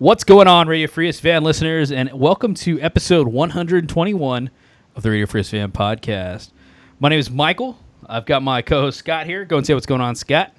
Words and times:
What's 0.00 0.24
going 0.24 0.48
on, 0.48 0.66
Radio 0.66 0.86
Free 0.86 1.12
fan 1.12 1.44
listeners, 1.44 1.92
and 1.92 2.10
welcome 2.14 2.54
to 2.54 2.80
episode 2.80 3.28
121 3.28 4.48
of 4.96 5.02
the 5.02 5.10
Radio 5.10 5.26
Free 5.26 5.42
fan 5.42 5.72
podcast. 5.72 6.52
My 7.00 7.10
name 7.10 7.18
is 7.18 7.30
Michael. 7.30 7.78
I've 8.08 8.24
got 8.24 8.42
my 8.42 8.62
co-host 8.62 8.98
Scott 8.98 9.26
here. 9.26 9.44
Go 9.44 9.58
and 9.58 9.66
say 9.66 9.74
what's 9.74 9.84
going 9.84 10.00
on, 10.00 10.16
Scott. 10.16 10.54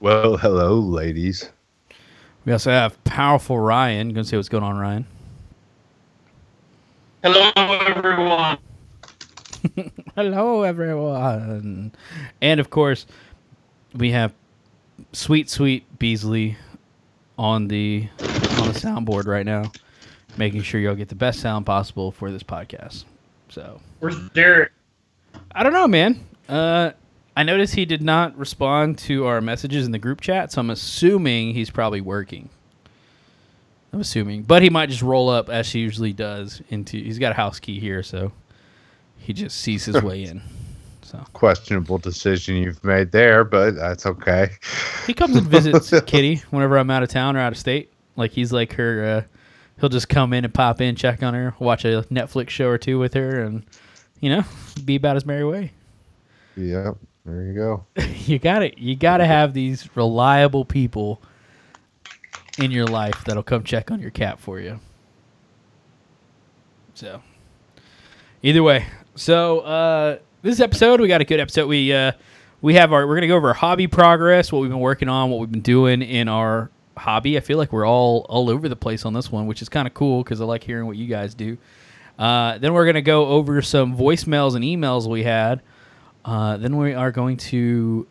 Well, 0.00 0.36
hello, 0.36 0.78
ladies. 0.80 1.50
We 2.44 2.52
also 2.52 2.70
have 2.70 3.02
powerful 3.04 3.58
Ryan. 3.58 4.12
Go 4.12 4.18
and 4.18 4.28
say 4.28 4.36
what's 4.36 4.50
going 4.50 4.64
on, 4.64 4.76
Ryan. 4.76 5.06
Hello, 7.24 7.52
everyone. 7.56 8.58
hello, 10.14 10.62
everyone. 10.64 11.92
And 12.42 12.60
of 12.60 12.68
course, 12.68 13.06
we 13.94 14.10
have 14.10 14.34
sweet, 15.14 15.48
sweet 15.48 15.98
Beasley 15.98 16.58
on 17.38 17.68
the 17.68 18.08
on 18.20 18.68
the 18.68 18.74
soundboard 18.74 19.26
right 19.26 19.46
now, 19.46 19.70
making 20.36 20.62
sure 20.62 20.80
y'all 20.80 20.94
get 20.94 21.08
the 21.08 21.14
best 21.14 21.40
sound 21.40 21.66
possible 21.66 22.12
for 22.12 22.30
this 22.30 22.42
podcast. 22.42 23.04
So 23.48 23.80
where's 24.00 24.18
Derek? 24.30 24.72
I 25.54 25.62
don't 25.62 25.72
know, 25.72 25.88
man. 25.88 26.24
Uh, 26.48 26.92
I 27.36 27.42
noticed 27.44 27.74
he 27.74 27.84
did 27.84 28.02
not 28.02 28.36
respond 28.36 28.98
to 28.98 29.26
our 29.26 29.40
messages 29.40 29.86
in 29.86 29.92
the 29.92 29.98
group 29.98 30.20
chat, 30.20 30.52
so 30.52 30.60
I'm 30.60 30.70
assuming 30.70 31.54
he's 31.54 31.70
probably 31.70 32.00
working. 32.00 32.50
I'm 33.92 34.00
assuming, 34.00 34.42
but 34.42 34.62
he 34.62 34.70
might 34.70 34.88
just 34.88 35.02
roll 35.02 35.28
up 35.28 35.50
as 35.50 35.70
he 35.70 35.80
usually 35.80 36.12
does 36.12 36.62
into. 36.70 36.96
He's 36.96 37.18
got 37.18 37.32
a 37.32 37.34
house 37.34 37.58
key 37.58 37.78
here, 37.78 38.02
so 38.02 38.32
he 39.18 39.32
just 39.32 39.58
sees 39.58 39.84
his 39.84 40.02
way 40.02 40.22
in. 40.24 40.42
So 41.12 41.22
questionable 41.34 41.98
decision 41.98 42.56
you've 42.56 42.82
made 42.82 43.12
there, 43.12 43.44
but 43.44 43.74
that's 43.74 44.06
okay. 44.06 44.48
He 45.06 45.12
comes 45.12 45.36
and 45.36 45.46
visits 45.46 45.92
Kitty 46.06 46.36
whenever 46.48 46.78
I'm 46.78 46.90
out 46.90 47.02
of 47.02 47.10
town 47.10 47.36
or 47.36 47.40
out 47.40 47.52
of 47.52 47.58
state. 47.58 47.92
Like 48.16 48.30
he's 48.30 48.50
like 48.50 48.72
her. 48.72 49.04
Uh, 49.04 49.22
he'll 49.78 49.90
just 49.90 50.08
come 50.08 50.32
in 50.32 50.46
and 50.46 50.54
pop 50.54 50.80
in, 50.80 50.96
check 50.96 51.22
on 51.22 51.34
her, 51.34 51.54
watch 51.58 51.84
a 51.84 52.06
Netflix 52.10 52.48
show 52.48 52.66
or 52.68 52.78
two 52.78 52.98
with 52.98 53.12
her, 53.12 53.42
and 53.42 53.62
you 54.20 54.30
know, 54.30 54.42
be 54.86 54.96
about 54.96 55.16
his 55.16 55.26
merry 55.26 55.44
way. 55.44 55.72
Yep, 56.56 56.96
there 57.26 57.42
you 57.42 57.54
go. 57.56 57.84
you 58.24 58.38
got 58.38 58.62
it. 58.62 58.78
You 58.78 58.96
got 58.96 59.18
to 59.18 59.26
have 59.26 59.52
these 59.52 59.94
reliable 59.94 60.64
people 60.64 61.20
in 62.58 62.70
your 62.70 62.86
life 62.86 63.22
that'll 63.26 63.42
come 63.42 63.64
check 63.64 63.90
on 63.90 64.00
your 64.00 64.12
cat 64.12 64.40
for 64.40 64.60
you. 64.60 64.80
So, 66.94 67.20
either 68.42 68.62
way, 68.62 68.86
so 69.14 69.60
uh, 69.60 70.18
this 70.42 70.58
episode 70.58 71.00
we 71.00 71.08
got 71.08 71.20
a 71.20 71.24
good 71.24 71.40
episode. 71.40 71.68
We 71.68 71.92
uh, 71.92 72.12
we 72.60 72.74
have 72.74 72.92
our 72.92 73.06
we're 73.06 73.14
gonna 73.14 73.28
go 73.28 73.36
over 73.36 73.48
our 73.48 73.54
hobby 73.54 73.86
progress, 73.86 74.50
what 74.50 74.60
we've 74.60 74.70
been 74.70 74.80
working 74.80 75.08
on, 75.08 75.30
what 75.30 75.40
we've 75.40 75.50
been 75.50 75.60
doing 75.60 76.02
in 76.02 76.28
our 76.28 76.70
hobby. 76.96 77.36
I 77.36 77.40
feel 77.40 77.58
like 77.58 77.72
we're 77.72 77.86
all 77.86 78.26
all 78.28 78.50
over 78.50 78.68
the 78.68 78.76
place 78.76 79.04
on 79.04 79.12
this 79.12 79.30
one, 79.30 79.46
which 79.46 79.62
is 79.62 79.68
kind 79.68 79.86
of 79.86 79.94
cool 79.94 80.22
because 80.22 80.40
I 80.40 80.44
like 80.44 80.64
hearing 80.64 80.86
what 80.86 80.96
you 80.96 81.06
guys 81.06 81.34
do. 81.34 81.56
Uh, 82.18 82.58
then 82.58 82.74
we're 82.74 82.86
gonna 82.86 83.02
go 83.02 83.26
over 83.26 83.62
some 83.62 83.96
voicemails 83.96 84.56
and 84.56 84.64
emails 84.64 85.08
we 85.08 85.22
had. 85.22 85.62
Uh, 86.24 86.56
then 86.56 86.76
we 86.76 86.92
are 86.92 87.10
going 87.12 87.36
to 87.36 88.06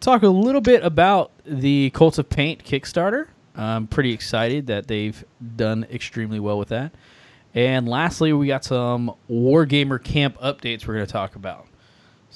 talk 0.00 0.22
a 0.22 0.28
little 0.28 0.60
bit 0.60 0.84
about 0.84 1.30
the 1.44 1.90
Cult 1.90 2.18
of 2.18 2.28
Paint 2.28 2.64
Kickstarter. 2.64 3.28
I'm 3.54 3.86
pretty 3.86 4.12
excited 4.12 4.66
that 4.66 4.86
they've 4.86 5.24
done 5.56 5.86
extremely 5.90 6.38
well 6.38 6.58
with 6.58 6.68
that. 6.68 6.92
And 7.54 7.88
lastly, 7.88 8.34
we 8.34 8.48
got 8.48 8.64
some 8.64 9.14
Wargamer 9.30 10.02
Camp 10.02 10.38
updates 10.40 10.86
we're 10.86 10.94
going 10.94 11.06
to 11.06 11.12
talk 11.12 11.36
about. 11.36 11.66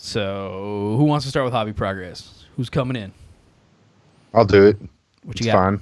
So, 0.02 0.94
who 0.96 1.04
wants 1.04 1.26
to 1.26 1.30
start 1.30 1.44
with 1.44 1.52
hobby 1.52 1.74
progress? 1.74 2.46
Who's 2.56 2.70
coming 2.70 2.96
in? 2.96 3.12
I'll 4.32 4.46
do 4.46 4.68
it. 4.68 4.80
What 5.24 5.38
you 5.38 5.44
it's 5.44 5.46
got? 5.46 5.52
Fine. 5.52 5.80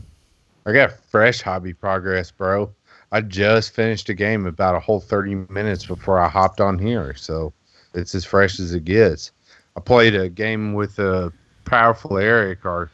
I 0.66 0.72
got 0.72 0.90
fresh 1.08 1.40
hobby 1.40 1.72
progress, 1.72 2.32
bro. 2.32 2.68
I 3.12 3.20
just 3.20 3.74
finished 3.74 4.08
a 4.08 4.14
game 4.14 4.44
about 4.44 4.74
a 4.74 4.80
whole 4.80 4.98
30 4.98 5.46
minutes 5.50 5.86
before 5.86 6.18
I 6.18 6.28
hopped 6.28 6.60
on 6.60 6.80
here, 6.80 7.14
so 7.14 7.52
it's 7.94 8.12
as 8.16 8.24
fresh 8.24 8.58
as 8.58 8.74
it 8.74 8.84
gets. 8.84 9.30
I 9.76 9.80
played 9.80 10.16
a 10.16 10.28
game 10.28 10.74
with 10.74 10.98
a 10.98 11.32
powerful 11.64 12.18
Eric, 12.18 12.66
our 12.66 12.90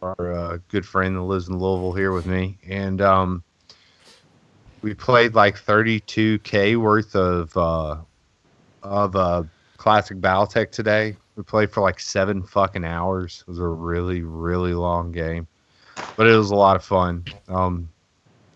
our 0.00 0.32
uh, 0.32 0.58
good 0.68 0.86
friend 0.86 1.16
that 1.16 1.22
lives 1.22 1.48
in 1.48 1.58
Louisville 1.58 1.92
here 1.92 2.12
with 2.12 2.26
me, 2.26 2.56
and 2.68 3.00
um, 3.02 3.42
we 4.80 4.94
played 4.94 5.34
like 5.34 5.56
32k 5.56 6.76
worth 6.76 7.16
of 7.16 7.56
uh, 7.56 7.96
of 8.84 9.16
uh, 9.16 9.42
classic 9.82 10.18
BattleTech 10.18 10.70
today. 10.70 11.16
We 11.34 11.42
played 11.42 11.72
for 11.72 11.80
like 11.80 11.98
seven 11.98 12.44
fucking 12.44 12.84
hours. 12.84 13.40
It 13.40 13.50
was 13.50 13.58
a 13.58 13.66
really 13.66 14.22
really 14.22 14.74
long 14.74 15.10
game, 15.10 15.48
but 16.16 16.28
it 16.28 16.36
was 16.36 16.52
a 16.52 16.54
lot 16.54 16.76
of 16.76 16.84
fun. 16.84 17.24
Um, 17.48 17.88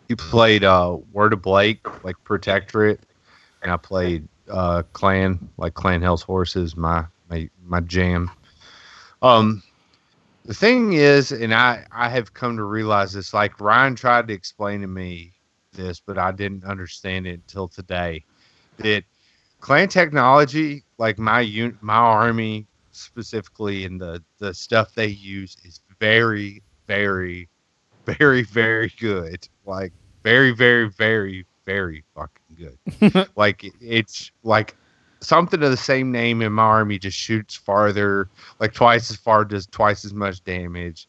you 0.08 0.14
played 0.14 0.62
uh, 0.62 0.98
Word 1.12 1.32
of 1.32 1.42
Blake, 1.42 2.04
like 2.04 2.14
Protectorate, 2.22 3.00
and 3.62 3.72
I 3.72 3.76
played 3.76 4.28
uh, 4.48 4.84
Clan, 4.92 5.48
like 5.58 5.74
Clan 5.74 6.00
Hell's 6.00 6.22
Horses, 6.22 6.76
my 6.76 7.04
my 7.28 7.50
my 7.64 7.80
jam. 7.80 8.30
Um, 9.20 9.64
the 10.44 10.54
thing 10.54 10.92
is, 10.92 11.32
and 11.32 11.52
I 11.52 11.86
I 11.90 12.08
have 12.08 12.34
come 12.34 12.56
to 12.56 12.62
realize 12.62 13.12
this. 13.12 13.34
Like 13.34 13.60
Ryan 13.60 13.96
tried 13.96 14.28
to 14.28 14.34
explain 14.34 14.80
to 14.82 14.86
me 14.86 15.32
this, 15.72 15.98
but 15.98 16.18
I 16.18 16.30
didn't 16.30 16.62
understand 16.64 17.26
it 17.26 17.40
until 17.40 17.66
today. 17.66 18.22
That 18.76 19.02
clan 19.66 19.88
technology, 19.88 20.84
like 20.96 21.18
my 21.18 21.42
un- 21.42 21.76
my 21.80 21.96
army 21.96 22.68
specifically, 22.92 23.84
and 23.84 24.00
the 24.00 24.22
the 24.38 24.54
stuff 24.54 24.94
they 24.94 25.08
use 25.08 25.56
is 25.64 25.80
very, 25.98 26.62
very, 26.86 27.48
very, 28.06 28.42
very 28.44 28.92
good. 29.00 29.48
Like 29.64 29.92
very, 30.22 30.52
very, 30.52 30.88
very, 30.90 31.44
very 31.64 32.04
fucking 32.14 32.56
good. 33.02 33.28
like 33.36 33.64
it's 33.80 34.30
like 34.44 34.76
something 35.20 35.60
of 35.60 35.72
the 35.72 35.76
same 35.76 36.12
name 36.12 36.42
in 36.42 36.52
my 36.52 36.62
army 36.62 36.96
just 36.96 37.18
shoots 37.18 37.56
farther, 37.56 38.28
like 38.60 38.72
twice 38.72 39.10
as 39.10 39.16
far, 39.16 39.44
does 39.44 39.66
twice 39.66 40.04
as 40.04 40.14
much 40.14 40.44
damage. 40.44 41.08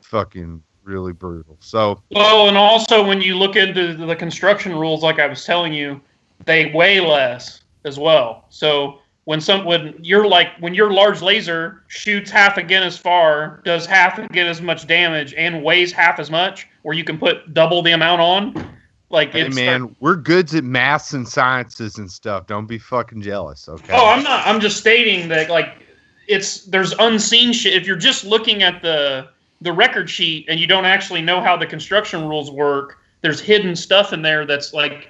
Fucking 0.00 0.62
really 0.82 1.12
brutal. 1.12 1.58
So 1.60 2.02
well, 2.12 2.48
and 2.48 2.56
also 2.56 3.06
when 3.06 3.20
you 3.20 3.36
look 3.36 3.56
into 3.56 3.92
the 3.94 4.16
construction 4.16 4.74
rules, 4.74 5.02
like 5.02 5.18
I 5.18 5.26
was 5.26 5.44
telling 5.44 5.74
you, 5.74 6.00
they 6.46 6.72
weigh 6.72 7.00
less 7.00 7.64
as 7.88 7.98
well. 7.98 8.44
So 8.50 9.00
when 9.24 9.40
some 9.40 9.64
when 9.64 9.94
you're 10.00 10.26
like 10.26 10.48
when 10.60 10.72
your 10.72 10.92
large 10.92 11.20
laser 11.20 11.82
shoots 11.88 12.30
half 12.30 12.56
again 12.56 12.82
as 12.82 12.96
far, 12.96 13.60
does 13.64 13.84
half 13.84 14.18
again 14.18 14.46
as 14.46 14.62
much 14.62 14.86
damage, 14.86 15.34
and 15.34 15.64
weighs 15.64 15.92
half 15.92 16.18
as 16.18 16.30
much, 16.30 16.68
where 16.82 16.96
you 16.96 17.04
can 17.04 17.18
put 17.18 17.52
double 17.52 17.82
the 17.82 17.90
amount 17.90 18.20
on, 18.20 18.70
like, 19.10 19.32
hey 19.32 19.48
man, 19.48 19.94
we're 20.00 20.16
goods 20.16 20.54
at 20.54 20.64
maths 20.64 21.12
and 21.12 21.28
sciences 21.28 21.98
and 21.98 22.10
stuff. 22.10 22.46
Don't 22.46 22.66
be 22.66 22.78
fucking 22.78 23.20
jealous, 23.20 23.68
okay? 23.68 23.92
Oh, 23.94 24.06
I'm 24.06 24.22
not. 24.22 24.46
I'm 24.46 24.60
just 24.60 24.78
stating 24.78 25.28
that 25.28 25.50
like 25.50 25.82
it's 26.26 26.64
there's 26.64 26.92
unseen 26.98 27.52
shit. 27.52 27.74
If 27.74 27.86
you're 27.86 27.96
just 27.96 28.24
looking 28.24 28.62
at 28.62 28.82
the 28.82 29.28
the 29.60 29.72
record 29.72 30.08
sheet 30.08 30.46
and 30.48 30.60
you 30.60 30.66
don't 30.66 30.84
actually 30.84 31.20
know 31.20 31.40
how 31.40 31.56
the 31.56 31.66
construction 31.66 32.28
rules 32.28 32.50
work, 32.50 32.98
there's 33.22 33.40
hidden 33.40 33.74
stuff 33.74 34.12
in 34.12 34.22
there 34.22 34.46
that's 34.46 34.72
like 34.72 35.08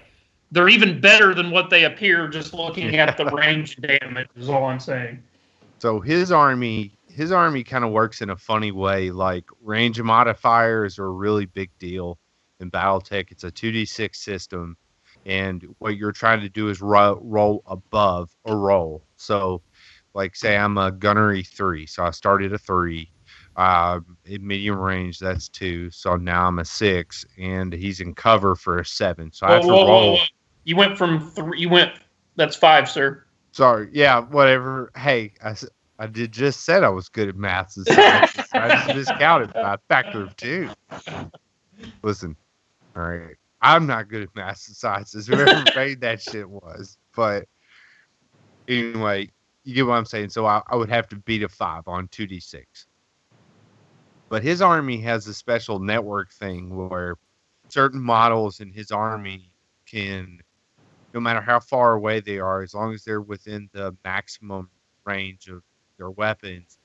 they're 0.51 0.69
even 0.69 1.01
better 1.01 1.35
than 1.35 1.51
what 1.51 1.71
they 1.71 1.85
appear 1.85 2.29
just 2.29 2.55
looking 2.55 2.95
yeah. 2.95 3.07
at 3.07 3.17
the 3.17 3.27
range 3.27 3.77
damage. 3.77 4.29
Is 4.37 4.49
all 4.49 4.65
I'm 4.65 4.81
saying. 4.81 5.23
So 5.79 6.01
his 6.01 6.33
army, 6.33 6.93
his 7.09 7.33
army 7.33 7.63
kind 7.63 7.85
of 7.85 7.91
works 7.91 8.23
in 8.23 8.31
a 8.31 8.37
funny 8.37 8.73
way. 8.73 9.11
Like 9.11 9.45
range 9.63 10.01
modifiers 10.01 10.99
are 10.99 11.07
a 11.07 11.11
really 11.11 11.47
big 11.47 11.71
deal 11.79 12.19
in 12.61 12.71
BattleTech. 12.71 13.31
It's 13.31 13.45
a 13.45 13.51
2d6 13.51 14.17
system, 14.17 14.77
and 15.27 15.65
what 15.79 15.97
you're 15.97 16.13
trying 16.13 16.41
to 16.41 16.49
do 16.49 16.69
is 16.69 16.81
ro- 16.81 17.21
roll 17.23 17.63
above 17.67 18.31
a 18.47 18.57
roll. 18.57 19.05
So, 19.17 19.63
like, 20.15 20.35
say 20.35 20.57
I'm 20.57 20.79
a 20.79 20.91
gunnery 20.91 21.43
three, 21.43 21.87
so 21.87 22.05
I 22.05 22.11
started 22.11 22.53
a 22.53 22.59
three. 22.59 23.11
Uh, 23.57 23.99
in 24.25 24.47
medium 24.47 24.79
range, 24.79 25.19
that's 25.19 25.49
two. 25.49 25.91
So 25.91 26.15
now 26.15 26.47
I'm 26.47 26.61
a 26.61 26.65
six, 26.65 27.25
and 27.37 27.73
he's 27.73 28.01
in 28.01 28.15
cover 28.15 28.55
for 28.55 28.79
a 28.79 28.85
seven. 28.85 29.33
So 29.33 29.47
whoa, 29.47 29.53
I 29.53 29.55
have 29.57 29.63
to 29.63 29.69
whoa, 29.69 29.89
roll. 29.89 30.17
Whoa, 30.17 30.23
you 30.69 30.77
went 30.77 30.99
from 30.99 31.31
three. 31.31 31.59
You 31.61 31.71
went. 31.71 31.93
That's 32.37 32.55
five, 32.55 32.91
sir. 32.91 33.25
Sorry. 33.53 33.89
Yeah. 33.91 34.21
Whatever. 34.21 34.91
Hey, 34.95 35.33
I, 35.43 35.55
I 35.99 36.07
did 36.07 36.31
just 36.31 36.67
said 36.67 36.85
I 36.85 36.91
was 36.91 37.09
good 37.09 37.31
at 37.31 37.37
math. 37.37 37.73
So 37.73 37.83
I 37.89 38.85
just 38.87 38.95
discounted 38.95 39.51
by 39.55 39.75
a 39.75 39.79
factor 39.89 40.25
of 40.25 40.37
two. 40.37 40.69
Listen, 42.03 42.37
all 42.95 43.03
right. 43.03 43.35
I'm 43.63 43.87
not 43.87 44.09
good 44.09 44.23
at 44.23 44.29
math 44.37 44.63
and 44.69 44.77
sciences. 44.77 45.27
Whoever 45.27 45.65
made 45.75 46.03
that 46.03 46.21
shit 46.21 46.49
was. 46.49 46.99
But 47.17 47.47
anyway, 48.69 49.31
you 49.65 49.75
get 49.75 49.87
what 49.87 49.95
I'm 49.95 50.05
saying. 50.05 50.29
So 50.29 50.45
I, 50.45 50.61
I 50.69 50.77
would 50.77 50.91
have 50.91 51.09
to 51.09 51.17
beat 51.17 51.43
a 51.43 51.49
five 51.49 51.85
on 51.87 52.09
2d6. 52.09 52.63
But 54.29 54.43
his 54.43 54.61
army 54.61 55.01
has 55.01 55.27
a 55.29 55.35
special 55.35 55.79
network 55.79 56.31
thing 56.31 56.77
where 56.77 57.17
certain 57.71 58.03
models 58.03 58.61
in 58.61 58.71
his 58.71 58.91
army 58.91 59.51
can, 59.87 60.41
no 61.15 61.21
matter 61.21 61.41
how 61.41 61.61
far 61.61 61.95
away 61.95 62.21
they 62.21 62.39
are, 62.39 62.63
as 62.63 62.75
long 62.75 62.93
as 62.95 63.05
they're 63.05 63.21
within 63.23 63.69
the 63.73 63.97
maximum 64.05 64.71
range 65.05 65.49
of 65.49 65.63
their 65.99 66.11
weapons, 66.11 66.79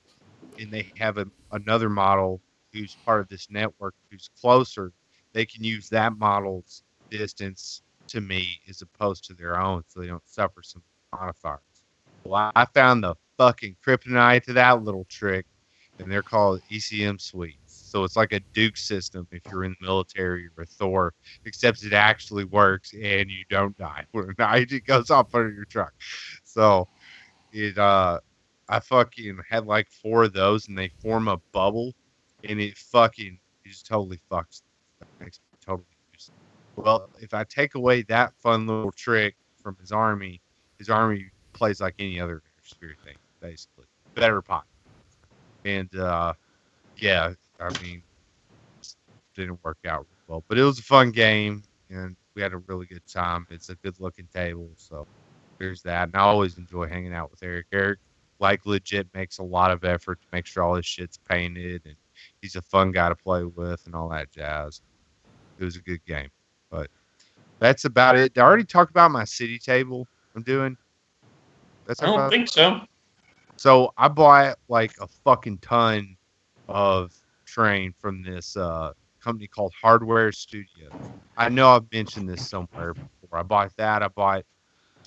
and 0.57 0.71
they 0.73 0.91
have 0.97 1.17
a, 1.17 1.25
another 1.51 1.89
model 1.89 2.41
who's 2.73 2.97
part 3.05 3.21
of 3.21 3.27
this 3.29 3.49
network 3.49 3.95
who's 4.09 4.29
closer, 4.39 4.93
they 5.33 5.45
can 5.45 5.63
use 5.63 5.89
that 5.89 6.17
model's 6.17 6.83
distance 7.09 7.81
to 8.07 8.21
me 8.21 8.59
as 8.69 8.81
opposed 8.81 9.25
to 9.25 9.33
their 9.33 9.59
own, 9.59 9.83
so 9.87 9.99
they 9.99 10.07
don't 10.07 10.27
suffer 10.27 10.61
some 10.63 10.83
modifiers. 11.13 11.61
Well, 12.23 12.51
I 12.55 12.65
found 12.65 13.03
the 13.03 13.15
fucking 13.37 13.77
kryptonite 13.85 14.43
to 14.43 14.53
that 14.53 14.83
little 14.83 15.05
trick, 15.09 15.45
and 15.99 16.11
they're 16.11 16.23
called 16.23 16.61
ECM 16.71 17.19
suites. 17.19 17.62
So 17.93 18.03
it's 18.03 18.15
like 18.15 18.31
a 18.33 18.39
Duke 18.53 18.75
system 18.75 19.27
if 19.29 19.43
you're 19.51 19.65
in 19.65 19.75
the 19.79 19.85
military 19.85 20.49
or 20.57 20.65
Thor, 20.65 21.13
except 21.45 21.83
it 21.83 21.93
actually 21.93 22.43
works 22.43 22.91
and 22.91 23.29
you 23.29 23.45
don't 23.51 23.77
die 23.77 24.03
when 24.13 24.25
IED 24.39 24.87
goes 24.87 25.11
off 25.11 25.35
under 25.35 25.51
your 25.51 25.65
truck. 25.65 25.93
So 26.43 26.87
it 27.51 27.77
uh 27.77 28.19
I 28.67 28.79
fucking 28.79 29.37
had 29.47 29.67
like 29.67 29.91
four 29.91 30.23
of 30.23 30.33
those 30.33 30.67
and 30.67 30.75
they 30.75 30.89
form 31.03 31.27
a 31.27 31.37
bubble 31.51 31.93
and 32.43 32.59
it 32.59 32.75
fucking 32.79 33.37
just 33.63 33.85
totally 33.85 34.19
fucks. 34.31 34.63
It 34.99 35.07
me 35.23 35.27
totally. 35.63 35.85
Well, 36.75 37.11
if 37.21 37.35
I 37.35 37.43
take 37.43 37.75
away 37.75 38.01
that 38.03 38.33
fun 38.41 38.65
little 38.65 38.91
trick 38.91 39.35
from 39.61 39.77
his 39.79 39.91
army, 39.91 40.41
his 40.79 40.89
army 40.89 41.27
plays 41.53 41.79
like 41.79 41.93
any 41.99 42.19
other 42.19 42.41
spirit 42.63 42.97
thing, 43.05 43.17
basically. 43.39 43.85
Better 44.15 44.41
pot. 44.41 44.65
And 45.63 45.95
uh 45.95 46.33
yeah, 46.97 47.33
I 47.63 47.81
mean 47.81 48.01
didn't 49.35 49.59
work 49.63 49.79
out 49.87 50.05
well. 50.27 50.43
But 50.47 50.57
it 50.57 50.63
was 50.63 50.79
a 50.79 50.83
fun 50.83 51.11
game 51.11 51.63
and 51.89 52.15
we 52.35 52.41
had 52.41 52.53
a 52.53 52.57
really 52.57 52.85
good 52.85 53.05
time. 53.07 53.47
It's 53.49 53.69
a 53.69 53.75
good 53.75 53.99
looking 53.99 54.27
table, 54.33 54.69
so 54.75 55.07
there's 55.59 55.81
that. 55.83 56.09
And 56.09 56.15
I 56.15 56.21
always 56.21 56.57
enjoy 56.57 56.87
hanging 56.87 57.13
out 57.13 57.31
with 57.31 57.43
Eric. 57.43 57.67
Eric 57.71 57.99
like 58.39 58.65
legit 58.65 59.07
makes 59.13 59.37
a 59.37 59.43
lot 59.43 59.71
of 59.71 59.83
effort 59.83 60.19
to 60.21 60.27
make 60.33 60.45
sure 60.45 60.63
all 60.63 60.75
his 60.75 60.85
shit's 60.85 61.17
painted 61.17 61.81
and 61.85 61.95
he's 62.41 62.55
a 62.55 62.61
fun 62.61 62.91
guy 62.91 63.09
to 63.09 63.15
play 63.15 63.43
with 63.43 63.85
and 63.85 63.95
all 63.95 64.09
that 64.09 64.31
jazz. 64.31 64.81
It 65.59 65.63
was 65.63 65.75
a 65.75 65.81
good 65.81 66.03
game. 66.05 66.29
But 66.69 66.89
that's 67.59 67.85
about 67.85 68.17
it. 68.17 68.37
I 68.37 68.41
already 68.41 68.65
talked 68.65 68.91
about 68.91 69.11
my 69.11 69.23
city 69.23 69.59
table 69.59 70.07
I'm 70.35 70.43
doing. 70.43 70.75
That's 71.85 72.01
I 72.01 72.07
don't 72.07 72.29
think 72.29 72.49
so. 72.49 72.81
So 73.55 73.93
I 73.97 74.07
bought 74.07 74.57
like 74.67 74.93
a 74.99 75.07
fucking 75.07 75.59
ton 75.59 76.17
of 76.67 77.13
train 77.53 77.93
from 77.99 78.23
this 78.23 78.57
uh, 78.57 78.91
company 79.23 79.47
called 79.47 79.73
Hardware 79.79 80.31
Studio. 80.31 80.89
I 81.37 81.49
know 81.49 81.69
I've 81.69 81.91
mentioned 81.91 82.29
this 82.29 82.49
somewhere 82.49 82.93
before. 82.93 83.39
I 83.39 83.43
bought 83.43 83.71
that. 83.77 84.01
I 84.03 84.07
bought 84.07 84.43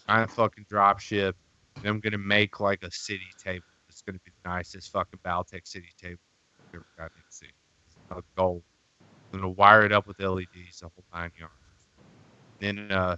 I 0.08 0.26
fucking 0.26 0.66
drop 0.68 1.00
ship. 1.00 1.36
And 1.82 1.90
I'm 1.90 2.00
gonna 2.00 2.18
make 2.18 2.60
like 2.60 2.82
a 2.82 2.90
city 2.90 3.28
table. 3.42 3.64
It's 3.88 4.02
gonna 4.02 4.18
be 4.24 4.32
the 4.44 4.50
nicest 4.50 4.90
fucking 4.92 5.20
Battletech 5.24 5.66
city 5.66 5.90
table 6.00 6.20
I've 6.72 6.76
ever 6.78 6.86
gotten 6.96 7.18
to 7.18 7.24
see. 7.28 7.46
It's 7.86 8.26
gold. 8.36 8.62
I'm 9.32 9.40
gonna 9.40 9.52
wire 9.52 9.84
it 9.84 9.92
up 9.92 10.06
with 10.06 10.20
LEDs, 10.20 10.80
the 10.80 10.88
whole 10.94 11.04
nine 11.12 11.32
yards. 11.38 11.52
Then 12.60 12.90
uh, 12.90 13.16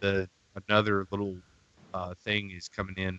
the 0.00 0.28
another 0.68 1.06
little 1.10 1.36
uh, 1.94 2.14
thing 2.24 2.50
is 2.50 2.68
coming 2.68 2.96
in. 2.96 3.18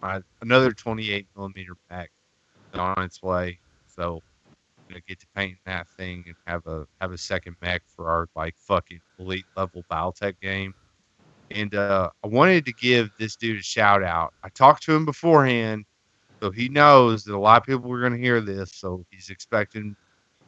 My, 0.00 0.20
another 0.42 0.72
28 0.72 1.26
millimeter 1.36 1.74
pack 1.90 2.10
on 2.74 3.02
its 3.02 3.22
way. 3.22 3.58
So 3.86 4.22
gonna 4.88 5.00
get 5.06 5.20
to 5.20 5.26
paint 5.34 5.58
that 5.66 5.88
thing 5.96 6.24
and 6.26 6.36
have 6.46 6.66
a 6.66 6.86
have 7.00 7.12
a 7.12 7.18
second 7.18 7.56
mech 7.62 7.82
for 7.86 8.10
our 8.10 8.28
like 8.36 8.54
fucking 8.56 9.00
elite 9.18 9.46
level 9.56 9.84
Battletech 9.90 10.40
game. 10.40 10.74
And 11.50 11.74
uh, 11.74 12.10
I 12.22 12.26
wanted 12.26 12.66
to 12.66 12.72
give 12.74 13.10
this 13.18 13.36
dude 13.36 13.60
a 13.60 13.62
shout 13.62 14.02
out. 14.02 14.34
I 14.42 14.50
talked 14.50 14.82
to 14.84 14.94
him 14.94 15.06
beforehand, 15.06 15.84
so 16.42 16.50
he 16.50 16.68
knows 16.68 17.24
that 17.24 17.34
a 17.34 17.38
lot 17.38 17.62
of 17.62 17.66
people 17.66 17.88
going 17.88 18.12
to 18.12 18.18
hear 18.18 18.40
this. 18.40 18.72
So 18.74 19.04
he's 19.10 19.30
expecting. 19.30 19.96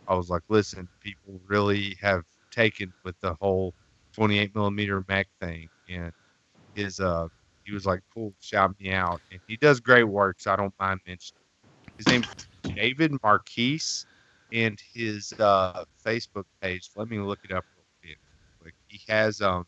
I 0.07 0.15
was 0.15 0.29
like, 0.29 0.43
listen, 0.49 0.89
people 1.01 1.41
really 1.47 1.97
have 2.01 2.25
taken 2.51 2.93
with 3.05 3.19
the 3.21 3.35
whole 3.41 3.75
28 4.15 4.55
millimeter 4.55 5.05
mech 5.09 5.29
thing, 5.41 5.69
and 5.89 6.13
his 6.75 7.01
uh, 7.01 7.29
he 7.65 7.73
was 7.73 7.87
like, 7.87 8.01
cool, 8.13 8.35
shout 8.41 8.75
me 8.81 8.93
out, 8.93 9.21
and 9.31 9.41
he 9.47 9.57
does 9.57 9.81
great 9.81 10.05
work, 10.05 10.41
so 10.41 10.53
I 10.53 10.57
don't 10.57 10.75
mind 10.81 11.01
mentioning. 11.07 11.41
His 11.97 12.09
name's 12.09 12.29
David 12.75 13.13
Marquise, 13.23 14.07
and 14.53 14.79
his 14.95 15.33
uh, 15.39 15.85
Facebook 16.05 16.45
page. 16.61 16.91
Let 16.97 17.09
me 17.09 17.19
look 17.19 17.41
it 17.45 17.53
up 17.53 17.65
real 18.03 18.15
quick. 18.61 18.75
He 18.89 19.01
has 19.09 19.41
um 19.41 19.67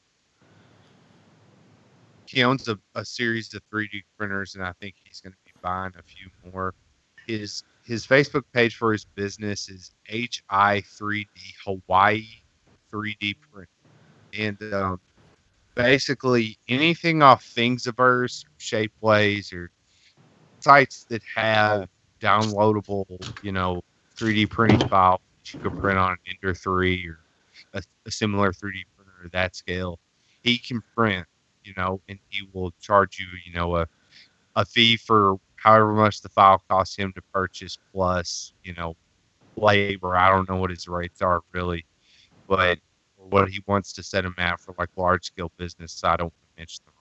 he 2.26 2.42
owns 2.44 2.66
a, 2.68 2.78
a 2.94 3.04
series 3.04 3.52
of 3.54 3.62
3D 3.72 4.02
printers, 4.18 4.54
and 4.54 4.64
I 4.64 4.72
think 4.80 4.94
he's 5.04 5.20
going 5.20 5.32
to 5.32 5.38
be 5.44 5.52
buying 5.62 5.92
a 5.98 6.02
few 6.02 6.28
more. 6.52 6.74
His 7.26 7.62
his 7.84 8.06
Facebook 8.06 8.44
page 8.52 8.76
for 8.76 8.92
his 8.92 9.04
business 9.16 9.68
is 9.68 9.92
HI 10.08 10.82
3D 10.82 11.26
Hawaii 11.64 12.24
3D 12.92 13.36
Print, 13.52 13.68
and 14.32 14.74
um, 14.74 15.00
basically 15.74 16.58
anything 16.68 17.22
off 17.22 17.44
Thingiverse, 17.56 18.44
Shapeways, 18.58 19.52
or 19.52 19.70
sites 20.60 21.06
that 21.10 21.22
have 21.34 21.88
downloadable, 22.20 23.04
you 23.42 23.52
know, 23.52 23.82
3D 24.16 24.50
printing 24.50 24.88
file 24.88 25.20
you 25.46 25.58
can 25.58 25.76
print 25.80 25.98
on 25.98 26.12
an 26.12 26.18
Ender 26.28 26.54
3 26.54 27.08
or 27.08 27.18
a, 27.74 27.82
a 28.06 28.10
similar 28.10 28.52
3D 28.52 28.84
printer 28.96 29.24
of 29.24 29.30
that 29.32 29.56
scale. 29.56 29.98
He 30.42 30.56
can 30.56 30.82
print 30.94 31.26
you 31.64 31.72
know, 31.76 32.00
and 32.08 32.18
he 32.28 32.48
will 32.52 32.72
charge 32.80 33.18
you, 33.18 33.26
you 33.44 33.52
know, 33.52 33.76
a 33.76 33.86
a 34.56 34.64
fee 34.64 34.96
for 34.96 35.36
however 35.56 35.92
much 35.92 36.20
the 36.20 36.28
file 36.28 36.62
costs 36.68 36.94
him 36.96 37.12
to 37.14 37.22
purchase 37.32 37.78
plus, 37.92 38.52
you 38.64 38.74
know, 38.74 38.94
labor. 39.56 40.16
I 40.16 40.28
don't 40.28 40.48
know 40.48 40.56
what 40.56 40.70
his 40.70 40.86
rates 40.88 41.22
are 41.22 41.40
really, 41.52 41.86
but 42.46 42.78
what 43.16 43.48
he 43.48 43.62
wants 43.66 43.92
to 43.94 44.02
set 44.02 44.24
him 44.24 44.34
at 44.36 44.60
for 44.60 44.74
like 44.78 44.90
large 44.96 45.24
scale 45.24 45.50
business. 45.56 45.92
So 45.92 46.08
I 46.08 46.16
don't 46.16 46.32
mention 46.58 46.82
them. 46.84 46.94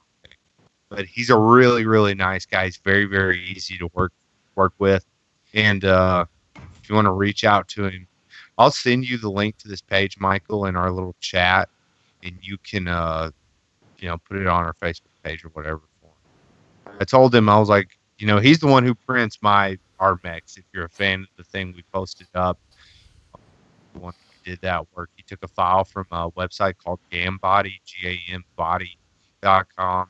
But 0.89 1.05
he's 1.05 1.29
a 1.29 1.37
really, 1.37 1.85
really 1.85 2.13
nice 2.13 2.45
guy. 2.45 2.65
He's 2.65 2.77
very, 2.77 3.05
very 3.05 3.41
easy 3.45 3.77
to 3.77 3.89
work 3.93 4.13
work 4.55 4.73
with. 4.77 5.05
And 5.53 5.83
uh, 5.83 6.25
you 6.91 6.95
want 6.95 7.05
to 7.05 7.11
reach 7.11 7.43
out 7.43 7.67
to 7.69 7.85
him, 7.85 8.07
I'll 8.57 8.71
send 8.71 9.07
you 9.07 9.17
the 9.17 9.31
link 9.31 9.57
to 9.59 9.67
this 9.67 9.81
page, 9.81 10.19
Michael, 10.19 10.65
in 10.65 10.75
our 10.75 10.91
little 10.91 11.15
chat, 11.19 11.69
and 12.23 12.37
you 12.41 12.57
can 12.59 12.87
uh, 12.87 13.31
you 14.01 14.07
know, 14.07 14.17
put 14.17 14.37
it 14.37 14.47
on 14.47 14.63
our 14.65 14.73
Facebook 14.73 15.13
page 15.23 15.45
or 15.45 15.49
whatever. 15.49 15.81
I 16.99 17.05
told 17.05 17.33
him 17.33 17.47
I 17.47 17.57
was 17.57 17.69
like, 17.69 17.97
you 18.17 18.27
know, 18.27 18.39
he's 18.39 18.59
the 18.59 18.67
one 18.67 18.83
who 18.83 18.93
prints 18.93 19.39
my 19.41 19.77
RMX. 19.99 20.57
If 20.57 20.65
you're 20.73 20.85
a 20.85 20.89
fan 20.89 21.21
of 21.21 21.27
the 21.37 21.43
thing 21.43 21.73
we 21.75 21.83
posted 21.93 22.27
up, 22.35 22.59
one 23.93 24.13
did 24.43 24.59
that 24.61 24.85
work, 24.95 25.09
he 25.15 25.23
took 25.23 25.43
a 25.43 25.47
file 25.47 25.83
from 25.83 26.05
a 26.11 26.29
website 26.31 26.75
called 26.83 26.99
Gambody, 27.11 27.79
G 27.85 28.07
A 28.07 28.33
M 28.33 28.43
body.com. 28.55 30.09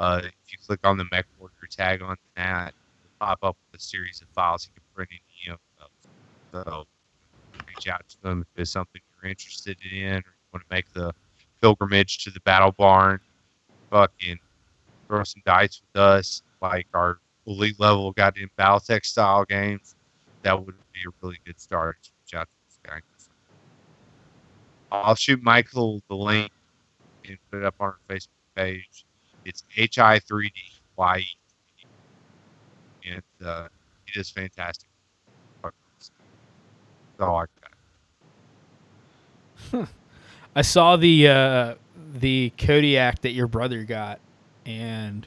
Uh, 0.00 0.20
if 0.24 0.52
you 0.52 0.58
click 0.66 0.80
on 0.84 0.96
the 0.96 1.06
mech 1.10 1.26
worker 1.38 1.66
tag 1.68 2.02
on 2.02 2.16
that, 2.36 2.74
pop 3.18 3.38
up 3.42 3.56
with 3.72 3.80
a 3.80 3.82
series 3.82 4.20
of 4.20 4.28
files 4.28 4.68
you 4.68 4.74
can 4.74 4.82
print 4.94 5.10
those. 5.10 5.23
So 6.54 6.86
reach 7.66 7.88
out 7.88 8.08
to 8.08 8.22
them 8.22 8.42
if 8.42 8.46
there's 8.54 8.70
something 8.70 9.00
you're 9.20 9.28
interested 9.28 9.76
in 9.92 10.12
or 10.12 10.16
you 10.16 10.22
want 10.52 10.62
to 10.68 10.74
make 10.74 10.92
the 10.92 11.12
pilgrimage 11.60 12.22
to 12.24 12.30
the 12.30 12.38
battle 12.40 12.70
barn, 12.70 13.18
fucking 13.90 14.38
throw 15.08 15.24
some 15.24 15.42
dice 15.44 15.80
with 15.80 16.00
us, 16.00 16.42
like 16.62 16.86
our 16.94 17.18
elite 17.48 17.80
level 17.80 18.12
goddamn 18.12 18.50
Battletech 18.56 19.04
style 19.04 19.44
games, 19.44 19.96
that 20.42 20.56
would 20.56 20.76
be 20.92 21.00
a 21.08 21.12
really 21.22 21.38
good 21.44 21.58
start 21.60 21.96
reach 22.24 22.38
out 22.38 22.46
to 22.46 22.54
this 22.68 22.78
guy. 22.84 23.00
I'll 24.92 25.16
shoot 25.16 25.42
Michael 25.42 26.02
the 26.08 26.14
link 26.14 26.52
and 27.26 27.36
put 27.50 27.58
it 27.58 27.64
up 27.64 27.74
on 27.80 27.86
our 27.88 27.98
Facebook 28.08 28.28
page. 28.54 29.04
It's 29.44 29.64
HI3DY. 29.76 31.24
And 33.06 33.22
uh, 33.44 33.66
he 34.06 34.12
does 34.16 34.30
fantastic. 34.30 34.88
All 37.20 37.44
I. 39.72 39.86
I 40.56 40.62
saw 40.62 40.96
the 40.96 41.28
uh, 41.28 41.74
the 42.14 42.52
Kodiak 42.58 43.22
that 43.22 43.32
your 43.32 43.46
brother 43.46 43.84
got, 43.84 44.20
and 44.64 45.26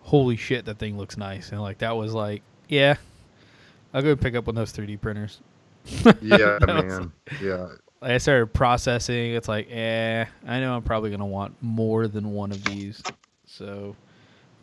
holy 0.00 0.36
shit, 0.36 0.64
that 0.66 0.78
thing 0.78 0.98
looks 0.98 1.16
nice. 1.16 1.52
And 1.52 1.60
like 1.60 1.78
that 1.78 1.96
was 1.96 2.12
like, 2.12 2.42
yeah, 2.68 2.96
I'll 3.94 4.02
go 4.02 4.14
pick 4.14 4.34
up 4.34 4.46
one 4.46 4.56
of 4.56 4.60
those 4.60 4.72
3D 4.72 5.00
printers. 5.00 5.40
yeah, 6.20 6.58
man. 6.66 6.86
Was, 6.86 7.40
yeah. 7.40 7.68
I 8.02 8.18
started 8.18 8.52
processing. 8.52 9.34
It's 9.34 9.48
like, 9.48 9.70
eh, 9.70 10.26
I 10.46 10.60
know 10.60 10.76
I'm 10.76 10.82
probably 10.82 11.10
gonna 11.10 11.26
want 11.26 11.56
more 11.62 12.08
than 12.08 12.32
one 12.32 12.52
of 12.52 12.62
these, 12.64 13.02
so 13.46 13.96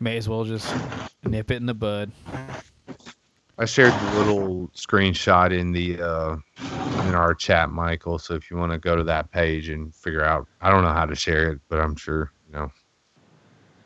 may 0.00 0.16
as 0.16 0.28
well 0.28 0.44
just 0.44 0.72
nip 1.24 1.50
it 1.50 1.56
in 1.56 1.66
the 1.66 1.74
bud. 1.74 2.12
I 3.56 3.66
shared 3.66 3.92
the 3.92 4.18
little 4.18 4.68
screenshot 4.74 5.56
in 5.56 5.70
the 5.70 6.00
uh, 6.02 6.36
in 7.08 7.14
our 7.14 7.34
chat, 7.34 7.70
Michael. 7.70 8.18
So 8.18 8.34
if 8.34 8.50
you 8.50 8.56
want 8.56 8.72
to 8.72 8.78
go 8.78 8.96
to 8.96 9.04
that 9.04 9.30
page 9.30 9.68
and 9.68 9.94
figure 9.94 10.24
out, 10.24 10.48
I 10.60 10.70
don't 10.70 10.82
know 10.82 10.92
how 10.92 11.06
to 11.06 11.14
share 11.14 11.52
it, 11.52 11.60
but 11.68 11.78
I'm 11.78 11.94
sure 11.94 12.32
you 12.48 12.54
know, 12.54 12.72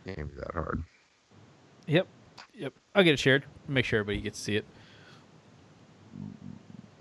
it 0.06 0.16
can't 0.16 0.28
be 0.28 0.36
that 0.36 0.54
hard. 0.54 0.82
Yep, 1.86 2.06
yep. 2.54 2.72
I'll 2.94 3.04
get 3.04 3.12
it 3.12 3.18
shared. 3.18 3.44
Make 3.66 3.84
sure 3.84 4.00
everybody 4.00 4.22
gets 4.22 4.38
to 4.38 4.44
see 4.44 4.56
it. 4.56 4.64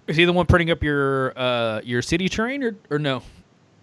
Is 0.08 0.18
he 0.18 0.26
the 0.26 0.34
one 0.34 0.46
printing 0.46 0.72
up 0.72 0.84
your 0.84 1.38
uh 1.38 1.82
your 1.84 2.02
city 2.02 2.28
train 2.28 2.64
or 2.64 2.76
or 2.90 3.00
no? 3.00 3.22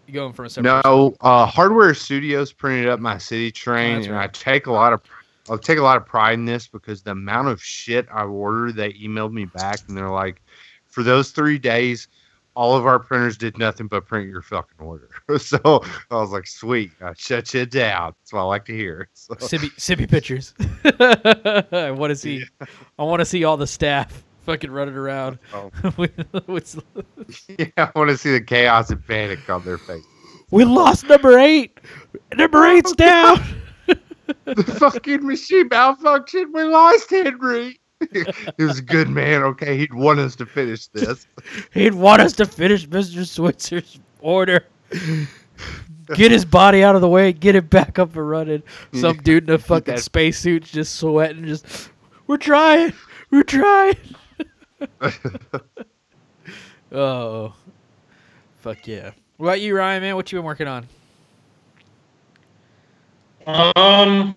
You 0.06 0.12
going 0.12 0.34
from 0.34 0.44
a 0.44 0.50
separate? 0.50 0.84
No, 0.84 1.16
uh, 1.22 1.46
Hardware 1.46 1.94
Studios 1.94 2.52
printed 2.52 2.88
up 2.88 3.00
my 3.00 3.16
city 3.16 3.50
train, 3.50 3.94
that's 3.94 4.06
and 4.06 4.14
right. 4.14 4.24
I 4.24 4.32
take 4.32 4.66
a 4.66 4.72
lot 4.72 4.92
of 4.92 5.02
I 5.50 5.56
take 5.56 5.78
a 5.78 5.82
lot 5.82 5.96
of 5.96 6.06
pride 6.06 6.34
in 6.34 6.44
this 6.46 6.66
because 6.66 7.02
the 7.02 7.10
amount 7.10 7.48
of 7.48 7.62
shit 7.62 8.06
I 8.12 8.24
ordered, 8.24 8.76
they 8.76 8.92
emailed 8.94 9.32
me 9.32 9.44
back, 9.44 9.80
and 9.88 9.96
they're 9.96 10.08
like, 10.08 10.40
for 10.86 11.02
those 11.02 11.32
three 11.32 11.58
days, 11.58 12.08
all 12.54 12.76
of 12.76 12.86
our 12.86 12.98
printers 12.98 13.36
did 13.36 13.58
nothing 13.58 13.86
but 13.86 14.06
print 14.06 14.28
your 14.28 14.42
fucking 14.42 14.78
order. 14.78 15.08
so 15.38 15.58
I 16.10 16.14
was 16.14 16.30
like, 16.30 16.46
sweet, 16.46 16.92
I 17.02 17.12
shut 17.16 17.52
you 17.52 17.66
down. 17.66 18.14
That's 18.20 18.32
what 18.32 18.40
I 18.40 18.44
like 18.44 18.64
to 18.66 18.76
hear. 18.76 19.08
So, 19.14 19.34
Sippy 19.34 19.70
sippy 19.76 20.08
pictures. 20.08 20.52
I 21.72 21.90
want 21.90 22.10
to 22.10 22.16
see. 22.16 22.44
I 22.98 23.02
want 23.02 23.20
to 23.20 23.24
see 23.24 23.44
all 23.44 23.56
the 23.56 23.66
staff 23.66 24.22
fucking 24.44 24.70
running 24.70 24.94
around. 24.94 25.38
Oh. 25.54 25.70
yeah, 27.48 27.66
I 27.78 27.90
want 27.94 28.10
to 28.10 28.18
see 28.18 28.32
the 28.32 28.42
chaos 28.44 28.90
and 28.90 29.04
panic 29.06 29.48
on 29.48 29.64
their 29.64 29.78
face. 29.78 30.04
we 30.50 30.64
lost 30.64 31.08
number 31.08 31.38
eight. 31.38 31.78
Number 32.34 32.66
eight's 32.66 32.92
oh, 32.92 32.94
down. 32.96 33.63
The 34.44 34.76
fucking 34.78 35.26
machine 35.26 35.68
malfunctioned. 35.68 36.52
We 36.52 36.64
lost 36.64 37.10
Henry. 37.10 37.80
he 38.12 38.64
was 38.64 38.78
a 38.78 38.82
good 38.82 39.08
man. 39.08 39.42
Okay, 39.42 39.76
he'd 39.76 39.94
want 39.94 40.18
us 40.18 40.36
to 40.36 40.46
finish 40.46 40.88
this. 40.88 41.26
He'd 41.72 41.94
want 41.94 42.22
us 42.22 42.32
to 42.34 42.46
finish 42.46 42.86
Mr. 42.86 43.26
Switzer's 43.26 43.98
order. 44.20 44.66
Get 46.14 46.30
his 46.30 46.44
body 46.44 46.84
out 46.84 46.94
of 46.94 47.00
the 47.00 47.08
way. 47.08 47.32
Get 47.32 47.54
it 47.54 47.70
back 47.70 47.98
up 47.98 48.14
and 48.16 48.28
running. 48.28 48.62
Some 48.92 49.16
dude 49.18 49.48
in 49.48 49.54
a 49.54 49.58
fucking 49.58 49.98
spacesuit 49.98 50.64
just 50.64 50.96
sweating. 50.96 51.46
Just 51.46 51.90
we're 52.26 52.36
trying. 52.36 52.92
We're 53.30 53.42
trying. 53.42 53.96
oh, 56.92 57.54
fuck 58.58 58.86
yeah. 58.86 59.12
What 59.36 59.46
about 59.46 59.60
you, 59.60 59.76
Ryan? 59.76 60.02
Man, 60.02 60.16
what 60.16 60.30
you 60.30 60.38
been 60.38 60.44
working 60.44 60.68
on? 60.68 60.86
Um, 63.46 64.34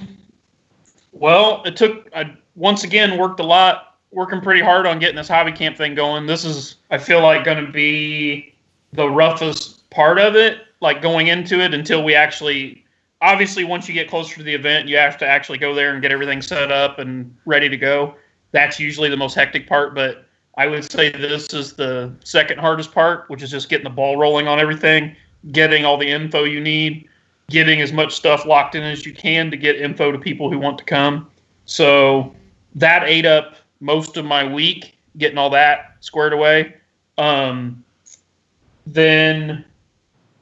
well, 1.11 1.63
it 1.65 1.75
took. 1.75 2.09
I 2.15 2.35
once 2.55 2.83
again 2.83 3.17
worked 3.17 3.39
a 3.39 3.43
lot, 3.43 3.97
working 4.11 4.41
pretty 4.41 4.61
hard 4.61 4.85
on 4.85 4.99
getting 4.99 5.15
this 5.15 5.27
hobby 5.27 5.51
camp 5.51 5.77
thing 5.77 5.95
going. 5.95 6.25
This 6.25 6.43
is, 6.43 6.75
I 6.91 6.97
feel 6.97 7.21
like, 7.21 7.43
going 7.43 7.65
to 7.65 7.71
be 7.71 8.55
the 8.93 9.09
roughest 9.09 9.89
part 9.89 10.19
of 10.19 10.35
it. 10.35 10.59
Like 10.79 11.01
going 11.01 11.27
into 11.27 11.59
it 11.59 11.73
until 11.73 12.03
we 12.03 12.13
actually, 12.13 12.85
obviously, 13.21 13.63
once 13.63 13.87
you 13.87 13.93
get 13.93 14.09
closer 14.09 14.35
to 14.35 14.43
the 14.43 14.53
event, 14.53 14.87
you 14.87 14.97
have 14.97 15.17
to 15.17 15.27
actually 15.27 15.57
go 15.57 15.73
there 15.73 15.93
and 15.93 16.01
get 16.01 16.11
everything 16.11 16.41
set 16.41 16.71
up 16.71 16.99
and 16.99 17.35
ready 17.45 17.67
to 17.67 17.77
go. 17.77 18.15
That's 18.51 18.79
usually 18.79 19.09
the 19.09 19.17
most 19.17 19.33
hectic 19.33 19.67
part, 19.67 19.95
but 19.95 20.25
I 20.55 20.67
would 20.67 20.89
say 20.89 21.11
this 21.11 21.53
is 21.53 21.73
the 21.73 22.13
second 22.23 22.59
hardest 22.59 22.91
part, 22.91 23.29
which 23.29 23.41
is 23.41 23.49
just 23.49 23.69
getting 23.69 23.83
the 23.83 23.89
ball 23.89 24.17
rolling 24.17 24.47
on 24.47 24.59
everything, 24.59 25.15
getting 25.51 25.83
all 25.83 25.97
the 25.97 26.07
info 26.07 26.43
you 26.43 26.61
need 26.61 27.09
getting 27.49 27.81
as 27.81 27.93
much 27.93 28.13
stuff 28.13 28.45
locked 28.45 28.75
in 28.75 28.83
as 28.83 29.05
you 29.05 29.13
can 29.13 29.49
to 29.51 29.57
get 29.57 29.77
info 29.77 30.11
to 30.11 30.19
people 30.19 30.51
who 30.51 30.59
want 30.59 30.77
to 30.77 30.83
come. 30.83 31.29
So 31.65 32.35
that 32.75 33.03
ate 33.03 33.25
up 33.25 33.55
most 33.79 34.17
of 34.17 34.25
my 34.25 34.45
week 34.51 34.97
getting 35.17 35.37
all 35.37 35.49
that 35.51 35.95
squared 35.99 36.33
away. 36.33 36.75
Um, 37.17 37.83
then, 38.85 39.65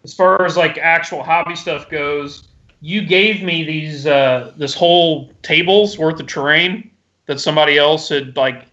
as 0.03 0.13
far 0.13 0.45
as 0.45 0.57
like 0.57 0.77
actual 0.77 1.23
hobby 1.23 1.55
stuff 1.55 1.89
goes, 1.89 2.47
you 2.81 3.01
gave 3.01 3.41
me 3.41 3.63
these 3.63 4.05
uh, 4.05 4.53
this 4.57 4.73
whole 4.73 5.31
table's 5.41 5.97
worth 5.97 6.19
of 6.19 6.27
terrain 6.27 6.91
that 7.25 7.39
somebody 7.39 7.77
else 7.77 8.09
had 8.09 8.35
like 8.35 8.65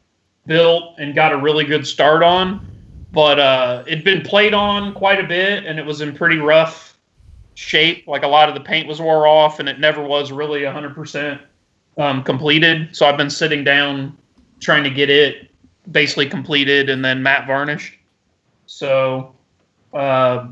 built 0.46 0.98
and 0.98 1.14
got 1.14 1.32
a 1.32 1.36
really 1.36 1.64
good 1.64 1.86
start 1.86 2.22
on, 2.22 2.66
but 3.12 3.38
uh, 3.38 3.84
it'd 3.86 4.04
been 4.04 4.22
played 4.22 4.52
on 4.52 4.92
quite 4.92 5.20
a 5.22 5.26
bit 5.26 5.64
and 5.64 5.78
it 5.78 5.86
was 5.86 6.00
in 6.00 6.14
pretty 6.14 6.36
rough 6.36 6.91
shape. 7.54 8.06
Like 8.06 8.22
a 8.22 8.28
lot 8.28 8.48
of 8.48 8.54
the 8.54 8.60
paint 8.60 8.88
was 8.88 9.00
wore 9.00 9.26
off, 9.26 9.58
and 9.58 9.68
it 9.68 9.78
never 9.78 10.02
was 10.02 10.32
really 10.32 10.60
100% 10.60 11.40
um, 11.98 12.22
completed. 12.22 12.94
So 12.94 13.06
I've 13.06 13.16
been 13.16 13.30
sitting 13.30 13.64
down 13.64 14.16
trying 14.60 14.84
to 14.84 14.90
get 14.90 15.10
it 15.10 15.50
basically 15.90 16.28
completed 16.28 16.88
and 16.88 17.04
then 17.04 17.22
matte 17.22 17.46
varnished. 17.46 17.98
So 18.66 19.34
uh, 19.92 20.48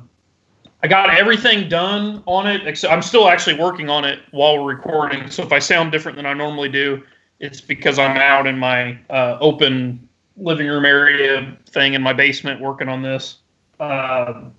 I 0.83 0.89
got 0.89 1.11
everything 1.11 1.69
done 1.69 2.23
on 2.27 2.47
it. 2.47 2.67
Except 2.67 2.93
I'm 2.93 3.03
still 3.03 3.29
actually 3.29 3.59
working 3.59 3.89
on 3.89 4.05
it 4.05 4.21
while 4.33 4.59
we're 4.59 4.75
recording. 4.75 5.31
So 5.31 5.43
if 5.43 5.53
I 5.53 5.59
sound 5.59 5.93
different 5.93 6.17
than 6.17 6.27
I 6.27 6.35
normally 6.35 6.69
do, 6.69 7.03
it's 7.39 7.61
because 7.61 7.99
I'm 7.99 8.17
out 8.17 8.47
in 8.47 8.59
my 8.59 8.99
uh, 9.09 9.39
open 9.41 10.09
living 10.37 10.67
room 10.67 10.85
area 10.85 11.57
thing 11.69 11.95
in 11.95 12.03
my 12.03 12.13
basement 12.13 12.61
working 12.61 12.89
on 12.89 13.03
this. 13.03 13.39
Um 13.79 14.55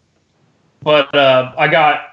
but 0.83 1.13
uh, 1.13 1.53
I 1.57 1.67
got 1.67 2.10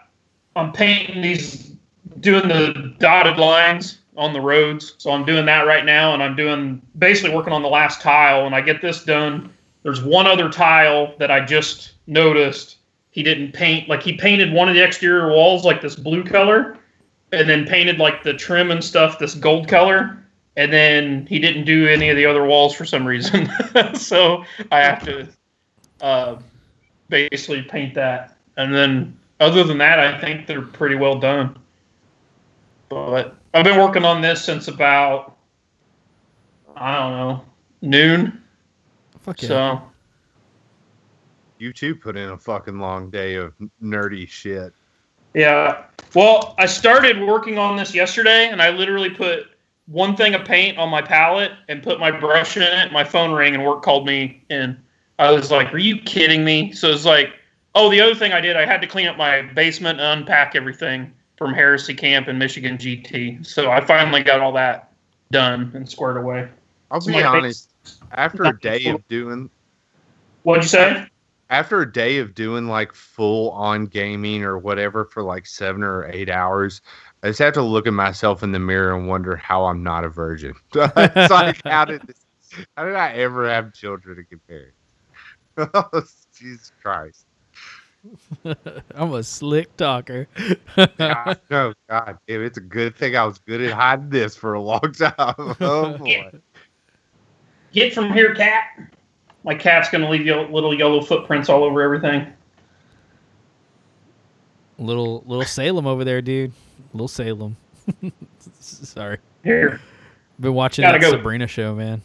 I'm 0.58 0.72
painting 0.72 1.22
these, 1.22 1.72
doing 2.20 2.48
the 2.48 2.94
dotted 2.98 3.38
lines 3.38 3.98
on 4.16 4.32
the 4.32 4.40
roads. 4.40 4.94
So 4.98 5.12
I'm 5.12 5.24
doing 5.24 5.46
that 5.46 5.66
right 5.66 5.84
now, 5.84 6.12
and 6.12 6.22
I'm 6.22 6.34
doing 6.34 6.82
basically 6.98 7.34
working 7.34 7.52
on 7.52 7.62
the 7.62 7.68
last 7.68 8.02
tile. 8.02 8.44
And 8.44 8.54
I 8.54 8.60
get 8.60 8.82
this 8.82 9.04
done. 9.04 9.52
There's 9.84 10.02
one 10.02 10.26
other 10.26 10.50
tile 10.50 11.14
that 11.18 11.30
I 11.30 11.44
just 11.44 11.92
noticed 12.06 12.78
he 13.12 13.22
didn't 13.22 13.52
paint. 13.52 13.88
Like 13.88 14.02
he 14.02 14.14
painted 14.14 14.52
one 14.52 14.68
of 14.68 14.74
the 14.74 14.84
exterior 14.84 15.28
walls 15.28 15.64
like 15.64 15.80
this 15.80 15.94
blue 15.94 16.24
color, 16.24 16.76
and 17.32 17.48
then 17.48 17.64
painted 17.64 17.98
like 17.98 18.24
the 18.24 18.34
trim 18.34 18.70
and 18.70 18.82
stuff 18.82 19.18
this 19.18 19.34
gold 19.34 19.68
color. 19.68 20.18
And 20.56 20.72
then 20.72 21.24
he 21.26 21.38
didn't 21.38 21.64
do 21.64 21.86
any 21.86 22.08
of 22.08 22.16
the 22.16 22.26
other 22.26 22.44
walls 22.44 22.74
for 22.74 22.84
some 22.84 23.06
reason. 23.06 23.48
so 23.94 24.44
I 24.72 24.80
have 24.80 25.04
to 25.04 25.28
uh, 26.00 26.36
basically 27.08 27.62
paint 27.62 27.94
that. 27.94 28.36
And 28.56 28.74
then 28.74 29.16
other 29.40 29.64
than 29.64 29.78
that, 29.78 29.98
I 30.00 30.18
think 30.20 30.46
they're 30.46 30.62
pretty 30.62 30.96
well 30.96 31.18
done. 31.18 31.58
But 32.88 33.36
I've 33.54 33.64
been 33.64 33.78
working 33.78 34.04
on 34.04 34.22
this 34.22 34.44
since 34.44 34.68
about 34.68 35.36
I 36.76 36.96
don't 36.98 37.12
know 37.12 37.44
noon. 37.82 38.42
Fuck 39.20 39.42
yeah. 39.42 39.48
So 39.48 39.82
You 41.58 41.72
too 41.72 41.94
put 41.96 42.16
in 42.16 42.30
a 42.30 42.38
fucking 42.38 42.78
long 42.78 43.10
day 43.10 43.34
of 43.34 43.54
nerdy 43.82 44.28
shit. 44.28 44.74
yeah. 45.34 45.84
Well, 46.14 46.54
I 46.58 46.66
started 46.66 47.20
working 47.20 47.58
on 47.58 47.76
this 47.76 47.94
yesterday, 47.94 48.48
and 48.48 48.62
I 48.62 48.70
literally 48.70 49.10
put 49.10 49.44
one 49.86 50.16
thing 50.16 50.34
of 50.34 50.44
paint 50.44 50.78
on 50.78 50.88
my 50.88 51.02
palette 51.02 51.52
and 51.68 51.82
put 51.82 52.00
my 52.00 52.10
brush 52.10 52.56
in 52.56 52.62
it. 52.62 52.92
My 52.92 53.04
phone 53.04 53.32
rang, 53.32 53.54
and 53.54 53.64
work 53.64 53.82
called 53.82 54.06
me 54.06 54.42
and 54.50 54.78
I 55.18 55.32
was 55.32 55.50
like, 55.50 55.72
"Are 55.74 55.78
you 55.78 56.00
kidding 56.00 56.44
me?" 56.44 56.72
So 56.72 56.88
it's 56.90 57.04
like, 57.04 57.32
oh, 57.78 57.88
the 57.90 58.00
other 58.00 58.14
thing 58.14 58.32
I 58.32 58.40
did, 58.40 58.56
I 58.56 58.66
had 58.66 58.80
to 58.80 58.86
clean 58.86 59.06
up 59.06 59.16
my 59.16 59.42
basement 59.42 60.00
and 60.00 60.20
unpack 60.20 60.54
everything 60.54 61.12
from 61.36 61.54
Heresy 61.54 61.94
Camp 61.94 62.26
and 62.28 62.38
Michigan 62.38 62.76
GT. 62.76 63.46
So 63.46 63.70
I 63.70 63.80
finally 63.80 64.22
got 64.22 64.40
all 64.40 64.52
that 64.52 64.92
done 65.30 65.70
and 65.74 65.88
squared 65.88 66.16
away. 66.16 66.48
I'll 66.90 67.00
So 67.00 67.12
be 67.12 67.14
my 67.14 67.24
honest. 67.24 67.70
After 68.12 68.44
a 68.44 68.58
day 68.58 68.88
of 68.88 69.06
doing 69.08 69.48
What'd 70.42 70.64
you 70.64 70.68
say? 70.68 71.06
after 71.50 71.80
a 71.80 71.90
day 71.90 72.18
of 72.18 72.34
doing 72.34 72.66
like 72.66 72.92
full 72.92 73.50
on 73.52 73.86
gaming 73.86 74.42
or 74.42 74.58
whatever 74.58 75.04
for 75.04 75.22
like 75.22 75.46
seven 75.46 75.82
or 75.82 76.10
eight 76.10 76.28
hours, 76.28 76.82
I 77.22 77.28
just 77.28 77.38
have 77.38 77.54
to 77.54 77.62
look 77.62 77.86
at 77.86 77.92
myself 77.92 78.42
in 78.42 78.52
the 78.52 78.58
mirror 78.58 78.96
and 78.96 79.08
wonder 79.08 79.36
how 79.36 79.66
I'm 79.66 79.82
not 79.82 80.04
a 80.04 80.08
virgin. 80.08 80.54
it's 80.74 81.30
like 81.30 81.60
how 81.64 81.84
did 81.84 82.02
this, 82.02 82.24
how 82.76 82.84
did 82.84 82.96
I 82.96 83.12
ever 83.12 83.48
have 83.48 83.72
children 83.72 84.16
to 84.16 84.24
compare? 84.24 84.72
Oh, 85.74 86.04
Jesus 86.36 86.70
Christ. 86.80 87.27
I'm 88.94 89.12
a 89.14 89.22
slick 89.22 89.76
talker. 89.76 90.28
God, 90.98 91.40
no, 91.50 91.74
God, 91.88 92.18
damn, 92.26 92.42
it's 92.42 92.58
a 92.58 92.62
good 92.62 92.96
thing 92.96 93.16
I 93.16 93.24
was 93.24 93.38
good 93.38 93.60
at 93.60 93.72
hiding 93.72 94.10
this 94.10 94.36
for 94.36 94.54
a 94.54 94.60
long 94.60 94.92
time. 94.92 95.14
Oh 95.60 95.96
boy. 95.98 96.30
Get 97.72 97.92
from 97.92 98.12
here, 98.12 98.34
cat. 98.34 98.64
My 99.44 99.54
cat's 99.54 99.90
gonna 99.90 100.08
leave 100.08 100.26
you 100.26 100.34
little 100.34 100.76
yellow 100.76 101.00
footprints 101.02 101.48
all 101.48 101.64
over 101.64 101.80
everything. 101.82 102.32
little 104.78 105.22
little 105.26 105.44
Salem 105.44 105.86
over 105.86 106.04
there, 106.04 106.22
dude. 106.22 106.52
Little 106.92 107.08
Salem. 107.08 107.56
Sorry. 108.60 109.18
Here. 109.44 109.80
Been 110.40 110.54
watching 110.54 110.82
Gotta 110.82 110.98
that 110.98 111.04
go. 111.04 111.10
Sabrina 111.10 111.46
show, 111.46 111.74
man. 111.74 112.00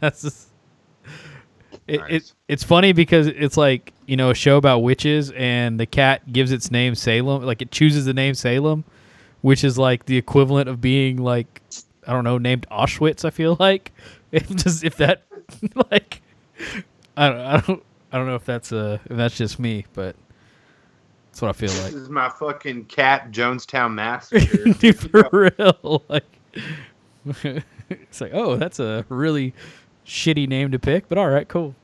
That's 0.00 0.22
just, 0.22 0.48
it, 1.86 2.00
it. 2.08 2.32
It's 2.48 2.64
funny 2.64 2.92
because 2.92 3.26
it's 3.26 3.56
like 3.56 3.92
you 4.06 4.16
know 4.16 4.30
a 4.30 4.34
show 4.34 4.56
about 4.56 4.80
witches, 4.80 5.30
and 5.32 5.78
the 5.78 5.86
cat 5.86 6.32
gives 6.32 6.52
its 6.52 6.70
name 6.70 6.94
Salem. 6.94 7.42
Like 7.42 7.62
it 7.62 7.70
chooses 7.70 8.04
the 8.04 8.14
name 8.14 8.34
Salem, 8.34 8.84
which 9.42 9.64
is 9.64 9.78
like 9.78 10.06
the 10.06 10.16
equivalent 10.16 10.68
of 10.68 10.80
being 10.80 11.18
like 11.18 11.62
I 12.06 12.12
don't 12.12 12.24
know 12.24 12.38
named 12.38 12.66
Auschwitz. 12.70 13.24
I 13.24 13.30
feel 13.30 13.56
like 13.60 13.92
if 14.32 14.48
just 14.56 14.84
if 14.84 14.96
that 14.96 15.22
like 15.90 16.22
I 17.16 17.28
don't 17.28 17.40
I 17.40 17.60
don't 17.60 17.82
I 18.12 18.16
don't 18.18 18.26
know 18.26 18.36
if 18.36 18.44
that's 18.44 18.72
uh 18.72 18.98
if 19.04 19.16
that's 19.16 19.36
just 19.36 19.58
me, 19.58 19.86
but 19.92 20.16
that's 21.34 21.42
what 21.42 21.48
I 21.48 21.52
feel 21.52 21.70
like. 21.82 21.92
This 21.92 22.02
is 22.02 22.08
my 22.08 22.28
fucking 22.28 22.84
cat 22.84 23.32
Jonestown 23.32 23.94
massacre. 23.94 24.70
Dude, 24.78 24.96
for 24.96 25.28
real. 25.32 26.04
Like, 26.08 26.38
it's 27.90 28.20
like, 28.20 28.30
oh, 28.32 28.54
that's 28.54 28.78
a 28.78 29.04
really 29.08 29.52
shitty 30.06 30.48
name 30.48 30.70
to 30.72 30.78
pick, 30.78 31.08
but 31.08 31.18
all 31.18 31.28
right, 31.28 31.48
cool. 31.48 31.74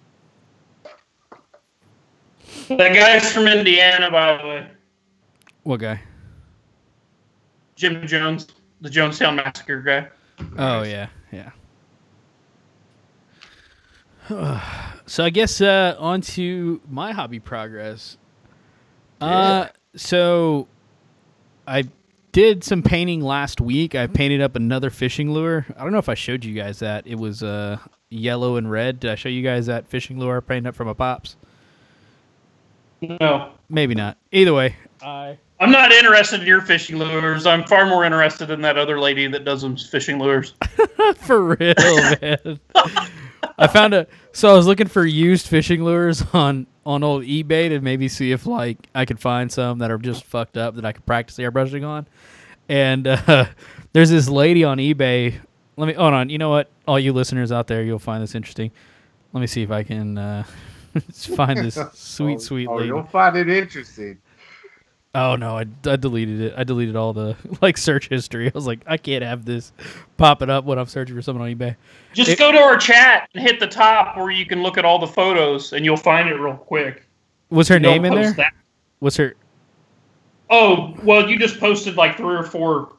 That 2.68 2.94
guy's 2.94 3.32
from 3.32 3.46
Indiana, 3.48 4.10
by 4.10 4.36
the 4.36 4.48
way. 4.48 4.66
What 5.62 5.80
guy? 5.80 6.00
Jim 7.76 8.06
Jones, 8.06 8.46
the 8.80 8.88
Jonestown 8.88 9.36
Massacre 9.36 9.80
guy. 9.80 10.08
Oh 10.56 10.82
yeah, 10.82 11.08
yeah. 11.32 11.50
so 15.06 15.24
I 15.24 15.30
guess 15.30 15.60
uh, 15.60 15.96
on 15.98 16.20
to 16.22 16.80
my 16.88 17.12
hobby 17.12 17.40
progress. 17.40 18.16
Uh, 19.20 19.68
so 19.96 20.68
I 21.66 21.84
did 22.32 22.62
some 22.64 22.82
painting 22.82 23.20
last 23.20 23.60
week. 23.60 23.94
I 23.94 24.06
painted 24.06 24.40
up 24.40 24.56
another 24.56 24.90
fishing 24.90 25.32
lure. 25.32 25.66
I 25.76 25.82
don't 25.82 25.92
know 25.92 25.98
if 25.98 26.08
I 26.08 26.14
showed 26.14 26.44
you 26.44 26.54
guys 26.54 26.78
that. 26.78 27.06
It 27.06 27.16
was 27.16 27.42
uh, 27.42 27.78
yellow 28.10 28.56
and 28.56 28.70
red. 28.70 29.00
Did 29.00 29.10
I 29.10 29.14
show 29.14 29.28
you 29.28 29.42
guys 29.42 29.66
that 29.66 29.88
fishing 29.88 30.18
lure 30.18 30.36
I 30.36 30.40
painted 30.40 30.68
up 30.68 30.74
from 30.74 30.88
a 30.88 30.94
pops? 30.94 31.36
No, 33.00 33.52
Maybe 33.70 33.94
not. 33.94 34.18
Either 34.32 34.52
way, 34.52 34.76
I 35.00 35.38
I'm 35.60 35.70
not 35.70 35.92
interested 35.92 36.40
in 36.40 36.46
your 36.46 36.60
fishing 36.60 36.98
lures. 36.98 37.46
I'm 37.46 37.64
far 37.64 37.86
more 37.86 38.04
interested 38.04 38.50
in 38.50 38.60
that 38.62 38.76
other 38.76 38.98
lady 38.98 39.26
that 39.28 39.44
does 39.44 39.62
them 39.62 39.76
fishing 39.76 40.18
lures. 40.18 40.54
for 41.16 41.56
real, 41.56 41.74
man. 42.20 42.60
I 43.58 43.66
found 43.68 43.94
a 43.94 44.06
so 44.32 44.50
I 44.50 44.54
was 44.54 44.66
looking 44.66 44.88
for 44.88 45.04
used 45.06 45.46
fishing 45.46 45.84
lures 45.84 46.24
on 46.32 46.66
on 46.84 47.04
old 47.04 47.22
eBay 47.22 47.68
to 47.68 47.80
maybe 47.80 48.08
see 48.08 48.32
if 48.32 48.46
like 48.46 48.88
I 48.94 49.04
could 49.04 49.20
find 49.20 49.52
some 49.52 49.78
that 49.78 49.90
are 49.90 49.98
just 49.98 50.24
fucked 50.24 50.56
up 50.56 50.74
that 50.74 50.84
I 50.84 50.92
could 50.92 51.06
practice 51.06 51.36
airbrushing 51.38 51.86
on. 51.86 52.08
And 52.68 53.06
uh, 53.06 53.46
there's 53.92 54.10
this 54.10 54.28
lady 54.28 54.64
on 54.64 54.78
eBay. 54.78 55.34
Let 55.76 55.86
me 55.86 55.92
hold 55.94 56.12
on. 56.14 56.28
You 56.28 56.38
know 56.38 56.50
what? 56.50 56.70
All 56.86 56.98
you 56.98 57.12
listeners 57.12 57.52
out 57.52 57.66
there, 57.66 57.82
you'll 57.82 57.98
find 57.98 58.22
this 58.22 58.34
interesting. 58.34 58.70
Let 59.32 59.40
me 59.40 59.46
see 59.46 59.62
if 59.62 59.70
I 59.70 59.82
can 59.82 60.18
uh, 60.18 60.44
find 61.12 61.58
this 61.58 61.78
sweet, 61.94 62.34
Oh, 62.36 62.38
sweet 62.38 62.68
oh, 62.68 62.76
lady. 62.76 62.88
You'll 62.88 63.04
find 63.04 63.36
it 63.36 63.48
interesting. 63.48 64.18
Oh 65.12 65.34
no, 65.34 65.58
I, 65.58 65.64
I 65.86 65.96
deleted 65.96 66.40
it. 66.40 66.54
I 66.56 66.62
deleted 66.62 66.94
all 66.94 67.12
the 67.12 67.36
like 67.60 67.76
search 67.76 68.08
history. 68.08 68.46
I 68.46 68.52
was 68.54 68.66
like, 68.66 68.80
I 68.86 68.96
can't 68.96 69.24
have 69.24 69.44
this 69.44 69.72
popping 70.16 70.50
up 70.50 70.64
when 70.64 70.78
I'm 70.78 70.86
searching 70.86 71.16
for 71.16 71.22
someone 71.22 71.48
on 71.50 71.56
eBay. 71.56 71.74
Just 72.12 72.30
It- 72.30 72.38
go 72.38 72.52
to 72.52 72.58
our 72.58 72.76
chat 72.76 73.28
and 73.34 73.42
hit 73.42 73.58
the 73.58 73.66
top 73.66 74.16
where 74.16 74.30
you 74.30 74.46
can 74.46 74.62
look 74.62 74.78
at 74.78 74.84
all 74.84 74.98
the 75.00 75.06
photos, 75.08 75.72
and 75.72 75.84
you'll 75.84 75.96
find 75.96 76.28
it 76.28 76.34
real 76.34 76.54
quick. 76.56 77.06
Was 77.50 77.66
her 77.68 77.80
Don't 77.80 77.92
name 77.92 78.04
in 78.04 78.14
there? 78.14 78.24
post 78.24 78.36
that. 78.36 78.52
Was 79.00 79.16
her? 79.16 79.34
Oh, 80.48 80.94
well, 81.02 81.28
you 81.28 81.38
just 81.38 81.58
posted 81.58 81.96
like 81.96 82.16
three 82.16 82.36
or 82.36 82.42
four 82.44 82.92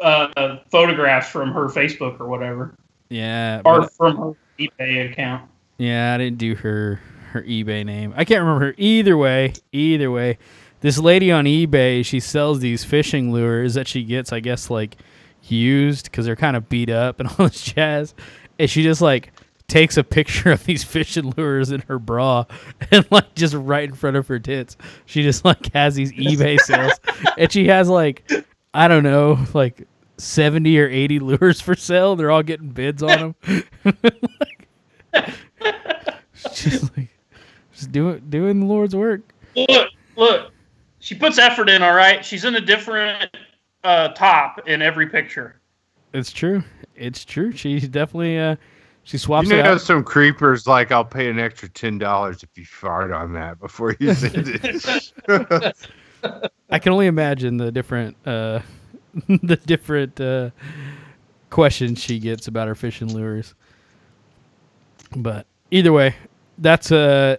uh, 0.00 0.58
photographs 0.70 1.28
from 1.28 1.52
her 1.52 1.66
Facebook 1.66 2.18
or 2.20 2.26
whatever, 2.28 2.74
Yeah, 3.08 3.62
or 3.64 3.80
but- 3.82 3.92
from 3.92 4.16
her 4.16 4.32
eBay 4.58 5.10
account. 5.12 5.48
yeah. 5.78 6.14
I 6.14 6.18
didn't 6.18 6.38
do 6.38 6.54
her 6.56 7.00
her 7.32 7.42
eBay 7.42 7.84
name. 7.86 8.12
I 8.16 8.24
can't 8.24 8.40
remember 8.40 8.66
her. 8.66 8.74
Either 8.76 9.16
way, 9.16 9.52
either 9.72 10.10
way, 10.10 10.36
this 10.80 10.98
lady 10.98 11.30
on 11.30 11.44
eBay, 11.44 12.04
she 12.04 12.18
sells 12.18 12.58
these 12.58 12.82
fishing 12.84 13.32
lures 13.32 13.74
that 13.74 13.86
she 13.86 14.02
gets, 14.02 14.32
I 14.32 14.40
guess, 14.40 14.68
like 14.68 14.96
used 15.44 16.06
because 16.10 16.26
they're 16.26 16.34
kind 16.36 16.56
of 16.56 16.68
beat 16.68 16.90
up 16.90 17.20
and 17.20 17.28
all 17.38 17.46
this 17.48 17.62
jazz. 17.62 18.14
And 18.58 18.68
she 18.68 18.82
just 18.82 19.00
like 19.00 19.32
takes 19.68 19.96
a 19.96 20.02
picture 20.02 20.50
of 20.50 20.64
these 20.64 20.82
fishing 20.96 21.32
lures 21.36 21.70
in 21.70 21.82
her 21.82 21.98
bra 22.00 22.44
and 22.90 23.06
like 23.10 23.32
just 23.36 23.54
right 23.54 23.88
in 23.88 23.94
front 23.94 24.16
of 24.16 24.26
her 24.28 24.38
tits. 24.40 24.76
She 25.06 25.22
just 25.22 25.44
like 25.44 25.72
has 25.72 25.94
these 25.94 26.12
eBay 26.12 26.58
sales, 26.58 26.92
and 27.38 27.50
she 27.52 27.68
has 27.68 27.88
like 27.88 28.28
I 28.74 28.88
don't 28.88 29.04
know, 29.04 29.38
like 29.54 29.86
seventy 30.20 30.78
or 30.78 30.88
eighty 30.88 31.18
lures 31.18 31.60
for 31.60 31.74
sale. 31.74 32.16
They're 32.16 32.30
all 32.30 32.42
getting 32.42 32.68
bids 32.70 33.02
on 33.02 33.34
them. 33.44 33.64
Just 36.54 36.96
like, 36.96 37.08
just 37.74 37.92
doing 37.92 38.22
doing 38.30 38.60
the 38.60 38.66
Lord's 38.66 38.96
work. 38.96 39.20
Look, 39.56 39.90
look, 40.16 40.52
she 41.00 41.14
puts 41.14 41.38
effort 41.38 41.68
in. 41.68 41.82
All 41.82 41.94
right, 41.94 42.24
she's 42.24 42.44
in 42.44 42.54
a 42.54 42.60
different 42.60 43.36
uh, 43.84 44.08
top 44.08 44.66
in 44.66 44.80
every 44.80 45.06
picture. 45.08 45.60
It's 46.14 46.32
true. 46.32 46.62
It's 46.96 47.24
true. 47.24 47.52
She's 47.52 47.88
definitely 47.88 48.38
uh, 48.38 48.56
she 49.04 49.18
swaps 49.18 49.48
You 49.48 49.58
it 49.58 49.62
know, 49.64 49.72
out. 49.74 49.80
some 49.82 50.02
creepers 50.02 50.66
like 50.66 50.92
I'll 50.92 51.04
pay 51.04 51.28
an 51.28 51.38
extra 51.38 51.68
ten 51.68 51.98
dollars 51.98 52.42
if 52.42 52.56
you 52.56 52.64
fart 52.64 53.12
on 53.12 53.32
that 53.34 53.58
before 53.60 53.94
you 54.00 54.14
send 54.14 54.48
it. 54.48 55.76
I 56.70 56.78
can 56.78 56.92
only 56.92 57.06
imagine 57.06 57.56
the 57.58 57.70
different 57.70 58.16
uh, 58.26 58.60
the 59.28 59.56
different 59.56 60.20
uh, 60.20 60.50
questions 61.50 62.00
she 62.00 62.18
gets 62.18 62.48
about 62.48 62.68
her 62.68 62.74
fishing 62.74 63.12
lures. 63.12 63.54
But 65.14 65.46
either 65.70 65.92
way, 65.92 66.14
that's 66.58 66.92
uh 66.92 67.36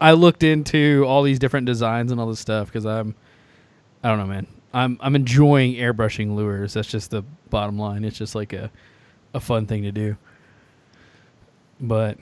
I 0.00 0.12
looked 0.12 0.42
into 0.42 1.04
all 1.06 1.22
these 1.22 1.38
different 1.38 1.66
designs 1.66 2.12
and 2.12 2.20
all 2.20 2.28
this 2.28 2.40
stuff 2.40 2.68
because 2.68 2.86
I'm 2.86 3.14
I 4.02 4.08
don't 4.08 4.18
know, 4.18 4.26
man. 4.26 4.46
I'm 4.72 4.98
I'm 5.00 5.16
enjoying 5.16 5.74
airbrushing 5.74 6.34
lures. 6.34 6.74
That's 6.74 6.88
just 6.88 7.10
the 7.10 7.22
bottom 7.50 7.78
line. 7.78 8.04
It's 8.04 8.16
just 8.18 8.34
like 8.34 8.52
a 8.52 8.70
a 9.34 9.40
fun 9.40 9.66
thing 9.66 9.82
to 9.82 9.92
do. 9.92 10.16
But 11.80 12.18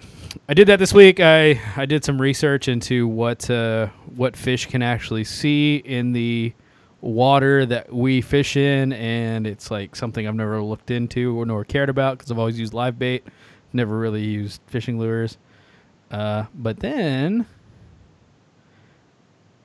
I 0.48 0.54
did 0.54 0.68
that 0.68 0.78
this 0.78 0.92
week. 0.92 1.20
I 1.20 1.60
I 1.76 1.86
did 1.86 2.04
some 2.04 2.20
research 2.20 2.68
into 2.68 3.06
what 3.06 3.48
uh, 3.50 3.88
what 4.14 4.36
fish 4.36 4.66
can 4.66 4.82
actually 4.82 5.24
see 5.24 5.76
in 5.76 6.12
the 6.12 6.52
water 7.00 7.66
that 7.66 7.92
we 7.92 8.20
fish 8.20 8.56
in, 8.56 8.92
and 8.92 9.46
it's 9.46 9.70
like 9.70 9.94
something 9.94 10.26
I've 10.26 10.34
never 10.34 10.62
looked 10.62 10.90
into 10.90 11.38
or 11.38 11.46
nor 11.46 11.64
cared 11.64 11.88
about 11.88 12.18
because 12.18 12.30
I've 12.30 12.38
always 12.38 12.58
used 12.58 12.74
live 12.74 12.98
bait, 12.98 13.24
never 13.72 13.98
really 13.98 14.24
used 14.24 14.60
fishing 14.66 14.98
lures. 14.98 15.38
Uh, 16.10 16.44
but 16.54 16.78
then 16.80 17.46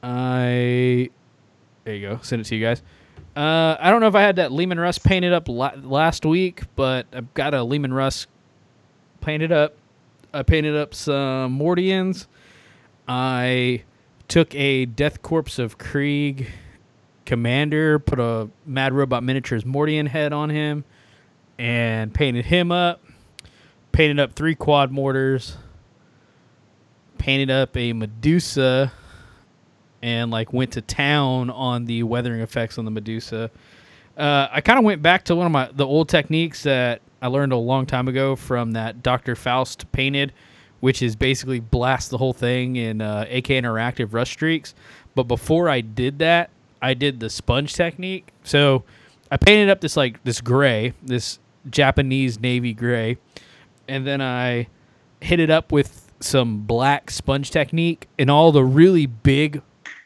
I 0.03 1.09
there 1.83 1.95
you 1.95 2.09
go, 2.09 2.19
send 2.21 2.41
it 2.41 2.45
to 2.45 2.55
you 2.55 2.65
guys. 2.65 2.81
Uh, 3.35 3.77
I 3.79 3.89
don't 3.89 4.01
know 4.01 4.07
if 4.07 4.15
I 4.15 4.21
had 4.21 4.35
that 4.37 4.51
Leman 4.51 4.79
Russ 4.79 4.97
painted 4.97 5.31
up 5.31 5.47
la- 5.47 5.75
last 5.81 6.25
week, 6.25 6.63
but 6.75 7.07
I've 7.13 7.33
got 7.33 7.53
a 7.53 7.63
Leman 7.63 7.93
Russ 7.93 8.27
painted 9.21 9.51
up. 9.51 9.75
I 10.33 10.43
painted 10.43 10.75
up 10.75 10.93
some 10.93 11.57
Mordians. 11.57 12.27
I 13.07 13.83
took 14.27 14.53
a 14.55 14.85
Death 14.85 15.21
Korps 15.21 15.59
of 15.59 15.77
Krieg 15.77 16.47
commander, 17.31 17.97
put 17.97 18.19
a 18.19 18.49
Mad 18.65 18.91
Robot 18.91 19.23
Miniatures 19.23 19.63
Mordian 19.63 20.05
head 20.05 20.33
on 20.33 20.49
him, 20.49 20.83
and 21.57 22.13
painted 22.13 22.43
him 22.43 22.73
up. 22.73 23.01
Painted 23.93 24.19
up 24.19 24.33
three 24.33 24.53
quad 24.53 24.91
mortars. 24.91 25.55
Painted 27.17 27.49
up 27.49 27.77
a 27.77 27.93
Medusa, 27.93 28.91
and 30.01 30.29
like 30.29 30.51
went 30.51 30.73
to 30.73 30.81
town 30.81 31.49
on 31.49 31.85
the 31.85 32.03
weathering 32.03 32.41
effects 32.41 32.77
on 32.77 32.83
the 32.83 32.91
Medusa. 32.91 33.49
Uh, 34.17 34.49
I 34.51 34.59
kind 34.59 34.77
of 34.77 34.83
went 34.83 35.01
back 35.01 35.23
to 35.25 35.35
one 35.35 35.45
of 35.45 35.53
my 35.53 35.69
the 35.71 35.87
old 35.87 36.09
techniques 36.09 36.63
that 36.63 37.01
I 37.21 37.27
learned 37.27 37.53
a 37.53 37.57
long 37.57 37.85
time 37.85 38.09
ago 38.09 38.35
from 38.35 38.73
that 38.73 39.01
Dr. 39.01 39.37
Faust 39.37 39.89
painted, 39.93 40.33
which 40.81 41.01
is 41.01 41.15
basically 41.15 41.61
blast 41.61 42.09
the 42.09 42.17
whole 42.17 42.33
thing 42.33 42.75
in 42.75 42.99
uh, 42.99 43.25
AK 43.29 43.45
Interactive 43.45 44.13
Rust 44.13 44.33
Streaks. 44.33 44.75
But 45.15 45.23
before 45.23 45.69
I 45.69 45.79
did 45.79 46.19
that, 46.19 46.49
I 46.81 46.93
did 46.93 47.19
the 47.19 47.29
sponge 47.29 47.73
technique. 47.73 48.29
So 48.43 48.83
I 49.29 49.37
painted 49.37 49.69
up 49.69 49.81
this 49.81 49.95
like 49.95 50.23
this 50.23 50.41
gray, 50.41 50.93
this 51.03 51.39
Japanese 51.69 52.39
navy 52.39 52.73
gray, 52.73 53.17
and 53.87 54.05
then 54.05 54.21
I 54.21 54.67
hit 55.21 55.39
it 55.39 55.49
up 55.49 55.71
with 55.71 56.11
some 56.19 56.61
black 56.61 57.11
sponge 57.11 57.51
technique 57.51 58.07
in 58.17 58.29
all 58.29 58.51
the 58.51 58.63
really 58.63 59.05
big 59.05 59.61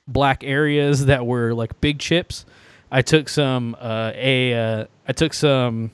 black 0.08 0.44
areas 0.44 1.06
that 1.06 1.26
were 1.26 1.54
like 1.54 1.80
big 1.82 2.00
chips. 2.00 2.46
I 2.92 3.02
took 3.02 3.30
some 3.30 3.76
uh, 3.80 4.12
a 4.14 4.54
uh, 4.54 4.86
I 5.08 5.14
took 5.14 5.34
some 5.34 5.92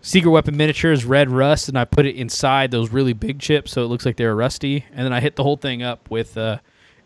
secret 0.00 0.30
weapon 0.30 0.56
miniatures 0.56 1.04
red 1.04 1.30
rust 1.30 1.68
and 1.68 1.78
I 1.78 1.84
put 1.84 2.06
it 2.06 2.14
inside 2.14 2.70
those 2.70 2.90
really 2.90 3.12
big 3.12 3.40
chips 3.40 3.72
so 3.72 3.82
it 3.82 3.86
looks 3.86 4.06
like 4.06 4.16
they're 4.16 4.36
rusty 4.36 4.84
and 4.92 5.04
then 5.04 5.12
I 5.12 5.18
hit 5.18 5.34
the 5.34 5.42
whole 5.42 5.56
thing 5.56 5.82
up 5.82 6.08
with 6.10 6.36
uh, 6.36 6.58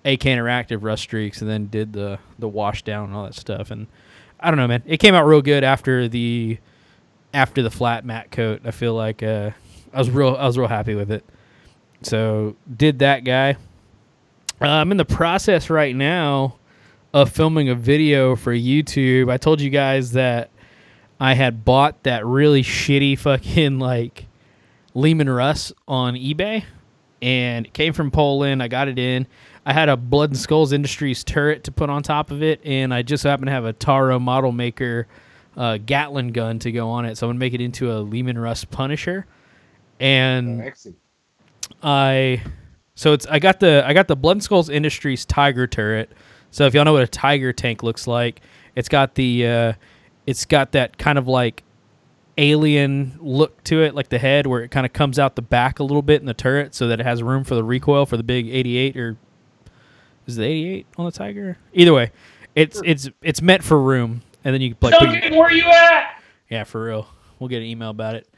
AK 0.05 0.21
interactive 0.21 0.83
rust 0.83 1.03
streaks 1.03 1.41
and 1.41 1.51
then 1.51 1.67
did 1.67 1.93
the 1.93 2.19
the 2.39 2.49
wash 2.49 2.83
down 2.83 3.07
and 3.07 3.15
all 3.15 3.25
that 3.25 3.35
stuff 3.35 3.71
and 3.71 3.87
I 4.39 4.51
don't 4.51 4.57
know 4.57 4.69
man 4.69 4.83
it 4.87 4.99
came 4.99 5.15
out 5.15 5.27
real 5.27 5.43
good 5.43 5.65
after 5.65 6.09
the 6.09 6.59
after 7.35 7.63
the 7.63 7.71
flat 7.71 8.05
matte 8.05 8.31
coat 8.31 8.63
I 8.65 8.71
feel 8.71 8.95
like 8.95 9.23
uh, 9.23 9.51
I 9.93 9.99
was 9.99 10.11
real 10.11 10.37
I 10.37 10.47
was 10.47 10.57
real 10.57 10.69
happy 10.69 10.95
with 10.95 11.11
it 11.11 11.25
so 12.03 12.57
did 12.75 13.01
that 13.01 13.25
guy 13.25 13.57
uh, 14.61 14.67
I'm 14.67 14.91
in 14.91 14.97
the 14.97 15.05
process 15.05 15.71
right 15.71 15.95
now 15.95 16.57
of 17.13 17.31
filming 17.31 17.69
a 17.69 17.75
video 17.75 18.37
for 18.37 18.55
YouTube. 18.55 19.31
I 19.31 19.37
told 19.37 19.61
you 19.61 19.71
guys 19.71 20.13
that 20.13 20.51
I 21.19 21.35
had 21.35 21.65
bought 21.65 22.03
that 22.05 22.25
really 22.25 22.63
shitty 22.63 23.19
fucking 23.19 23.79
like 23.79 24.27
Leman 24.95 25.29
Russ 25.29 25.73
on 25.89 26.15
eBay 26.15 26.65
and 27.23 27.67
it 27.67 27.73
came 27.73 27.93
from 27.93 28.11
Poland. 28.11 28.63
I 28.63 28.69
got 28.69 28.89
it 28.89 28.99
in. 28.99 29.27
I 29.70 29.72
had 29.72 29.88
a 29.88 29.96
Blood 29.96 30.30
and 30.30 30.38
Skulls 30.38 30.72
Industries 30.72 31.22
turret 31.22 31.62
to 31.62 31.70
put 31.70 31.90
on 31.90 32.02
top 32.02 32.33
of 32.33 32.42
it, 32.42 32.61
and 32.64 32.92
I 32.92 33.02
just 33.02 33.22
happen 33.22 33.46
to 33.46 33.52
have 33.52 33.64
a 33.64 33.72
Taro 33.72 34.18
model 34.18 34.50
maker 34.50 35.06
uh, 35.56 35.78
Gatlin 35.78 36.33
gun 36.33 36.59
to 36.59 36.72
go 36.72 36.90
on 36.90 37.04
it. 37.04 37.16
So 37.16 37.28
I'm 37.28 37.30
gonna 37.30 37.38
make 37.38 37.54
it 37.54 37.61
into 37.61 37.92
a 37.92 37.98
Leman 38.00 38.37
Russ 38.37 38.64
Punisher. 38.64 39.26
And 40.00 40.59
Sexy. 40.59 40.94
I 41.85 42.42
So 42.96 43.12
it's 43.12 43.26
I 43.26 43.38
got 43.38 43.61
the 43.61 43.85
I 43.87 43.92
got 43.92 44.09
the 44.09 44.16
Blood 44.16 44.38
and 44.38 44.42
Skulls 44.42 44.68
Industries 44.68 45.24
Tiger 45.24 45.68
turret. 45.68 46.11
So 46.50 46.66
if 46.66 46.74
y'all 46.74 46.85
know 46.85 46.94
what 46.94 47.04
a 47.04 47.06
Tiger 47.06 47.52
tank 47.52 47.85
looks 47.85 48.09
like, 48.09 48.40
it's 48.74 48.88
got 48.88 49.14
the 49.14 49.46
uh, 49.46 49.72
it's 50.26 50.46
got 50.46 50.72
that 50.72 50.98
kind 50.98 51.16
of 51.16 51.28
like 51.28 51.62
alien 52.38 53.16
look 53.20 53.62
to 53.64 53.85
it, 53.85 53.94
like 53.94 54.09
the 54.09 54.18
head 54.18 54.48
where 54.48 54.64
it 54.64 54.72
kind 54.72 54.85
of 54.85 54.92
comes 54.92 55.16
out 55.16 55.37
the 55.37 55.42
back 55.42 55.78
a 55.78 55.85
little 55.85 56.02
bit 56.02 56.20
in 56.20 56.26
the 56.26 56.35
turret, 56.35 56.74
so 56.74 56.88
that 56.88 56.98
it 56.98 57.06
has 57.06 57.22
room 57.22 57.44
for 57.44 57.54
the 57.54 57.62
recoil 57.62 58.04
for 58.04 58.16
the 58.16 58.24
big 58.24 58.48
88 58.48 58.96
or 58.96 59.16
is 60.26 60.38
it 60.38 60.44
88 60.44 60.87
on 60.96 61.04
the 61.06 61.12
Tiger? 61.12 61.59
Either 61.72 61.92
way, 61.92 62.12
it's 62.54 62.80
it's 62.85 63.09
it's 63.22 63.42
meant 63.42 63.62
for 63.64 63.80
room, 63.80 64.22
and 64.44 64.54
then 64.54 64.61
you 64.61 64.74
can 64.74 64.78
like 64.80 64.98
Duncan, 65.00 65.37
where 65.37 65.52
you 65.52 65.64
at? 65.64 66.22
yeah, 66.48 66.64
for 66.64 66.85
real. 66.85 67.06
We'll 67.38 67.48
get 67.48 67.59
an 67.59 67.64
email 67.64 67.90
about 67.90 68.16
it. 68.16 68.28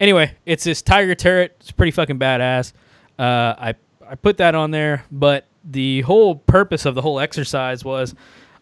Anyway, 0.00 0.34
it's 0.44 0.64
this 0.64 0.82
tiger 0.82 1.14
turret. 1.14 1.56
It's 1.60 1.70
pretty 1.70 1.92
fucking 1.92 2.18
badass. 2.18 2.72
Uh, 3.18 3.54
I 3.56 3.74
I 4.08 4.14
put 4.16 4.38
that 4.38 4.54
on 4.54 4.70
there, 4.72 5.04
but 5.10 5.46
the 5.64 6.00
whole 6.02 6.34
purpose 6.34 6.86
of 6.86 6.94
the 6.94 7.02
whole 7.02 7.20
exercise 7.20 7.84
was 7.84 8.14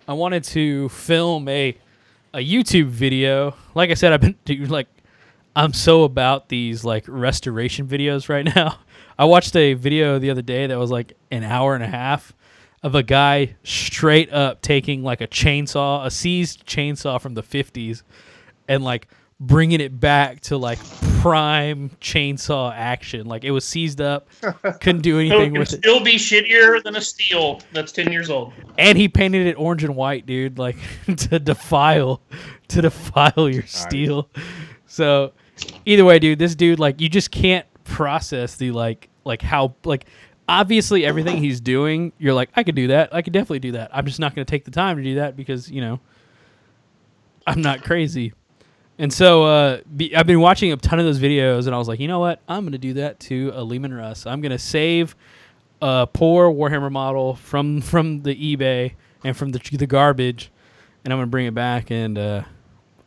I 0.07 0.13
wanted 0.13 0.45
to 0.45 0.89
film 0.91 1.49
a 1.49 1.77
a 2.35 2.39
YouTube 2.39 2.87
video. 2.87 3.57
Like 3.75 3.91
I 3.91 3.95
said, 3.95 4.13
I've 4.13 4.21
been 4.21 4.37
doing 4.45 4.69
like 4.69 4.89
I'm 5.57 5.73
so 5.73 6.05
about 6.05 6.49
these 6.49 6.85
like 6.85 7.05
restoration 7.09 7.87
videos 7.87 8.29
right 8.29 8.45
now. 8.57 8.79
I 9.19 9.25
watched 9.25 9.57
a 9.57 9.75
video 9.75 10.19
the 10.19 10.31
other 10.31 10.43
day 10.43 10.67
that 10.67 10.79
was 10.79 10.91
like 10.91 11.15
an 11.31 11.43
hour 11.43 11.75
and 11.75 11.83
a 11.83 11.89
half 11.89 12.33
of 12.83 12.95
a 12.95 13.03
guy 13.03 13.55
straight 13.63 14.33
up 14.33 14.63
taking 14.63 15.03
like 15.03 15.21
a 15.21 15.27
chainsaw, 15.27 16.05
a 16.05 16.11
seized 16.11 16.67
chainsaw 16.67 17.21
from 17.21 17.35
the 17.35 17.43
50s 17.43 18.03
and 18.69 18.83
like 18.83 19.09
bringing 19.39 19.81
it 19.81 19.99
back 19.99 20.41
to 20.41 20.57
like 20.57 20.79
prime 21.21 21.91
chainsaw 22.01 22.73
action. 22.75 23.27
Like 23.27 23.45
it 23.45 23.51
was 23.51 23.65
seized 23.65 24.01
up, 24.01 24.29
couldn't 24.81 25.03
do 25.03 25.15
So 25.15 25.19
it 25.19 25.27
anything 25.27 25.53
can 25.53 25.61
with 25.61 25.73
it. 25.73 25.77
It 25.77 25.83
still 25.83 26.01
be 26.01 26.15
shittier 26.15 26.83
than 26.83 26.97
a 26.97 27.01
Stihl 27.01 27.63
that's 27.73 27.93
ten 27.93 28.13
years 28.13 28.31
old. 28.31 28.53
And 28.79 28.97
he 28.97 29.09
painted 29.09 29.47
it 29.47 29.55
orange 29.55 29.85
and 29.85 29.97
white, 29.97 30.27
dude, 30.27 30.59
like 30.59 30.77
to 31.17 31.39
defile 31.39 32.21
to 32.69 32.83
defile 32.83 33.49
your 33.49 33.65
Stihl. 33.65 34.29
So 34.87 35.33
either 35.85 36.05
way, 36.05 36.19
dude, 36.19 36.39
this 36.39 36.55
dude 36.55 36.79
like 36.79 37.01
you 37.01 37.09
just 37.09 37.31
can't 37.31 37.67
process 37.85 38.57
the 38.57 38.71
like 38.71 39.09
like 39.25 39.43
how 39.43 39.75
like 39.85 40.07
obviously 40.51 41.07
everything 41.07 41.37
he's 41.37 41.61
doing, 41.61 42.13
you're 42.19 42.35
like, 42.35 42.51
I 42.57 42.65
could 42.65 42.75
do 42.75 42.89
that. 42.89 43.15
I 43.15 43.23
could 43.23 43.33
definitely 43.33 43.61
do 43.61 43.73
that. 43.73 43.91
I'm 43.95 44.05
just 44.05 44.19
not 44.19 44.35
gonna 44.35 44.45
take 44.45 44.65
the 44.65 44.73
time 44.73 44.97
to 44.97 45.03
do 45.03 45.15
that 45.15 45.37
because, 45.37 45.71
you 45.71 45.81
know, 45.81 46.01
I'm 47.47 47.63
not 47.63 47.85
crazy. 47.85 48.33
And 48.99 49.13
so 49.13 49.45
uh, 49.45 49.81
be, 49.97 50.15
I've 50.15 50.27
been 50.27 50.41
watching 50.41 50.73
a 50.73 50.77
ton 50.77 50.99
of 50.99 51.07
those 51.07 51.21
videos, 51.21 51.67
and 51.67 51.75
I 51.75 51.79
was 51.79 51.87
like, 51.87 52.01
you 52.01 52.09
know 52.09 52.19
what? 52.19 52.41
I'm 52.49 52.65
gonna 52.65 52.79
do 52.79 52.95
that 52.95 53.21
to 53.21 53.53
a 53.55 53.63
Leman 53.63 53.95
Russ. 53.95 54.27
I'm 54.27 54.41
gonna 54.41 54.59
save 54.59 55.15
a 55.81 56.09
poor 56.13 56.53
Warhammer 56.53 56.91
model 56.91 57.37
from 57.37 57.81
from 57.81 58.23
the 58.23 58.35
eBay 58.35 58.95
and 59.23 59.37
from 59.37 59.53
the 59.53 59.61
the 59.73 59.87
garbage, 59.87 60.51
and 61.05 61.13
I'm 61.13 61.19
gonna 61.19 61.29
bring 61.29 61.47
it 61.47 61.55
back. 61.55 61.93
And 61.93 62.19
uh, 62.19 62.43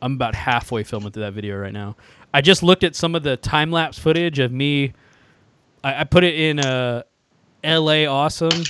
I'm 0.00 0.14
about 0.14 0.34
halfway 0.34 0.82
filming 0.82 1.12
through 1.12 1.24
that 1.24 1.34
video 1.34 1.58
right 1.58 1.74
now. 1.74 1.94
I 2.32 2.40
just 2.40 2.62
looked 2.62 2.84
at 2.84 2.96
some 2.96 3.14
of 3.14 3.22
the 3.22 3.36
time 3.36 3.70
lapse 3.70 3.98
footage 3.98 4.38
of 4.38 4.50
me. 4.50 4.94
I, 5.84 6.00
I 6.00 6.04
put 6.04 6.24
it 6.24 6.34
in 6.34 6.58
uh, 6.58 7.02
L.A. 7.64 8.06
Awesome, 8.06 8.62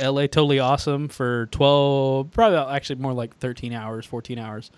L.A. 0.00 0.28
Totally 0.28 0.58
Awesome 0.58 1.08
for 1.08 1.46
12, 1.46 2.30
probably 2.30 2.58
actually 2.58 2.96
more 2.96 3.12
like 3.12 3.36
13 3.38 3.72
hours, 3.72 4.04
14 4.04 4.38
hours. 4.38 4.70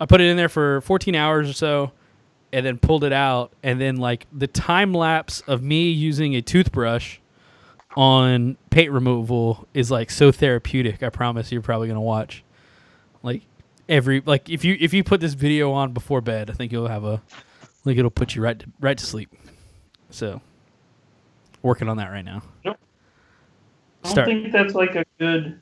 I 0.00 0.06
put 0.06 0.20
it 0.20 0.26
in 0.26 0.36
there 0.36 0.48
for 0.48 0.80
14 0.82 1.14
hours 1.14 1.48
or 1.48 1.52
so 1.52 1.92
and 2.52 2.64
then 2.64 2.78
pulled 2.78 3.04
it 3.04 3.12
out 3.12 3.52
and 3.62 3.80
then 3.80 3.96
like 3.96 4.26
the 4.32 4.46
time 4.46 4.94
lapse 4.94 5.40
of 5.42 5.62
me 5.62 5.90
using 5.90 6.34
a 6.34 6.42
toothbrush 6.42 7.18
on 7.96 8.56
paint 8.70 8.92
removal 8.92 9.66
is 9.74 9.90
like 9.90 10.10
so 10.10 10.30
therapeutic. 10.30 11.02
I 11.02 11.08
promise 11.10 11.50
you're 11.50 11.62
probably 11.62 11.88
going 11.88 11.96
to 11.96 12.00
watch 12.00 12.44
like 13.22 13.42
every 13.88 14.22
like 14.24 14.48
if 14.48 14.64
you 14.64 14.76
if 14.80 14.94
you 14.94 15.02
put 15.02 15.20
this 15.20 15.34
video 15.34 15.72
on 15.72 15.92
before 15.92 16.20
bed, 16.20 16.48
I 16.50 16.52
think 16.52 16.72
you'll 16.72 16.88
have 16.88 17.04
a 17.04 17.20
think 17.88 17.98
it'll 17.98 18.10
put 18.10 18.34
you 18.34 18.42
right 18.42 18.58
to, 18.58 18.66
right 18.80 18.96
to 18.96 19.06
sleep. 19.06 19.34
So 20.10 20.40
working 21.62 21.88
on 21.88 21.96
that 21.98 22.08
right 22.08 22.24
now. 22.24 22.42
I 22.64 22.68
don't 24.02 24.12
Start. 24.12 24.26
think 24.26 24.52
that's 24.52 24.74
like 24.74 24.94
a 24.94 25.04
good. 25.18 25.60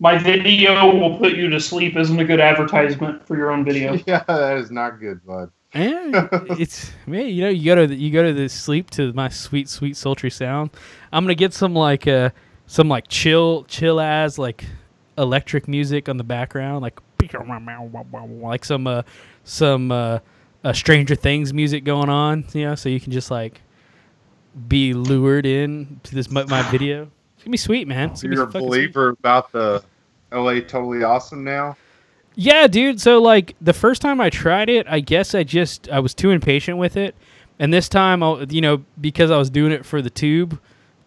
My 0.00 0.16
video 0.16 0.94
will 0.94 1.18
put 1.18 1.34
you 1.34 1.50
to 1.50 1.58
sleep 1.58 1.96
isn't 1.96 2.18
a 2.18 2.24
good 2.24 2.40
advertisement 2.40 3.26
for 3.26 3.36
your 3.36 3.50
own 3.50 3.64
video. 3.64 3.98
Yeah, 4.06 4.22
that 4.28 4.56
is 4.58 4.70
not 4.70 5.00
good, 5.00 5.24
bud. 5.26 5.50
Yeah, 5.74 6.28
it's 6.58 6.92
man. 7.06 7.26
You 7.26 7.42
know, 7.42 7.48
you 7.50 7.64
go 7.64 7.74
to 7.74 7.86
the, 7.86 7.94
you 7.96 8.10
go 8.10 8.22
to 8.22 8.32
the 8.32 8.48
sleep 8.48 8.90
to 8.90 9.12
my 9.12 9.28
sweet, 9.28 9.68
sweet, 9.68 9.96
sultry 9.96 10.30
sound. 10.30 10.70
I'm 11.12 11.24
gonna 11.24 11.34
get 11.34 11.52
some 11.52 11.74
like 11.74 12.06
uh 12.06 12.30
some 12.66 12.88
like 12.88 13.08
chill, 13.08 13.64
chill 13.64 14.00
as 14.00 14.38
like 14.38 14.64
electric 15.18 15.66
music 15.68 16.08
on 16.08 16.16
the 16.16 16.24
background, 16.24 16.82
like 16.82 17.00
like 18.40 18.64
some 18.64 18.86
uh 18.86 19.02
some 19.44 19.90
uh, 19.90 20.20
uh 20.64 20.72
Stranger 20.72 21.16
Things 21.16 21.52
music 21.52 21.84
going 21.84 22.08
on. 22.08 22.44
You 22.54 22.66
know, 22.66 22.74
so 22.74 22.88
you 22.88 23.00
can 23.00 23.12
just 23.12 23.30
like 23.30 23.60
be 24.68 24.94
lured 24.94 25.46
in 25.46 26.00
to 26.04 26.14
this 26.14 26.30
my, 26.30 26.44
my 26.44 26.62
video. 26.70 27.02
It's 27.34 27.44
gonna 27.44 27.52
be 27.52 27.56
sweet, 27.58 27.86
man. 27.86 28.10
It's 28.10 28.22
You're 28.22 28.42
a 28.42 28.46
fucking 28.46 28.60
sweet. 28.60 28.68
believer 28.68 29.08
about 29.10 29.52
the 29.52 29.82
LA 30.32 30.60
Totally 30.60 31.04
Awesome 31.04 31.44
now? 31.44 31.76
Yeah, 32.34 32.66
dude. 32.66 33.00
So 33.00 33.20
like 33.20 33.54
the 33.60 33.72
first 33.72 34.02
time 34.02 34.20
I 34.20 34.30
tried 34.30 34.68
it, 34.68 34.86
I 34.88 35.00
guess 35.00 35.34
I 35.34 35.44
just 35.44 35.88
I 35.88 36.00
was 36.00 36.14
too 36.14 36.30
impatient 36.30 36.78
with 36.78 36.96
it, 36.96 37.14
and 37.58 37.72
this 37.72 37.88
time, 37.88 38.22
I, 38.22 38.46
you 38.48 38.60
know, 38.60 38.84
because 39.00 39.30
I 39.30 39.36
was 39.36 39.50
doing 39.50 39.72
it 39.72 39.84
for 39.84 40.02
the 40.02 40.10
tube, 40.10 40.58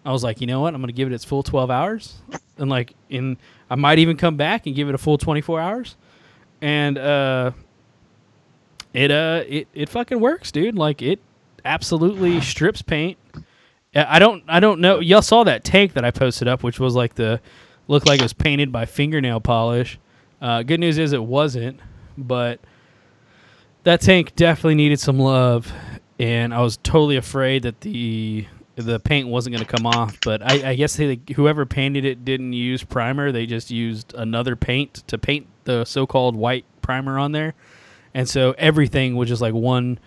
I 0.06 0.12
was 0.12 0.24
like, 0.24 0.42
you 0.42 0.48
know 0.48 0.62
what, 0.62 0.74
I'm 0.74 0.82
gonna 0.82 0.92
give 0.92 1.08
it 1.10 1.14
its 1.14 1.24
full 1.26 1.44
12 1.44 1.70
hours, 1.72 2.22
and 2.58 2.70
like 2.70 2.94
in 3.10 3.38
I 3.70 3.76
might 3.76 4.00
even 4.00 4.18
come 4.18 4.36
back 4.36 4.66
and 4.66 4.76
give 4.76 4.90
it 4.90 4.96
a 4.96 4.98
full 4.98 5.18
24 5.18 5.60
hours, 5.60 5.96
and 6.62 6.98
uh, 6.98 7.52
it 8.94 9.12
uh 9.12 9.44
it 9.48 9.68
it 9.74 9.90
fucking 9.90 10.20
works, 10.20 10.52
dude. 10.52 10.76
Like 10.76 11.02
it 11.02 11.20
absolutely 11.64 12.42
strips 12.42 12.82
paint. 12.82 13.18
Yeah, 13.94 14.06
I 14.08 14.20
don't 14.20 14.44
I 14.48 14.60
don't 14.62 14.80
know. 14.80 15.00
Y'all 15.00 15.22
saw 15.22 15.44
that 15.44 15.64
tank 15.64 15.94
that 15.94 16.06
I 16.06 16.12
posted 16.12 16.48
up, 16.48 16.64
which 16.64 16.80
was 16.80 16.96
like 16.96 17.16
the 17.16 17.42
looked 17.88 18.08
like 18.08 18.20
it 18.20 18.24
was 18.24 18.34
painted 18.34 18.72
by 18.72 18.86
fingernail 18.86 19.42
polish. 19.42 20.00
Uh, 20.42 20.64
good 20.64 20.80
news 20.80 20.98
is 20.98 21.12
it 21.12 21.24
wasn't, 21.24 21.80
but 22.18 22.62
that 23.84 24.00
tank 24.00 24.36
definitely 24.36 24.76
needed 24.76 25.00
some 25.00 25.20
love, 25.20 25.72
and 26.20 26.54
I 26.54 26.62
was 26.62 26.78
totally 26.78 27.18
afraid 27.18 27.64
that 27.64 27.82
the 27.82 28.48
the 28.76 29.00
paint 29.02 29.28
wasn't 29.28 29.56
going 29.56 29.66
to 29.66 29.72
come 29.72 29.86
off. 29.86 30.18
But 30.24 30.42
I, 30.42 30.70
I 30.72 30.76
guess 30.76 30.96
they, 30.96 31.20
whoever 31.36 31.66
painted 31.66 32.06
it 32.06 32.24
didn't 32.24 32.54
use 32.54 32.84
primer; 32.84 33.34
they 33.34 33.46
just 33.46 33.72
used 33.72 34.14
another 34.14 34.56
paint 34.56 35.04
to 35.08 35.18
paint 35.18 35.48
the 35.66 35.84
so-called 35.84 36.38
white 36.38 36.64
primer 36.82 37.20
on 37.20 37.34
there, 37.34 37.56
and 38.14 38.28
so 38.28 38.56
everything 38.58 39.18
was 39.18 39.28
just 39.28 39.42
like 39.42 39.54
one 39.54 40.00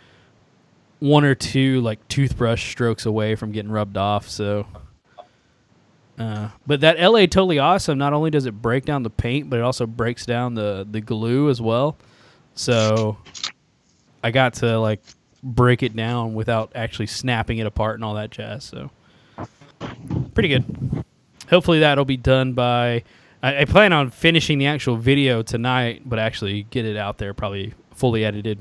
one 1.05 1.23
or 1.25 1.35
two 1.35 1.83
like 1.83 2.07
toothbrush 2.09 2.71
strokes 2.71 3.05
away 3.05 3.35
from 3.35 3.53
getting 3.53 3.71
rubbed 3.71 3.97
off. 3.97 4.29
So. 4.29 4.67
Uh, 6.19 6.49
but 6.67 6.81
that 6.81 6.99
LA 6.99 7.21
totally 7.27 7.59
awesome. 7.59 7.99
Not 7.99 8.12
only 8.12 8.31
does 8.31 8.47
it 8.47 8.53
break 8.53 8.85
down 8.85 9.03
the 9.03 9.11
paint, 9.11 9.51
but 9.51 9.59
it 9.59 9.62
also 9.62 9.85
breaks 9.87 10.25
down 10.25 10.55
the 10.55 10.87
the 10.90 11.01
glue 11.01 11.51
as 11.51 11.61
well. 11.61 11.99
So 12.55 13.19
I 14.23 14.31
got 14.31 14.55
to 14.55 14.79
like 14.79 15.03
break 15.43 15.83
it 15.83 15.95
down 15.95 16.35
without 16.35 16.73
actually 16.75 17.09
snapping 17.09 17.59
it 17.59 17.67
apart 17.67 17.97
and 17.97 18.05
all 18.05 18.14
that 18.14 18.31
jazz. 18.31 18.64
So 18.64 18.90
pretty 20.35 20.49
good. 20.49 21.05
Hopefully 21.51 21.81
that'll 21.81 22.05
be 22.05 22.17
done 22.17 22.55
by. 22.55 23.03
I, 23.43 23.62
I 23.62 23.64
plan 23.67 23.93
on 23.93 24.11
finishing 24.11 24.59
the 24.59 24.67
actual 24.67 24.97
video 24.97 25.43
tonight, 25.43 26.03
but 26.07 26.19
actually 26.19 26.62
get 26.62 26.87
it 26.87 26.97
out 26.97 27.19
there 27.19 27.35
probably 27.35 27.75
fully 27.90 28.25
edited 28.25 28.61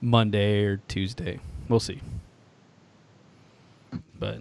Monday 0.00 0.64
or 0.64 0.78
Tuesday. 0.88 1.38
We'll 1.72 1.80
see. 1.80 2.02
But 4.18 4.40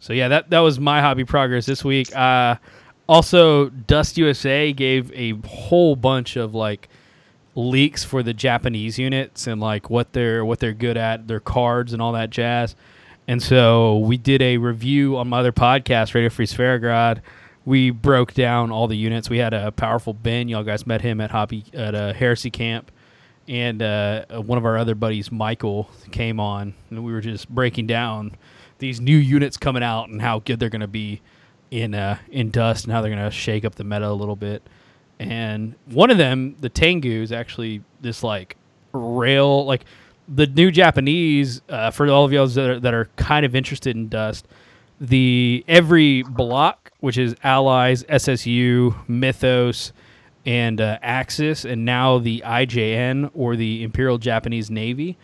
so 0.00 0.12
yeah, 0.12 0.26
that 0.26 0.50
that 0.50 0.58
was 0.58 0.80
my 0.80 1.00
hobby 1.00 1.24
progress 1.24 1.66
this 1.66 1.84
week. 1.84 2.12
Uh, 2.16 2.56
also, 3.08 3.68
Dust 3.68 4.18
USA 4.18 4.72
gave 4.72 5.12
a 5.12 5.34
whole 5.46 5.94
bunch 5.94 6.34
of 6.34 6.52
like 6.52 6.88
leaks 7.54 8.02
for 8.02 8.24
the 8.24 8.34
Japanese 8.34 8.98
units 8.98 9.46
and 9.46 9.60
like 9.60 9.88
what 9.88 10.12
they're 10.14 10.44
what 10.44 10.58
they're 10.58 10.72
good 10.72 10.96
at, 10.96 11.28
their 11.28 11.38
cards 11.38 11.92
and 11.92 12.02
all 12.02 12.10
that 12.10 12.30
jazz. 12.30 12.74
And 13.28 13.40
so 13.40 13.98
we 13.98 14.16
did 14.16 14.42
a 14.42 14.56
review 14.56 15.16
on 15.16 15.28
my 15.28 15.38
other 15.38 15.52
podcast, 15.52 16.12
Radio 16.12 16.28
Free 16.28 16.46
Zverograd. 16.46 17.20
We 17.64 17.90
broke 17.90 18.34
down 18.34 18.72
all 18.72 18.88
the 18.88 18.96
units. 18.96 19.30
We 19.30 19.38
had 19.38 19.54
a 19.54 19.70
powerful 19.70 20.12
Ben. 20.12 20.48
Y'all 20.48 20.64
guys 20.64 20.88
met 20.88 21.02
him 21.02 21.20
at 21.20 21.30
Hobby 21.30 21.64
at 21.72 21.94
a 21.94 22.12
Heresy 22.12 22.50
Camp, 22.50 22.90
and 23.52 23.82
uh, 23.82 24.24
one 24.40 24.56
of 24.56 24.64
our 24.64 24.78
other 24.78 24.94
buddies, 24.94 25.30
Michael, 25.30 25.90
came 26.10 26.40
on, 26.40 26.72
and 26.88 27.04
we 27.04 27.12
were 27.12 27.20
just 27.20 27.50
breaking 27.50 27.86
down 27.86 28.34
these 28.78 28.98
new 28.98 29.16
units 29.16 29.58
coming 29.58 29.82
out 29.82 30.08
and 30.08 30.22
how 30.22 30.38
good 30.38 30.58
they're 30.58 30.70
going 30.70 30.80
to 30.80 30.88
be 30.88 31.20
in 31.70 31.94
uh, 31.94 32.16
in 32.30 32.50
Dust 32.50 32.84
and 32.84 32.94
how 32.94 33.02
they're 33.02 33.14
going 33.14 33.22
to 33.22 33.30
shake 33.30 33.66
up 33.66 33.74
the 33.74 33.84
meta 33.84 34.08
a 34.08 34.12
little 34.12 34.36
bit. 34.36 34.62
And 35.20 35.74
one 35.84 36.10
of 36.10 36.16
them, 36.16 36.56
the 36.60 36.70
Tengu, 36.70 37.22
is 37.22 37.30
actually 37.30 37.82
this 38.00 38.22
like 38.22 38.56
rail, 38.94 39.66
like 39.66 39.84
the 40.26 40.46
new 40.46 40.70
Japanese. 40.70 41.60
Uh, 41.68 41.90
for 41.90 42.08
all 42.08 42.24
of 42.24 42.32
y'all 42.32 42.46
that 42.46 42.70
are, 42.70 42.80
that 42.80 42.94
are 42.94 43.10
kind 43.16 43.44
of 43.44 43.54
interested 43.54 43.94
in 43.94 44.08
Dust, 44.08 44.48
the 44.98 45.62
every 45.68 46.22
block, 46.22 46.90
which 47.00 47.18
is 47.18 47.36
Allies, 47.44 48.02
SSU, 48.04 48.96
Mythos, 49.06 49.92
and 50.44 50.80
uh, 50.80 50.98
Axis, 51.02 51.64
and 51.64 51.84
now 51.84 52.18
the 52.18 52.42
IJN 52.44 53.30
or 53.34 53.56
the 53.56 53.82
Imperial 53.82 54.18
Japanese 54.18 54.70
Navy. 54.70 55.16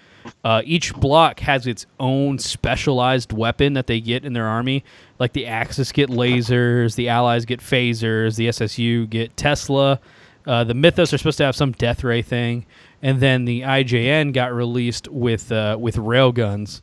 Uh, 0.45 0.63
each 0.65 0.95
block 0.95 1.41
has 1.41 1.67
its 1.67 1.87
own 1.99 2.39
specialized 2.39 3.33
weapon 3.33 3.73
that 3.73 3.87
they 3.87 4.01
get 4.01 4.25
in 4.25 4.33
their 4.33 4.47
army. 4.47 4.85
Like 5.19 5.33
the 5.33 5.47
Axis 5.47 5.91
get 5.91 6.11
lasers, 6.11 6.95
the 6.95 7.09
Allies 7.09 7.45
get 7.45 7.61
phasers, 7.61 8.37
the 8.37 8.49
SSU 8.49 9.09
get 9.09 9.37
Tesla. 9.37 10.01
Uh, 10.47 10.65
the 10.65 10.75
Mythos 10.75 11.13
are 11.13 11.19
supposed 11.19 11.39
to 11.39 11.45
have 11.45 11.57
some 11.57 11.73
death 11.73 12.05
ray 12.05 12.23
thing, 12.23 12.65
and 13.03 13.21
then 13.21 13.45
the 13.45 13.63
IJN 13.63 14.33
got 14.33 14.53
released 14.53 15.09
with 15.09 15.51
uh, 15.53 15.77
with 15.79 15.97
railguns, 15.97 16.81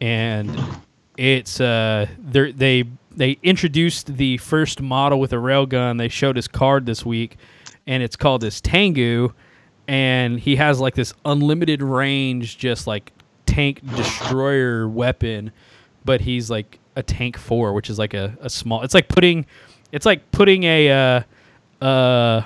and 0.00 0.58
it's 1.16 1.60
uh 1.60 2.06
they 2.18 2.52
they 2.52 2.84
they 3.16 3.38
introduced 3.42 4.16
the 4.16 4.36
first 4.38 4.82
model 4.82 5.20
with 5.20 5.32
a 5.32 5.36
railgun. 5.36 5.98
They 5.98 6.08
showed 6.08 6.36
his 6.36 6.48
card 6.48 6.84
this 6.86 7.06
week, 7.06 7.36
and 7.86 8.02
it's 8.02 8.16
called 8.16 8.40
this 8.40 8.60
Tengu, 8.60 9.32
and 9.88 10.38
he 10.38 10.56
has 10.56 10.80
like 10.80 10.94
this 10.94 11.14
unlimited 11.24 11.82
range, 11.82 12.58
just 12.58 12.86
like 12.86 13.12
tank 13.46 13.80
destroyer 13.96 14.88
weapon, 14.88 15.52
but 16.04 16.20
he's 16.20 16.50
like 16.50 16.78
a 16.96 17.02
tank 17.02 17.36
four, 17.36 17.72
which 17.72 17.88
is 17.90 17.98
like 17.98 18.14
a, 18.14 18.36
a 18.40 18.50
small. 18.50 18.82
It's 18.82 18.94
like 18.94 19.08
putting, 19.08 19.46
it's 19.92 20.06
like 20.06 20.30
putting 20.32 20.64
a 20.64 20.90
uh, 21.80 21.84
uh, 21.84 22.42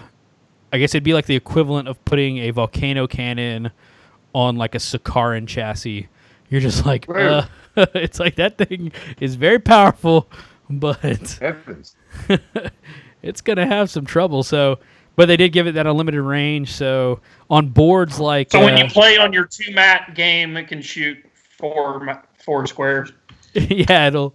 I 0.73 0.79
guess 0.79 0.95
it'd 0.95 1.05
be 1.05 1.15
like 1.15 1.27
the 1.27 1.37
equivalent 1.37 1.89
of 1.89 2.03
putting 2.05 2.39
a 2.39 2.51
volcano 2.51 3.07
cannon 3.07 3.71
on 4.35 4.57
like 4.57 4.75
a 4.75 4.79
Sicaran 4.79 5.47
chassis. 5.47 6.09
You're 6.49 6.61
just 6.61 6.87
like, 6.87 7.09
uh, 7.09 7.47
it's 7.77 8.21
like 8.21 8.37
that 8.37 8.59
thing 8.59 8.93
is 9.21 9.35
very 9.35 9.59
powerful, 9.59 10.29
but 10.71 11.39
it's 13.23 13.41
gonna 13.41 13.67
have 13.67 13.91
some 13.91 14.07
trouble. 14.07 14.43
So, 14.43 14.79
but 15.17 15.27
they 15.27 15.37
did 15.37 15.53
give 15.53 15.67
it 15.67 15.73
that 15.73 15.87
unlimited 15.87 16.21
range. 16.21 16.73
So 16.73 17.21
on 17.49 17.69
boards 17.69 18.19
like, 18.19 18.51
So 18.53 18.65
when 18.65 18.75
uh, 18.75 18.85
you 18.85 18.91
play 18.91 19.19
on 19.19 19.33
your 19.33 19.47
two 19.47 19.73
mat 19.73 20.15
game, 20.15 20.57
it 20.57 20.69
can 20.69 20.83
shoot 20.83 21.19
four 21.59 22.23
four 22.45 22.67
squares. 22.67 23.13
yeah, 23.53 24.07
it'll 24.07 24.35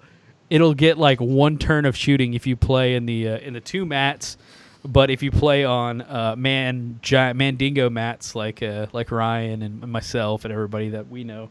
it'll 0.50 0.74
get 0.74 0.98
like 0.98 1.20
one 1.20 1.58
turn 1.58 1.86
of 1.86 1.96
shooting 1.96 2.34
if 2.34 2.46
you 2.46 2.56
play 2.56 2.96
in 2.96 3.06
the 3.06 3.30
uh, 3.30 3.38
in 3.40 3.54
the 3.54 3.62
two 3.62 3.86
mats. 3.86 4.38
But 4.84 5.10
if 5.10 5.24
you 5.24 5.32
play 5.32 5.66
on 5.66 6.02
uh, 6.02 6.36
man 6.38 7.00
giant 7.02 7.38
mandingo 7.38 7.90
mats 7.90 8.36
like 8.36 8.62
uh, 8.62 8.88
like 8.94 9.12
Ryan 9.12 9.64
and 9.64 9.82
myself 9.82 10.46
and 10.46 10.54
everybody 10.54 10.90
that 10.90 11.10
we 11.10 11.24
know, 11.24 11.50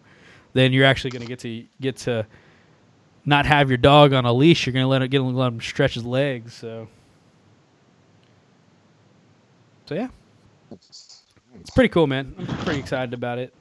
then 0.53 0.73
you're 0.73 0.87
actually 0.87 1.11
going 1.11 1.23
to 1.23 1.29
get 1.29 1.41
to 1.41 1.65
get 1.81 1.97
to 1.99 2.27
not 3.25 3.47
have 3.47 3.71
your 3.71 3.79
dog 3.79 4.13
on 4.13 4.25
a 4.25 4.33
leash. 4.33 4.67
You're 4.67 4.73
going 4.73 4.85
to 4.85 4.89
let 4.89 5.03
it 5.03 5.09
get 5.09 5.21
let 5.21 5.49
him 5.49 5.61
stretch 5.61 5.95
his 5.95 6.05
legs. 6.05 6.55
So, 6.55 6.89
so 9.87 9.95
yeah, 9.95 10.09
it's 10.71 11.71
pretty 11.75 11.89
cool, 11.89 12.07
man. 12.07 12.35
I'm 12.39 12.47
pretty 12.59 12.81
excited 12.81 13.15
about 13.15 13.39
it. 13.39 13.53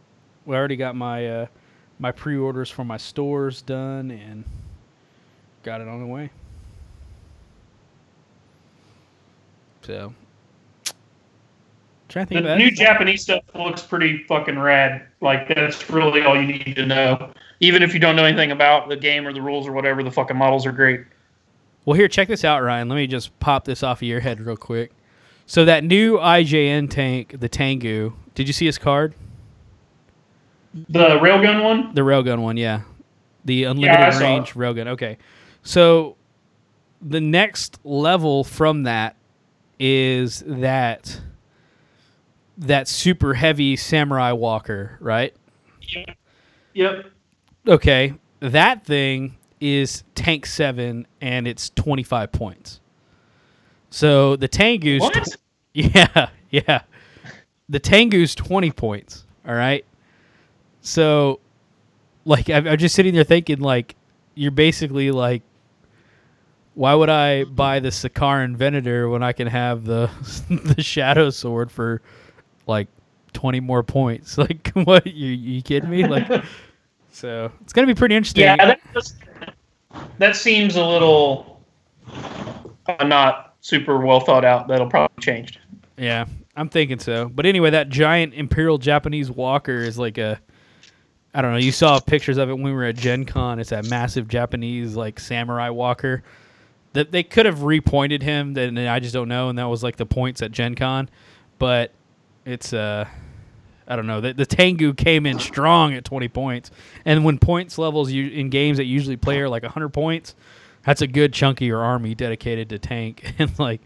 We 0.46 0.56
already 0.56 0.76
got 0.76 0.96
my 0.96 1.28
uh, 1.28 1.46
my 2.00 2.12
pre-orders 2.12 2.70
for 2.70 2.84
my 2.84 2.98
stores 2.98 3.62
done 3.62 4.12
and 4.12 4.44
got 5.64 5.82
it 5.82 5.88
on 5.88 6.00
the 6.00 6.08
way. 6.08 6.30
So, 9.82 10.14
trying 12.08 12.28
to 12.28 12.30
The 12.34 12.36
think 12.36 12.46
about 12.46 12.54
the 12.54 12.58
new 12.58 12.68
it. 12.68 12.76
Japanese 12.76 13.24
stuff 13.24 13.44
looks 13.54 13.82
pretty 13.82 14.24
fucking 14.24 14.58
rad. 14.58 15.08
Like 15.22 15.48
that's 15.48 15.90
really 15.90 16.22
all 16.24 16.40
you 16.40 16.48
need 16.48 16.76
to 16.76 16.86
know. 16.86 17.32
Even 17.60 17.84
if 17.84 17.94
you 17.94 18.00
don't 18.00 18.16
know 18.16 18.26
anything 18.26 18.52
about 18.52 18.90
the 18.90 18.96
game 18.96 19.28
or 19.28 19.34
the 19.34 19.42
rules 19.42 19.68
or 19.68 19.72
whatever, 19.74 20.04
the 20.04 20.12
fucking 20.12 20.38
models 20.38 20.66
are 20.66 20.72
great. 20.72 21.06
Well, 21.86 21.96
here, 21.96 22.08
check 22.08 22.30
this 22.30 22.46
out, 22.46 22.64
Ryan. 22.64 22.88
Let 22.88 22.96
me 22.96 23.08
just 23.08 23.38
pop 23.40 23.66
this 23.66 23.84
off 23.84 24.00
of 24.00 24.08
your 24.08 24.22
head 24.22 24.40
real 24.40 24.56
quick. 24.56 24.92
So 25.46 25.66
that 25.66 25.84
new 25.84 26.18
IJN 26.18 26.90
tank, 26.90 27.36
the 27.40 27.50
Tengu, 27.50 28.14
did 28.36 28.48
you 28.48 28.54
see 28.54 28.66
his 28.66 28.78
card? 28.78 29.14
The 30.74 31.20
railgun 31.20 31.64
one, 31.64 31.94
The 31.94 32.02
railgun 32.02 32.40
one, 32.42 32.58
yeah. 32.58 32.82
The 33.46 33.66
unlimited 33.66 34.16
it. 34.16 34.20
range 34.20 34.54
railgun. 34.54 34.88
Okay. 34.88 35.18
So 35.62 36.16
the 37.02 37.22
next 37.22 37.80
level 37.84 38.44
from 38.44 38.84
that 38.84 39.16
is 39.80 40.44
that 40.48 41.20
that 42.58 42.88
super 42.88 43.34
heavy 43.34 43.76
samurai 43.76 44.32
walker, 44.32 44.98
right? 45.02 45.36
yep. 46.74 47.06
Okay. 47.68 48.14
That 48.40 48.86
thing 48.86 49.38
is 49.60 50.04
tank 50.16 50.46
7 50.46 51.06
and 51.22 51.48
it's 51.48 51.70
25 51.72 52.32
points. 52.32 52.80
So 53.94 54.36
the 54.36 54.50
Tengu's 54.50 55.02
What? 55.02 55.38
yeah, 55.76 56.30
yeah. 56.50 56.82
The 57.70 57.80
Tengu's 57.80 58.34
20 58.34 58.72
points, 58.72 59.24
all 59.48 59.54
right? 59.54 59.86
So, 60.82 61.40
like, 62.26 62.50
I'm, 62.50 62.68
I'm 62.68 62.80
just 62.80 62.96
sitting 62.96 63.14
there 63.14 63.24
thinking, 63.24 63.60
like, 63.60 63.96
you're 64.34 64.50
basically 64.50 65.12
like, 65.12 65.44
why 66.74 66.96
would 66.96 67.12
I 67.12 67.44
buy 67.44 67.80
the 67.80 67.90
Sicaran 67.90 68.56
Venator 68.56 69.10
when 69.10 69.22
I 69.22 69.32
can 69.32 69.46
have 69.46 69.86
the 69.86 70.10
the 70.50 70.82
Shadow 70.82 71.30
Sword 71.30 71.72
for 71.72 72.02
like 72.66 72.88
20 73.34 73.60
more 73.60 73.84
points? 73.84 74.38
Like, 74.40 74.72
what? 74.74 75.06
You, 75.06 75.28
you 75.28 75.62
kidding 75.62 75.92
me? 75.92 76.08
Like, 76.08 76.44
so 77.12 77.52
it's 77.62 77.74
gonna 77.74 77.86
be 77.86 77.94
pretty 77.94 78.16
interesting. 78.16 78.42
Yeah, 78.42 78.56
that, 78.56 78.82
just, 78.92 79.18
that 80.18 80.36
seems 80.36 80.78
a 80.78 80.84
little 80.84 81.62
uh, 82.88 83.04
not 83.04 83.53
super 83.64 83.98
well 83.98 84.20
thought 84.20 84.46
out. 84.46 84.68
That'll 84.68 84.90
probably 84.90 85.20
change. 85.20 85.60
Yeah, 85.98 86.26
I'm 86.56 86.70
thinking 86.70 87.00
so. 87.00 87.30
But 87.30 87.48
anyway, 87.48 87.72
that 87.72 87.90
giant 87.90 88.36
Imperial 88.36 88.78
Japanese 88.78 89.32
Walker 89.32 89.78
is 89.78 89.98
like 89.98 90.20
a 90.20 90.40
I 91.34 91.42
don't 91.42 91.52
know, 91.52 91.58
you 91.58 91.72
saw 91.72 92.00
pictures 92.00 92.38
of 92.38 92.50
it 92.50 92.54
when 92.54 92.62
we 92.62 92.72
were 92.74 92.84
at 92.84 92.96
Gen 92.96 93.26
Con. 93.26 93.58
It's 93.58 93.72
that 93.72 93.86
massive 93.86 94.28
Japanese 94.28 94.96
like 94.96 95.20
samurai 95.20 95.70
walker. 95.70 96.22
That 96.92 97.12
they 97.12 97.24
could 97.24 97.48
have 97.48 97.60
repointed 97.60 98.22
him, 98.22 98.54
then 98.54 98.78
I 98.78 99.00
just 99.00 99.16
don't 99.16 99.28
know, 99.28 99.50
and 99.50 99.58
that 99.58 99.64
was 99.64 99.82
like 99.82 99.96
the 99.96 100.06
points 100.06 100.44
at 100.44 100.52
Gen 100.52 100.76
Con. 100.76 101.10
But 101.58 101.92
it's 102.46 102.74
uh 102.74 103.08
I 103.88 103.96
don't 103.96 104.08
know. 104.08 104.22
The, 104.22 104.34
the 104.34 104.46
Tengu 104.46 104.94
came 104.94 105.26
in 105.26 105.40
strong 105.40 105.94
at 105.94 106.06
20 106.06 106.30
points. 106.30 106.72
And 107.04 107.26
when 107.26 107.38
points 107.38 107.78
levels 107.78 108.10
you, 108.12 108.30
in 108.30 108.50
games 108.50 108.78
that 108.78 108.86
usually 108.86 109.18
play 109.18 109.42
are 109.42 109.50
like 109.50 109.64
100 109.64 109.90
points, 109.90 110.36
that's 110.86 111.02
a 111.02 111.08
good 111.08 111.34
chunk 111.34 111.62
of 111.62 111.68
your 111.68 111.82
army 111.82 112.16
dedicated 112.16 112.70
to 112.70 112.80
tank. 112.80 113.34
And 113.40 113.58
like 113.60 113.82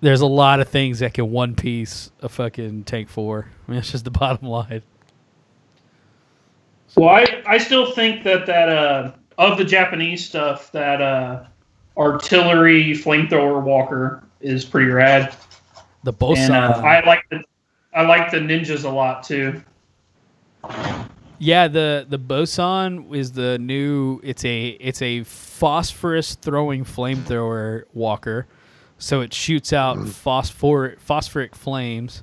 there's 0.00 0.20
a 0.20 0.26
lot 0.26 0.60
of 0.60 0.68
things 0.68 1.00
that 1.00 1.14
can 1.14 1.30
one 1.30 1.54
piece 1.54 2.10
a 2.20 2.28
fucking 2.28 2.84
tank 2.84 3.08
four. 3.08 3.48
I 3.66 3.70
mean, 3.70 3.80
it's 3.80 3.92
just 3.92 4.04
the 4.04 4.10
bottom 4.22 4.48
line. 4.48 4.82
Well, 6.96 7.10
I, 7.10 7.42
I 7.46 7.58
still 7.58 7.92
think 7.92 8.24
that 8.24 8.46
that 8.46 8.68
uh, 8.68 9.12
of 9.36 9.58
the 9.58 9.64
Japanese 9.64 10.24
stuff, 10.24 10.72
that 10.72 11.02
uh, 11.02 11.44
artillery 11.96 12.92
flamethrower 12.92 13.62
walker 13.62 14.24
is 14.40 14.64
pretty 14.64 14.90
rad, 14.90 15.34
The 16.04 16.12
both 16.12 16.38
and 16.38 16.54
uh. 16.54 16.80
I 16.84 17.04
like 17.04 17.28
the 17.30 17.42
I 17.94 18.02
like 18.02 18.30
the 18.30 18.38
ninjas 18.38 18.84
a 18.84 18.88
lot 18.88 19.22
too. 19.22 19.62
Yeah, 21.38 21.68
the 21.68 22.06
the 22.08 22.18
Basan 22.18 23.14
is 23.14 23.32
the 23.32 23.58
new. 23.58 24.20
It's 24.22 24.44
a 24.44 24.68
it's 24.68 25.02
a 25.02 25.24
phosphorus 25.24 26.34
throwing 26.34 26.84
flamethrower 26.84 27.84
walker, 27.92 28.46
so 28.98 29.20
it 29.20 29.34
shoots 29.34 29.72
out 29.72 29.98
mm. 29.98 30.08
phosphor 30.08 30.96
phosphoric 30.98 31.54
flames, 31.54 32.22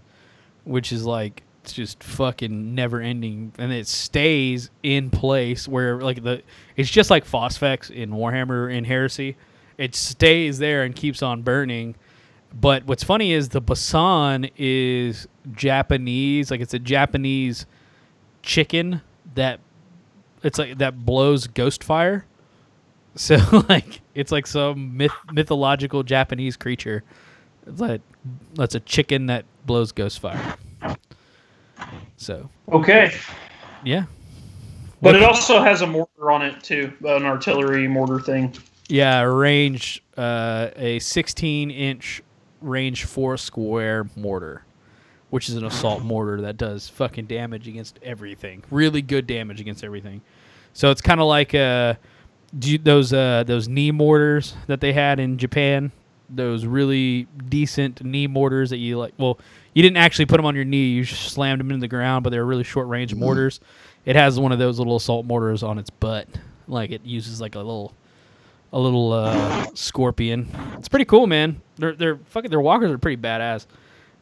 which 0.63 0.91
is 0.91 1.05
like 1.05 1.43
it's 1.63 1.73
just 1.73 2.03
fucking 2.03 2.75
never 2.75 2.99
ending, 2.99 3.53
and 3.57 3.71
it 3.71 3.87
stays 3.87 4.69
in 4.81 5.09
place 5.09 5.67
where 5.67 6.01
like 6.01 6.23
the 6.23 6.41
it's 6.75 6.89
just 6.89 7.09
like 7.09 7.25
phosphex 7.25 7.91
in 7.91 8.11
Warhammer 8.11 8.73
in 8.73 8.83
Heresy. 8.83 9.37
It 9.77 9.95
stays 9.95 10.59
there 10.59 10.83
and 10.83 10.95
keeps 10.95 11.21
on 11.21 11.41
burning. 11.41 11.95
But 12.53 12.85
what's 12.85 13.03
funny 13.03 13.31
is 13.31 13.49
the 13.49 13.61
Basan 13.61 14.49
is 14.57 15.27
Japanese, 15.53 16.51
like 16.51 16.61
it's 16.61 16.75
a 16.75 16.79
Japanese 16.79 17.65
chicken 18.43 19.01
that 19.35 19.59
it's 20.43 20.59
like 20.59 20.77
that 20.77 21.05
blows 21.05 21.47
ghost 21.47 21.83
fire. 21.83 22.25
So 23.15 23.37
like 23.69 24.01
it's 24.15 24.31
like 24.31 24.47
some 24.47 24.97
myth, 24.97 25.11
mythological 25.31 26.01
Japanese 26.01 26.57
creature. 26.57 27.03
It's 27.67 27.79
like 27.79 28.01
that's 28.55 28.73
a 28.73 28.79
chicken 28.79 29.27
that 29.27 29.45
blows 29.67 29.91
ghost 29.91 30.19
fire. 30.19 30.55
So 32.17 32.49
Okay, 32.71 33.13
yeah, 33.83 34.05
but 34.99 35.15
it 35.15 35.21
also 35.21 35.61
has 35.61 35.81
a 35.83 35.87
mortar 35.87 36.31
on 36.31 36.41
it 36.41 36.63
too, 36.63 36.91
an 37.05 37.23
artillery 37.23 37.87
mortar 37.87 38.19
thing. 38.19 38.55
yeah, 38.89 39.21
range 39.21 40.01
uh, 40.17 40.69
a 40.75 40.97
16 40.97 41.69
inch 41.69 42.23
range 42.61 43.03
four 43.03 43.37
square 43.37 44.07
mortar, 44.15 44.63
which 45.33 45.49
is 45.49 45.55
an 45.55 45.65
assault 45.65 46.03
mortar 46.03 46.41
that 46.41 46.57
does 46.57 46.87
fucking 46.89 47.25
damage 47.25 47.67
against 47.67 47.97
everything. 48.03 48.63
Really 48.69 49.01
good 49.01 49.25
damage 49.25 49.59
against 49.59 49.83
everything. 49.83 50.21
So 50.73 50.91
it's 50.91 51.01
kind 51.01 51.19
of 51.19 51.25
like 51.25 51.53
you, 51.53 52.77
those 52.77 53.11
uh, 53.11 53.43
those 53.43 53.67
knee 53.67 53.89
mortars 53.89 54.53
that 54.67 54.79
they 54.79 54.93
had 54.93 55.19
in 55.19 55.39
Japan, 55.39 55.91
those 56.29 56.67
really 56.67 57.23
decent 57.49 58.03
knee 58.03 58.27
mortars 58.27 58.69
that 58.69 58.77
you 58.77 58.99
like. 58.99 59.15
Well, 59.17 59.39
you 59.73 59.81
didn't 59.81 59.97
actually 59.97 60.27
put 60.27 60.37
them 60.37 60.45
on 60.45 60.53
your 60.53 60.65
knee; 60.65 60.89
you 60.89 61.03
just 61.03 61.31
slammed 61.31 61.59
them 61.61 61.71
into 61.71 61.81
the 61.81 61.87
ground, 61.87 62.23
but 62.23 62.29
they're 62.29 62.45
really 62.45 62.63
short 62.63 62.87
range 62.87 63.15
mortars. 63.15 63.59
It 64.05 64.15
has 64.15 64.39
one 64.39 64.51
of 64.51 64.59
those 64.59 64.77
little 64.77 64.97
assault 64.97 65.25
mortars 65.25 65.63
on 65.63 65.79
its 65.79 65.89
butt, 65.89 66.27
like 66.67 66.91
it 66.91 67.03
uses 67.03 67.41
like 67.41 67.55
a 67.55 67.57
little 67.57 67.91
a 68.71 68.79
little 68.79 69.11
uh, 69.13 69.65
scorpion. 69.73 70.47
It's 70.77 70.89
pretty 70.89 71.05
cool, 71.05 71.25
man. 71.25 71.59
They're 71.77 71.93
they're 71.93 72.17
fucking 72.17 72.51
their 72.51 72.61
walkers 72.61 72.91
are 72.91 72.99
pretty 72.99 73.19
badass. 73.19 73.65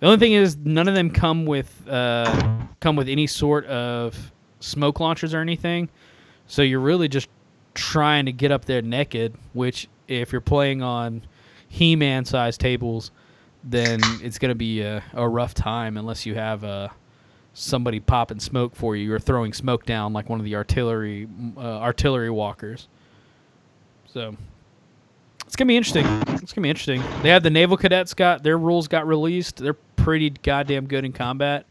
The 0.01 0.07
only 0.07 0.17
thing 0.17 0.33
is, 0.33 0.57
none 0.57 0.87
of 0.87 0.95
them 0.95 1.11
come 1.11 1.45
with 1.45 1.87
uh, 1.87 2.65
come 2.79 2.95
with 2.95 3.07
any 3.07 3.27
sort 3.27 3.65
of 3.67 4.31
smoke 4.59 4.99
launchers 4.99 5.35
or 5.35 5.41
anything. 5.41 5.89
So 6.47 6.63
you're 6.63 6.79
really 6.79 7.07
just 7.07 7.29
trying 7.75 8.25
to 8.25 8.31
get 8.31 8.51
up 8.51 8.65
there 8.65 8.81
naked. 8.81 9.35
Which, 9.53 9.87
if 10.07 10.31
you're 10.31 10.41
playing 10.41 10.81
on 10.81 11.21
He-Man 11.67 12.25
size 12.25 12.57
tables, 12.57 13.11
then 13.63 13.99
it's 14.23 14.39
gonna 14.39 14.55
be 14.55 14.81
a, 14.81 15.03
a 15.13 15.29
rough 15.29 15.53
time 15.53 15.97
unless 15.97 16.25
you 16.25 16.33
have 16.33 16.63
uh, 16.63 16.87
somebody 17.53 17.99
popping 17.99 18.39
smoke 18.39 18.75
for 18.75 18.95
you 18.95 19.13
or 19.13 19.19
throwing 19.19 19.53
smoke 19.53 19.85
down 19.85 20.13
like 20.13 20.29
one 20.29 20.39
of 20.39 20.45
the 20.45 20.55
artillery 20.55 21.27
uh, 21.55 21.77
artillery 21.77 22.31
walkers. 22.31 22.87
So 24.11 24.35
it's 25.51 25.57
gonna 25.57 25.67
be 25.67 25.75
interesting. 25.75 26.05
It's 26.41 26.53
gonna 26.53 26.63
be 26.63 26.69
interesting. 26.69 27.03
They 27.23 27.29
have 27.29 27.43
the 27.43 27.49
naval 27.49 27.75
cadets 27.75 28.13
got 28.13 28.41
their 28.41 28.57
rules 28.57 28.87
got 28.87 29.05
released. 29.05 29.57
They're 29.57 29.73
pretty 29.97 30.29
goddamn 30.29 30.85
good 30.87 31.03
in 31.03 31.11
combat, 31.11 31.65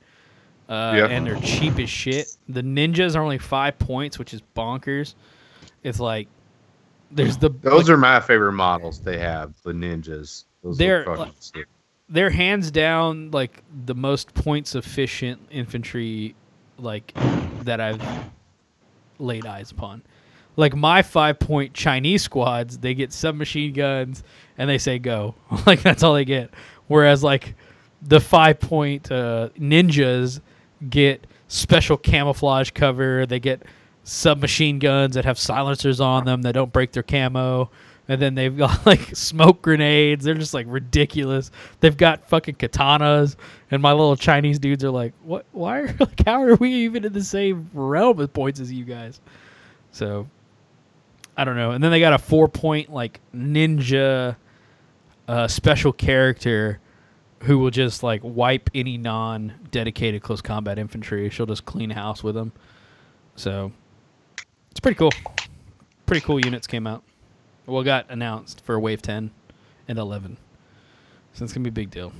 uh, 0.69 0.93
Yeah. 0.99 1.07
and 1.07 1.27
they're 1.27 1.41
cheap 1.41 1.79
as 1.79 1.89
shit. 1.89 2.37
The 2.47 2.61
ninjas 2.63 3.17
are 3.17 3.23
only 3.23 3.39
five 3.39 3.79
points, 3.79 4.19
which 4.19 4.35
is 4.35 4.43
bonkers. 4.55 5.15
It's 5.83 5.99
like 5.99 6.29
there's 7.11 7.39
the 7.39 7.49
Those 7.49 7.89
are 7.89 7.97
my 7.97 8.21
favorite 8.21 8.53
models 8.53 9.01
they 9.01 9.17
have, 9.17 9.55
the 9.63 9.73
ninjas. 9.73 10.45
Those 10.63 10.77
They're, 10.77 11.07
like- 11.07 11.33
they're 12.11 12.29
hands 12.29 12.71
down 12.71 13.31
like 13.31 13.63
the 13.87 13.95
most 13.95 14.35
points 14.35 14.75
efficient 14.75 15.41
infantry 15.51 16.35
like 16.77 17.15
that 17.63 17.81
I've 17.81 18.03
laid 19.19 19.47
eyes 19.47 19.71
upon. 19.71 20.03
Like 20.57 20.75
my 20.75 21.03
five 21.03 21.39
point 21.39 21.75
Chinese 21.75 22.23
squads, 22.23 22.79
they 22.79 22.95
get 22.95 23.13
submachine 23.13 23.73
guns 23.73 24.23
and 24.59 24.69
they 24.69 24.79
say 24.79 24.99
go. 24.99 25.35
like 25.67 25.83
that's 25.83 26.03
all 26.03 26.15
they 26.15 26.25
get. 26.25 26.51
Whereas 26.87 27.23
like 27.23 27.55
the 28.03 28.21
five 28.21 28.61
point 28.61 29.11
uh, 29.11 29.51
ninjas 29.59 30.41
get 30.89 31.27
special 31.49 31.97
camouflage 31.97 32.71
cover. 32.71 33.27
They 33.27 33.41
get 33.41 33.63
submachine 34.05 34.79
guns 34.79 35.15
that 35.15 35.25
have 35.25 35.39
silencers 35.39 36.01
on 36.01 36.25
them 36.25 36.43
that 36.43 36.53
don't 36.53 36.73
break 36.73 36.93
their 36.93 37.03
camo. 37.03 37.71
And 38.09 38.21
then 38.21 38.35
they've 38.35 38.57
got 38.57 38.85
like 38.87 39.15
smoke 39.15 39.63
grenades. 39.63 40.25
They're 40.25 40.35
just 40.35 40.55
like 40.55 40.67
ridiculous. 40.69 41.51
They've 41.81 41.97
got 41.97 42.29
fucking 42.29 42.57
katanas. 42.57 43.37
And 43.71 43.81
my 43.81 43.93
little 43.93 44.17
Chinese 44.17 44.59
dudes 44.59 44.85
are 44.85 44.91
like, 44.91 45.13
what? 45.23 45.47
Why? 45.53 45.81
Are, 45.81 45.97
like, 46.01 46.25
how 46.27 46.43
are 46.43 46.57
we 46.57 46.73
even 46.73 47.05
in 47.05 47.13
the 47.13 47.23
same 47.23 47.71
realm 47.73 48.19
of 48.19 48.33
points 48.33 48.59
as 48.61 48.73
you 48.73 48.85
guys? 48.85 49.21
So, 49.93 50.29
I 51.41 51.45
don't 51.45 51.57
know. 51.57 51.71
And 51.71 51.83
then 51.83 51.91
they 51.91 52.01
got 52.01 52.13
a 52.13 52.19
four 52.19 52.49
point 52.49 52.93
like 52.93 53.19
ninja 53.35 54.37
uh, 55.27 55.49
special 55.49 55.91
character 55.91 56.81
who 57.45 57.59
will 57.59 57.71
just 57.71 58.03
like 58.03 58.21
wipe 58.23 58.69
any 58.75 58.99
non 58.99 59.55
dedicated 59.71 60.21
close 60.21 60.43
combat 60.43 60.79
infantry. 60.79 61.31
She'll 61.31 61.47
just 61.47 61.65
clean 61.65 61.89
house 61.89 62.23
with 62.23 62.35
them. 62.35 62.53
So, 63.37 63.73
it's 64.71 64.81
pretty 64.81 64.97
cool. 64.97 65.13
Pretty 66.05 66.21
cool 66.21 66.45
units 66.45 66.67
came 66.67 66.87
out. 66.87 67.03
Well, 67.65 67.83
got 67.85 68.05
announced 68.11 68.61
for 68.63 68.79
Wave 68.79 69.01
10 69.01 69.31
and 69.89 69.99
11. 69.99 70.37
So 71.33 71.45
it's 71.45 71.55
going 71.55 71.65
to 71.65 71.71
be 71.71 71.73
a 71.83 71.85
big 71.85 71.91
deal. 71.91 72.13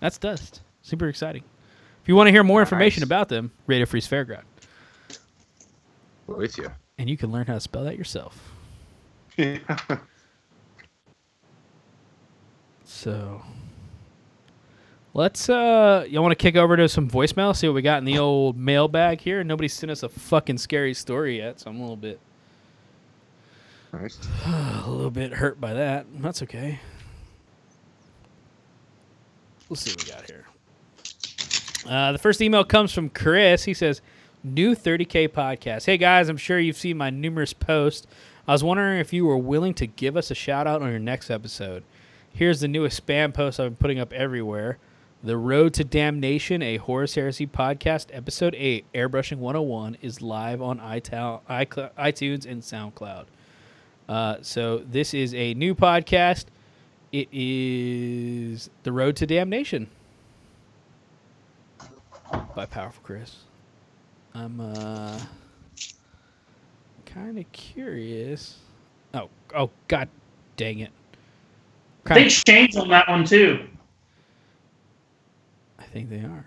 That's 0.00 0.18
Dust. 0.18 0.62
Super 0.82 1.06
exciting. 1.08 1.44
If 2.02 2.08
you 2.08 2.16
want 2.16 2.26
to 2.26 2.32
hear 2.32 2.42
more 2.42 2.58
information 2.58 3.02
Nice. 3.02 3.06
about 3.06 3.28
them, 3.28 3.52
Radio 3.68 3.86
Freeze 3.86 4.08
Fairground. 4.08 4.42
with 6.26 6.58
you. 6.58 6.68
And 6.98 7.10
you 7.10 7.16
can 7.16 7.30
learn 7.30 7.46
how 7.46 7.54
to 7.54 7.60
spell 7.60 7.84
that 7.84 7.96
yourself. 7.96 8.52
Yeah. 9.36 9.58
So 12.84 13.42
let's 15.12 15.50
uh 15.50 16.06
y'all 16.08 16.22
want 16.22 16.32
to 16.32 16.42
kick 16.42 16.56
over 16.56 16.74
to 16.78 16.88
some 16.88 17.10
voicemail, 17.10 17.54
see 17.54 17.68
what 17.68 17.74
we 17.74 17.82
got 17.82 17.98
in 17.98 18.06
the 18.06 18.16
old 18.16 18.56
mailbag 18.56 19.20
here. 19.20 19.44
Nobody 19.44 19.68
sent 19.68 19.90
us 19.90 20.02
a 20.02 20.08
fucking 20.08 20.56
scary 20.56 20.94
story 20.94 21.36
yet, 21.36 21.60
so 21.60 21.68
I'm 21.68 21.76
a 21.76 21.80
little 21.80 21.96
bit 21.96 22.18
nice. 23.92 24.18
a 24.46 24.84
little 24.88 25.10
bit 25.10 25.34
hurt 25.34 25.60
by 25.60 25.74
that. 25.74 26.06
That's 26.20 26.42
okay. 26.44 26.80
We'll 29.68 29.76
see 29.76 29.90
what 29.90 30.04
we 30.04 30.10
got 30.10 30.24
here. 30.30 30.44
Uh, 31.86 32.12
the 32.12 32.18
first 32.18 32.40
email 32.40 32.64
comes 32.64 32.92
from 32.92 33.10
Chris. 33.10 33.64
He 33.64 33.74
says, 33.74 34.00
New 34.46 34.76
30K 34.76 35.28
podcast. 35.28 35.86
Hey 35.86 35.96
guys, 35.96 36.28
I'm 36.28 36.36
sure 36.36 36.60
you've 36.60 36.76
seen 36.76 36.96
my 36.96 37.10
numerous 37.10 37.52
posts. 37.52 38.06
I 38.46 38.52
was 38.52 38.62
wondering 38.62 39.00
if 39.00 39.12
you 39.12 39.26
were 39.26 39.36
willing 39.36 39.74
to 39.74 39.88
give 39.88 40.16
us 40.16 40.30
a 40.30 40.36
shout 40.36 40.68
out 40.68 40.82
on 40.82 40.90
your 40.90 41.00
next 41.00 41.30
episode. 41.32 41.82
Here's 42.32 42.60
the 42.60 42.68
newest 42.68 43.04
spam 43.04 43.34
post 43.34 43.58
I've 43.58 43.70
been 43.70 43.76
putting 43.76 43.98
up 43.98 44.12
everywhere. 44.12 44.78
The 45.24 45.36
Road 45.36 45.74
to 45.74 45.84
Damnation, 45.84 46.62
a 46.62 46.76
Horus 46.76 47.16
Heresy 47.16 47.48
podcast, 47.48 48.06
episode 48.12 48.54
8, 48.56 48.84
Airbrushing 48.94 49.38
101, 49.38 49.96
is 50.00 50.22
live 50.22 50.62
on 50.62 50.78
iTunes 50.78 52.46
and 52.46 52.62
SoundCloud. 52.62 53.24
Uh, 54.08 54.36
so 54.42 54.78
this 54.78 55.12
is 55.12 55.34
a 55.34 55.54
new 55.54 55.74
podcast. 55.74 56.44
It 57.10 57.26
is 57.32 58.70
The 58.84 58.92
Road 58.92 59.16
to 59.16 59.26
Damnation 59.26 59.88
by 62.54 62.66
Powerful 62.66 63.02
Chris. 63.02 63.38
I'm 64.36 64.60
uh 64.60 65.18
kind 67.06 67.38
of 67.38 67.50
curious. 67.52 68.58
Oh, 69.14 69.30
oh, 69.54 69.70
god 69.88 70.10
dang 70.58 70.80
it! 70.80 70.90
They 72.04 72.14
Kinda- 72.24 72.30
changed 72.30 72.76
on 72.76 72.88
that 72.90 73.08
one 73.08 73.24
too. 73.24 73.66
I 75.78 75.84
think 75.84 76.10
they 76.10 76.20
are. 76.20 76.44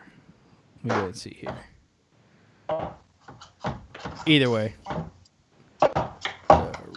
Let 0.84 0.95
me 0.95 1.02
go 1.02 1.06
and 1.08 1.15
see 1.15 1.36
here. 1.41 1.58
Either 4.28 4.52
way, 4.52 4.75
the 5.80 6.12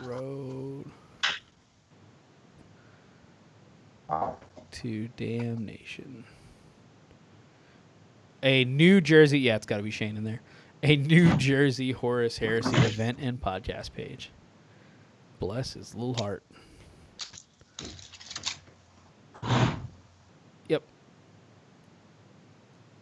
road 0.03 0.85
to 4.73 5.09
damnation. 5.17 6.25
A 8.43 8.65
New 8.67 9.01
Jersey, 9.01 9.39
yeah, 9.39 9.57
it's 9.57 9.65
got 9.65 9.79
to 9.79 9.83
be 9.83 9.91
Shane 9.91 10.17
in 10.19 10.25
there. 10.25 10.41
A 10.85 10.97
New 10.97 11.37
Jersey 11.37 11.93
Horus 11.93 12.39
Heresy 12.39 12.77
event 12.79 13.19
and 13.21 13.41
podcast 13.41 13.93
page. 13.93 14.33
Bless 15.39 15.75
his 15.75 15.95
little 15.95 16.15
heart. 16.15 16.43
Yep. 20.69 20.83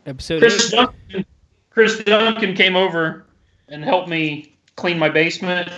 Episode 0.05 0.41
Chris. 0.41 0.71
Duncan, 0.71 1.27
Chris 1.71 2.05
Duncan 2.05 2.55
came 2.55 2.77
over 2.77 3.25
and 3.69 3.83
helped 3.83 4.11
me 4.11 4.55
clean 4.77 4.99
my 4.99 5.09
basement. 5.09 5.71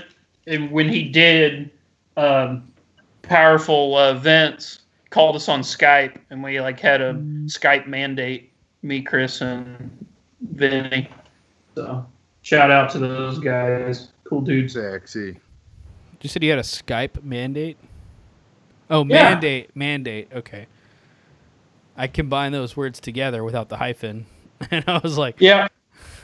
And 0.49 0.73
when 0.73 0.89
he 0.89 1.05
did, 1.05 1.71
um, 2.17 2.73
powerful 3.23 3.97
uh, 3.97 4.15
vents 4.15 4.81
called 5.11 5.37
us 5.37 5.49
on 5.49 5.61
Skype, 5.61 6.17
and 6.31 6.43
we 6.43 6.61
like 6.61 6.81
had 6.81 7.01
a 7.01 7.15
Skype 7.45 7.87
mandate. 7.87 8.53
Me, 8.83 9.03
Chris, 9.03 9.41
and 9.41 10.05
Vinny. 10.41 11.09
So 11.75 12.07
shout 12.43 12.71
out 12.71 12.91
to 12.91 12.99
those 12.99 13.39
guys, 13.39 14.13
cool 14.25 14.41
dudes. 14.43 14.75
Sexy. 14.75 15.39
You 16.21 16.29
said 16.29 16.43
you 16.43 16.51
had 16.51 16.59
a 16.59 16.63
Skype 16.63 17.23
mandate? 17.25 17.77
Oh, 18.91 19.05
Yeah. 19.05 19.31
mandate, 19.31 19.75
mandate. 19.75 20.29
Okay. 20.33 20.67
I 21.97 22.07
combined 22.07 22.55
those 22.55 22.77
words 22.77 23.01
together 23.01 23.43
without 23.45 23.69
the 23.69 23.77
hyphen, 23.77 24.27
and 24.71 24.85
I 24.87 24.99
was 24.99 25.19
like, 25.19 25.37
Yeah. 25.41 25.69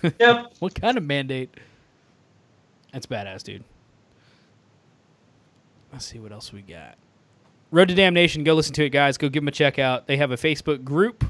yep. 0.20 0.52
"What 0.60 0.74
kind 0.80 0.96
of 0.96 1.04
mandate?" 1.04 1.54
That's 2.92 3.06
badass, 3.06 3.42
dude. 3.42 3.64
Let's 5.92 6.04
see 6.04 6.18
what 6.18 6.32
else 6.32 6.52
we 6.52 6.62
got. 6.62 6.96
Road 7.70 7.88
to 7.88 7.94
Damnation. 7.94 8.44
Go 8.44 8.54
listen 8.54 8.74
to 8.74 8.84
it, 8.84 8.90
guys. 8.90 9.18
Go 9.18 9.28
give 9.28 9.42
them 9.42 9.48
a 9.48 9.52
check 9.52 9.78
out. 9.78 10.06
They 10.06 10.16
have 10.16 10.30
a 10.30 10.36
Facebook 10.36 10.84
group. 10.84 11.24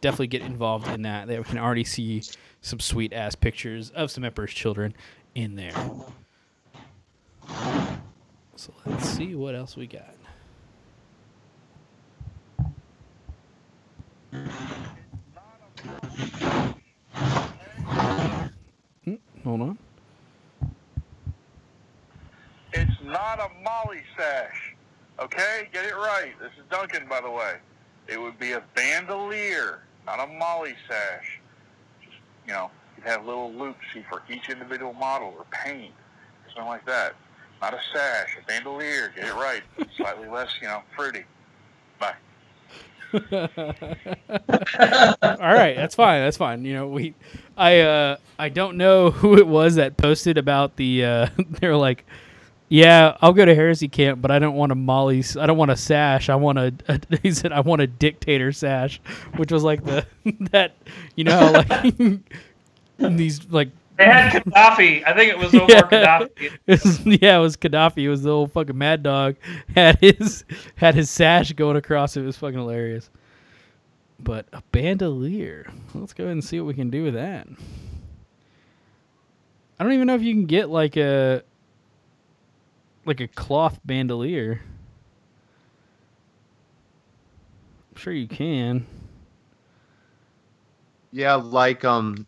Definitely 0.00 0.26
get 0.28 0.42
involved 0.42 0.86
in 0.88 1.02
that. 1.02 1.28
They 1.28 1.42
can 1.42 1.58
already 1.58 1.84
see 1.84 2.22
some 2.60 2.80
sweet 2.80 3.12
ass 3.12 3.34
pictures 3.34 3.90
of 3.90 4.10
some 4.10 4.24
Emperor's 4.24 4.52
children 4.52 4.94
in 5.34 5.56
there. 5.56 5.74
So 8.56 8.72
let's 8.84 9.08
see 9.08 9.34
what 9.34 9.54
else 9.54 9.76
we 9.76 9.86
got. 9.86 10.14
Hmm, 19.04 19.14
hold 19.44 19.60
on. 19.62 19.78
It's 22.72 22.90
not 23.02 23.40
a 23.40 23.48
molly 23.62 24.02
sash. 24.16 24.74
Okay, 25.20 25.68
get 25.72 25.84
it 25.84 25.94
right. 25.94 26.32
This 26.40 26.50
is 26.58 26.64
Duncan, 26.70 27.08
by 27.08 27.20
the 27.20 27.30
way. 27.30 27.56
It 28.06 28.20
would 28.20 28.38
be 28.38 28.52
a 28.52 28.62
bandolier, 28.74 29.80
not 30.06 30.20
a 30.20 30.26
molly 30.26 30.74
sash. 30.88 31.37
Just 32.48 32.54
you 32.54 32.54
know, 32.54 32.70
you'd 32.96 33.06
have 33.06 33.24
little 33.24 33.52
loops 33.52 33.84
for 34.08 34.22
each 34.30 34.48
individual 34.48 34.92
model 34.94 35.34
or 35.36 35.44
paint, 35.50 35.92
something 36.48 36.66
like 36.66 36.86
that. 36.86 37.14
Not 37.60 37.74
a 37.74 37.80
sash, 37.92 38.36
a 38.40 38.46
bandolier. 38.46 39.12
Get 39.14 39.26
it 39.26 39.34
right. 39.34 39.62
Slightly 39.96 40.28
less, 40.28 40.50
you 40.60 40.68
know, 40.68 40.82
fruity. 40.96 41.24
Bye. 41.98 42.14
All 45.22 45.54
right, 45.54 45.76
that's 45.76 45.94
fine. 45.94 46.20
That's 46.22 46.36
fine. 46.36 46.64
You 46.64 46.74
know, 46.74 46.88
we, 46.88 47.14
I, 47.56 47.80
uh, 47.80 48.16
I 48.38 48.48
don't 48.48 48.76
know 48.76 49.10
who 49.12 49.36
it 49.36 49.46
was 49.46 49.74
that 49.76 49.96
posted 49.96 50.38
about 50.38 50.76
the. 50.76 51.04
Uh, 51.04 51.28
they're 51.60 51.76
like, 51.76 52.06
yeah, 52.68 53.16
I'll 53.22 53.32
go 53.32 53.44
to 53.44 53.54
heresy 53.54 53.88
camp, 53.88 54.20
but 54.20 54.30
I 54.30 54.38
don't 54.38 54.54
want 54.54 54.72
a 54.72 54.74
Molly's. 54.74 55.36
I 55.36 55.46
don't 55.46 55.56
want 55.58 55.70
a 55.70 55.76
sash. 55.76 56.28
I 56.28 56.34
want 56.36 56.58
a, 56.58 56.74
a. 56.88 57.00
He 57.22 57.32
said 57.32 57.52
I 57.52 57.60
want 57.60 57.80
a 57.82 57.86
dictator 57.86 58.52
sash, 58.52 59.00
which 59.36 59.50
was 59.52 59.62
like 59.64 59.84
the 59.84 60.06
that 60.52 60.72
you 61.16 61.24
know 61.24 61.50
like 61.52 61.94
these 63.16 63.48
like 63.50 63.70
They 63.96 64.04
had 64.04 64.44
Gaddafi. 64.44 65.06
I 65.06 65.14
think 65.14 65.30
it 65.30 65.38
was 65.38 65.54
Omar 65.54 65.66
Yeah. 65.68 65.82
Gaddafi. 65.82 66.30
it 66.66 66.84
was- 66.84 67.06
yeah, 67.06 67.36
it 67.38 67.40
was 67.40 67.56
Gaddafi. 67.56 67.98
It 68.02 68.08
was 68.10 68.22
the 68.22 68.30
old 68.30 68.52
fucking 68.52 68.76
mad 68.76 69.02
dog 69.02 69.36
had 69.74 69.98
his 70.00 70.44
had 70.76 70.94
his 70.94 71.08
sash 71.10 71.52
going 71.54 71.76
across. 71.76 72.16
It 72.16 72.22
was 72.22 72.36
fucking 72.36 72.58
hilarious. 72.58 73.08
But 74.20 74.46
a 74.52 74.62
bandolier. 74.72 75.70
Let's 75.94 76.12
go 76.12 76.24
ahead 76.24 76.32
and 76.32 76.44
see 76.44 76.58
what 76.60 76.66
we 76.66 76.74
can 76.74 76.90
do 76.90 77.04
with 77.04 77.14
that. 77.14 77.46
I 79.78 79.84
don't 79.84 79.92
even 79.92 80.08
know 80.08 80.16
if 80.16 80.22
you 80.22 80.34
can 80.34 80.46
get 80.46 80.68
like 80.70 80.96
a 80.96 81.44
like 83.08 83.20
a 83.20 83.26
cloth 83.26 83.80
bandolier. 83.84 84.60
I'm 87.90 87.96
sure 87.96 88.12
you 88.12 88.28
can. 88.28 88.86
Yeah, 91.10 91.34
like 91.34 91.84
um, 91.84 92.26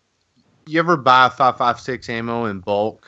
you 0.67 0.79
ever 0.81 0.97
buy 0.97 1.29
five 1.29 1.59
five 1.59 1.79
six 1.79 2.09
ammo 2.09 2.47
in 2.47 2.61
bulk? 2.61 3.07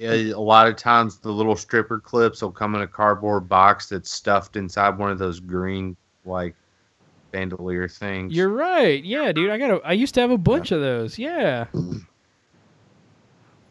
A 0.00 0.34
lot 0.34 0.66
of 0.66 0.74
times 0.74 1.18
the 1.18 1.30
little 1.30 1.54
stripper 1.54 2.00
clips 2.00 2.42
will 2.42 2.50
come 2.50 2.74
in 2.74 2.80
a 2.80 2.88
cardboard 2.88 3.48
box 3.48 3.88
that's 3.88 4.10
stuffed 4.10 4.56
inside 4.56 4.98
one 4.98 5.12
of 5.12 5.18
those 5.20 5.38
green 5.38 5.96
like 6.24 6.56
bandolier 7.30 7.86
things. 7.86 8.34
You're 8.34 8.48
right. 8.48 9.02
Yeah, 9.02 9.30
dude. 9.30 9.48
I 9.50 9.58
got 9.58 9.70
a 9.70 9.80
I 9.84 9.92
used 9.92 10.14
to 10.14 10.20
have 10.20 10.32
a 10.32 10.38
bunch 10.38 10.72
of 10.72 10.80
those. 10.80 11.20
Yeah. 11.20 11.66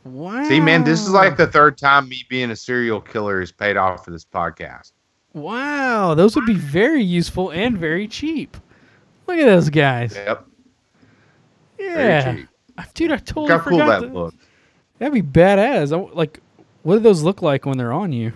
Wow. 0.04 0.44
See, 0.48 0.60
man, 0.60 0.84
this 0.84 1.02
is 1.02 1.10
like 1.12 1.38
the 1.38 1.48
third 1.48 1.78
time 1.78 2.10
me 2.10 2.24
being 2.30 2.50
a 2.52 2.56
serial 2.56 3.00
killer 3.02 3.40
has 3.40 3.52
paid 3.52 3.78
off 3.78 4.04
for 4.04 4.12
this 4.12 4.26
podcast. 4.26 4.94
Wow, 5.34 6.14
those 6.16 6.36
would 6.36 6.46
be 6.46 6.56
very 6.56 7.04
useful 7.04 7.52
and 7.52 7.78
very 7.78 8.08
cheap. 8.08 8.58
Look 9.28 9.38
at 9.40 9.46
those 9.46 9.70
guys. 9.70 10.14
Yep, 10.16 10.46
very 11.78 12.04
Yeah. 12.10 12.36
cheap. 12.36 12.48
Dude, 12.96 13.12
I 13.12 13.18
totally 13.18 13.48
Look 13.48 13.62
how 13.64 13.70
cool 13.70 13.80
forgot. 13.80 14.02
that 14.02 14.08
that- 14.08 14.14
looks. 14.14 14.36
That'd 14.98 15.14
be 15.14 15.22
badass. 15.22 15.92
I 15.96 16.14
like, 16.16 16.40
what 16.84 16.96
do 16.96 17.00
those 17.02 17.22
look 17.24 17.42
like 17.42 17.66
when 17.66 17.78
they're 17.78 17.94
on 17.94 18.12
you? 18.12 18.34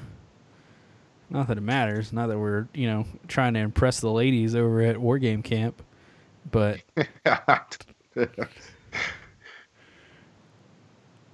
Not 1.30 1.48
that 1.48 1.58
it 1.58 1.62
matters. 1.62 2.14
Not 2.14 2.28
that 2.28 2.38
we're, 2.38 2.68
you 2.74 2.88
know, 2.88 3.06
trying 3.28 3.56
to 3.56 3.60
impress 3.60 4.00
the 4.00 4.12
ladies 4.12 4.56
over 4.56 4.82
at 4.82 4.98
Wargame 4.98 5.44
Camp. 5.44 5.82
But 6.50 6.82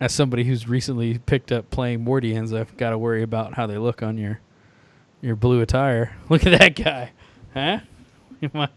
as 0.02 0.12
somebody 0.12 0.44
who's 0.44 0.68
recently 0.68 1.20
picked 1.20 1.52
up 1.52 1.70
playing 1.70 2.04
Mordians, 2.04 2.58
I've 2.58 2.76
got 2.76 2.90
to 2.90 2.98
worry 2.98 3.22
about 3.22 3.54
how 3.54 3.68
they 3.68 3.78
look 3.78 4.02
on 4.02 4.18
your 4.18 4.42
your 5.22 5.36
blue 5.36 5.62
attire. 5.62 6.18
Look 6.30 6.48
at 6.48 6.58
that 6.60 6.76
guy, 6.76 7.12
huh? 7.54 7.80
Look 8.42 8.58
at 8.58 8.72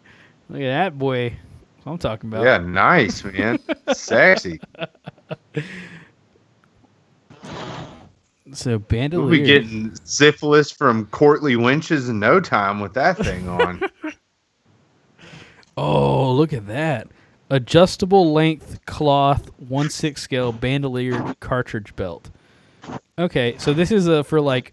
that 0.50 0.98
boy. 0.98 1.34
I'm 1.86 1.96
talking 1.98 2.28
about. 2.30 2.44
yeah, 2.44 2.58
nice, 2.58 3.24
man. 3.24 3.58
Sexy. 3.92 4.60
So 8.52 8.82
We'll 8.90 9.28
be 9.30 9.42
getting 9.42 9.94
syphilis 10.04 10.70
from 10.70 11.06
courtly 11.06 11.56
winches 11.56 12.08
in 12.10 12.20
no 12.20 12.40
time 12.40 12.80
with 12.80 12.94
that 12.94 13.16
thing 13.16 13.48
on. 13.48 13.82
Oh, 15.76 16.32
look 16.32 16.52
at 16.52 16.66
that. 16.68 17.08
Adjustable 17.51 18.32
length 18.32 18.84
cloth 18.86 19.51
1 19.59 19.90
6 19.90 20.20
scale 20.20 20.53
bandolier 20.53 21.34
cartridge 21.40 21.95
belt. 21.95 22.30
Okay, 23.18 23.55
so 23.59 23.72
this 23.72 23.90
is 23.90 24.09
uh, 24.09 24.22
for 24.22 24.40
like 24.40 24.72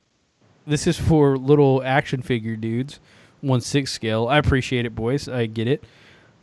this 0.66 0.88
is 0.88 0.98
for 0.98 1.38
little 1.38 1.84
action 1.84 2.22
figure 2.22 2.56
dudes, 2.56 3.00
1 3.42 3.62
6 3.62 3.92
scale. 3.92 4.28
I 4.28 4.38
appreciate 4.38 4.86
it, 4.86 4.96
boys. 4.96 5.28
I 5.28 5.48
get 5.48 5.68
it. 5.68 5.84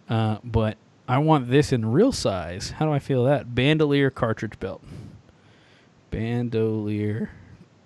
Uh, 0.08 0.38
but 0.44 0.76
I 1.08 1.18
want 1.18 1.48
this 1.48 1.72
in 1.72 1.90
real 1.90 2.12
size. 2.12 2.70
How 2.72 2.84
do 2.84 2.92
I 2.92 2.98
feel 2.98 3.24
that? 3.24 3.54
Bandolier 3.54 4.10
cartridge 4.10 4.58
belt. 4.60 4.82
Bandolier 6.10 7.30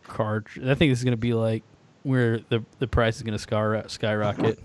cartridge. 0.02 0.66
I 0.66 0.74
think 0.74 0.90
this 0.90 0.98
is 0.98 1.04
to 1.12 1.16
be 1.16 1.34
like 1.34 1.62
where 2.02 2.40
the 2.48 2.64
the 2.80 2.88
price 2.88 3.16
is 3.16 3.22
skyro- 3.46 3.88
skyrocket. 3.88 4.58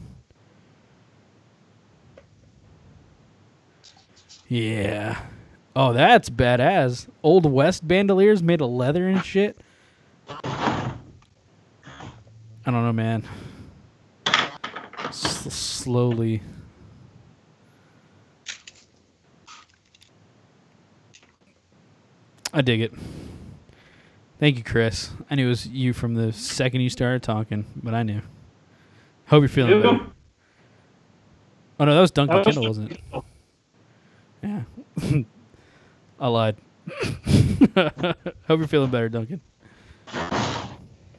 Yeah. 4.47 5.19
Oh, 5.75 5.93
that's 5.93 6.29
badass. 6.29 7.07
Old 7.21 7.45
West 7.45 7.87
bandoliers 7.87 8.41
made 8.41 8.61
of 8.61 8.69
leather 8.69 9.07
and 9.07 9.23
shit. 9.23 9.57
I 10.43 10.93
don't 12.65 12.73
know, 12.83 12.93
man. 12.93 13.23
S- 15.07 15.53
slowly. 15.53 16.41
I 22.53 22.61
dig 22.61 22.81
it. 22.81 22.93
Thank 24.39 24.57
you, 24.57 24.63
Chris. 24.63 25.11
I 25.29 25.35
knew 25.35 25.47
it 25.47 25.49
was 25.49 25.67
you 25.67 25.93
from 25.93 26.15
the 26.15 26.31
second 26.31 26.81
you 26.81 26.89
started 26.89 27.23
talking, 27.23 27.65
but 27.75 27.93
I 27.93 28.03
knew. 28.03 28.21
Hope 29.27 29.41
you're 29.41 29.49
feeling 29.49 29.81
better. 29.81 29.99
Oh 31.79 31.85
no, 31.85 31.93
that 31.93 32.01
was 32.01 32.11
Duncan 32.11 32.43
Kendall, 32.43 32.67
wasn't 32.67 32.91
it? 32.93 33.01
Yeah. 34.47 34.61
I 36.19 36.27
lied. 36.27 36.55
Hope 37.75 38.15
you're 38.47 38.67
feeling 38.67 38.89
better, 38.89 39.09
Duncan. 39.09 39.41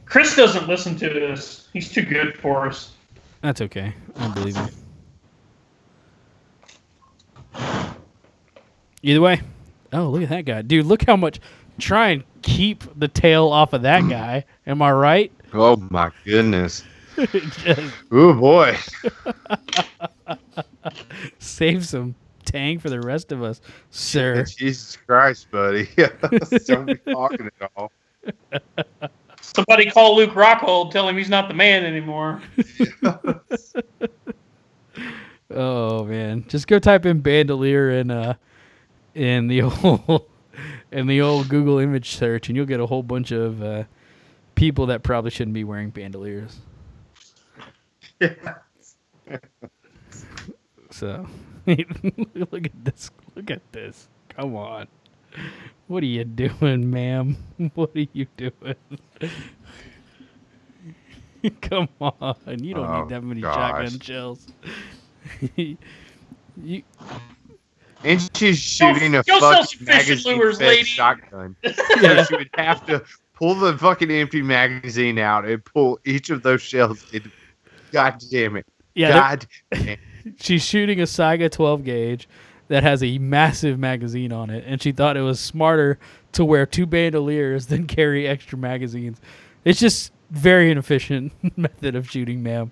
Chris 0.07 0.35
doesn't 0.35 0.66
listen 0.66 0.97
to 0.97 1.09
this. 1.11 1.68
He's 1.72 1.93
too 1.93 2.03
good 2.03 2.37
for 2.39 2.66
us. 2.66 2.93
That's 3.43 3.61
okay. 3.61 3.93
I 4.16 4.29
believe 4.29 4.57
you. 4.57 4.68
Either 9.03 9.20
way. 9.20 9.41
Oh, 9.93 10.09
look 10.09 10.22
at 10.22 10.29
that 10.31 10.45
guy. 10.45 10.62
Dude, 10.62 10.87
look 10.87 11.05
how 11.05 11.16
much. 11.16 11.41
Try 11.79 12.09
and 12.09 12.24
keep 12.43 12.83
the 12.99 13.09
tail 13.09 13.49
off 13.49 13.72
of 13.74 13.83
that 13.83 14.09
guy. 14.09 14.45
Am 14.66 14.83
I 14.83 14.91
right? 14.93 15.33
Oh 15.53 15.76
my 15.91 16.11
goodness. 16.24 16.83
Just 17.16 17.95
Oh 18.11 18.33
boy. 18.35 18.76
save 21.39 21.87
some 21.87 22.14
tang 22.51 22.79
for 22.79 22.91
the 22.91 23.01
rest 23.01 23.33
of 23.33 23.43
us, 23.43 23.61
sir. 23.91 24.45
Jesus 24.45 24.97
Christ, 24.97 25.51
buddy. 25.51 25.89
Don't 26.67 26.87
be 26.87 26.95
talking 27.13 27.51
at 27.61 27.71
all. 27.77 27.93
Somebody 29.41 29.91
call 29.91 30.17
Luke 30.17 30.31
Rockhold, 30.31 30.91
tell 30.91 31.09
him 31.09 31.17
he's 31.17 31.29
not 31.29 31.49
the 31.49 31.55
man 31.55 31.85
anymore. 31.85 32.43
Oh 35.51 36.05
man, 36.05 36.45
just 36.47 36.67
go 36.67 36.79
type 36.79 37.07
in 37.07 37.21
bandolier 37.21 37.91
in 37.91 38.11
uh 38.11 38.35
in 39.15 39.49
the 39.49 39.63
old 39.63 40.27
in 40.93 41.07
the 41.07 41.21
old 41.21 41.49
Google 41.49 41.79
image 41.79 42.11
search, 42.11 42.49
and 42.49 42.57
you'll 42.57 42.67
get 42.67 42.81
a 42.81 42.87
whole 42.87 43.03
bunch 43.03 43.31
of 43.33 43.63
uh, 43.63 43.85
people 44.55 44.87
that 44.87 45.03
probably 45.03 45.31
shouldn't 45.31 45.55
be 45.55 45.65
wearing 45.65 45.91
bandoliers. 45.91 46.57
Yeah. 48.21 48.35
So, 50.91 51.27
look 52.35 52.66
at 52.66 52.85
this. 52.85 53.11
Look 53.37 53.51
at 53.51 53.61
this. 53.73 54.09
Come 54.31 54.57
on. 54.57 54.89
What 55.87 56.03
are 56.03 56.07
you 56.07 56.25
doing, 56.25 56.91
ma'am? 56.91 57.37
What 57.75 57.91
are 57.95 58.07
you 58.12 58.27
doing? 58.37 58.75
Come 61.61 61.89
on. 62.01 62.37
You 62.64 62.75
don't 62.75 62.87
Oh, 62.87 63.01
need 63.03 63.09
that 63.11 63.23
many 63.23 63.41
gosh. 63.43 63.55
shotgun 63.55 64.01
shells. 64.01 64.47
you, 65.57 66.83
And 68.05 68.31
she's 68.37 68.59
shooting 68.59 69.14
a 69.16 69.23
go 69.23 69.39
fucking 69.41 69.85
magazine 69.87 70.39
lures, 70.39 70.59
fed 70.59 70.66
lady. 70.69 70.85
shotgun. 70.85 71.57
so 71.64 72.25
she 72.25 72.37
would 72.37 72.51
have 72.55 72.85
to 72.87 73.05
pull 73.35 73.55
the 73.55 73.77
fucking 73.79 74.11
empty 74.11 74.43
magazine 74.43 75.19
out 75.19 75.45
and 75.47 75.64
pull 75.64 75.99
each 76.05 76.31
of 76.31 76.43
those 76.43 76.62
shells. 76.62 77.05
In. 77.12 77.31
God 77.93 78.16
damn 78.31 78.57
it. 78.57 78.66
yeah, 78.95 79.11
God 79.12 79.47
damn 79.73 79.89
it. 79.89 79.99
She's 80.39 80.64
shooting 80.64 81.01
a 81.01 81.05
Saiga 81.05 81.51
12 81.51 81.85
gauge 81.85 82.29
that 82.68 82.83
has 82.83 83.03
a 83.03 83.18
massive 83.18 83.79
magazine 83.79 84.33
on 84.33 84.51
it, 84.51 84.64
and 84.66 84.81
she 84.81 84.93
thought 84.93 85.16
it 85.16 85.22
was 85.22 85.41
smarter 85.41 85.99
to 86.33 86.45
wear 86.45 86.66
two 86.66 86.87
bandoliers 86.87 87.66
than 87.66 87.87
carry 87.87 88.26
extra 88.26 88.59
magazines. 88.59 89.20
It's 89.64 89.81
just 89.81 90.12
very 90.31 90.70
inefficient 90.70 91.33
method 91.57 91.97
of 91.97 92.09
shooting, 92.11 92.43
ma'am. 92.43 92.70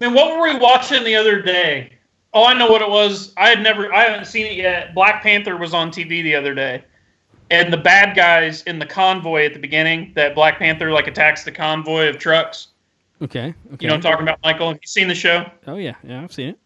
Man, 0.00 0.12
what 0.14 0.36
were 0.36 0.42
we 0.42 0.58
watching 0.58 1.04
the 1.04 1.14
other 1.14 1.40
day? 1.40 1.92
Oh, 2.34 2.44
I 2.44 2.54
know 2.54 2.66
what 2.66 2.82
it 2.82 2.90
was. 2.90 3.32
I 3.36 3.48
had 3.48 3.62
never, 3.62 3.92
I 3.94 4.02
haven't 4.02 4.26
seen 4.26 4.46
it 4.46 4.56
yet. 4.56 4.94
Black 4.94 5.22
Panther 5.22 5.56
was 5.56 5.72
on 5.72 5.90
TV 5.90 6.22
the 6.22 6.34
other 6.34 6.54
day, 6.54 6.84
and 7.50 7.72
the 7.72 7.78
bad 7.78 8.14
guys 8.16 8.62
in 8.64 8.78
the 8.78 8.84
convoy 8.86 9.46
at 9.46 9.54
the 9.54 9.60
beginning, 9.60 10.12
that 10.16 10.34
Black 10.34 10.58
Panther 10.58 10.90
like 10.90 11.06
attacks 11.06 11.44
the 11.44 11.52
convoy 11.52 12.08
of 12.08 12.18
trucks. 12.18 12.68
Okay. 13.22 13.54
Okay. 13.72 13.76
You 13.80 13.88
know 13.88 13.94
what 13.94 14.06
I'm 14.06 14.12
talking 14.12 14.22
about, 14.22 14.38
Michael? 14.42 14.68
Have 14.68 14.78
you 14.82 14.86
seen 14.86 15.08
the 15.08 15.14
show? 15.14 15.50
Oh 15.66 15.76
yeah, 15.76 15.94
yeah, 16.04 16.22
I've 16.22 16.32
seen 16.32 16.50
it. 16.50 16.58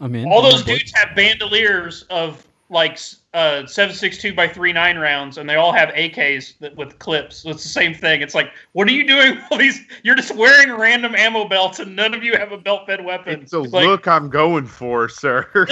I'm 0.00 0.14
in. 0.14 0.26
All 0.26 0.44
I'm 0.44 0.50
those 0.50 0.60
on 0.60 0.66
dudes 0.66 0.92
have 0.94 1.14
bandoliers 1.14 2.02
of 2.04 2.46
like 2.70 2.98
uh, 3.34 3.66
762 3.66 4.34
by 4.34 4.48
39 4.48 4.98
rounds, 4.98 5.38
and 5.38 5.48
they 5.48 5.54
all 5.54 5.72
have 5.72 5.90
AKs 5.90 6.58
that, 6.58 6.74
with 6.76 6.98
clips. 6.98 7.36
So 7.38 7.50
it's 7.50 7.62
the 7.62 7.68
same 7.68 7.94
thing. 7.94 8.22
It's 8.22 8.34
like, 8.34 8.50
what 8.72 8.88
are 8.88 8.92
you 8.92 9.06
doing? 9.06 9.36
with 9.36 9.44
All 9.50 9.58
these, 9.58 9.80
you're 10.02 10.16
just 10.16 10.34
wearing 10.34 10.72
random 10.72 11.14
ammo 11.14 11.46
belts, 11.46 11.78
and 11.78 11.94
none 11.94 12.14
of 12.14 12.24
you 12.24 12.36
have 12.36 12.52
a 12.52 12.58
belt-fed 12.58 13.04
weapon. 13.04 13.42
It's 13.42 13.52
a 13.52 13.60
like- 13.60 13.86
look 13.86 14.08
I'm 14.08 14.30
going 14.30 14.66
for, 14.66 15.08
sir. 15.08 15.48
it 15.54 15.68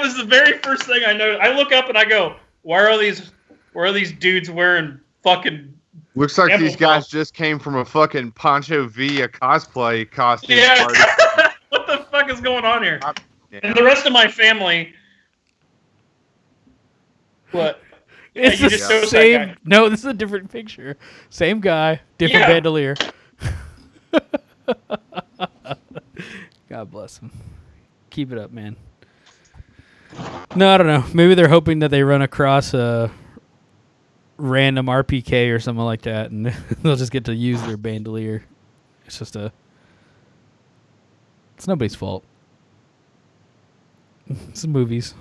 was 0.00 0.16
the 0.16 0.24
very 0.24 0.58
first 0.58 0.84
thing 0.84 1.02
I 1.06 1.12
noticed. 1.12 1.40
I 1.40 1.54
look 1.54 1.72
up 1.72 1.88
and 1.88 1.98
I 1.98 2.04
go, 2.04 2.36
"Why 2.62 2.82
are 2.82 2.98
these? 2.98 3.30
Why 3.72 3.82
are 3.82 3.92
these 3.92 4.12
dudes 4.12 4.50
wearing 4.50 4.98
fucking?" 5.22 5.72
Looks 6.16 6.38
like 6.38 6.50
Ammo 6.52 6.62
these 6.62 6.76
guys 6.76 7.02
belts. 7.02 7.08
just 7.08 7.34
came 7.34 7.58
from 7.58 7.76
a 7.76 7.84
fucking 7.84 8.32
Pancho 8.32 8.86
Villa 8.86 9.28
cosplay 9.28 10.08
costume 10.10 10.58
Yeah, 10.58 10.84
party. 10.84 10.98
what 11.70 11.86
the 11.86 12.06
fuck 12.10 12.30
is 12.30 12.40
going 12.40 12.64
on 12.64 12.82
here? 12.82 13.00
Yeah. 13.50 13.60
And 13.62 13.76
the 13.76 13.82
rest 13.82 14.06
of 14.06 14.12
my 14.12 14.28
family. 14.28 14.92
What? 17.52 17.80
It's 18.36 18.60
you 18.60 18.68
the 18.68 18.76
just 18.78 19.10
same. 19.10 19.56
No, 19.64 19.88
this 19.88 20.00
is 20.00 20.06
a 20.06 20.12
different 20.12 20.50
picture. 20.50 20.96
Same 21.30 21.60
guy, 21.60 22.00
different 22.18 22.40
Yeah. 22.40 22.48
bandolier. 22.48 22.96
God 26.68 26.90
bless 26.90 27.18
him. 27.18 27.30
Keep 28.10 28.32
it 28.32 28.38
up, 28.38 28.50
man. 28.50 28.74
No, 30.56 30.74
I 30.74 30.78
don't 30.78 30.88
know. 30.88 31.04
Maybe 31.14 31.36
they're 31.36 31.46
hoping 31.48 31.78
that 31.78 31.92
they 31.92 32.02
run 32.02 32.22
across 32.22 32.74
a 32.74 33.08
random 34.36 34.86
RPK 34.86 35.54
or 35.54 35.58
something 35.58 35.84
like 35.84 36.02
that, 36.02 36.30
and 36.30 36.46
they'll 36.82 36.96
just 36.96 37.12
get 37.12 37.24
to 37.26 37.34
use 37.34 37.62
their 37.62 37.76
bandolier. 37.76 38.44
It's 39.06 39.18
just 39.18 39.36
a. 39.36 39.52
It's 41.56 41.66
nobody's 41.66 41.94
fault. 41.94 42.24
It's 44.48 44.66
movies. 44.66 45.12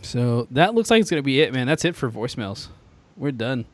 So 0.00 0.48
that 0.52 0.74
looks 0.74 0.90
like 0.90 1.02
it's 1.02 1.10
gonna 1.10 1.20
be 1.20 1.42
it, 1.42 1.52
man. 1.52 1.66
That's 1.66 1.84
it 1.84 1.94
for 1.94 2.10
voicemails. 2.10 2.68
We're 3.16 3.32
done. 3.32 3.66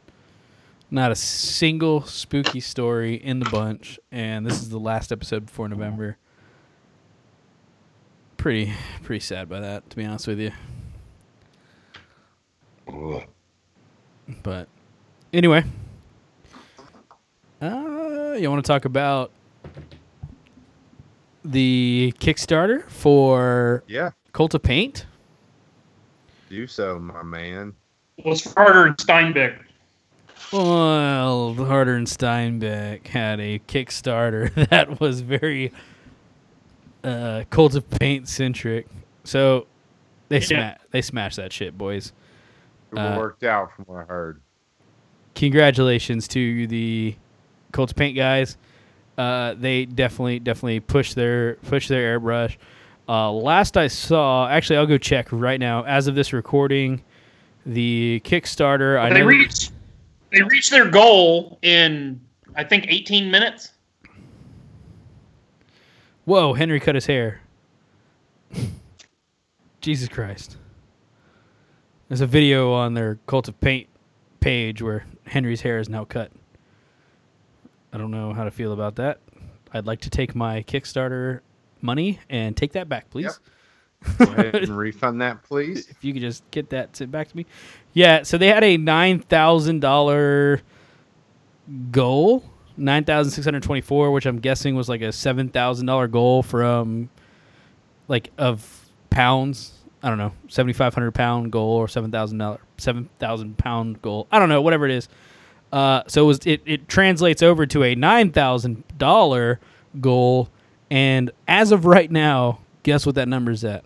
Not 0.90 1.12
a 1.12 1.14
single 1.14 2.02
spooky 2.02 2.60
story 2.60 3.14
in 3.14 3.38
the 3.38 3.48
bunch, 3.48 4.00
and 4.10 4.44
this 4.44 4.60
is 4.60 4.70
the 4.70 4.80
last 4.80 5.12
episode 5.12 5.46
before 5.46 5.68
November. 5.68 6.16
Pretty, 8.36 8.72
pretty 9.02 9.20
sad 9.20 9.48
by 9.48 9.60
that, 9.60 9.88
to 9.90 9.96
be 9.96 10.04
honest 10.04 10.26
with 10.26 10.40
you. 10.40 10.50
But 14.42 14.68
anyway, 15.32 15.64
uh, 17.60 18.36
you 18.38 18.50
want 18.50 18.64
to 18.64 18.68
talk 18.68 18.84
about 18.84 19.30
the 21.44 22.14
Kickstarter 22.18 22.88
for 22.88 23.82
Yeah, 23.86 24.10
Cult 24.32 24.54
of 24.54 24.62
Paint? 24.62 25.06
do 26.48 26.66
so, 26.66 26.98
my 26.98 27.22
man. 27.22 27.74
Was 28.24 28.44
harder 28.54 28.86
and 28.86 28.96
Steinbeck? 28.96 29.58
Well, 30.52 31.54
Harder 31.54 31.94
and 31.94 32.06
Steenbeck 32.06 33.06
had 33.06 33.40
a 33.40 33.58
Kickstarter 33.60 34.52
that 34.68 35.00
was 35.00 35.22
very 35.22 35.72
uh, 37.02 37.44
Cult 37.48 37.74
of 37.74 37.88
Paint 37.88 38.28
centric. 38.28 38.86
So 39.24 39.66
they 40.28 40.40
Yeah. 40.40 40.74
sma- 40.74 40.76
they 40.90 41.00
smashed 41.00 41.36
that 41.36 41.54
shit, 41.54 41.78
boys. 41.78 42.12
It 42.92 42.98
Uh, 42.98 43.16
worked 43.18 43.42
out 43.44 43.74
from 43.74 43.86
what 43.86 44.02
I 44.02 44.04
heard. 44.04 44.40
Congratulations 45.34 46.28
to 46.28 46.66
the 46.66 47.16
Colts 47.72 47.92
Paint 47.92 48.16
guys. 48.16 48.56
Uh, 49.16 49.54
they 49.58 49.84
definitely 49.86 50.38
definitely 50.38 50.80
pushed 50.80 51.14
their 51.14 51.54
push 51.56 51.88
their 51.88 52.18
airbrush. 52.18 52.56
Uh, 53.08 53.32
last 53.32 53.76
I 53.76 53.88
saw, 53.88 54.48
actually, 54.48 54.76
I'll 54.76 54.86
go 54.86 54.98
check 54.98 55.28
right 55.32 55.58
now. 55.58 55.84
As 55.84 56.06
of 56.06 56.14
this 56.14 56.32
recording, 56.32 57.02
the 57.66 58.20
Kickstarter. 58.24 58.98
I 58.98 59.10
they 59.12 59.22
reached. 59.22 59.72
They 60.30 60.42
reached 60.42 60.70
their 60.70 60.88
goal 60.88 61.58
in 61.62 62.20
I 62.54 62.64
think 62.64 62.86
18 62.88 63.30
minutes. 63.30 63.72
Whoa, 66.24 66.52
Henry 66.54 66.78
cut 66.80 66.94
his 66.94 67.06
hair. 67.06 67.40
Jesus 69.80 70.08
Christ. 70.08 70.56
There's 72.12 72.20
a 72.20 72.26
video 72.26 72.74
on 72.74 72.92
their 72.92 73.18
Cult 73.26 73.48
of 73.48 73.58
Paint 73.58 73.88
page 74.40 74.82
where 74.82 75.06
Henry's 75.24 75.62
hair 75.62 75.78
is 75.78 75.88
now 75.88 76.04
cut. 76.04 76.30
I 77.90 77.96
don't 77.96 78.10
know 78.10 78.34
how 78.34 78.44
to 78.44 78.50
feel 78.50 78.74
about 78.74 78.96
that. 78.96 79.18
I'd 79.72 79.86
like 79.86 80.02
to 80.02 80.10
take 80.10 80.34
my 80.34 80.62
Kickstarter 80.64 81.40
money 81.80 82.20
and 82.28 82.54
take 82.54 82.72
that 82.72 82.86
back, 82.86 83.08
please. 83.08 83.40
Go 84.18 84.24
ahead 84.24 84.54
and 84.56 84.76
refund 84.76 85.22
that, 85.22 85.42
please. 85.42 85.88
If 85.88 86.04
you 86.04 86.12
could 86.12 86.20
just 86.20 86.42
get 86.50 86.68
that 86.68 86.94
sent 86.94 87.10
back 87.10 87.28
to 87.28 87.34
me. 87.34 87.46
Yeah, 87.94 88.24
so 88.24 88.36
they 88.36 88.48
had 88.48 88.62
a 88.62 88.76
nine 88.76 89.20
thousand 89.20 89.80
dollar 89.80 90.60
goal, 91.92 92.44
nine 92.76 93.04
thousand 93.04 93.30
six 93.32 93.46
hundred 93.46 93.62
twenty 93.62 93.80
four, 93.80 94.10
which 94.12 94.26
I'm 94.26 94.38
guessing 94.38 94.74
was 94.74 94.86
like 94.86 95.00
a 95.00 95.12
seven 95.12 95.48
thousand 95.48 95.86
dollar 95.86 96.08
goal 96.08 96.42
from 96.42 97.08
like 98.06 98.30
of 98.36 98.90
pounds. 99.08 99.81
I 100.02 100.08
don't 100.08 100.18
know, 100.18 100.32
seventy 100.48 100.72
five 100.72 100.94
hundred 100.94 101.12
pound 101.12 101.52
goal 101.52 101.76
or 101.76 101.88
seven 101.88 102.10
thousand 102.10 102.38
dollar 102.38 102.60
seven 102.76 103.08
thousand 103.18 103.56
pound 103.58 104.02
goal. 104.02 104.26
I 104.32 104.38
don't 104.38 104.48
know, 104.48 104.60
whatever 104.60 104.84
it 104.86 104.92
is. 104.92 105.08
Uh, 105.72 106.02
so 106.06 106.24
it 106.24 106.26
was 106.26 106.38
it, 106.44 106.62
it 106.66 106.88
translates 106.88 107.42
over 107.42 107.66
to 107.66 107.84
a 107.84 107.94
nine 107.94 108.32
thousand 108.32 108.84
dollar 108.98 109.60
goal, 110.00 110.48
and 110.90 111.30
as 111.46 111.72
of 111.72 111.84
right 111.86 112.10
now, 112.10 112.58
guess 112.82 113.06
what 113.06 113.14
that 113.14 113.28
number 113.28 113.52
is 113.52 113.64
at? 113.64 113.84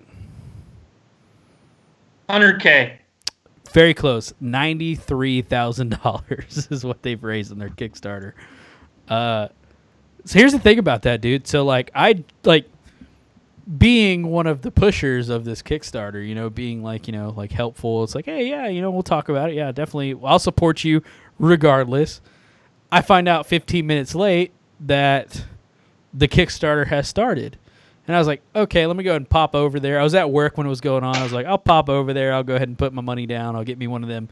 100k. 2.29 2.99
Very 3.73 3.95
close. 3.95 4.33
Ninety-three 4.41 5.43
thousand 5.43 6.01
dollars 6.03 6.67
is 6.71 6.85
what 6.85 7.03
they've 7.03 7.23
raised 7.23 7.53
on 7.53 7.59
their 7.59 7.69
Kickstarter. 7.69 8.33
Uh, 9.09 9.49
so 10.25 10.39
here's 10.39 10.53
the 10.53 10.59
thing 10.59 10.79
about 10.79 11.03
that, 11.03 11.21
dude. 11.21 11.47
So 11.47 11.65
like, 11.65 11.91
I 11.95 12.25
like 12.45 12.69
being 13.79 14.29
one 14.29 14.47
of 14.47 14.63
the 14.63 14.71
pushers 14.71 15.29
of 15.29 15.45
this 15.45 15.63
Kickstarter. 15.63 16.27
You 16.27 16.35
know, 16.35 16.51
being 16.51 16.83
like, 16.83 17.07
you 17.07 17.13
know, 17.13 17.33
like 17.37 17.53
helpful. 17.53 18.05
It's 18.05 18.15
like, 18.15 18.27
hey, 18.27 18.49
yeah, 18.49 18.69
you 18.69 18.81
know, 18.81 18.91
we'll 18.91 19.03
talk 19.03 19.29
about 19.29 19.51
it. 19.51 19.57
Yeah, 19.57 19.73
definitely. 19.73 20.15
I'll 20.25 20.39
support 20.39 20.85
you 20.85 21.03
regardless. 21.39 22.21
I 22.91 23.03
find 23.03 23.29
out 23.29 23.47
15 23.47 23.87
minutes 23.87 24.15
late 24.15 24.53
that 24.81 25.45
the 26.15 26.29
Kickstarter 26.29 26.87
has 26.87 27.09
started. 27.09 27.59
And 28.07 28.15
I 28.15 28.19
was 28.21 28.29
like, 28.29 28.41
okay, 28.55 28.87
let 28.87 28.97
me 28.97 29.03
go 29.03 29.11
ahead 29.11 29.23
and 29.23 29.29
pop 29.29 29.57
over 29.57 29.81
there. 29.81 29.99
I 29.99 30.05
was 30.05 30.15
at 30.15 30.31
work 30.31 30.57
when 30.57 30.67
it 30.67 30.71
was 30.71 30.81
going 30.81 31.03
on. 31.03 31.17
I 31.17 31.25
was 31.25 31.33
like, 31.33 31.47
I'll 31.47 31.59
pop 31.59 31.89
over 31.89 32.13
there. 32.13 32.33
I'll 32.33 32.45
go 32.45 32.55
ahead 32.55 32.69
and 32.69 32.79
put 32.79 32.93
my 32.93 33.03
money 33.03 33.27
down. 33.27 33.57
I'll 33.57 33.65
get 33.65 33.79
me 33.79 33.89
one 33.89 34.05
of 34.05 34.09
them 34.09 34.29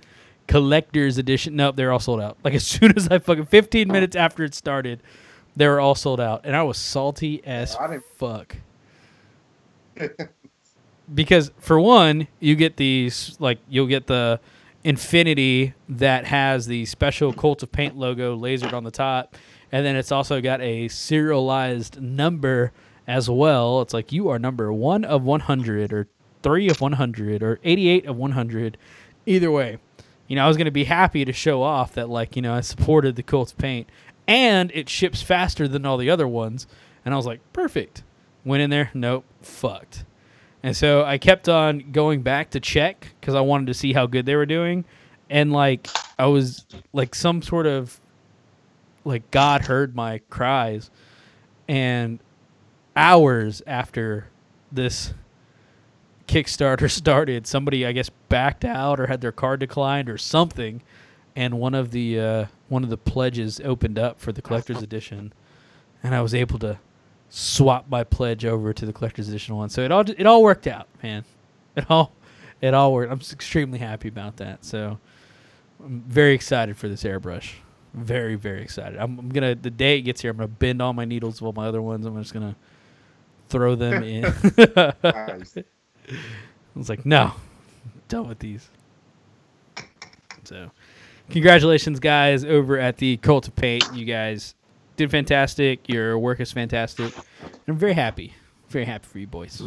collector's 0.46 1.18
edition. 1.18 1.56
Nope, 1.56 1.76
they're 1.76 1.92
all 1.92 1.98
sold 1.98 2.20
out. 2.20 2.36
Like 2.44 2.54
as 2.54 2.66
soon 2.66 2.96
as 2.96 3.08
I 3.08 3.18
fucking 3.18 3.46
15 3.46 3.88
minutes 3.88 4.16
after 4.16 4.44
it 4.44 4.54
started, 4.54 5.00
they 5.56 5.66
were 5.66 5.80
all 5.80 5.94
sold 5.94 6.20
out. 6.20 6.42
And 6.44 6.54
I 6.56 6.62
was 6.62 6.78
salty 6.78 7.44
as 7.44 7.76
fuck. 8.16 8.56
Because 11.12 11.52
for 11.58 11.78
one, 11.80 12.28
you 12.40 12.54
get 12.56 12.76
these 12.76 13.36
like 13.38 13.58
you'll 13.68 13.86
get 13.86 14.06
the 14.06 14.40
Infinity 14.84 15.72
that 15.88 16.26
has 16.26 16.66
the 16.66 16.84
special 16.84 17.32
Cult 17.32 17.62
of 17.62 17.72
Paint 17.72 17.96
logo 17.96 18.36
lasered 18.38 18.74
on 18.74 18.84
the 18.84 18.90
top, 18.90 19.34
and 19.72 19.84
then 19.84 19.96
it's 19.96 20.12
also 20.12 20.42
got 20.42 20.60
a 20.60 20.88
serialized 20.88 22.00
number 22.02 22.70
as 23.06 23.30
well. 23.30 23.80
It's 23.80 23.94
like 23.94 24.12
you 24.12 24.28
are 24.28 24.38
number 24.38 24.70
one 24.72 25.04
of 25.04 25.22
100 25.22 25.92
or 25.92 26.06
three 26.42 26.68
of 26.68 26.82
100 26.82 27.42
or 27.42 27.58
88 27.64 28.04
of 28.04 28.16
100. 28.16 28.76
Either 29.24 29.50
way, 29.50 29.78
you 30.28 30.36
know 30.36 30.44
I 30.44 30.48
was 30.48 30.58
gonna 30.58 30.70
be 30.70 30.84
happy 30.84 31.24
to 31.24 31.32
show 31.32 31.62
off 31.62 31.94
that 31.94 32.10
like 32.10 32.36
you 32.36 32.42
know 32.42 32.52
I 32.52 32.60
supported 32.60 33.16
the 33.16 33.22
Cult 33.22 33.52
of 33.52 33.58
Paint, 33.58 33.88
and 34.28 34.70
it 34.74 34.90
ships 34.90 35.22
faster 35.22 35.66
than 35.66 35.86
all 35.86 35.96
the 35.96 36.10
other 36.10 36.28
ones, 36.28 36.66
and 37.06 37.14
I 37.14 37.16
was 37.16 37.26
like 37.26 37.40
perfect. 37.54 38.02
Went 38.44 38.62
in 38.62 38.70
there, 38.70 38.90
nope, 38.94 39.24
fucked. 39.42 40.04
And 40.62 40.76
so 40.76 41.04
I 41.04 41.18
kept 41.18 41.48
on 41.48 41.92
going 41.92 42.22
back 42.22 42.50
to 42.50 42.60
check 42.60 43.08
because 43.20 43.34
I 43.34 43.40
wanted 43.40 43.66
to 43.66 43.74
see 43.74 43.92
how 43.92 44.06
good 44.06 44.26
they 44.26 44.36
were 44.36 44.46
doing. 44.46 44.84
And 45.28 45.52
like 45.52 45.88
I 46.18 46.26
was 46.26 46.64
like 46.92 47.14
some 47.14 47.42
sort 47.42 47.66
of 47.66 48.00
like 49.04 49.30
God 49.30 49.62
heard 49.62 49.94
my 49.94 50.20
cries. 50.30 50.90
And 51.68 52.18
hours 52.96 53.62
after 53.66 54.28
this 54.70 55.14
Kickstarter 56.26 56.90
started, 56.90 57.46
somebody 57.46 57.86
I 57.86 57.92
guess 57.92 58.10
backed 58.28 58.64
out 58.64 58.98
or 58.98 59.06
had 59.06 59.20
their 59.20 59.32
card 59.32 59.60
declined 59.60 60.08
or 60.08 60.18
something, 60.18 60.82
and 61.36 61.58
one 61.58 61.74
of 61.74 61.90
the 61.90 62.20
uh, 62.20 62.44
one 62.68 62.84
of 62.84 62.90
the 62.90 62.96
pledges 62.96 63.60
opened 63.64 63.98
up 63.98 64.20
for 64.20 64.32
the 64.32 64.42
collector's 64.42 64.82
edition, 64.82 65.32
and 66.02 66.14
I 66.14 66.22
was 66.22 66.34
able 66.34 66.58
to 66.60 66.78
swap 67.28 67.88
my 67.88 68.04
pledge 68.04 68.44
over 68.44 68.72
to 68.72 68.86
the 68.86 68.92
collector's 68.92 69.28
edition 69.28 69.56
one. 69.56 69.68
So 69.68 69.82
it 69.82 69.90
all 69.92 70.04
it 70.08 70.26
all 70.26 70.42
worked 70.42 70.66
out, 70.66 70.88
man. 71.02 71.24
It 71.76 71.90
all 71.90 72.12
it 72.60 72.74
all 72.74 72.92
worked. 72.92 73.10
I'm 73.12 73.18
extremely 73.18 73.78
happy 73.78 74.08
about 74.08 74.36
that. 74.36 74.64
So 74.64 74.98
I'm 75.84 76.04
very 76.06 76.34
excited 76.34 76.76
for 76.76 76.88
this 76.88 77.02
airbrush. 77.02 77.54
Very 77.94 78.36
very 78.36 78.62
excited. 78.62 78.98
I'm, 78.98 79.18
I'm 79.18 79.28
gonna 79.28 79.54
the 79.54 79.70
day 79.70 79.98
it 79.98 80.02
gets 80.02 80.20
here, 80.20 80.30
I'm 80.30 80.36
gonna 80.36 80.48
bend 80.48 80.80
all 80.80 80.92
my 80.92 81.04
needles 81.04 81.42
all 81.42 81.52
my 81.52 81.66
other 81.66 81.82
ones. 81.82 82.06
I'm 82.06 82.20
just 82.20 82.32
gonna 82.32 82.56
throw 83.48 83.74
them 83.74 84.02
in. 84.02 84.24
Nice. 85.02 85.56
I 86.76 86.78
was 86.78 86.88
like, 86.88 87.06
no, 87.06 87.32
done 88.08 88.28
with 88.28 88.38
these. 88.40 88.68
So, 90.44 90.70
congratulations, 91.30 91.98
guys, 92.00 92.44
over 92.44 92.78
at 92.78 92.98
the 92.98 93.16
Cult 93.18 93.48
of 93.48 93.56
Paint. 93.56 93.84
You 93.94 94.04
guys 94.04 94.54
did 94.96 95.10
fantastic. 95.10 95.88
Your 95.88 96.18
work 96.18 96.40
is 96.40 96.52
fantastic. 96.52 97.12
I'm 97.66 97.76
very 97.76 97.94
happy, 97.94 98.34
very 98.68 98.84
happy 98.84 99.06
for 99.06 99.18
you 99.18 99.26
boys 99.26 99.62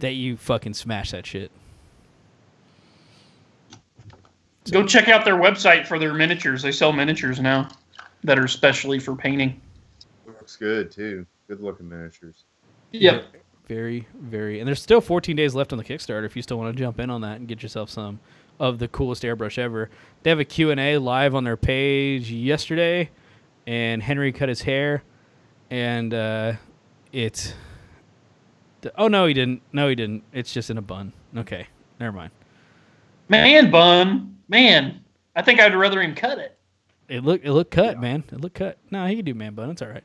that 0.00 0.12
you 0.12 0.36
fucking 0.36 0.74
smashed 0.74 1.12
that 1.12 1.26
shit. 1.26 1.50
Go 4.70 4.84
check 4.84 5.08
out 5.08 5.24
their 5.24 5.36
website 5.36 5.86
for 5.86 5.98
their 5.98 6.12
miniatures. 6.12 6.62
They 6.62 6.72
sell 6.72 6.92
miniatures 6.92 7.40
now 7.40 7.68
that 8.24 8.38
are 8.38 8.48
specially 8.48 8.98
for 8.98 9.14
painting. 9.14 9.60
Looks 10.26 10.56
good 10.56 10.90
too. 10.90 11.24
Good 11.48 11.60
looking 11.60 11.88
miniatures. 11.88 12.44
Yep. 12.92 13.24
Very, 13.68 14.06
very, 14.14 14.60
and 14.60 14.68
there's 14.68 14.80
still 14.80 15.00
14 15.00 15.34
days 15.34 15.54
left 15.54 15.72
on 15.72 15.78
the 15.78 15.84
Kickstarter. 15.84 16.24
If 16.24 16.36
you 16.36 16.42
still 16.42 16.56
want 16.56 16.76
to 16.76 16.80
jump 16.80 17.00
in 17.00 17.10
on 17.10 17.22
that 17.22 17.38
and 17.38 17.48
get 17.48 17.62
yourself 17.62 17.90
some 17.90 18.20
of 18.60 18.78
the 18.78 18.86
coolest 18.86 19.24
airbrush 19.24 19.58
ever, 19.58 19.90
they 20.22 20.30
have 20.30 20.38
a 20.38 20.44
Q 20.44 20.70
and 20.70 20.78
A 20.78 20.98
live 20.98 21.34
on 21.34 21.42
their 21.42 21.56
page 21.56 22.30
yesterday, 22.30 23.10
and 23.66 24.02
Henry 24.02 24.32
cut 24.32 24.48
his 24.48 24.62
hair, 24.62 25.02
and 25.70 26.12
uh, 26.14 26.52
it's. 27.12 27.54
Oh 28.96 29.08
no, 29.08 29.26
he 29.26 29.34
didn't. 29.34 29.62
No, 29.72 29.88
he 29.88 29.94
didn't. 29.94 30.22
It's 30.32 30.52
just 30.52 30.70
in 30.70 30.78
a 30.78 30.82
bun. 30.82 31.12
Okay, 31.36 31.66
never 31.98 32.16
mind. 32.16 32.30
Man 33.28 33.70
bun. 33.70 34.36
Man. 34.48 35.02
I 35.34 35.42
think 35.42 35.60
I'd 35.60 35.74
rather 35.74 36.00
him 36.00 36.14
cut 36.14 36.38
it. 36.38 36.56
It 37.08 37.24
looked 37.24 37.44
it 37.44 37.52
looked 37.52 37.70
cut, 37.70 38.00
man. 38.00 38.24
It 38.32 38.40
looked 38.40 38.56
cut. 38.56 38.78
No, 38.90 39.06
he 39.06 39.16
can 39.16 39.24
do 39.24 39.34
man 39.34 39.54
bun. 39.54 39.70
It's 39.70 39.82
all 39.82 39.88
right. 39.88 40.04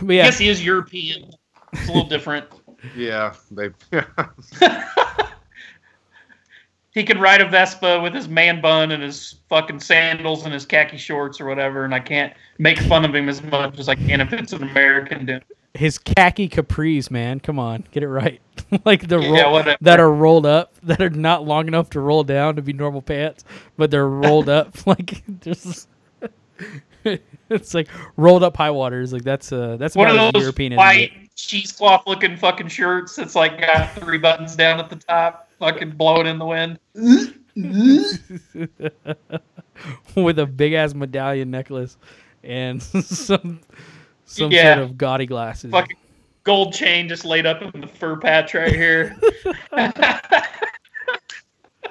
But 0.00 0.14
yeah, 0.14 0.24
Yes, 0.24 0.38
he 0.38 0.48
is 0.48 0.64
European. 0.64 1.30
It's 1.72 1.88
a 1.88 1.92
little 1.92 2.08
different. 2.08 2.46
Yeah, 2.96 3.32
they. 3.52 3.70
He 6.94 7.04
could 7.04 7.18
ride 7.18 7.40
a 7.40 7.48
Vespa 7.48 8.00
with 8.00 8.12
his 8.14 8.28
man 8.28 8.60
bun 8.60 8.90
and 8.92 9.02
his 9.02 9.36
fucking 9.48 9.80
sandals 9.80 10.44
and 10.44 10.52
his 10.52 10.66
khaki 10.66 10.98
shorts 10.98 11.40
or 11.40 11.46
whatever, 11.46 11.84
and 11.84 11.94
I 11.94 12.00
can't 12.00 12.34
make 12.58 12.78
fun 12.80 13.04
of 13.04 13.14
him 13.14 13.28
as 13.30 13.42
much 13.42 13.78
as 13.78 13.88
I 13.88 13.94
can 13.94 14.20
if 14.20 14.32
it's 14.32 14.52
an 14.52 14.62
American 14.62 15.24
dude. 15.24 15.44
his 15.74 15.96
khaki 15.98 16.50
capris, 16.50 17.10
man. 17.10 17.40
Come 17.40 17.58
on, 17.58 17.84
get 17.92 18.02
it 18.02 18.08
right. 18.08 18.40
like 18.84 19.08
the 19.08 19.18
Yeah, 19.18 19.42
roll, 19.44 19.52
whatever. 19.54 19.78
that 19.80 20.00
are 20.00 20.12
rolled 20.12 20.44
up, 20.44 20.74
that 20.82 21.00
are 21.00 21.08
not 21.10 21.46
long 21.46 21.66
enough 21.66 21.88
to 21.90 22.00
roll 22.00 22.24
down 22.24 22.56
to 22.56 22.62
be 22.62 22.74
normal 22.74 23.00
pants, 23.00 23.44
but 23.78 23.90
they're 23.90 24.08
rolled 24.08 24.50
up 24.50 24.86
like 24.86 25.22
there's. 25.40 25.86
it's 27.48 27.74
like 27.74 27.88
rolled 28.16 28.42
up 28.42 28.56
high 28.56 28.70
waters. 28.70 29.12
Like 29.12 29.24
that's 29.24 29.50
uh 29.50 29.76
that's 29.78 29.96
One 29.96 30.08
of 30.08 30.34
those 30.34 30.42
European 30.42 30.74
white 30.76 31.12
cheesecloth 31.34 32.02
looking 32.06 32.36
fucking 32.36 32.68
shirts 32.68 33.16
that's 33.16 33.34
like 33.34 33.58
got 33.60 33.92
three 33.94 34.18
buttons 34.18 34.54
down 34.54 34.78
at 34.78 34.90
the 34.90 34.96
top, 34.96 35.41
fucking 35.62 35.92
blowing 35.92 36.26
in 36.26 36.38
the 36.40 36.44
wind. 36.44 36.78
with 40.16 40.38
a 40.40 40.46
big 40.46 40.72
ass 40.72 40.92
medallion 40.92 41.52
necklace 41.52 41.96
and 42.42 42.82
some 43.04 43.60
some 44.24 44.50
Yeah. 44.50 44.74
sort 44.74 44.90
of 44.90 44.98
gaudy 44.98 45.26
glasses. 45.26 45.70
Fucking 45.70 45.96
gold 46.42 46.74
chain 46.74 47.08
just 47.08 47.24
laid 47.24 47.46
up 47.46 47.62
in 47.62 47.80
the 47.80 47.86
fur 47.86 48.16
patch 48.16 48.54
right 48.54 48.74
here. 48.74 49.16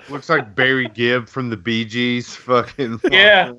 Looks 0.10 0.28
like 0.30 0.54
Barry 0.54 0.90
Gibb 0.90 1.30
from 1.30 1.50
the 1.50 1.56
Bee 1.56 1.86
Gees. 1.86 2.36
Fucking. 2.36 3.00
Yeah. 3.10 3.54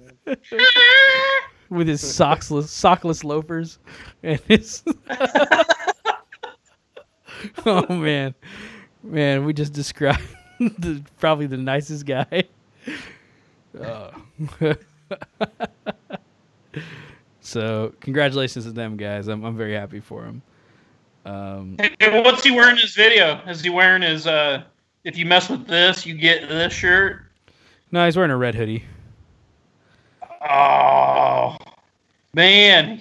with 1.70 1.88
his 1.88 2.02
sockless 2.02 2.64
sockless 2.64 3.24
loafers 3.24 3.78
and 4.22 4.38
his 4.40 4.82
oh 7.64 7.86
man 7.94 8.34
man 9.03 9.44
we 9.44 9.53
just 9.53 9.72
described 9.72 10.22
the, 10.61 11.03
probably 11.18 11.46
the 11.46 11.57
nicest 11.57 12.07
guy 12.07 12.44
Uh, 13.80 14.11
so 17.40 17.92
congratulations 18.00 18.64
to 18.64 18.70
them 18.70 18.96
guys 18.96 19.28
i'm, 19.28 19.44
I'm 19.44 19.57
very 19.57 19.74
happy 19.74 20.00
for 20.00 20.22
them 20.22 20.42
um, 21.24 21.76
Hey, 21.78 22.20
what's 22.22 22.42
he 22.42 22.50
wearing 22.50 22.72
in 22.76 22.82
his 22.82 22.96
video? 22.96 23.40
Is 23.46 23.61
he 23.61 23.70
wearing 23.70 24.03
his 24.03 24.26
uh 24.26 24.64
if 25.05 25.16
you 25.16 25.24
mess 25.24 25.48
with 25.48 25.66
this, 25.68 26.05
you 26.05 26.14
get 26.14 26.48
this 26.48 26.72
shirt? 26.72 27.22
no 27.92 28.05
he's 28.05 28.16
wearing 28.16 28.32
a 28.32 28.36
red 28.36 28.55
hoodie 28.55 28.84
Oh 30.48 31.57
man. 32.34 33.00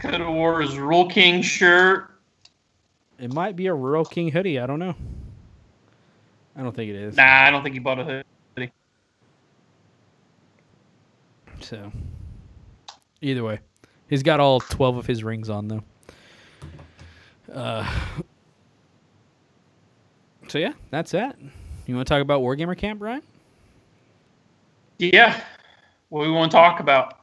Could 0.00 0.14
have 0.14 0.28
wore 0.32 0.60
his 0.60 0.78
Rural 0.78 1.08
King 1.08 1.42
shirt. 1.42 2.09
It 3.20 3.32
might 3.32 3.54
be 3.56 3.66
a 3.66 3.74
rural 3.74 4.04
king 4.04 4.30
hoodie 4.30 4.58
i 4.58 4.66
don't 4.66 4.78
know 4.78 4.94
i 6.56 6.62
don't 6.62 6.74
think 6.74 6.90
it 6.90 6.96
is 6.96 7.16
Nah, 7.16 7.44
I 7.44 7.50
don't 7.50 7.62
think 7.62 7.74
he 7.74 7.78
bought 7.78 7.98
a 8.00 8.04
hoodie. 8.04 8.72
So, 11.60 11.92
either 13.20 13.44
way, 13.44 13.60
he's 14.08 14.22
got 14.22 14.40
all 14.40 14.60
12 14.60 14.96
of 14.96 15.06
his 15.06 15.22
rings 15.22 15.50
on, 15.50 15.68
though. 15.68 15.84
Uh, 17.52 17.88
so, 20.48 20.58
yeah, 20.58 20.72
that's 20.90 21.10
that. 21.12 21.36
You 21.86 21.94
want 21.94 22.08
to 22.08 22.14
talk 22.14 22.22
about 22.22 22.40
Wargamer 22.40 22.76
Camp, 22.76 22.98
Brian? 23.00 23.22
Yeah. 24.98 25.40
What 26.08 26.22
we 26.22 26.30
want 26.30 26.50
to 26.50 26.56
talk 26.56 26.80
about. 26.80 27.20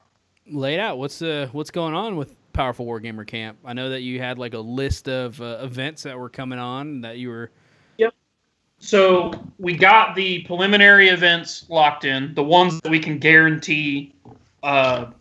Lay 0.48 0.76
it 0.76 0.80
out. 0.80 0.98
What's, 0.98 1.22
uh, 1.22 1.50
what's 1.52 1.72
going 1.72 1.95
on 1.95 2.16
with 2.16 2.36
Powerful 2.58 2.88
Wargamer 2.88 3.26
Camp? 3.28 3.60
I 3.64 3.74
know 3.74 3.89
that 3.89 4.01
you 4.01 4.20
had 4.20 4.39
like 4.39 4.55
a 4.55 4.60
list 4.60 5.08
of 5.08 5.39
uh, 5.39 5.60
events 5.62 6.01
that 6.01 6.18
were 6.18 6.28
coming 6.28 6.58
on 6.58 7.01
that 7.01 7.20
you 7.20 7.30
were. 7.30 7.51
Yep. 7.99 8.16
So 8.80 9.32
we 9.60 9.78
got 9.78 10.16
the 10.16 10.41
preliminary 10.41 11.10
events 11.10 11.68
locked 11.70 12.03
in, 12.03 12.34
the 12.34 12.41
ones 12.41 12.82
that 12.82 12.89
we 12.89 12.99
can 12.99 13.20
guarantee 13.20 14.16
uh, 14.64 15.12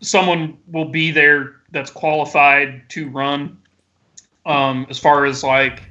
someone 0.00 0.58
will 0.68 0.84
be 0.84 1.10
there 1.10 1.56
that's 1.72 1.90
qualified 1.90 2.88
to 2.90 3.08
run. 3.10 3.60
Um, 4.46 4.86
as 4.90 4.98
far 5.00 5.24
as 5.24 5.42
like 5.42 5.82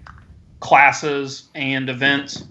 classes 0.61 1.49
and 1.55 1.89
events, 1.89 2.45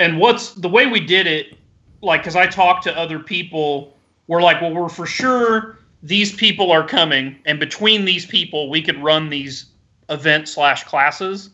and 0.00 0.18
what's 0.18 0.54
the 0.54 0.68
way 0.68 0.86
we 0.86 0.98
did 0.98 1.28
it, 1.28 1.56
like 2.02 2.22
because 2.22 2.34
I 2.34 2.48
talked 2.48 2.82
to 2.84 2.98
other 2.98 3.20
people, 3.20 3.96
we're 4.26 4.42
like, 4.42 4.60
well, 4.60 4.74
we're 4.74 4.88
for 4.88 5.06
sure 5.06 5.76
these 6.02 6.32
people 6.32 6.70
are 6.72 6.86
coming, 6.86 7.36
and 7.46 7.60
between 7.60 8.04
these 8.04 8.26
people, 8.26 8.70
we 8.70 8.82
could 8.82 9.02
run 9.02 9.28
these 9.28 9.66
event 10.08 10.48
slash 10.48 10.84
classes 10.84 11.50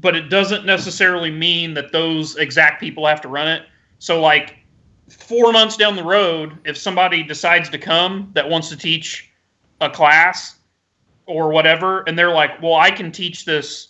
but 0.00 0.16
it 0.16 0.30
doesn't 0.30 0.64
necessarily 0.64 1.30
mean 1.30 1.74
that 1.74 1.92
those 1.92 2.36
exact 2.36 2.80
people 2.80 3.06
have 3.06 3.20
to 3.20 3.28
run 3.28 3.48
it. 3.48 3.64
So, 3.98 4.20
like 4.20 4.56
four 5.08 5.52
months 5.52 5.76
down 5.76 5.96
the 5.96 6.04
road, 6.04 6.56
if 6.64 6.76
somebody 6.76 7.22
decides 7.22 7.68
to 7.70 7.78
come 7.78 8.30
that 8.34 8.48
wants 8.48 8.68
to 8.70 8.76
teach 8.76 9.30
a 9.80 9.90
class 9.90 10.56
or 11.26 11.50
whatever, 11.50 12.02
and 12.06 12.18
they're 12.18 12.32
like, 12.32 12.62
"Well, 12.62 12.74
I 12.74 12.90
can 12.90 13.12
teach 13.12 13.44
this, 13.44 13.88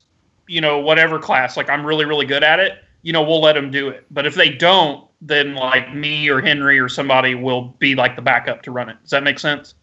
you 0.49 0.61
know, 0.61 0.79
whatever 0.79 1.19
class. 1.19 1.57
Like, 1.57 1.71
I'm 1.71 1.87
really, 1.87 2.05
really 2.05 2.27
good 2.27 2.43
at 2.43 2.59
it." 2.59 2.79
You 3.03 3.13
know, 3.13 3.23
we'll 3.23 3.41
let 3.41 3.55
them 3.55 3.71
do 3.71 3.89
it. 3.89 4.05
But 4.11 4.27
if 4.27 4.35
they 4.35 4.51
don't, 4.51 5.07
then 5.23 5.55
like 5.55 5.95
me 5.95 6.29
or 6.29 6.41
Henry 6.41 6.79
or 6.79 6.89
somebody 6.89 7.35
will 7.35 7.77
be 7.79 7.95
like 7.95 8.17
the 8.17 8.23
backup 8.23 8.63
to 8.63 8.73
run 8.73 8.89
it. 8.89 8.97
Does 9.03 9.11
that 9.11 9.23
make 9.23 9.39
sense? 9.39 9.75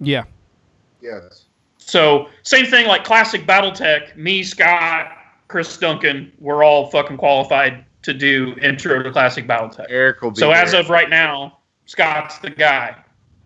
Yeah. 0.00 0.24
Yes. 1.00 1.44
So 1.78 2.28
same 2.42 2.66
thing 2.66 2.86
like 2.86 3.04
classic 3.04 3.46
BattleTech. 3.46 4.16
Me, 4.16 4.42
Scott, 4.42 5.12
Chris 5.48 5.76
Duncan, 5.76 6.32
we're 6.38 6.62
all 6.64 6.86
fucking 6.90 7.16
qualified 7.16 7.84
to 8.02 8.14
do 8.14 8.54
intro 8.62 9.02
to 9.02 9.10
classic 9.12 9.46
BattleTech. 9.46 9.86
Eric 9.88 10.22
will 10.22 10.30
be. 10.30 10.38
So 10.40 10.50
as 10.52 10.72
of 10.72 10.88
right 10.88 11.10
now, 11.10 11.58
Scott's 11.86 12.38
the 12.38 12.50
guy. 12.50 12.96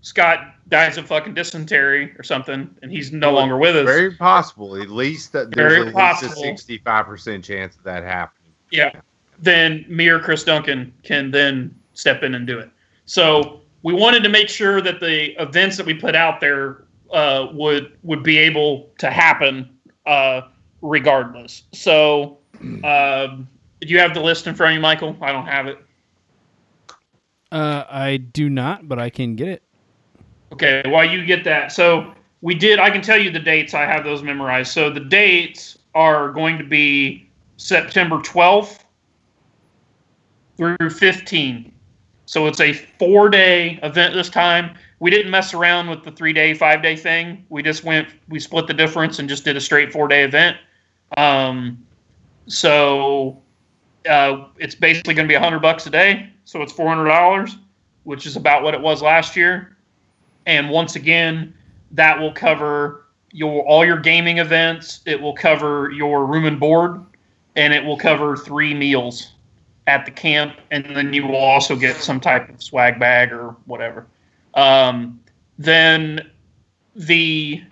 Scott 0.03 0.55
dies 0.69 0.99
of 0.99 1.07
fucking 1.07 1.35
dysentery 1.35 2.15
or 2.19 2.23
something, 2.23 2.75
and 2.83 2.91
he's 2.93 3.11
no 3.13 3.29
Well, 3.29 3.41
longer 3.41 3.57
with 3.57 3.77
us. 3.77 3.87
very 3.87 4.15
possible. 4.15 4.81
At 4.81 4.91
least 4.91 5.33
that 5.33 5.51
there's 5.51 5.73
Very 5.85 5.89
at 5.89 6.23
least 6.23 6.35
a 6.35 6.37
sixty-five 6.41 7.07
percent 7.07 7.45
chance 7.45 7.77
of 7.77 7.83
that 7.85 8.03
happening. 8.03 8.53
Yeah. 8.71 8.91
Then 9.39 9.85
me 9.89 10.09
or 10.09 10.21
Chris 10.21 10.45
Duncan 10.45 10.93
can 11.03 11.31
then 11.31 11.75
step 11.95 12.23
in 12.23 12.35
and 12.35 12.47
do 12.47 12.59
it. 12.59 12.71
So 13.07 13.63
we 13.85 13.93
wanted 13.93 14.23
to 14.23 14.31
make 14.31 14.49
sure 14.49 14.81
that 14.81 14.99
the 14.99 15.41
events 15.41 15.77
that 15.77 15.85
we 15.85 15.93
put 15.93 16.17
out 16.17 16.41
there 16.41 16.85
uh, 17.13 17.49
would 17.53 17.97
would 18.03 18.25
be 18.25 18.39
able 18.39 18.91
to 18.99 19.11
happen 19.11 19.71
uh, 20.07 20.41
regardless. 20.81 21.65
So, 21.73 22.39
um, 22.83 23.47
do 23.81 23.89
you 23.89 23.99
have 24.01 24.15
the 24.15 24.21
list 24.21 24.47
in 24.47 24.55
front 24.55 24.73
of 24.73 24.77
you, 24.77 24.81
Michael? 24.81 25.17
I 25.21 25.31
don't 25.31 25.47
have 25.47 25.67
it. 25.67 25.79
Uh, 27.53 27.85
I 27.89 28.17
do 28.17 28.49
not, 28.49 28.89
but 28.89 28.99
I 28.99 29.11
can 29.11 29.37
get 29.37 29.49
it. 29.49 29.63
Okay, 30.53 30.83
while 30.87 31.09
you 31.09 31.25
get 31.25 31.45
that, 31.45 31.71
so 31.71 32.15
we 32.41 32.55
did. 32.55 32.79
I 32.79 32.89
can 32.89 33.03
tell 33.03 33.19
you 33.19 33.31
the 33.31 33.39
dates. 33.39 33.75
I 33.75 33.83
have 33.83 34.03
those 34.03 34.23
memorized. 34.23 34.73
So 34.73 34.89
the 34.89 35.01
dates 35.01 35.79
are 35.95 36.33
going 36.33 36.57
to 36.57 36.65
be 36.65 37.29
September 37.59 38.17
12th 38.19 38.81
through 40.57 40.91
15. 40.91 41.74
So 42.27 42.47
it's 42.47 42.61
a 42.61 42.73
four 42.73 43.29
day 43.29 43.79
event 43.83 44.15
this 44.15 44.29
time. 44.29 44.77
We 45.01 45.11
didn't 45.11 45.31
mess 45.31 45.53
around 45.53 45.91
with 45.91 46.05
the 46.05 46.11
three 46.11 46.33
day, 46.33 46.55
five 46.55 46.83
day 46.83 46.97
thing. 46.97 47.45
We 47.49 47.63
just 47.63 47.85
went, 47.85 48.09
we 48.29 48.41
split 48.41 48.67
the 48.67 48.75
difference 48.75 49.19
and 49.19 49.29
just 49.29 49.45
did 49.45 49.57
a 49.57 49.61
straight 49.61 49.93
four 49.93 50.09
day 50.09 50.25
event. 50.25 50.57
Um, 51.17 51.85
so 52.47 53.43
uh, 54.09 54.47
it's 54.59 54.75
basically 54.75 55.15
going 55.15 55.29
to 55.29 55.33
be 55.33 55.37
a 55.37 55.41
hundred 55.41 55.61
bucks 55.61 55.87
a 55.87 55.91
day. 55.91 56.31
So 56.45 56.63
it's 56.63 56.73
four 56.73 56.89
hundred 56.89 57.09
dollars, 57.09 57.57
which 58.05 58.27
is 58.27 58.37
about 58.37 58.63
what 58.63 58.75
it 58.75 58.81
was 58.81 59.03
last 59.03 59.37
year. 59.37 59.77
And 60.47 60.71
once 60.71 60.97
again, 60.97 61.55
that 61.93 62.19
will 62.19 62.33
cover 62.33 63.05
your 63.33 63.63
all 63.67 63.85
your 63.85 63.99
gaming 63.99 64.39
events. 64.39 65.01
It 65.07 65.21
will 65.21 65.35
cover 65.35 65.91
your 65.91 66.27
room 66.27 66.45
and 66.47 66.59
board, 66.59 67.05
and 67.57 67.73
it 67.73 67.85
will 67.85 67.99
cover 67.99 68.37
three 68.37 68.75
meals 68.75 69.34
at 69.87 70.05
the 70.05 70.11
camp, 70.11 70.57
and 70.71 70.85
then 70.97 71.13
you 71.13 71.27
will 71.27 71.37
also 71.37 71.77
get 71.77 71.97
some 71.97 72.21
type 72.21 72.49
of 72.49 72.63
swag 72.63 72.99
bag 72.99 73.33
or 73.33 73.57
whatever. 73.67 74.07
Um, 74.55 75.21
then 75.59 76.31
the 76.95 77.63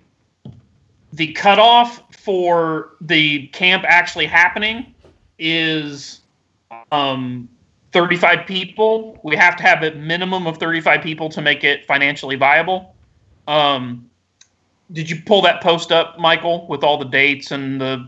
the 1.13 1.31
cutoff 1.33 2.03
for 2.11 2.95
the 3.01 3.47
camp 3.47 3.83
actually 3.87 4.25
happening 4.25 4.93
is 5.37 6.21
um, 6.91 7.47
35 7.91 8.47
people. 8.47 9.19
We 9.23 9.35
have 9.35 9.55
to 9.57 9.63
have 9.63 9.83
a 9.83 9.91
minimum 9.95 10.47
of 10.47 10.57
35 10.57 11.01
people 11.01 11.29
to 11.29 11.41
make 11.41 11.63
it 11.63 11.85
financially 11.85 12.35
viable. 12.35 12.95
Um, 13.47 14.09
did 14.91 15.09
you 15.09 15.21
pull 15.21 15.41
that 15.43 15.61
post 15.61 15.91
up, 15.91 16.17
Michael, 16.17 16.67
with 16.67 16.83
all 16.83 16.97
the 16.97 17.05
dates 17.05 17.51
and 17.51 17.79
the 17.79 18.07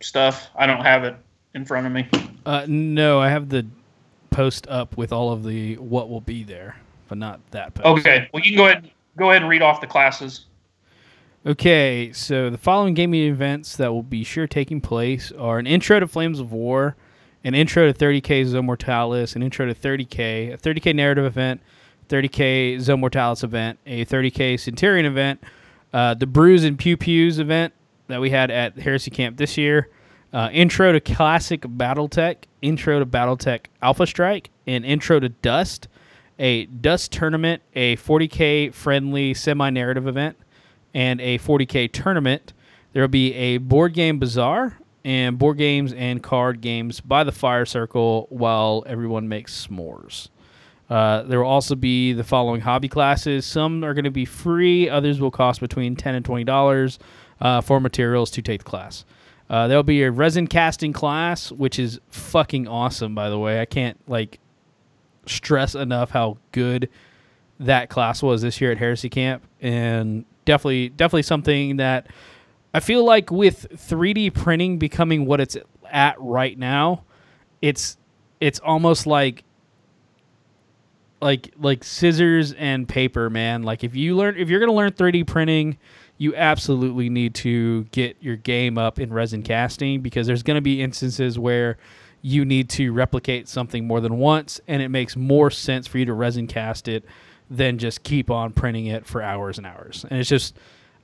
stuff? 0.00 0.48
I 0.56 0.66
don't 0.66 0.82
have 0.82 1.04
it 1.04 1.16
in 1.54 1.64
front 1.64 1.86
of 1.86 1.92
me. 1.92 2.08
Uh, 2.44 2.66
no, 2.68 3.20
I 3.20 3.28
have 3.28 3.48
the 3.48 3.66
post 4.30 4.66
up 4.68 4.96
with 4.96 5.12
all 5.12 5.32
of 5.32 5.44
the 5.44 5.76
what 5.76 6.08
will 6.08 6.20
be 6.20 6.42
there, 6.44 6.76
but 7.08 7.18
not 7.18 7.40
that 7.50 7.74
post. 7.74 7.86
Okay, 8.06 8.28
well 8.32 8.42
you 8.42 8.50
can 8.50 8.56
go 8.56 8.66
ahead 8.66 8.90
go 9.16 9.30
ahead 9.30 9.42
and 9.42 9.50
read 9.50 9.62
off 9.62 9.80
the 9.80 9.86
classes. 9.86 10.46
Okay, 11.44 12.12
so 12.12 12.50
the 12.50 12.58
following 12.58 12.94
gaming 12.94 13.22
events 13.22 13.76
that 13.76 13.92
will 13.92 14.04
be 14.04 14.22
sure 14.22 14.46
taking 14.46 14.80
place 14.80 15.32
are 15.32 15.58
an 15.58 15.66
intro 15.66 15.98
to 15.98 16.06
Flames 16.06 16.38
of 16.38 16.52
War, 16.52 16.94
an 17.42 17.54
intro 17.54 17.90
to 17.90 17.98
30k 17.98 18.46
Zone 18.46 18.66
Mortalis, 18.66 19.34
an 19.34 19.42
intro 19.42 19.66
to 19.66 19.74
30k, 19.74 20.54
a 20.54 20.56
30k 20.56 20.94
narrative 20.94 21.24
event, 21.24 21.60
30k 22.08 22.78
Zone 22.78 23.00
Mortalis 23.00 23.42
event, 23.42 23.80
a 23.86 24.04
30k 24.04 24.58
Centurion 24.60 25.04
event, 25.04 25.42
uh, 25.92 26.14
the 26.14 26.26
Brews 26.26 26.62
and 26.62 26.78
Pew 26.78 26.96
Pews 26.96 27.40
event 27.40 27.72
that 28.06 28.20
we 28.20 28.30
had 28.30 28.52
at 28.52 28.78
Heresy 28.78 29.10
Camp 29.10 29.36
this 29.36 29.58
year, 29.58 29.90
uh, 30.32 30.48
intro 30.52 30.92
to 30.92 31.00
Classic 31.00 31.60
BattleTech, 31.60 32.36
intro 32.62 32.98
to 32.98 33.06
BattleTech 33.06 33.66
Alpha 33.82 34.06
Strike, 34.06 34.50
and 34.66 34.84
intro 34.84 35.20
to 35.20 35.28
Dust, 35.28 35.88
a 36.38 36.66
Dust 36.66 37.12
tournament, 37.12 37.62
a 37.74 37.96
40k 37.96 38.72
friendly 38.72 39.34
semi 39.34 39.70
narrative 39.70 40.06
event, 40.06 40.36
and 40.94 41.20
a 41.20 41.38
40k 41.38 41.92
tournament. 41.92 42.52
There 42.92 43.02
will 43.02 43.08
be 43.08 43.34
a 43.34 43.58
board 43.58 43.94
game 43.94 44.18
bazaar 44.18 44.78
and 45.04 45.38
board 45.38 45.58
games 45.58 45.92
and 45.92 46.22
card 46.22 46.60
games 46.60 47.00
by 47.00 47.24
the 47.24 47.32
fire 47.32 47.64
circle 47.64 48.26
while 48.30 48.84
everyone 48.86 49.28
makes 49.28 49.66
s'mores. 49.66 50.28
Uh, 50.88 51.22
there 51.22 51.40
will 51.40 51.48
also 51.48 51.74
be 51.74 52.12
the 52.12 52.24
following 52.24 52.60
hobby 52.60 52.88
classes. 52.88 53.46
Some 53.46 53.82
are 53.82 53.94
going 53.94 54.04
to 54.04 54.10
be 54.10 54.26
free. 54.26 54.90
Others 54.90 55.20
will 55.20 55.30
cost 55.30 55.60
between 55.60 55.96
10 55.96 56.14
and 56.14 56.24
twenty 56.24 56.44
dollars 56.44 56.98
uh, 57.40 57.60
for 57.62 57.80
materials 57.80 58.30
to 58.32 58.42
take 58.42 58.62
the 58.62 58.68
class. 58.68 59.04
Uh, 59.52 59.68
there'll 59.68 59.82
be 59.82 60.02
a 60.02 60.10
resin 60.10 60.46
casting 60.46 60.94
class, 60.94 61.52
which 61.52 61.78
is 61.78 62.00
fucking 62.08 62.66
awesome. 62.66 63.14
By 63.14 63.28
the 63.28 63.38
way, 63.38 63.60
I 63.60 63.66
can't 63.66 63.98
like 64.08 64.40
stress 65.26 65.74
enough 65.74 66.10
how 66.10 66.38
good 66.52 66.88
that 67.60 67.90
class 67.90 68.22
was 68.22 68.40
this 68.40 68.62
year 68.62 68.72
at 68.72 68.78
Heresy 68.78 69.10
Camp, 69.10 69.46
and 69.60 70.24
definitely, 70.46 70.88
definitely 70.88 71.24
something 71.24 71.76
that 71.76 72.06
I 72.72 72.80
feel 72.80 73.04
like 73.04 73.30
with 73.30 73.66
3D 73.72 74.32
printing 74.32 74.78
becoming 74.78 75.26
what 75.26 75.38
it's 75.38 75.58
at 75.90 76.18
right 76.18 76.58
now, 76.58 77.04
it's 77.60 77.98
it's 78.40 78.58
almost 78.60 79.06
like 79.06 79.44
like 81.20 81.52
like 81.60 81.84
scissors 81.84 82.54
and 82.54 82.88
paper, 82.88 83.28
man. 83.28 83.64
Like 83.64 83.84
if 83.84 83.94
you 83.94 84.16
learn 84.16 84.38
if 84.38 84.48
you're 84.48 84.60
gonna 84.60 84.72
learn 84.72 84.92
3D 84.92 85.26
printing, 85.26 85.76
you 86.22 86.36
absolutely 86.36 87.10
need 87.10 87.34
to 87.34 87.82
get 87.86 88.16
your 88.20 88.36
game 88.36 88.78
up 88.78 89.00
in 89.00 89.12
resin 89.12 89.42
casting 89.42 90.00
because 90.00 90.24
there's 90.24 90.44
gonna 90.44 90.60
be 90.60 90.80
instances 90.80 91.36
where 91.36 91.76
you 92.22 92.44
need 92.44 92.70
to 92.70 92.92
replicate 92.92 93.48
something 93.48 93.88
more 93.88 94.00
than 94.00 94.16
once, 94.18 94.60
and 94.68 94.80
it 94.80 94.88
makes 94.88 95.16
more 95.16 95.50
sense 95.50 95.88
for 95.88 95.98
you 95.98 96.04
to 96.04 96.12
resin 96.12 96.46
cast 96.46 96.86
it 96.86 97.04
than 97.50 97.76
just 97.76 98.04
keep 98.04 98.30
on 98.30 98.52
printing 98.52 98.86
it 98.86 99.04
for 99.04 99.20
hours 99.20 99.58
and 99.58 99.66
hours. 99.66 100.06
And 100.08 100.20
it's 100.20 100.28
just 100.28 100.56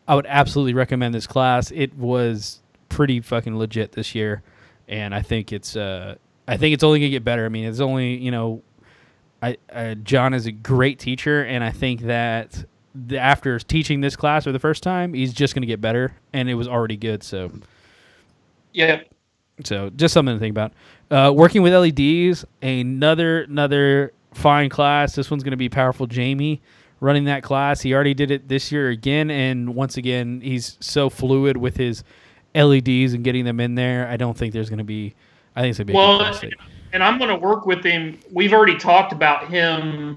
I 0.06 0.14
would 0.14 0.26
absolutely 0.28 0.74
recommend 0.74 1.12
this 1.12 1.26
class. 1.26 1.72
It 1.72 1.98
was 1.98 2.60
pretty 2.88 3.20
fucking 3.20 3.58
legit 3.58 3.90
this 3.90 4.14
year, 4.14 4.44
and 4.86 5.12
I 5.12 5.22
think 5.22 5.52
it's 5.52 5.74
uh, 5.74 6.14
I 6.46 6.56
think 6.58 6.74
it's 6.74 6.84
only 6.84 7.00
gonna 7.00 7.10
get 7.10 7.24
better. 7.24 7.44
I 7.44 7.48
mean, 7.48 7.64
it's 7.64 7.80
only 7.80 8.14
you 8.14 8.30
know, 8.30 8.62
I 9.42 9.56
uh, 9.72 9.94
John 9.96 10.32
is 10.32 10.46
a 10.46 10.52
great 10.52 11.00
teacher, 11.00 11.42
and 11.42 11.64
I 11.64 11.72
think 11.72 12.02
that 12.02 12.64
the, 13.06 13.18
after 13.18 13.58
teaching 13.58 14.00
this 14.00 14.16
class 14.16 14.44
for 14.44 14.52
the 14.52 14.58
first 14.58 14.82
time, 14.82 15.14
he's 15.14 15.32
just 15.32 15.54
gonna 15.54 15.66
get 15.66 15.80
better, 15.80 16.14
and 16.32 16.48
it 16.48 16.54
was 16.54 16.68
already 16.68 16.96
good. 16.96 17.22
So, 17.22 17.50
Yeah, 18.72 19.02
so 19.64 19.90
just 19.90 20.14
something 20.14 20.34
to 20.34 20.40
think 20.40 20.52
about. 20.52 20.72
Uh, 21.10 21.32
working 21.32 21.62
with 21.62 21.72
LEDs, 21.72 22.44
another 22.62 23.42
another 23.42 24.12
fine 24.34 24.68
class. 24.68 25.14
This 25.14 25.30
one's 25.30 25.42
gonna 25.42 25.56
be 25.56 25.68
powerful. 25.68 26.06
Jamie 26.06 26.60
running 27.00 27.24
that 27.24 27.42
class. 27.42 27.80
He 27.80 27.94
already 27.94 28.14
did 28.14 28.30
it 28.30 28.48
this 28.48 28.72
year 28.72 28.88
again, 28.90 29.30
and 29.30 29.74
once 29.74 29.96
again, 29.96 30.40
he's 30.40 30.76
so 30.80 31.10
fluid 31.10 31.56
with 31.56 31.76
his 31.76 32.04
LEDs 32.54 33.12
and 33.12 33.22
getting 33.22 33.44
them 33.44 33.60
in 33.60 33.74
there. 33.74 34.08
I 34.08 34.16
don't 34.16 34.36
think 34.36 34.52
there's 34.52 34.68
going 34.68 34.78
to 34.78 34.84
be. 34.84 35.14
I 35.54 35.60
think 35.60 35.70
it's 35.70 35.78
going 35.78 35.88
to 35.88 35.92
be. 35.92 35.94
a 35.94 35.96
Well, 35.96 36.40
and 36.92 37.02
I'm 37.02 37.18
going 37.18 37.30
to 37.30 37.36
work 37.36 37.66
with 37.66 37.84
him. 37.84 38.18
We've 38.32 38.52
already 38.52 38.76
talked 38.76 39.12
about 39.12 39.48
him 39.48 40.16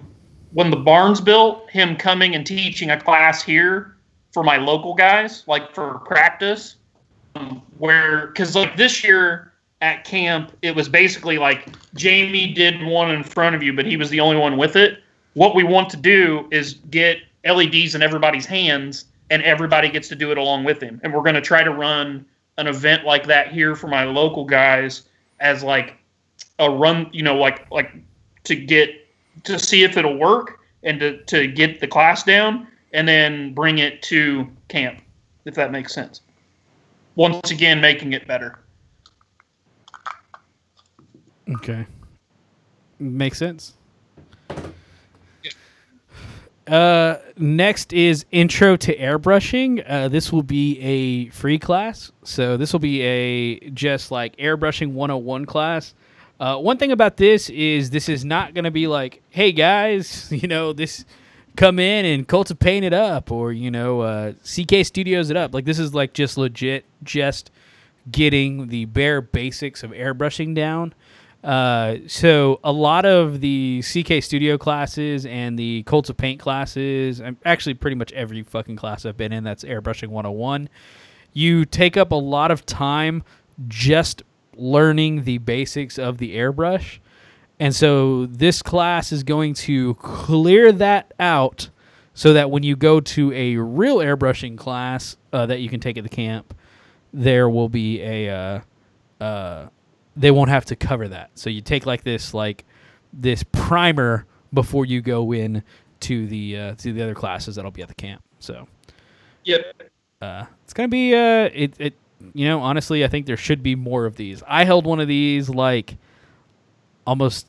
when 0.54 0.70
the 0.70 0.78
barn's 0.78 1.22
built, 1.22 1.70
him 1.70 1.96
coming 1.96 2.36
and 2.36 2.46
teaching 2.46 2.90
a 2.90 3.00
class 3.00 3.42
here 3.42 3.96
for 4.32 4.44
my 4.44 4.58
local 4.58 4.94
guys, 4.94 5.44
like 5.48 5.74
for 5.74 6.00
practice. 6.00 6.76
Um, 7.36 7.62
where, 7.78 8.28
because 8.28 8.56
like 8.56 8.76
this 8.76 9.04
year 9.04 9.54
at 9.82 10.04
camp, 10.04 10.52
it 10.62 10.76
was 10.76 10.90
basically 10.90 11.38
like 11.38 11.68
Jamie 11.96 12.54
did 12.54 12.84
one 12.84 13.12
in 13.12 13.24
front 13.24 13.56
of 13.56 13.64
you, 13.64 13.74
but 13.74 13.86
he 13.86 13.98
was 13.98 14.10
the 14.10 14.20
only 14.20 14.38
one 14.38 14.58
with 14.58 14.76
it. 14.76 15.00
What 15.34 15.56
we 15.56 15.64
want 15.64 15.90
to 15.92 15.98
do 15.98 16.48
is 16.52 16.74
get 16.90 17.20
LEDs 17.46 17.96
in 17.96 18.02
everybody's 18.02 18.46
hands, 18.46 19.06
and 19.30 19.42
everybody 19.44 19.90
gets 19.90 20.10
to 20.10 20.16
do 20.16 20.32
it 20.32 20.38
along 20.38 20.66
with 20.66 20.82
him. 20.82 21.00
And 21.04 21.14
we're 21.14 21.24
going 21.24 21.36
to 21.36 21.42
try 21.42 21.64
to 21.64 21.72
run 21.72 22.26
an 22.58 22.68
event 22.68 23.06
like 23.06 23.26
that 23.28 23.52
here 23.52 23.76
for 23.76 23.88
my 23.88 24.04
local 24.04 24.44
guys 24.44 25.04
as 25.40 25.64
like 25.64 25.96
a 26.60 26.70
run, 26.70 27.10
you 27.14 27.24
know, 27.24 27.38
like 27.38 27.66
like 27.72 27.92
to 28.44 28.56
get 28.56 29.01
to 29.44 29.60
see 29.60 29.84
if 29.84 29.98
it'll 29.98 30.18
work 30.18 30.60
and 30.84 31.00
to, 31.00 31.24
to 31.24 31.48
get 31.48 31.80
the 31.80 31.88
class 31.88 32.24
down 32.24 32.68
and 32.94 33.08
then 33.08 33.54
bring 33.54 33.78
it 33.80 34.02
to 34.04 34.48
camp, 34.68 35.02
if 35.46 35.56
that 35.56 35.72
makes 35.72 35.94
sense. 35.94 36.22
Once 37.16 37.52
again, 37.52 37.82
making 37.82 38.14
it 38.14 38.28
better. 38.28 38.60
Okay. 41.50 41.86
Makes 43.00 43.38
sense. 43.38 43.76
Uh, 46.68 47.18
next 47.38 47.92
is 47.92 48.26
intro 48.32 48.78
to 48.78 48.96
airbrushing. 48.96 49.84
Uh, 49.86 50.08
this 50.08 50.32
will 50.32 50.44
be 50.44 50.80
a 50.80 51.30
free 51.30 51.60
class, 51.60 52.12
so 52.24 52.56
this 52.56 52.72
will 52.72 52.80
be 52.80 53.02
a 53.02 53.60
just 53.72 54.12
like 54.12 54.36
airbrushing 54.38 54.94
101 54.94 55.46
class. 55.46 55.94
Uh, 56.42 56.58
one 56.58 56.76
thing 56.76 56.92
about 56.92 57.18
this 57.18 57.52
is 57.52 57.92
this 57.92 58.10
is 58.10 58.26
not 58.26 58.56
going 58.56 58.64
to 58.64 58.72
be 58.72 58.88
like, 58.88 59.22
hey 59.30 59.52
guys, 59.52 60.28
you 60.32 60.48
know 60.48 60.74
this, 60.74 61.06
come 61.56 61.78
in 61.78 62.04
and 62.04 62.28
Colts 62.28 62.52
paint 62.54 62.84
it 62.84 62.94
up, 62.94 63.32
or 63.32 63.52
you 63.52 63.70
know 63.70 64.02
uh, 64.02 64.34
CK 64.44 64.84
Studios 64.84 65.30
it 65.30 65.38
up. 65.38 65.54
Like 65.54 65.66
this 65.66 65.78
is 65.78 65.94
like 65.94 66.14
just 66.14 66.40
legit, 66.40 66.86
just 67.04 67.52
getting 68.12 68.70
the 68.70 68.86
bare 68.86 69.22
basics 69.22 69.84
of 69.84 69.92
airbrushing 69.92 70.56
down. 70.56 70.96
Uh, 71.44 71.98
so 72.08 72.60
a 72.64 72.72
lot 72.72 73.06
of 73.06 73.40
the 73.42 73.84
CK 73.84 74.24
Studio 74.24 74.58
classes 74.58 75.28
and 75.28 75.60
the 75.60 75.84
Colts 75.84 76.10
of 76.10 76.18
Paint 76.18 76.40
classes, 76.40 77.20
and 77.22 77.38
actually 77.46 77.76
pretty 77.76 77.96
much 77.96 78.12
every 78.14 78.42
fucking 78.42 78.78
class 78.78 79.06
I've 79.06 79.16
been 79.18 79.32
in 79.32 79.44
that's 79.44 79.64
airbrushing 79.64 80.08
101, 80.08 80.70
you 81.34 81.66
take 81.66 81.98
up 81.98 82.12
a 82.12 82.16
lot 82.16 82.50
of 82.50 82.66
time 82.66 83.24
just 83.68 84.24
learning 84.56 85.24
the 85.24 85.38
basics 85.40 85.98
of 85.98 86.18
the 86.18 86.36
airbrush. 86.36 87.00
And 87.60 87.76
so 87.76 88.26
this 88.26 88.62
class 88.62 89.12
is 89.12 89.24
going 89.24 89.54
to 89.56 89.94
clear 89.96 90.72
that 90.72 91.14
out 91.20 91.70
so 92.14 92.34
that 92.34 92.50
when 92.50 92.64
you 92.64 92.76
go 92.76 93.00
to 93.00 93.32
a 93.34 93.56
real 93.58 93.98
airbrushing 93.98 94.58
class 94.58 95.16
uh, 95.32 95.46
that 95.46 95.60
you 95.60 95.70
can 95.70 95.80
take 95.80 95.98
at 95.98 96.04
the 96.04 96.10
camp, 96.10 96.54
there 97.14 97.50
will 97.50 97.70
be 97.70 98.02
a 98.02 98.30
uh, 98.30 99.24
uh, 99.24 99.70
they 100.16 100.32
won't 100.32 100.50
have 100.50 100.66
to 100.66 100.76
cover 100.76 101.08
that. 101.08 101.32
So 101.36 101.50
you 101.50 101.62
take 101.62 101.86
like 101.86 102.04
this 102.04 102.34
like 102.34 102.66
this 103.14 103.44
primer 103.52 104.26
before 104.54 104.86
you 104.86 105.02
go 105.02 105.32
in 105.32 105.64
to 106.02 106.28
the 106.28 106.58
uh, 106.58 106.76
to 106.76 106.94
the 106.94 107.02
other 107.04 107.16
classes 107.16 107.56
that'll 107.56 107.72
be 107.72 107.82
at 107.82 107.88
the 107.88 107.96
camp. 107.96 108.24
So 108.40 108.68
Yep. 109.44 109.92
uh, 110.22 110.46
it's 110.64 110.74
gonna 110.74 110.88
be 110.88 111.14
uh, 111.14 111.50
it, 111.54 111.76
it 111.80 111.94
you 112.34 112.48
know 112.48 112.60
honestly 112.60 113.04
I 113.04 113.08
think 113.08 113.26
there 113.26 113.38
should 113.38 113.64
be 113.64 113.76
more 113.76 114.06
of 114.06 114.16
these. 114.16 114.44
I 114.48 114.66
held 114.66 114.86
one 114.86 115.00
of 115.00 115.08
these 115.08 115.50
like 115.50 115.96
almost 117.06 117.48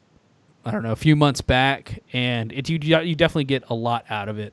I 0.64 0.70
don't 0.70 0.82
know 0.82 0.92
a 0.92 0.96
few 0.96 1.16
months 1.16 1.40
back, 1.40 2.02
and 2.12 2.52
it 2.52 2.68
you 2.68 2.78
you 2.78 3.14
definitely 3.14 3.44
get 3.44 3.64
a 3.68 3.74
lot 3.74 4.04
out 4.10 4.28
of 4.28 4.38
it. 4.38 4.52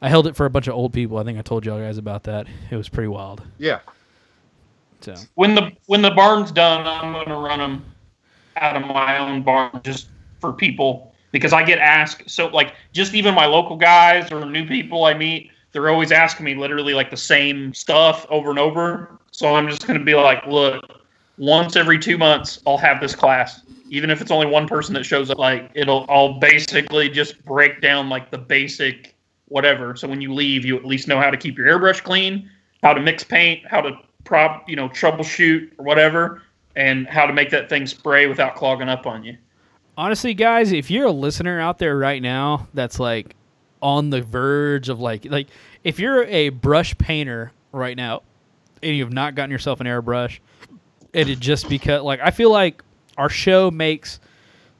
I 0.00 0.08
held 0.08 0.26
it 0.26 0.34
for 0.34 0.46
a 0.46 0.50
bunch 0.50 0.66
of 0.66 0.74
old 0.74 0.92
people. 0.92 1.18
I 1.18 1.24
think 1.24 1.38
I 1.38 1.42
told 1.42 1.64
y'all 1.64 1.78
guys 1.78 1.98
about 1.98 2.24
that. 2.24 2.46
It 2.70 2.76
was 2.76 2.88
pretty 2.88 3.08
wild. 3.08 3.42
Yeah. 3.58 3.80
So 5.00 5.14
When 5.34 5.54
the 5.54 5.72
when 5.86 6.02
the 6.02 6.10
barn's 6.10 6.50
done, 6.52 6.86
I'm 6.86 7.12
going 7.12 7.28
to 7.28 7.36
run 7.36 7.58
them 7.58 7.84
out 8.56 8.76
of 8.76 8.86
my 8.86 9.18
own 9.18 9.42
barn 9.42 9.80
just 9.82 10.08
for 10.40 10.52
people 10.52 11.14
because 11.32 11.52
I 11.52 11.62
get 11.64 11.78
asked. 11.78 12.30
So 12.30 12.48
like 12.48 12.74
just 12.92 13.14
even 13.14 13.34
my 13.34 13.46
local 13.46 13.76
guys 13.76 14.30
or 14.32 14.44
new 14.44 14.66
people 14.66 15.04
I 15.04 15.14
meet, 15.14 15.50
they're 15.72 15.88
always 15.88 16.12
asking 16.12 16.44
me 16.44 16.54
literally 16.54 16.94
like 16.94 17.10
the 17.10 17.16
same 17.16 17.74
stuff 17.74 18.26
over 18.28 18.50
and 18.50 18.58
over. 18.58 19.18
So 19.32 19.54
I'm 19.54 19.68
just 19.68 19.86
going 19.86 19.98
to 19.98 20.04
be 20.04 20.14
like, 20.14 20.46
look, 20.46 21.00
once 21.38 21.74
every 21.74 21.98
two 21.98 22.16
months, 22.16 22.60
I'll 22.66 22.78
have 22.78 23.00
this 23.00 23.14
class. 23.14 23.62
Even 23.88 24.08
if 24.10 24.20
it's 24.20 24.30
only 24.30 24.46
one 24.46 24.68
person 24.68 24.94
that 24.94 25.04
shows 25.04 25.30
up, 25.30 25.38
like 25.38 25.70
it'll, 25.74 26.06
I'll 26.08 26.38
basically 26.38 27.08
just 27.08 27.44
break 27.44 27.80
down 27.80 28.08
like 28.08 28.30
the 28.30 28.38
basic 28.38 29.16
whatever. 29.48 29.96
So 29.96 30.08
when 30.08 30.20
you 30.20 30.32
leave, 30.32 30.64
you 30.64 30.76
at 30.76 30.84
least 30.84 31.08
know 31.08 31.18
how 31.18 31.30
to 31.30 31.36
keep 31.36 31.58
your 31.58 31.66
airbrush 31.66 32.02
clean, 32.02 32.48
how 32.82 32.94
to 32.94 33.00
mix 33.00 33.24
paint, 33.24 33.66
how 33.66 33.80
to 33.80 33.98
prop, 34.24 34.68
you 34.68 34.76
know, 34.76 34.88
troubleshoot 34.88 35.70
or 35.78 35.84
whatever, 35.84 36.42
and 36.76 37.06
how 37.06 37.26
to 37.26 37.32
make 37.32 37.50
that 37.50 37.68
thing 37.68 37.86
spray 37.86 38.26
without 38.26 38.54
clogging 38.54 38.88
up 38.88 39.06
on 39.06 39.24
you. 39.24 39.36
honestly, 39.96 40.34
guys, 40.34 40.72
if 40.72 40.90
you're 40.90 41.06
a 41.06 41.12
listener 41.12 41.60
out 41.60 41.78
there 41.78 41.96
right 41.96 42.22
now 42.22 42.68
that's 42.72 42.98
like 42.98 43.34
on 43.82 44.10
the 44.10 44.22
verge 44.22 44.88
of 44.88 45.00
like 45.00 45.24
like 45.24 45.48
if 45.82 45.98
you're 45.98 46.24
a 46.24 46.50
brush 46.50 46.96
painter 46.98 47.52
right 47.72 47.96
now 47.96 48.22
and 48.82 48.96
you 48.96 49.04
have 49.04 49.12
not 49.12 49.34
gotten 49.34 49.50
yourself 49.50 49.80
an 49.80 49.86
airbrush, 49.86 50.38
it 51.12 51.26
just 51.40 51.68
because 51.68 52.02
like 52.02 52.20
I 52.20 52.30
feel 52.30 52.50
like 52.50 52.82
our 53.16 53.28
show 53.28 53.70
makes 53.70 54.20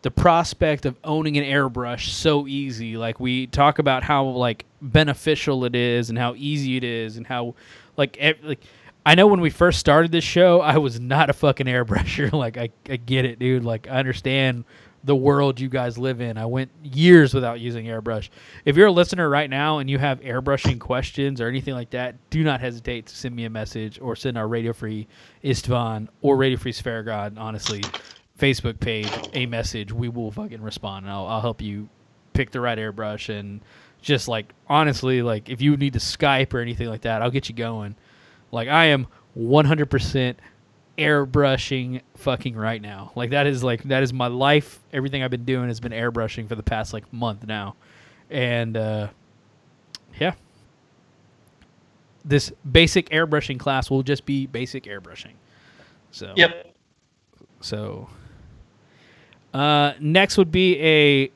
the 0.02 0.10
prospect 0.10 0.84
of 0.84 0.96
owning 1.04 1.36
an 1.38 1.44
airbrush 1.44 2.08
so 2.08 2.46
easy. 2.46 2.96
Like 2.96 3.20
we 3.20 3.46
talk 3.46 3.78
about 3.78 4.02
how 4.02 4.24
like 4.24 4.66
beneficial 4.80 5.64
it 5.64 5.76
is 5.76 6.10
and 6.10 6.18
how 6.18 6.34
easy 6.36 6.76
it 6.76 6.84
is 6.84 7.16
and 7.16 7.26
how 7.26 7.54
like 7.96 8.18
like 8.42 8.60
I 9.04 9.14
know 9.14 9.26
when 9.26 9.40
we 9.40 9.50
first 9.50 9.80
started 9.80 10.12
this 10.12 10.24
show, 10.24 10.60
I 10.60 10.78
was 10.78 11.00
not 11.00 11.30
a 11.30 11.32
fucking 11.32 11.66
airbrusher. 11.66 12.32
like 12.32 12.56
I, 12.56 12.70
I 12.88 12.96
get 12.96 13.24
it, 13.24 13.38
dude. 13.38 13.64
Like 13.64 13.88
I 13.88 13.92
understand 13.92 14.64
the 15.04 15.16
world 15.16 15.58
you 15.58 15.68
guys 15.68 15.98
live 15.98 16.20
in. 16.20 16.38
I 16.38 16.46
went 16.46 16.70
years 16.82 17.34
without 17.34 17.60
using 17.60 17.86
airbrush. 17.86 18.28
If 18.64 18.76
you're 18.76 18.86
a 18.86 18.92
listener 18.92 19.28
right 19.28 19.50
now 19.50 19.78
and 19.78 19.90
you 19.90 19.98
have 19.98 20.20
airbrushing 20.20 20.78
questions 20.78 21.40
or 21.40 21.48
anything 21.48 21.74
like 21.74 21.90
that, 21.90 22.14
do 22.30 22.44
not 22.44 22.60
hesitate 22.60 23.06
to 23.06 23.16
send 23.16 23.34
me 23.34 23.44
a 23.44 23.50
message 23.50 23.98
or 24.00 24.14
send 24.14 24.38
our 24.38 24.46
Radio 24.46 24.72
Free 24.72 25.08
Istvan 25.42 26.08
or 26.20 26.36
Radio 26.36 26.58
Free 26.58 26.72
Sphere 26.72 27.02
God, 27.02 27.36
honestly, 27.36 27.82
Facebook 28.38 28.78
page 28.78 29.10
a 29.34 29.46
message. 29.46 29.92
We 29.92 30.08
will 30.08 30.30
fucking 30.30 30.62
respond 30.62 31.06
and 31.06 31.12
I'll, 31.12 31.26
I'll 31.26 31.40
help 31.40 31.60
you 31.60 31.88
pick 32.32 32.50
the 32.50 32.60
right 32.60 32.78
airbrush 32.78 33.28
and 33.28 33.60
just 34.00 34.28
like 34.28 34.52
honestly, 34.68 35.22
like 35.22 35.48
if 35.48 35.60
you 35.60 35.76
need 35.76 35.94
to 35.94 35.98
Skype 35.98 36.54
or 36.54 36.60
anything 36.60 36.88
like 36.88 37.02
that, 37.02 37.22
I'll 37.22 37.30
get 37.30 37.48
you 37.48 37.54
going. 37.54 37.96
Like 38.50 38.68
I 38.68 38.86
am 38.86 39.06
100% 39.36 40.36
airbrushing 40.98 42.02
fucking 42.16 42.54
right 42.54 42.80
now. 42.80 43.12
Like 43.14 43.30
that 43.30 43.46
is 43.46 43.62
like 43.64 43.82
that 43.84 44.02
is 44.02 44.12
my 44.12 44.26
life. 44.26 44.80
Everything 44.92 45.22
I've 45.22 45.30
been 45.30 45.44
doing 45.44 45.68
has 45.68 45.80
been 45.80 45.92
airbrushing 45.92 46.48
for 46.48 46.54
the 46.54 46.62
past 46.62 46.92
like 46.92 47.10
month 47.12 47.46
now. 47.46 47.74
And 48.30 48.76
uh 48.76 49.08
yeah. 50.20 50.34
This 52.24 52.52
basic 52.70 53.08
airbrushing 53.08 53.58
class 53.58 53.90
will 53.90 54.02
just 54.02 54.24
be 54.26 54.46
basic 54.46 54.84
airbrushing. 54.84 55.32
So 56.10 56.34
Yep. 56.36 56.74
so 57.60 58.08
uh 59.54 59.92
next 60.00 60.36
would 60.38 60.52
be 60.52 60.78
a 60.80 61.30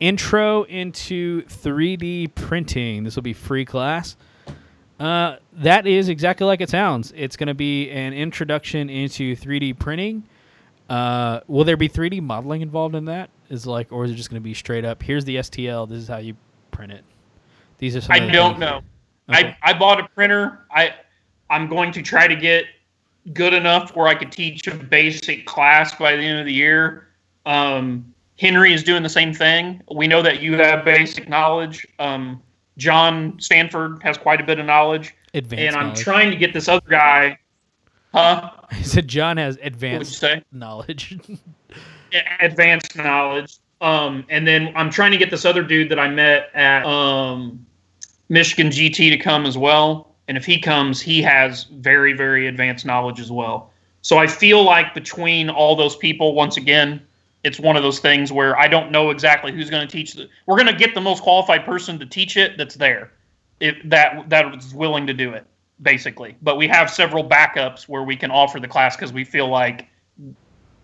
intro 0.00 0.64
into 0.64 1.42
3D 1.42 2.34
printing. 2.34 3.04
This 3.04 3.14
will 3.16 3.22
be 3.22 3.32
free 3.32 3.64
class. 3.64 4.16
Uh, 4.98 5.36
that 5.52 5.86
is 5.86 6.08
exactly 6.08 6.46
like 6.46 6.60
it 6.60 6.70
sounds. 6.70 7.12
It's 7.16 7.36
going 7.36 7.48
to 7.48 7.54
be 7.54 7.90
an 7.90 8.12
introduction 8.14 8.88
into 8.88 9.36
3D 9.36 9.78
printing. 9.78 10.24
Uh, 10.88 11.40
will 11.48 11.64
there 11.64 11.76
be 11.76 11.88
3D 11.88 12.22
modeling 12.22 12.62
involved 12.62 12.94
in 12.94 13.04
that? 13.06 13.28
Is 13.50 13.66
like, 13.66 13.92
or 13.92 14.04
is 14.04 14.10
it 14.10 14.14
just 14.14 14.30
going 14.30 14.40
to 14.40 14.44
be 14.44 14.54
straight 14.54 14.84
up? 14.84 15.02
Here's 15.02 15.24
the 15.24 15.36
STL. 15.36 15.88
This 15.88 15.98
is 15.98 16.08
how 16.08 16.18
you 16.18 16.34
print 16.70 16.92
it. 16.92 17.04
These 17.78 17.96
are. 17.96 18.00
Some 18.00 18.12
I 18.12 18.20
don't 18.20 18.52
things- 18.52 18.60
know. 18.60 18.80
Okay. 19.28 19.56
I, 19.62 19.70
I 19.70 19.72
bought 19.78 20.00
a 20.00 20.08
printer. 20.08 20.60
I 20.70 20.94
I'm 21.50 21.68
going 21.68 21.92
to 21.92 22.02
try 22.02 22.26
to 22.28 22.36
get 22.36 22.64
good 23.32 23.52
enough 23.52 23.94
where 23.96 24.06
I 24.06 24.14
could 24.14 24.30
teach 24.32 24.66
a 24.68 24.74
basic 24.74 25.46
class 25.46 25.94
by 25.96 26.14
the 26.16 26.22
end 26.22 26.38
of 26.38 26.46
the 26.46 26.52
year. 26.52 27.08
Um, 27.44 28.12
Henry 28.38 28.72
is 28.72 28.82
doing 28.84 29.02
the 29.02 29.08
same 29.08 29.32
thing. 29.34 29.82
We 29.92 30.06
know 30.06 30.22
that 30.22 30.40
you 30.40 30.56
have 30.58 30.84
basic 30.84 31.28
knowledge. 31.28 31.86
Um, 31.98 32.40
John 32.78 33.38
Stanford 33.38 34.02
has 34.02 34.18
quite 34.18 34.40
a 34.40 34.44
bit 34.44 34.58
of 34.58 34.66
knowledge, 34.66 35.14
advanced. 35.34 35.66
and 35.66 35.76
I'm 35.76 35.86
knowledge. 35.88 36.00
trying 36.00 36.30
to 36.30 36.36
get 36.36 36.52
this 36.52 36.68
other 36.68 36.86
guy. 36.88 37.38
Huh? 38.12 38.50
He 38.72 38.84
said 38.84 39.08
John 39.08 39.36
has 39.36 39.58
advanced 39.62 40.24
knowledge. 40.52 41.18
advanced 42.40 42.96
knowledge. 42.96 43.58
Um, 43.80 44.24
and 44.30 44.46
then 44.46 44.72
I'm 44.74 44.90
trying 44.90 45.12
to 45.12 45.18
get 45.18 45.30
this 45.30 45.44
other 45.44 45.62
dude 45.62 45.90
that 45.90 45.98
I 45.98 46.08
met 46.08 46.50
at 46.54 46.84
um, 46.86 47.64
Michigan 48.28 48.68
GT 48.68 49.10
to 49.10 49.18
come 49.18 49.44
as 49.44 49.58
well. 49.58 50.14
And 50.28 50.36
if 50.36 50.44
he 50.44 50.60
comes, 50.60 51.00
he 51.00 51.22
has 51.22 51.64
very, 51.64 52.12
very 52.12 52.48
advanced 52.48 52.86
knowledge 52.86 53.20
as 53.20 53.30
well. 53.30 53.70
So 54.02 54.18
I 54.18 54.26
feel 54.26 54.62
like 54.62 54.94
between 54.94 55.50
all 55.50 55.76
those 55.76 55.96
people, 55.96 56.34
once 56.34 56.56
again, 56.56 57.02
it's 57.46 57.60
one 57.60 57.76
of 57.76 57.84
those 57.84 58.00
things 58.00 58.32
where 58.32 58.58
I 58.58 58.66
don't 58.66 58.90
know 58.90 59.10
exactly 59.10 59.52
who's 59.52 59.70
going 59.70 59.86
to 59.86 59.90
teach. 59.90 60.14
The, 60.14 60.28
we're 60.46 60.56
going 60.56 60.66
to 60.66 60.74
get 60.74 60.94
the 60.94 61.00
most 61.00 61.22
qualified 61.22 61.64
person 61.64 61.96
to 62.00 62.04
teach 62.04 62.36
it 62.36 62.58
that's 62.58 62.74
there, 62.74 63.12
if 63.60 63.76
that 63.84 64.28
that 64.30 64.52
is 64.56 64.74
willing 64.74 65.06
to 65.06 65.14
do 65.14 65.32
it, 65.32 65.46
basically. 65.80 66.36
But 66.42 66.56
we 66.56 66.66
have 66.66 66.90
several 66.90 67.22
backups 67.22 67.84
where 67.84 68.02
we 68.02 68.16
can 68.16 68.32
offer 68.32 68.58
the 68.58 68.66
class 68.66 68.96
because 68.96 69.12
we 69.12 69.24
feel 69.24 69.48
like 69.48 69.86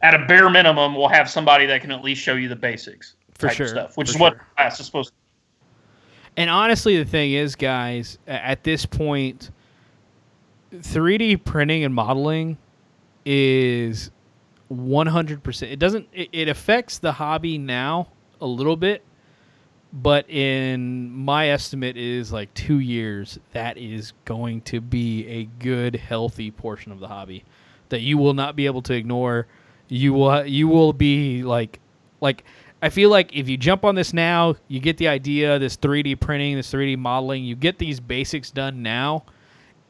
at 0.03 0.15
a 0.15 0.25
bare 0.27 0.49
minimum, 0.49 0.95
we'll 0.95 1.09
have 1.09 1.29
somebody 1.29 1.67
that 1.67 1.81
can 1.81 1.91
at 1.91 2.05
least 2.05 2.23
show 2.23 2.35
you 2.35 2.49
the 2.49 2.57
basics 2.57 3.17
For 3.35 3.51
sure, 3.51 3.67
stuff, 3.67 3.97
which 3.97 4.11
is 4.11 4.17
what 4.17 4.35
sure. 4.35 4.47
class 4.57 4.79
is 4.79 4.87
supposed 4.87 5.09
to. 5.09 5.15
And 6.37 6.49
honestly, 6.49 6.97
the 6.97 7.05
thing 7.05 7.33
is, 7.33 7.57
guys, 7.57 8.19
at 8.29 8.63
this 8.63 8.87
point, 8.87 9.51
3D 10.73 11.45
printing 11.45 11.83
and 11.83 11.93
modeling 11.93 12.57
is 13.27 14.13
100%. 14.73 15.71
It 15.71 15.79
doesn't, 15.79 16.09
it, 16.13 16.29
it 16.33 16.49
affects 16.49 16.99
the 16.99 17.13
hobby 17.13 17.59
now 17.59 18.09
a 18.41 18.47
little 18.47 18.77
bit, 18.77 19.05
but 19.93 20.29
in 20.31 21.11
my 21.11 21.49
estimate 21.49 21.97
is 21.97 22.33
like 22.33 22.53
two 22.55 22.79
years, 22.79 23.39
that 23.53 23.77
is 23.77 24.13
going 24.25 24.63
to 24.63 24.81
be 24.81 25.27
a 25.27 25.45
good, 25.63 25.97
healthy 25.97 26.51
portion 26.51 26.93
of 26.93 27.01
the 27.01 27.09
hobby 27.09 27.45
that 27.91 28.01
you 28.01 28.17
will 28.17 28.35
not 28.35 28.57
be 28.57 28.67
able 28.67 28.83
to 28.83 28.95
ignore. 28.95 29.47
You 29.89 30.15
will, 30.15 30.47
you 30.47 30.67
will 30.67 30.95
be 30.95 31.43
like, 31.43 31.79
like, 32.23 32.45
I 32.81 32.89
feel 32.89 33.11
like 33.11 33.37
if 33.37 33.49
you 33.49 33.57
jump 33.57 33.85
on 33.85 33.95
this 33.95 34.13
now, 34.13 34.57
you 34.67 34.81
get 34.81 34.97
the 34.97 35.09
idea, 35.09 35.59
this 35.59 35.77
3D 35.77 36.19
printing, 36.19 36.57
this 36.57 36.73
3D 36.73 36.99
modeling, 36.99 37.45
you 37.45 37.55
get 37.55 37.79
these 37.79 38.01
basics 38.01 38.51
done 38.51 38.83
now. 38.83 39.25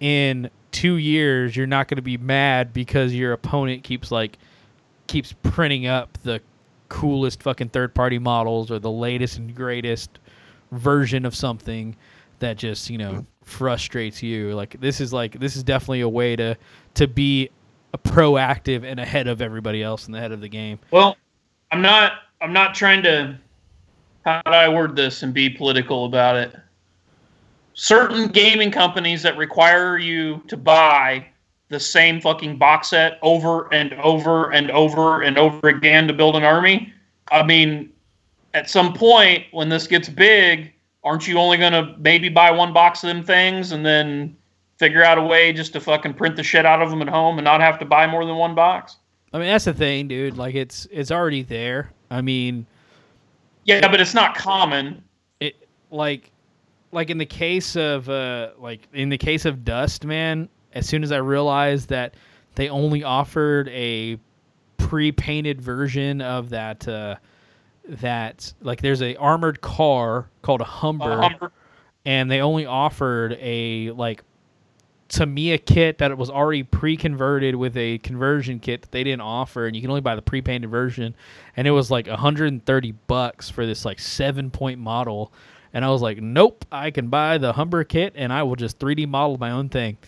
In 0.00 0.50
two 0.72 0.96
years, 0.96 1.56
you're 1.56 1.68
not 1.68 1.86
going 1.86 1.96
to 1.96 2.02
be 2.02 2.18
mad 2.18 2.72
because 2.72 3.14
your 3.14 3.32
opponent 3.32 3.84
keeps 3.84 4.10
like 4.10 4.36
keeps 5.12 5.34
printing 5.42 5.86
up 5.86 6.16
the 6.22 6.40
coolest 6.88 7.42
fucking 7.42 7.68
third 7.68 7.94
party 7.94 8.18
models 8.18 8.70
or 8.70 8.78
the 8.78 8.90
latest 8.90 9.36
and 9.36 9.54
greatest 9.54 10.18
version 10.70 11.26
of 11.26 11.34
something 11.34 11.94
that 12.38 12.56
just 12.56 12.88
you 12.88 12.96
know 12.98 13.12
mm-hmm. 13.12 13.44
frustrates 13.44 14.22
you. 14.22 14.54
Like 14.54 14.80
this 14.80 15.00
is 15.00 15.12
like 15.12 15.38
this 15.38 15.54
is 15.54 15.62
definitely 15.62 16.00
a 16.00 16.08
way 16.08 16.34
to 16.36 16.56
to 16.94 17.06
be 17.06 17.50
a 17.92 17.98
proactive 17.98 18.84
and 18.84 18.98
ahead 18.98 19.28
of 19.28 19.42
everybody 19.42 19.82
else 19.82 20.06
and 20.06 20.16
ahead 20.16 20.32
of 20.32 20.40
the 20.40 20.48
game. 20.48 20.78
Well, 20.90 21.16
I'm 21.70 21.82
not. 21.82 22.12
I'm 22.40 22.52
not 22.52 22.74
trying 22.74 23.02
to. 23.02 23.38
How 24.24 24.40
do 24.42 24.50
I 24.50 24.68
word 24.68 24.96
this 24.96 25.22
and 25.22 25.34
be 25.34 25.50
political 25.50 26.06
about 26.06 26.36
it? 26.36 26.56
certain 27.74 28.28
gaming 28.28 28.70
companies 28.70 29.22
that 29.22 29.36
require 29.36 29.96
you 29.96 30.42
to 30.48 30.56
buy 30.56 31.26
the 31.72 31.80
same 31.80 32.20
fucking 32.20 32.58
box 32.58 32.88
set 32.88 33.18
over 33.22 33.72
and 33.72 33.94
over 33.94 34.52
and 34.52 34.70
over 34.70 35.22
and 35.22 35.38
over 35.38 35.68
again 35.68 36.06
to 36.06 36.12
build 36.12 36.36
an 36.36 36.44
army. 36.44 36.92
I 37.32 37.42
mean, 37.42 37.90
at 38.54 38.68
some 38.68 38.92
point 38.92 39.46
when 39.52 39.70
this 39.70 39.86
gets 39.86 40.08
big, 40.08 40.72
aren't 41.02 41.26
you 41.26 41.38
only 41.38 41.56
going 41.56 41.72
to 41.72 41.96
maybe 41.98 42.28
buy 42.28 42.50
one 42.50 42.72
box 42.74 43.02
of 43.02 43.08
them 43.08 43.24
things 43.24 43.72
and 43.72 43.84
then 43.84 44.36
figure 44.76 45.02
out 45.02 45.16
a 45.16 45.22
way 45.22 45.52
just 45.52 45.72
to 45.72 45.80
fucking 45.80 46.12
print 46.14 46.36
the 46.36 46.42
shit 46.42 46.66
out 46.66 46.82
of 46.82 46.90
them 46.90 47.00
at 47.00 47.08
home 47.08 47.38
and 47.38 47.44
not 47.44 47.60
have 47.62 47.78
to 47.78 47.84
buy 47.86 48.06
more 48.06 48.24
than 48.26 48.36
one 48.36 48.54
box? 48.54 48.96
I 49.32 49.38
mean, 49.38 49.48
that's 49.48 49.64
the 49.64 49.72
thing, 49.72 50.08
dude. 50.08 50.36
Like, 50.36 50.54
it's 50.54 50.86
it's 50.90 51.10
already 51.10 51.42
there. 51.42 51.90
I 52.10 52.20
mean, 52.20 52.66
Yeah, 53.64 53.88
but 53.88 53.98
it's 53.98 54.12
not 54.14 54.36
common. 54.36 55.02
it 55.40 55.56
like 55.90 56.30
like 56.92 57.08
in 57.08 57.16
the 57.16 57.24
case 57.24 57.74
of 57.76 58.10
uh 58.10 58.50
like 58.58 58.86
in 58.92 59.08
the 59.08 59.16
case 59.16 59.46
of 59.46 59.64
Dust, 59.64 60.04
man. 60.04 60.50
As 60.74 60.86
soon 60.88 61.02
as 61.02 61.12
I 61.12 61.18
realized 61.18 61.88
that 61.90 62.14
they 62.54 62.68
only 62.68 63.02
offered 63.04 63.68
a 63.68 64.18
pre-painted 64.78 65.60
version 65.60 66.20
of 66.20 66.50
that 66.50 66.86
uh 66.88 67.14
that 67.88 68.52
like 68.60 68.80
there's 68.82 69.00
a 69.02 69.16
armored 69.16 69.60
car 69.60 70.28
called 70.42 70.60
a 70.60 70.64
Humber 70.64 71.12
Uh, 71.22 71.28
Humber. 71.28 71.52
and 72.04 72.30
they 72.30 72.40
only 72.40 72.66
offered 72.66 73.36
a 73.40 73.90
like 73.92 74.22
Tamiya 75.08 75.58
kit 75.58 75.98
that 75.98 76.16
was 76.16 76.30
already 76.30 76.62
pre-converted 76.62 77.54
with 77.54 77.76
a 77.76 77.98
conversion 77.98 78.58
kit 78.58 78.80
that 78.82 78.92
they 78.92 79.04
didn't 79.04 79.20
offer, 79.20 79.66
and 79.66 79.76
you 79.76 79.82
can 79.82 79.90
only 79.90 80.00
buy 80.00 80.14
the 80.14 80.22
pre-painted 80.22 80.70
version, 80.70 81.14
and 81.54 81.68
it 81.68 81.70
was 81.70 81.90
like 81.90 82.06
130 82.06 82.92
bucks 83.08 83.50
for 83.50 83.66
this 83.66 83.84
like 83.84 83.98
seven-point 84.00 84.78
model, 84.80 85.30
and 85.74 85.84
I 85.84 85.90
was 85.90 86.00
like, 86.00 86.22
nope, 86.22 86.64
I 86.72 86.90
can 86.90 87.08
buy 87.08 87.36
the 87.36 87.52
Humber 87.52 87.84
kit, 87.84 88.14
and 88.16 88.32
I 88.32 88.42
will 88.42 88.56
just 88.56 88.78
3D 88.78 89.06
model 89.06 89.36
my 89.36 89.50
own 89.50 89.68
thing, 89.68 89.98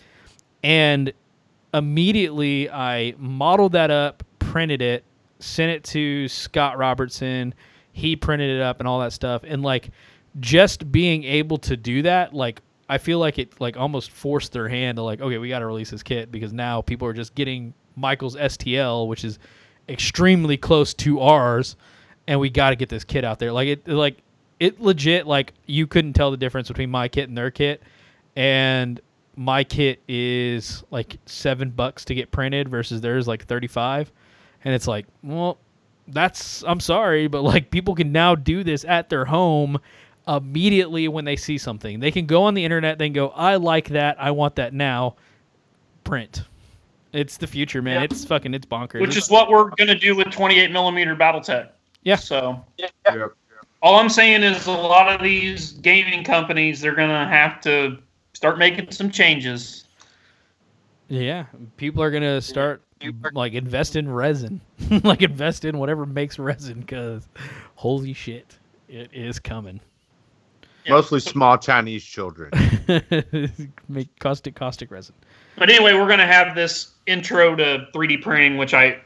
and 0.65 1.13
immediately 1.75 2.71
I 2.71 3.13
modeled 3.19 3.73
that 3.73 3.91
up, 3.91 4.23
printed 4.39 4.81
it, 4.81 5.03
sent 5.37 5.71
it 5.71 5.83
to 5.83 6.27
Scott 6.27 6.79
Robertson. 6.79 7.53
He 7.93 8.15
printed 8.15 8.49
it 8.49 8.63
up 8.63 8.79
and 8.79 8.87
all 8.87 8.99
that 9.01 9.13
stuff. 9.13 9.43
And 9.45 9.61
like 9.61 9.91
just 10.39 10.91
being 10.91 11.23
able 11.23 11.59
to 11.59 11.77
do 11.77 12.01
that, 12.01 12.33
like 12.33 12.61
I 12.89 12.97
feel 12.97 13.19
like 13.19 13.37
it 13.37 13.61
like 13.61 13.77
almost 13.77 14.09
forced 14.09 14.53
their 14.53 14.67
hand 14.67 14.95
to 14.95 15.03
like, 15.03 15.21
okay, 15.21 15.37
we 15.37 15.49
got 15.49 15.59
to 15.59 15.67
release 15.67 15.91
this 15.91 16.01
kit 16.01 16.31
because 16.31 16.51
now 16.51 16.81
people 16.81 17.07
are 17.07 17.13
just 17.13 17.35
getting 17.35 17.71
Michael's 17.95 18.35
STL, 18.35 19.07
which 19.07 19.23
is 19.23 19.37
extremely 19.87 20.57
close 20.57 20.95
to 20.95 21.19
ours, 21.19 21.75
and 22.25 22.39
we 22.39 22.49
got 22.49 22.71
to 22.71 22.75
get 22.75 22.89
this 22.89 23.03
kit 23.03 23.23
out 23.23 23.37
there. 23.37 23.51
Like 23.51 23.67
it, 23.67 23.87
like 23.87 24.17
it 24.59 24.81
legit, 24.81 25.27
like 25.27 25.53
you 25.67 25.85
couldn't 25.85 26.13
tell 26.13 26.31
the 26.31 26.37
difference 26.37 26.69
between 26.69 26.89
my 26.89 27.07
kit 27.07 27.29
and 27.29 27.37
their 27.37 27.51
kit, 27.51 27.83
and 28.35 28.99
my 29.35 29.63
kit 29.63 30.01
is 30.07 30.83
like 30.91 31.17
seven 31.25 31.69
bucks 31.69 32.05
to 32.05 32.15
get 32.15 32.31
printed 32.31 32.69
versus 32.69 33.01
theirs 33.01 33.27
like 33.27 33.45
35 33.45 34.11
and 34.63 34.73
it's 34.73 34.87
like 34.87 35.05
well 35.23 35.57
that's 36.09 36.63
i'm 36.65 36.79
sorry 36.79 37.27
but 37.27 37.41
like 37.41 37.69
people 37.71 37.95
can 37.95 38.11
now 38.11 38.35
do 38.35 38.63
this 38.63 38.85
at 38.85 39.09
their 39.09 39.25
home 39.25 39.77
immediately 40.27 41.07
when 41.07 41.25
they 41.25 41.35
see 41.35 41.57
something 41.57 41.99
they 41.99 42.11
can 42.11 42.25
go 42.25 42.43
on 42.43 42.53
the 42.53 42.63
internet 42.63 42.97
they 42.97 43.07
can 43.07 43.13
go 43.13 43.29
i 43.29 43.55
like 43.55 43.89
that 43.89 44.15
i 44.21 44.31
want 44.31 44.55
that 44.55 44.73
now 44.73 45.15
print 46.03 46.43
it's 47.13 47.37
the 47.37 47.47
future 47.47 47.81
man 47.81 47.97
Yeah. 47.99 48.03
it's 48.03 48.25
fucking 48.25 48.53
it's 48.53 48.65
bonkers 48.65 49.01
which 49.01 49.17
is 49.17 49.29
what 49.29 49.49
we're 49.49 49.69
going 49.71 49.87
to 49.87 49.97
do 49.97 50.15
with 50.15 50.29
28 50.31 50.71
millimeter 50.71 51.15
BattleTech. 51.15 51.69
Yeah. 52.03 52.17
So 52.17 52.63
Yep. 52.77 53.31
all 53.81 53.95
I'm 53.99 54.09
saying 54.09 54.43
is 54.43 54.67
a 54.67 54.71
lot 54.71 55.07
of 55.13 55.21
these 55.23 55.71
gaming 55.73 56.23
companies 56.23 56.81
they're 56.81 56.93
going 56.95 57.09
to 57.09 57.25
have 57.27 57.61
to 57.61 57.97
start 58.35 58.57
making 58.59 58.91
some 58.91 59.09
changes. 59.09 59.85
yeah 61.07 61.45
people 61.77 62.03
are 62.03 62.11
gonna 62.11 62.41
start 62.41 62.81
like 63.33 63.53
invest 63.53 63.95
in 63.95 64.11
resin 64.11 64.59
like 65.03 65.21
invest 65.21 65.65
in 65.65 65.77
whatever 65.77 66.05
makes 66.05 66.37
resin 66.37 66.79
because 66.81 67.27
holy 67.75 68.13
shit 68.13 68.57
it 68.89 69.09
is 69.13 69.39
coming 69.39 69.79
Yeah. 70.85 70.93
Mostly 70.93 71.19
small 71.19 71.57
Chinese 71.57 72.03
children. 72.03 72.51
make 73.89 74.07
caustic 74.19 74.53
caustic 74.53 74.91
resin 74.91 75.15
But 75.57 75.69
anyway, 75.71 75.93
we're 75.93 76.05
going 76.05 76.19
to 76.19 76.27
have 76.27 76.53
this 76.55 76.91
intro 77.07 77.55
to 77.55 77.87
3D 77.91 78.21
printing, 78.21 78.57
which 78.57 78.75
I, 78.75 78.99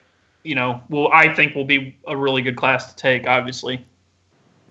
you 0.43 0.55
know, 0.55 0.81
will 0.89 1.09
I 1.13 1.33
think 1.33 1.55
will 1.55 1.63
be 1.63 1.95
a 2.05 2.17
really 2.17 2.41
good 2.41 2.57
class 2.57 2.91
to 2.91 2.95
take. 2.97 3.27
Obviously, 3.27 3.85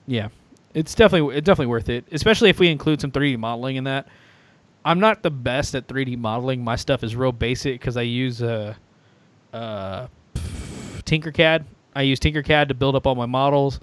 Yeah, 0.06 0.28
it's 0.74 0.94
definitely 0.94 1.34
it's 1.36 1.46
definitely 1.46 1.68
worth 1.70 1.88
it, 1.88 2.04
especially 2.12 2.50
if 2.50 2.58
we 2.58 2.68
include 2.68 3.00
some 3.00 3.10
3D 3.10 3.38
modeling 3.38 3.76
in 3.76 3.84
that. 3.84 4.06
I'm 4.88 5.00
not 5.00 5.22
the 5.22 5.30
best 5.30 5.74
at 5.74 5.86
3D 5.86 6.16
modeling. 6.16 6.64
My 6.64 6.76
stuff 6.76 7.04
is 7.04 7.14
real 7.14 7.30
basic 7.30 7.78
because 7.78 7.98
I 7.98 8.02
use 8.02 8.40
uh, 8.40 8.72
uh, 9.52 10.06
Tinkercad. 11.04 11.64
I 11.94 12.02
use 12.02 12.18
Tinkercad 12.18 12.68
to 12.68 12.74
build 12.74 12.96
up 12.96 13.06
all 13.06 13.14
my 13.14 13.26
models, 13.26 13.80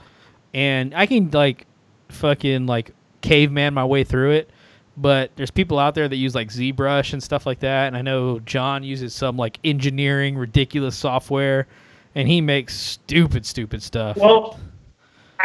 and 0.56 0.96
I 0.96 1.06
can 1.06 1.30
like 1.30 1.68
fucking 2.10 2.66
like 2.66 2.90
caveman 3.22 3.76
my 3.76 3.86
way 3.86 4.04
through 4.04 4.32
it. 4.32 4.50
But 4.98 5.30
there's 5.36 5.52
people 5.52 5.78
out 5.78 5.94
there 5.94 6.08
that 6.08 6.16
use 6.16 6.34
like 6.34 6.48
ZBrush 6.48 7.14
and 7.14 7.22
stuff 7.22 7.46
like 7.46 7.60
that, 7.60 7.86
and 7.86 7.96
I 7.96 8.02
know 8.02 8.40
John 8.40 8.84
uses 8.84 9.14
some 9.14 9.38
like 9.38 9.60
engineering 9.64 10.36
ridiculous 10.36 10.96
software, 10.96 11.68
and 12.16 12.28
he 12.28 12.42
makes 12.42 12.76
stupid 12.76 13.46
stupid 13.46 13.84
stuff. 13.84 14.18
well, 14.18 14.60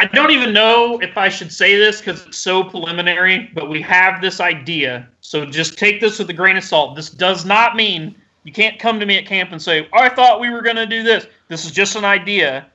I 0.01 0.05
don't 0.05 0.31
even 0.31 0.51
know 0.51 0.97
if 0.99 1.15
I 1.15 1.29
should 1.29 1.53
say 1.53 1.75
this 1.75 1.99
because 1.99 2.25
it's 2.25 2.39
so 2.39 2.63
preliminary. 2.63 3.51
But 3.53 3.69
we 3.69 3.83
have 3.83 4.19
this 4.19 4.39
idea, 4.39 5.07
so 5.19 5.45
just 5.45 5.77
take 5.77 6.01
this 6.01 6.17
with 6.17 6.27
a 6.31 6.33
grain 6.33 6.57
of 6.57 6.63
salt. 6.63 6.95
This 6.95 7.11
does 7.11 7.45
not 7.45 7.75
mean 7.75 8.15
you 8.43 8.51
can't 8.51 8.79
come 8.79 8.99
to 8.99 9.05
me 9.05 9.19
at 9.19 9.27
camp 9.27 9.51
and 9.51 9.61
say, 9.61 9.87
"I 9.93 10.09
thought 10.09 10.39
we 10.39 10.49
were 10.49 10.63
going 10.63 10.77
to 10.77 10.87
do 10.87 11.03
this." 11.03 11.27
This 11.49 11.65
is 11.65 11.71
just 11.71 11.95
an 11.95 12.03
idea 12.03 12.65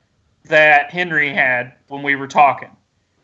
that 0.45 0.93
Henry 0.93 1.35
had 1.35 1.73
when 1.89 2.05
we 2.05 2.15
were 2.15 2.29
talking. 2.29 2.71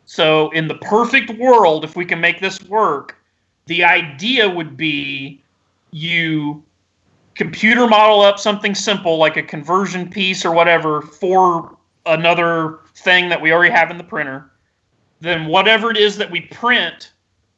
So, 0.03 0.49
in 0.49 0.67
the 0.67 0.75
perfect 0.75 1.29
world, 1.39 1.85
if 1.85 1.95
we 1.95 2.03
can 2.03 2.19
make 2.19 2.41
this 2.41 2.61
work, 2.63 3.15
the 3.67 3.85
idea 3.85 4.49
would 4.49 4.75
be 4.75 5.41
you 5.91 6.61
computer 7.35 7.87
model 7.87 8.19
up 8.19 8.37
something 8.37 8.75
simple 8.75 9.15
like 9.15 9.37
a 9.37 9.43
conversion 9.43 10.09
piece 10.09 10.43
or 10.43 10.51
whatever 10.51 11.01
for 11.03 11.77
another 12.05 12.79
thing 13.03 13.29
that 13.29 13.41
we 13.41 13.51
already 13.51 13.73
have 13.73 13.91
in 13.91 13.97
the 13.97 14.03
printer. 14.03 14.51
Then, 15.19 15.45
whatever 15.47 15.91
it 15.91 15.97
is 15.97 16.17
that 16.17 16.31
we 16.31 16.41
print, 16.41 17.13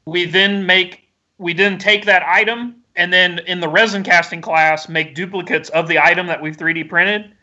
we 0.05 0.25
then 0.25 0.65
make, 0.65 1.09
we 1.37 1.53
then 1.53 1.77
take 1.77 2.05
that 2.05 2.23
item 2.23 2.75
and 2.95 3.11
then 3.11 3.39
in 3.39 3.59
the 3.59 3.67
resin 3.67 4.03
casting 4.03 4.41
class, 4.41 4.87
make 4.87 5.15
duplicates 5.15 5.69
of 5.69 5.87
the 5.87 5.99
item 5.99 6.27
that 6.27 6.41
we've 6.41 6.55
3D 6.55 6.87
printed 6.87 7.35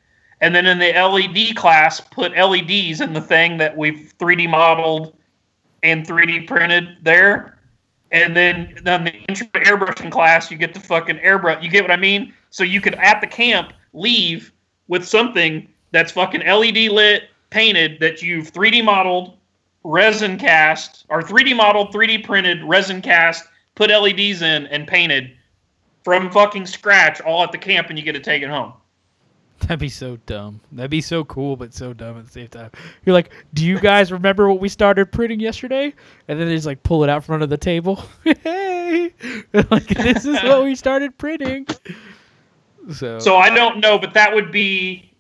and 0.42 0.56
then 0.56 0.66
in 0.66 0.80
the 0.80 0.92
LED 0.92 1.56
class, 1.56 2.00
put 2.00 2.32
LEDs 2.32 3.00
in 3.00 3.12
the 3.12 3.20
thing 3.20 3.58
that 3.58 3.76
we've 3.76 4.12
3D 4.18 4.50
modeled 4.50 5.16
and 5.84 6.04
3D 6.04 6.48
printed 6.48 6.96
there. 7.00 7.58
And 8.10 8.36
then 8.36 8.76
then 8.82 9.04
the 9.04 9.14
intro 9.14 9.46
to 9.46 9.60
airbrushing 9.60 10.10
class, 10.10 10.50
you 10.50 10.58
get 10.58 10.74
the 10.74 10.80
fucking 10.80 11.18
airbrush. 11.18 11.62
You 11.62 11.70
get 11.70 11.82
what 11.82 11.92
I 11.92 11.96
mean? 11.96 12.34
So 12.50 12.64
you 12.64 12.80
could 12.80 12.96
at 12.96 13.20
the 13.20 13.26
camp 13.28 13.72
leave 13.92 14.52
with 14.88 15.06
something 15.06 15.68
that's 15.92 16.10
fucking 16.10 16.44
LED 16.44 16.90
lit, 16.90 17.30
painted 17.52 18.00
that 18.00 18.22
you've 18.22 18.50
3D 18.50 18.82
modeled, 18.82 19.36
resin 19.84 20.38
cast, 20.38 21.04
or 21.10 21.22
3D 21.22 21.54
modeled, 21.54 21.92
3D 21.92 22.24
printed, 22.24 22.64
resin 22.64 23.02
cast, 23.02 23.44
put 23.74 23.90
LEDs 23.90 24.40
in, 24.42 24.66
and 24.66 24.88
painted 24.88 25.32
from 26.02 26.30
fucking 26.30 26.66
scratch, 26.66 27.20
all 27.20 27.44
at 27.44 27.52
the 27.52 27.58
camp, 27.58 27.90
and 27.90 27.98
you 27.98 28.04
get 28.04 28.12
to 28.12 28.20
take 28.20 28.42
it 28.42 28.48
home. 28.48 28.72
That'd 29.60 29.78
be 29.78 29.90
so 29.90 30.16
dumb. 30.26 30.60
That'd 30.72 30.90
be 30.90 31.02
so 31.02 31.24
cool, 31.24 31.56
but 31.56 31.74
so 31.74 31.92
dumb 31.92 32.18
at 32.18 32.24
the 32.24 32.32
same 32.32 32.48
time. 32.48 32.70
You're 33.04 33.12
like, 33.12 33.30
do 33.52 33.64
you 33.64 33.78
guys 33.78 34.10
remember 34.10 34.48
what 34.48 34.58
we 34.58 34.68
started 34.68 35.12
printing 35.12 35.38
yesterday? 35.38 35.94
And 36.26 36.40
then 36.40 36.48
they 36.48 36.54
just 36.54 36.66
like 36.66 36.82
pull 36.82 37.04
it 37.04 37.10
out 37.10 37.22
from 37.22 37.34
under 37.34 37.46
the 37.46 37.58
table. 37.58 38.02
hey, 38.24 39.12
like 39.52 39.86
this 39.86 40.24
is 40.24 40.42
what 40.42 40.64
we 40.64 40.74
started 40.74 41.16
printing. 41.18 41.66
So, 42.92 43.20
So 43.20 43.36
I 43.36 43.54
don't 43.54 43.78
know, 43.78 43.98
but 43.98 44.14
that 44.14 44.34
would 44.34 44.50
be 44.50 45.12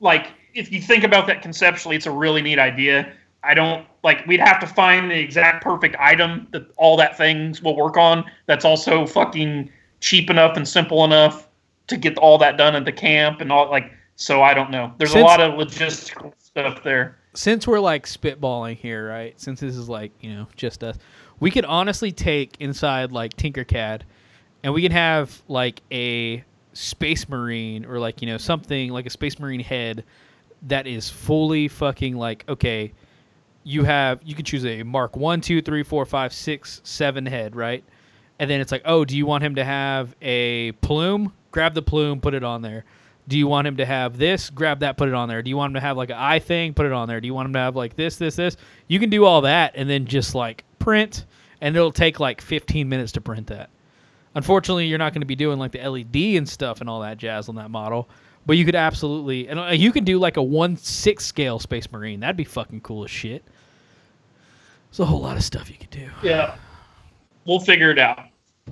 like 0.00 0.28
if 0.54 0.72
you 0.72 0.80
think 0.80 1.04
about 1.04 1.26
that 1.26 1.42
conceptually, 1.42 1.96
it's 1.96 2.06
a 2.06 2.10
really 2.10 2.42
neat 2.42 2.58
idea. 2.58 3.12
I 3.42 3.54
don't 3.54 3.86
like 4.02 4.26
we'd 4.26 4.40
have 4.40 4.58
to 4.60 4.66
find 4.66 5.10
the 5.10 5.18
exact 5.18 5.62
perfect 5.62 5.96
item 5.98 6.48
that 6.52 6.66
all 6.76 6.96
that 6.96 7.16
things 7.16 7.62
will 7.62 7.76
work 7.76 7.96
on. 7.96 8.24
That's 8.46 8.64
also 8.64 9.06
fucking 9.06 9.70
cheap 10.00 10.28
enough 10.30 10.56
and 10.56 10.66
simple 10.66 11.04
enough 11.04 11.48
to 11.86 11.96
get 11.96 12.18
all 12.18 12.36
that 12.38 12.56
done 12.56 12.74
at 12.74 12.84
the 12.84 12.92
camp 12.92 13.40
and 13.40 13.52
all 13.52 13.70
like. 13.70 13.92
So 14.16 14.42
I 14.42 14.52
don't 14.54 14.70
know. 14.72 14.92
There's 14.98 15.12
Since- 15.12 15.22
a 15.22 15.24
lot 15.24 15.40
of 15.40 15.54
logistical 15.54 16.32
stuff 16.40 16.82
there. 16.82 17.16
since 17.34 17.68
we're 17.68 17.78
like 17.78 18.04
spitballing 18.06 18.76
here, 18.76 19.08
right? 19.08 19.40
Since 19.40 19.60
this 19.60 19.76
is 19.76 19.88
like 19.88 20.10
you 20.20 20.34
know 20.34 20.48
just 20.56 20.82
us, 20.82 20.98
we 21.38 21.52
could 21.52 21.64
honestly 21.64 22.10
take 22.10 22.56
inside 22.58 23.12
like 23.12 23.34
Tinkercad, 23.36 24.00
and 24.64 24.74
we 24.74 24.82
can 24.82 24.90
have 24.90 25.40
like 25.46 25.80
a 25.92 26.42
Space 26.72 27.28
Marine 27.28 27.84
or 27.84 28.00
like 28.00 28.20
you 28.20 28.26
know 28.26 28.38
something 28.38 28.90
like 28.90 29.06
a 29.06 29.10
Space 29.10 29.38
Marine 29.38 29.60
head 29.60 30.02
that 30.62 30.86
is 30.86 31.08
fully 31.08 31.68
fucking 31.68 32.16
like 32.16 32.44
okay. 32.48 32.92
you 33.64 33.84
have 33.84 34.20
you 34.24 34.34
can 34.34 34.44
choose 34.44 34.64
a 34.64 34.82
mark 34.82 35.16
one, 35.16 35.40
two, 35.40 35.62
three, 35.62 35.82
four, 35.82 36.04
five, 36.04 36.32
six, 36.32 36.80
seven 36.84 37.24
head, 37.26 37.54
right? 37.54 37.84
And 38.38 38.48
then 38.48 38.60
it's 38.60 38.70
like, 38.70 38.82
oh, 38.84 39.04
do 39.04 39.16
you 39.16 39.26
want 39.26 39.42
him 39.42 39.56
to 39.56 39.64
have 39.64 40.14
a 40.22 40.72
plume? 40.72 41.32
Grab 41.50 41.74
the 41.74 41.82
plume, 41.82 42.20
put 42.20 42.34
it 42.34 42.44
on 42.44 42.62
there. 42.62 42.84
Do 43.26 43.36
you 43.36 43.46
want 43.46 43.66
him 43.66 43.76
to 43.76 43.84
have 43.84 44.16
this? 44.16 44.48
Grab 44.48 44.80
that, 44.80 44.96
put 44.96 45.08
it 45.08 45.14
on 45.14 45.28
there. 45.28 45.42
Do 45.42 45.50
you 45.50 45.56
want 45.56 45.70
him 45.70 45.74
to 45.74 45.80
have 45.80 45.96
like 45.96 46.10
an 46.10 46.16
eye 46.16 46.38
thing? 46.38 46.72
Put 46.72 46.86
it 46.86 46.92
on 46.92 47.08
there. 47.08 47.20
Do 47.20 47.26
you 47.26 47.34
want 47.34 47.46
him 47.46 47.52
to 47.54 47.58
have 47.58 47.76
like 47.76 47.94
this, 47.94 48.16
this, 48.16 48.36
this? 48.36 48.56
You 48.86 48.98
can 48.98 49.10
do 49.10 49.24
all 49.24 49.42
that 49.42 49.72
and 49.74 49.90
then 49.90 50.06
just 50.06 50.34
like 50.34 50.64
print, 50.78 51.26
and 51.60 51.76
it'll 51.76 51.92
take 51.92 52.20
like 52.20 52.40
15 52.40 52.88
minutes 52.88 53.12
to 53.12 53.20
print 53.20 53.48
that. 53.48 53.70
Unfortunately, 54.34 54.86
you're 54.86 54.98
not 54.98 55.12
going 55.12 55.20
to 55.20 55.26
be 55.26 55.36
doing 55.36 55.58
like 55.58 55.72
the 55.72 55.86
LED 55.86 56.36
and 56.36 56.48
stuff 56.48 56.80
and 56.80 56.88
all 56.88 57.00
that 57.00 57.18
jazz 57.18 57.48
on 57.48 57.56
that 57.56 57.70
model, 57.70 58.08
but 58.48 58.56
you 58.56 58.64
could 58.64 58.74
absolutely 58.74 59.46
and 59.46 59.60
uh, 59.60 59.66
you 59.66 59.92
can 59.92 60.04
do 60.04 60.18
like 60.18 60.38
a 60.38 60.42
one 60.42 60.74
six 60.74 61.26
scale 61.26 61.58
Space 61.58 61.92
Marine. 61.92 62.18
That'd 62.18 62.34
be 62.34 62.44
fucking 62.44 62.80
cool 62.80 63.04
as 63.04 63.10
shit. 63.10 63.44
There's 64.90 65.00
a 65.00 65.04
whole 65.04 65.20
lot 65.20 65.36
of 65.36 65.44
stuff 65.44 65.70
you 65.70 65.76
could 65.76 65.90
do. 65.90 66.08
Yeah, 66.22 66.56
we'll 67.44 67.60
figure 67.60 67.90
it 67.90 67.98
out. 67.98 68.20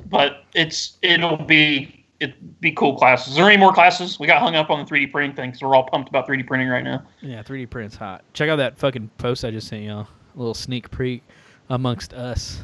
But 0.07 0.45
it's 0.55 0.97
it'll 1.03 1.37
be 1.37 2.07
it 2.21 2.59
be 2.63 2.73
cool 2.73 2.97
classes. 2.97 3.33
Is 3.33 3.37
there 3.37 3.47
any 3.47 3.59
more 3.59 3.71
classes? 3.71 4.19
We 4.19 4.27
got 4.27 4.41
hung 4.41 4.55
up 4.55 4.71
on 4.71 4.83
the 4.83 4.91
3D 4.91 5.13
printing 5.13 5.37
thing 5.37 5.51
because 5.51 5.63
we're 5.63 5.77
all 5.77 5.85
pumped 5.85 6.09
about 6.09 6.27
3D 6.27 6.47
printing 6.47 6.69
right 6.69 6.83
now. 6.83 7.03
Yeah, 7.21 7.43
3D 7.43 7.69
print's 7.69 7.97
hot. 7.97 8.25
Check 8.33 8.49
out 8.49 8.57
that 8.57 8.79
fucking 8.79 9.11
post 9.19 9.45
I 9.45 9.51
just 9.51 9.69
sent 9.69 9.83
y'all. 9.83 10.09
A 10.35 10.39
little 10.39 10.55
sneak 10.55 10.91
peek 10.91 11.23
amongst 11.69 12.15
us. 12.15 12.63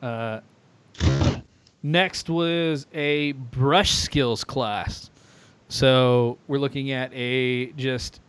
Uh, 0.00 0.40
next 1.82 2.30
was 2.30 2.86
a 2.94 3.32
brush 3.32 3.92
skills 3.92 4.44
class. 4.44 5.10
So 5.72 6.36
we're 6.48 6.58
looking 6.58 6.90
at 6.90 7.10
a 7.14 7.72
just 7.78 8.20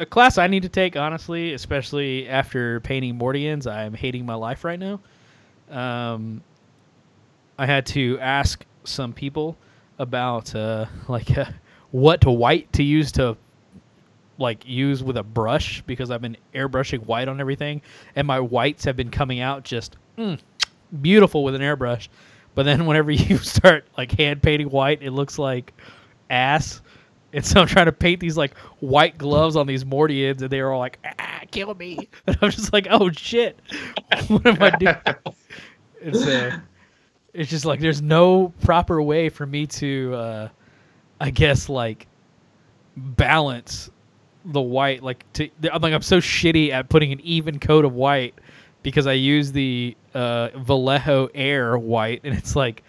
a 0.00 0.06
class 0.06 0.38
I 0.38 0.46
need 0.46 0.62
to 0.62 0.70
take 0.70 0.96
honestly, 0.96 1.52
especially 1.52 2.26
after 2.26 2.80
painting 2.80 3.18
Mordians. 3.18 3.70
I'm 3.70 3.92
hating 3.92 4.24
my 4.24 4.34
life 4.34 4.64
right 4.64 4.80
now. 4.80 5.00
Um, 5.70 6.42
I 7.58 7.66
had 7.66 7.84
to 7.88 8.18
ask 8.18 8.64
some 8.84 9.12
people 9.12 9.58
about 9.98 10.54
uh, 10.54 10.86
like 11.08 11.36
uh, 11.36 11.44
what 11.90 12.24
white 12.24 12.72
to 12.72 12.82
use 12.82 13.12
to 13.12 13.36
like 14.38 14.66
use 14.66 15.02
with 15.02 15.18
a 15.18 15.22
brush 15.22 15.82
because 15.82 16.10
I've 16.10 16.22
been 16.22 16.38
airbrushing 16.54 17.04
white 17.04 17.28
on 17.28 17.42
everything, 17.42 17.82
and 18.14 18.26
my 18.26 18.40
whites 18.40 18.86
have 18.86 18.96
been 18.96 19.10
coming 19.10 19.40
out 19.40 19.64
just 19.64 19.96
mm, 20.16 20.40
beautiful 21.02 21.44
with 21.44 21.54
an 21.54 21.60
airbrush. 21.60 22.08
But 22.54 22.62
then 22.62 22.86
whenever 22.86 23.10
you 23.10 23.36
start 23.36 23.84
like 23.98 24.12
hand 24.12 24.42
painting 24.42 24.70
white, 24.70 25.02
it 25.02 25.10
looks 25.10 25.38
like 25.38 25.74
ass. 26.30 26.80
And 27.36 27.44
so 27.44 27.60
I'm 27.60 27.66
trying 27.66 27.84
to 27.84 27.92
paint 27.92 28.18
these 28.18 28.38
like 28.38 28.56
white 28.80 29.18
gloves 29.18 29.56
on 29.56 29.66
these 29.66 29.84
Mordians, 29.84 30.40
and 30.40 30.48
they're 30.48 30.72
all 30.72 30.78
like, 30.78 30.98
"Ah, 31.18 31.42
kill 31.50 31.74
me!" 31.74 32.08
And 32.26 32.38
I'm 32.40 32.50
just 32.50 32.72
like, 32.72 32.86
"Oh 32.90 33.10
shit, 33.12 33.60
what 34.28 34.46
am 34.46 34.62
I 34.62 34.70
doing?" 34.70 34.96
it's 36.00 36.26
uh, 36.26 36.58
it's 37.34 37.50
just 37.50 37.66
like 37.66 37.78
there's 37.78 38.00
no 38.00 38.54
proper 38.62 39.02
way 39.02 39.28
for 39.28 39.44
me 39.44 39.66
to, 39.66 40.14
uh, 40.14 40.48
I 41.20 41.28
guess, 41.28 41.68
like 41.68 42.06
balance 42.96 43.90
the 44.46 44.62
white. 44.62 45.02
Like 45.02 45.30
to, 45.34 45.50
I'm 45.70 45.82
like 45.82 45.92
I'm 45.92 46.00
so 46.00 46.20
shitty 46.20 46.70
at 46.70 46.88
putting 46.88 47.12
an 47.12 47.20
even 47.20 47.58
coat 47.58 47.84
of 47.84 47.92
white 47.92 48.34
because 48.82 49.06
I 49.06 49.12
use 49.12 49.52
the 49.52 49.94
uh, 50.14 50.48
Vallejo 50.56 51.28
Air 51.34 51.76
white, 51.76 52.22
and 52.24 52.34
it's 52.34 52.56
like, 52.56 52.82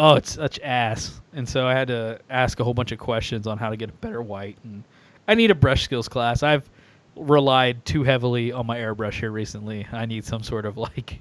oh, 0.00 0.14
it's 0.14 0.32
such 0.32 0.58
ass. 0.60 1.20
And 1.34 1.46
so 1.46 1.66
I 1.66 1.74
had 1.74 1.88
to 1.88 2.18
ask 2.30 2.58
a 2.58 2.64
whole 2.64 2.72
bunch 2.74 2.90
of 2.90 2.98
questions 2.98 3.46
on 3.46 3.58
how 3.58 3.68
to 3.68 3.76
get 3.76 3.90
a 3.90 3.92
better 3.92 4.22
white. 4.22 4.56
And 4.64 4.82
I 5.28 5.34
need 5.34 5.50
a 5.50 5.54
brush 5.54 5.84
skills 5.84 6.08
class. 6.08 6.42
I've 6.42 6.68
relied 7.16 7.84
too 7.84 8.02
heavily 8.02 8.50
on 8.50 8.66
my 8.66 8.78
airbrush 8.78 9.20
here 9.20 9.30
recently. 9.30 9.86
I 9.92 10.06
need 10.06 10.24
some 10.24 10.42
sort 10.42 10.64
of 10.64 10.76
like 10.78 11.20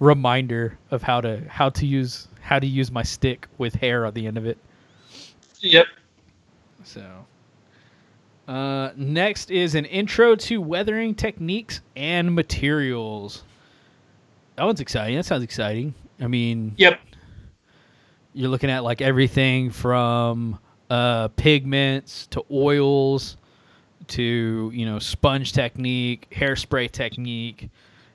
reminder 0.00 0.76
of 0.90 1.02
how 1.02 1.20
to 1.20 1.42
how 1.48 1.70
to 1.70 1.86
use 1.86 2.26
how 2.40 2.58
to 2.58 2.66
use 2.66 2.90
my 2.90 3.02
stick 3.02 3.46
with 3.58 3.74
hair 3.74 4.04
at 4.04 4.14
the 4.14 4.26
end 4.26 4.36
of 4.36 4.44
it. 4.44 4.58
Yep. 5.60 5.86
So, 6.82 7.06
uh, 8.48 8.90
next 8.96 9.50
is 9.50 9.74
an 9.76 9.84
intro 9.84 10.34
to 10.34 10.60
weathering 10.60 11.14
techniques 11.14 11.80
and 11.94 12.34
materials. 12.34 13.44
That 14.56 14.64
one's 14.64 14.80
exciting. 14.80 15.16
That 15.16 15.26
sounds 15.26 15.44
exciting. 15.44 15.94
I 16.18 16.26
mean, 16.26 16.74
Yep. 16.76 16.98
You're 18.34 18.48
looking 18.48 18.70
at 18.70 18.84
like 18.84 19.00
everything 19.00 19.70
from 19.70 20.58
uh, 20.88 21.28
pigments 21.28 22.26
to 22.28 22.44
oils 22.50 23.36
to 24.08 24.70
you 24.74 24.86
know 24.86 24.98
sponge 24.98 25.52
technique, 25.52 26.26
hairspray 26.34 26.90
technique. 26.90 27.68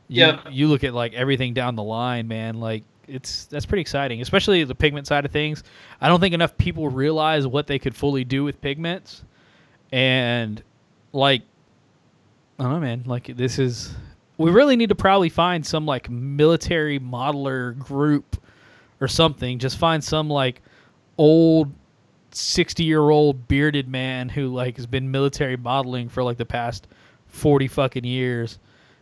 You, 0.07 0.25
Yeah. 0.25 0.39
you 0.49 0.67
look 0.67 0.83
at 0.83 0.93
like 0.93 1.13
everything 1.13 1.53
down 1.53 1.75
the 1.75 1.83
line, 1.83 2.27
man. 2.27 2.59
Like 2.59 2.83
it's 3.07 3.45
that's 3.45 3.65
pretty 3.65 3.81
exciting, 3.81 4.21
especially 4.21 4.63
the 4.63 4.75
pigment 4.75 5.07
side 5.07 5.25
of 5.25 5.31
things. 5.31 5.63
I 6.01 6.07
don't 6.07 6.19
think 6.19 6.33
enough 6.33 6.57
people 6.57 6.89
realize 6.89 7.45
what 7.47 7.67
they 7.67 7.79
could 7.79 7.95
fully 7.95 8.23
do 8.23 8.43
with 8.43 8.59
pigments, 8.61 9.23
and 9.91 10.61
like 11.13 11.41
I 12.59 12.63
don't 12.63 12.73
know, 12.73 12.79
man. 12.79 13.03
Like 13.05 13.35
this 13.35 13.59
is 13.59 13.93
we 14.37 14.51
really 14.51 14.75
need 14.75 14.89
to 14.89 14.95
probably 14.95 15.29
find 15.29 15.65
some 15.65 15.85
like 15.85 16.09
military 16.09 16.99
modeler 16.99 17.77
group 17.77 18.37
or 19.01 19.07
something. 19.07 19.59
Just 19.59 19.77
find 19.77 20.03
some 20.03 20.29
like 20.29 20.61
old 21.17 21.71
60 22.31 22.83
year 22.83 23.09
old 23.09 23.47
bearded 23.47 23.87
man 23.87 24.29
who 24.29 24.47
like 24.47 24.75
has 24.75 24.85
been 24.85 25.09
military 25.09 25.57
modeling 25.57 26.09
for 26.09 26.23
like 26.23 26.37
the 26.37 26.45
past 26.45 26.87
40 27.27 27.67
fucking 27.67 28.03
years 28.03 28.59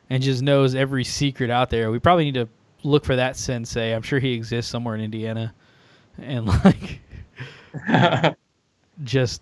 and 0.10 0.22
just 0.22 0.42
knows 0.42 0.76
every 0.76 1.04
secret 1.04 1.50
out 1.50 1.70
there. 1.70 1.92
We 1.92 2.00
probably 2.00 2.26
need 2.26 2.36
to 2.36 2.48
look 2.84 3.06
for 3.06 3.16
that 3.16 3.36
sensei. 3.38 3.94
I'm 3.94 4.02
sure 4.02 4.20
he 4.20 4.34
exists 4.34 4.70
somewhere 4.70 4.96
in 4.96 5.02
Indiana. 5.02 5.54
And 6.20 6.46
like 6.64 7.00
just 9.04 9.42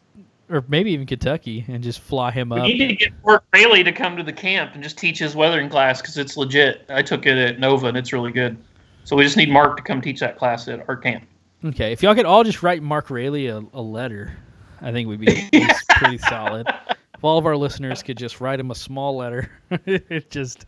or 0.49 0.63
maybe 0.67 0.91
even 0.91 1.05
Kentucky 1.05 1.65
and 1.67 1.81
just 1.81 2.01
fly 2.01 2.29
him 2.31 2.49
We 2.49 2.59
up. 2.59 2.67
need 2.67 2.87
to 2.89 2.95
get 2.95 3.13
Mark 3.25 3.43
Rayleigh 3.53 3.83
to 3.83 3.91
come 3.91 4.17
to 4.17 4.23
the 4.23 4.33
camp 4.33 4.73
and 4.73 4.83
just 4.83 4.97
teach 4.97 5.19
his 5.19 5.35
weathering 5.35 5.69
class 5.69 6.01
because 6.01 6.17
it's 6.17 6.35
legit. 6.35 6.85
I 6.89 7.01
took 7.01 7.25
it 7.25 7.37
at 7.37 7.59
Nova 7.59 7.87
and 7.87 7.97
it's 7.97 8.11
really 8.11 8.31
good. 8.31 8.57
So 9.03 9.15
we 9.15 9.23
just 9.23 9.37
need 9.37 9.49
Mark 9.49 9.77
to 9.77 9.83
come 9.83 10.01
teach 10.01 10.19
that 10.19 10.37
class 10.37 10.67
at 10.67 10.87
our 10.87 10.95
camp. 10.95 11.27
Okay, 11.63 11.91
if 11.91 12.01
y'all 12.01 12.15
could 12.15 12.25
all 12.25 12.43
just 12.43 12.63
write 12.63 12.81
Mark 12.81 13.09
Rayleigh 13.09 13.47
a, 13.47 13.63
a 13.73 13.81
letter, 13.81 14.35
I 14.81 14.91
think 14.91 15.07
we'd 15.07 15.19
be 15.19 15.49
pretty 15.89 16.17
solid. 16.17 16.67
If 16.67 17.23
all 17.23 17.37
of 17.37 17.45
our 17.45 17.55
listeners 17.55 18.01
could 18.01 18.17
just 18.17 18.41
write 18.41 18.59
him 18.59 18.71
a 18.71 18.75
small 18.75 19.15
letter, 19.15 19.51
just 20.29 20.65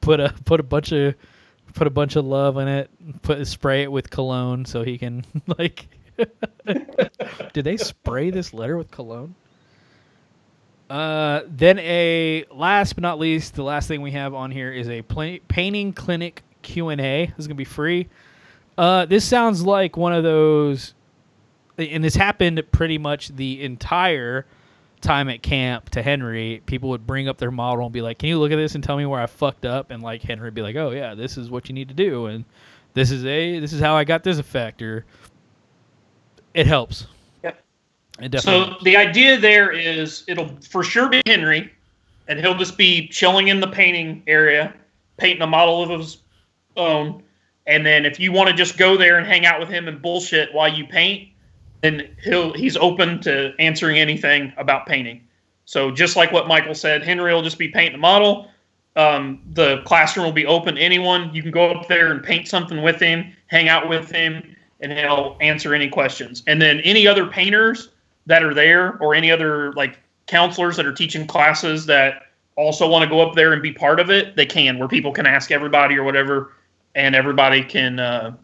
put 0.00 0.20
a 0.20 0.34
put 0.44 0.58
a 0.60 0.62
bunch 0.62 0.92
of 0.92 1.14
put 1.74 1.86
a 1.86 1.90
bunch 1.90 2.16
of 2.16 2.24
love 2.24 2.56
in 2.56 2.66
it, 2.66 2.90
put 3.22 3.46
spray 3.46 3.82
it 3.82 3.92
with 3.92 4.08
cologne 4.10 4.64
so 4.64 4.82
he 4.82 4.96
can 4.96 5.24
like. 5.58 5.86
Did 7.52 7.64
they 7.64 7.78
spray 7.78 8.30
this 8.30 8.52
letter 8.52 8.76
with 8.76 8.90
cologne? 8.90 9.34
Uh, 10.90 11.42
then 11.46 11.78
a 11.78 12.44
last 12.52 12.94
but 12.94 13.02
not 13.02 13.18
least, 13.18 13.54
the 13.54 13.62
last 13.62 13.86
thing 13.86 14.02
we 14.02 14.10
have 14.10 14.34
on 14.34 14.50
here 14.50 14.72
is 14.72 14.88
a 14.88 15.02
pla- 15.02 15.38
painting 15.48 15.92
clinic 15.92 16.42
Q 16.62 16.88
and 16.88 17.00
A. 17.00 17.26
This 17.26 17.38
is 17.38 17.46
gonna 17.46 17.54
be 17.56 17.64
free. 17.64 18.08
Uh, 18.78 19.06
this 19.06 19.24
sounds 19.24 19.62
like 19.62 19.96
one 19.96 20.12
of 20.12 20.22
those, 20.22 20.94
and 21.76 22.02
this 22.02 22.14
happened 22.14 22.62
pretty 22.72 22.98
much 22.98 23.28
the 23.28 23.62
entire 23.62 24.46
time 25.00 25.28
at 25.28 25.42
camp 25.42 25.90
to 25.90 26.02
Henry. 26.02 26.62
People 26.66 26.90
would 26.90 27.06
bring 27.06 27.28
up 27.28 27.38
their 27.38 27.50
model 27.50 27.84
and 27.84 27.92
be 27.92 28.02
like, 28.02 28.18
"Can 28.18 28.28
you 28.28 28.38
look 28.38 28.52
at 28.52 28.56
this 28.56 28.74
and 28.74 28.84
tell 28.84 28.96
me 28.96 29.06
where 29.06 29.20
I 29.20 29.26
fucked 29.26 29.64
up?" 29.64 29.90
And 29.90 30.02
like 30.02 30.22
Henry 30.22 30.46
would 30.46 30.54
be 30.54 30.62
like, 30.62 30.76
"Oh 30.76 30.90
yeah, 30.90 31.14
this 31.14 31.36
is 31.36 31.50
what 31.50 31.68
you 31.68 31.74
need 31.74 31.88
to 31.88 31.94
do," 31.94 32.26
and 32.26 32.44
this 32.94 33.10
is 33.10 33.24
a 33.24 33.58
this 33.58 33.72
is 33.72 33.80
how 33.80 33.94
I 33.96 34.04
got 34.04 34.24
this 34.24 34.38
effect, 34.38 34.82
or 34.82 35.04
it 36.54 36.66
helps. 36.66 37.06
Yep. 37.42 37.62
It 38.20 38.30
definitely. 38.30 38.74
So 38.74 38.84
the 38.84 38.96
idea 38.96 39.38
there 39.38 39.70
is 39.72 40.24
it'll 40.26 40.56
for 40.68 40.82
sure 40.82 41.08
be 41.08 41.22
Henry, 41.26 41.72
and 42.28 42.40
he'll 42.40 42.56
just 42.56 42.76
be 42.76 43.08
chilling 43.08 43.48
in 43.48 43.60
the 43.60 43.68
painting 43.68 44.22
area, 44.26 44.74
painting 45.16 45.42
a 45.42 45.46
model 45.46 45.82
of 45.82 46.00
his 46.00 46.18
And 47.66 47.86
then 47.86 48.04
if 48.04 48.18
you 48.18 48.32
want 48.32 48.48
to 48.50 48.54
just 48.54 48.76
go 48.76 48.96
there 48.96 49.18
and 49.18 49.26
hang 49.26 49.46
out 49.46 49.60
with 49.60 49.68
him 49.68 49.86
and 49.86 50.00
bullshit 50.02 50.52
while 50.52 50.72
you 50.72 50.86
paint, 50.86 51.28
then 51.82 52.14
he'll 52.22 52.52
he's 52.52 52.76
open 52.76 53.20
to 53.22 53.52
answering 53.58 53.98
anything 53.98 54.52
about 54.56 54.86
painting. 54.86 55.26
So 55.64 55.90
just 55.90 56.16
like 56.16 56.32
what 56.32 56.48
Michael 56.48 56.74
said, 56.74 57.04
Henry 57.04 57.32
will 57.32 57.42
just 57.42 57.58
be 57.58 57.68
painting 57.68 57.94
a 57.94 57.98
model. 57.98 58.50
Um, 58.96 59.40
the 59.52 59.82
classroom 59.84 60.26
will 60.26 60.32
be 60.32 60.46
open 60.46 60.74
to 60.74 60.80
anyone. 60.80 61.32
You 61.32 61.42
can 61.42 61.52
go 61.52 61.70
up 61.70 61.86
there 61.86 62.10
and 62.10 62.22
paint 62.22 62.48
something 62.48 62.82
with 62.82 63.00
him, 63.00 63.32
hang 63.46 63.68
out 63.68 63.88
with 63.88 64.10
him, 64.10 64.56
and 64.80 64.92
he'll 64.92 65.36
answer 65.40 65.72
any 65.74 65.88
questions. 65.88 66.42
And 66.48 66.60
then 66.60 66.80
any 66.80 67.06
other 67.06 67.26
painters 67.26 67.90
that 68.26 68.42
are 68.42 68.52
there, 68.52 68.98
or 68.98 69.14
any 69.14 69.30
other 69.30 69.72
like 69.74 69.98
counselors 70.26 70.76
that 70.76 70.86
are 70.86 70.92
teaching 70.92 71.26
classes 71.26 71.86
that 71.86 72.22
also 72.56 72.88
want 72.88 73.04
to 73.04 73.08
go 73.08 73.20
up 73.20 73.34
there 73.34 73.52
and 73.52 73.62
be 73.62 73.72
part 73.72 74.00
of 74.00 74.10
it, 74.10 74.36
they 74.36 74.46
can. 74.46 74.78
Where 74.78 74.88
people 74.88 75.12
can 75.12 75.26
ask 75.26 75.50
everybody 75.50 75.96
or 75.96 76.02
whatever, 76.02 76.52
and 76.94 77.14
everybody 77.14 77.62
can, 77.62 77.98
uh, 77.98 78.34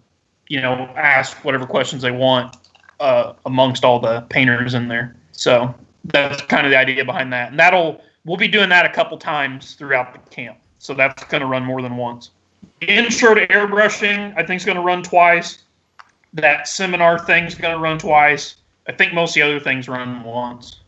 you 0.49 0.61
know, 0.61 0.75
ask 0.97 1.45
whatever 1.45 1.67
questions 1.67 2.03
they 2.03 2.11
want 2.11 2.57
uh, 3.01 3.35
amongst 3.45 3.85
all 3.85 4.01
the 4.01 4.23
painters 4.23 4.75
in 4.75 4.89
there. 4.89 5.17
So 5.33 5.75
that's 6.05 6.41
kind 6.43 6.67
of 6.67 6.71
the 6.71 6.79
idea 6.79 7.05
behind 7.05 7.33
that, 7.33 7.51
and 7.51 7.59
that'll 7.59 8.01
we'll 8.25 8.37
be 8.37 8.49
doing 8.49 8.69
that 8.69 8.87
a 8.87 8.91
couple 8.91 9.17
times 9.19 9.75
throughout 9.75 10.13
the 10.13 10.31
camp. 10.31 10.59
So 10.79 10.95
that's 10.95 11.25
going 11.25 11.41
to 11.41 11.47
run 11.47 11.65
more 11.65 11.83
than 11.83 11.97
once. 11.97 12.31
Intro 12.81 13.35
to 13.35 13.47
airbrushing, 13.49 14.35
I 14.37 14.45
think, 14.45 14.61
is 14.61 14.65
going 14.65 14.77
to 14.77 14.83
run 14.83 15.03
twice. 15.03 15.63
That 16.35 16.69
seminar 16.69 17.19
thing's 17.19 17.55
going 17.55 17.75
to 17.75 17.81
run 17.81 17.99
twice. 17.99 18.57
I 18.87 18.93
think 18.93 19.15
most 19.15 19.31
of 19.31 19.35
the 19.35 19.43
other 19.43 19.61
things 19.61 19.89
run 19.89 20.23
once. 20.23 20.81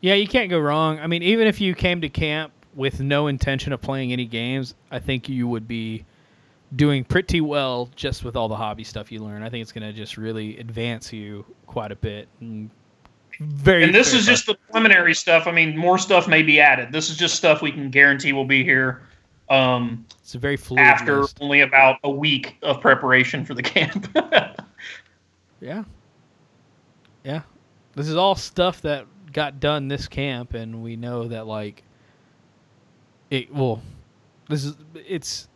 Yeah, 0.00 0.14
you 0.14 0.28
can't 0.28 0.50
go 0.50 0.58
wrong. 0.58 1.00
I 1.00 1.06
mean, 1.06 1.22
even 1.22 1.46
if 1.46 1.60
you 1.60 1.74
came 1.74 2.00
to 2.02 2.08
camp 2.08 2.52
with 2.76 3.00
no 3.00 3.26
intention 3.26 3.72
of 3.72 3.80
playing 3.80 4.12
any 4.12 4.26
games, 4.26 4.74
I 4.90 4.98
think 5.00 5.28
you 5.28 5.48
would 5.48 5.66
be 5.66 6.04
doing 6.76 7.02
pretty 7.04 7.40
well 7.40 7.88
just 7.96 8.22
with 8.22 8.36
all 8.36 8.48
the 8.48 8.56
hobby 8.56 8.84
stuff 8.84 9.10
you 9.10 9.20
learn. 9.20 9.42
I 9.42 9.48
think 9.48 9.62
it's 9.62 9.72
going 9.72 9.86
to 9.86 9.92
just 9.92 10.16
really 10.16 10.58
advance 10.58 11.12
you 11.12 11.44
quite 11.66 11.90
a 11.90 11.96
bit. 11.96 12.28
And 12.40 12.70
very. 13.40 13.82
And 13.84 13.94
this 13.94 14.12
is 14.12 14.26
just 14.26 14.46
the 14.46 14.54
preliminary 14.54 15.14
stuff. 15.14 15.46
I 15.46 15.52
mean, 15.52 15.76
more 15.76 15.98
stuff 15.98 16.28
may 16.28 16.42
be 16.42 16.60
added. 16.60 16.92
This 16.92 17.10
is 17.10 17.16
just 17.16 17.34
stuff 17.34 17.62
we 17.62 17.72
can 17.72 17.90
guarantee 17.90 18.32
will 18.32 18.44
be 18.44 18.62
here 18.62 19.02
um, 19.48 20.04
It's 20.20 20.34
a 20.34 20.38
very 20.38 20.56
fluid. 20.56 20.80
after 20.80 21.22
list. 21.22 21.38
only 21.40 21.60
about 21.60 21.98
a 22.04 22.10
week 22.10 22.56
of 22.62 22.80
preparation 22.80 23.44
for 23.44 23.54
the 23.54 23.62
camp. 23.62 24.08
Yeah. 25.60 25.84
Yeah. 27.24 27.42
This 27.94 28.08
is 28.08 28.16
all 28.16 28.34
stuff 28.34 28.82
that 28.82 29.06
got 29.32 29.60
done 29.60 29.88
this 29.88 30.08
camp 30.08 30.54
and 30.54 30.82
we 30.82 30.96
know 30.96 31.28
that 31.28 31.46
like 31.46 31.82
it 33.30 33.52
well 33.54 33.82
this 34.48 34.64
is 34.64 34.76
it's 34.94 35.48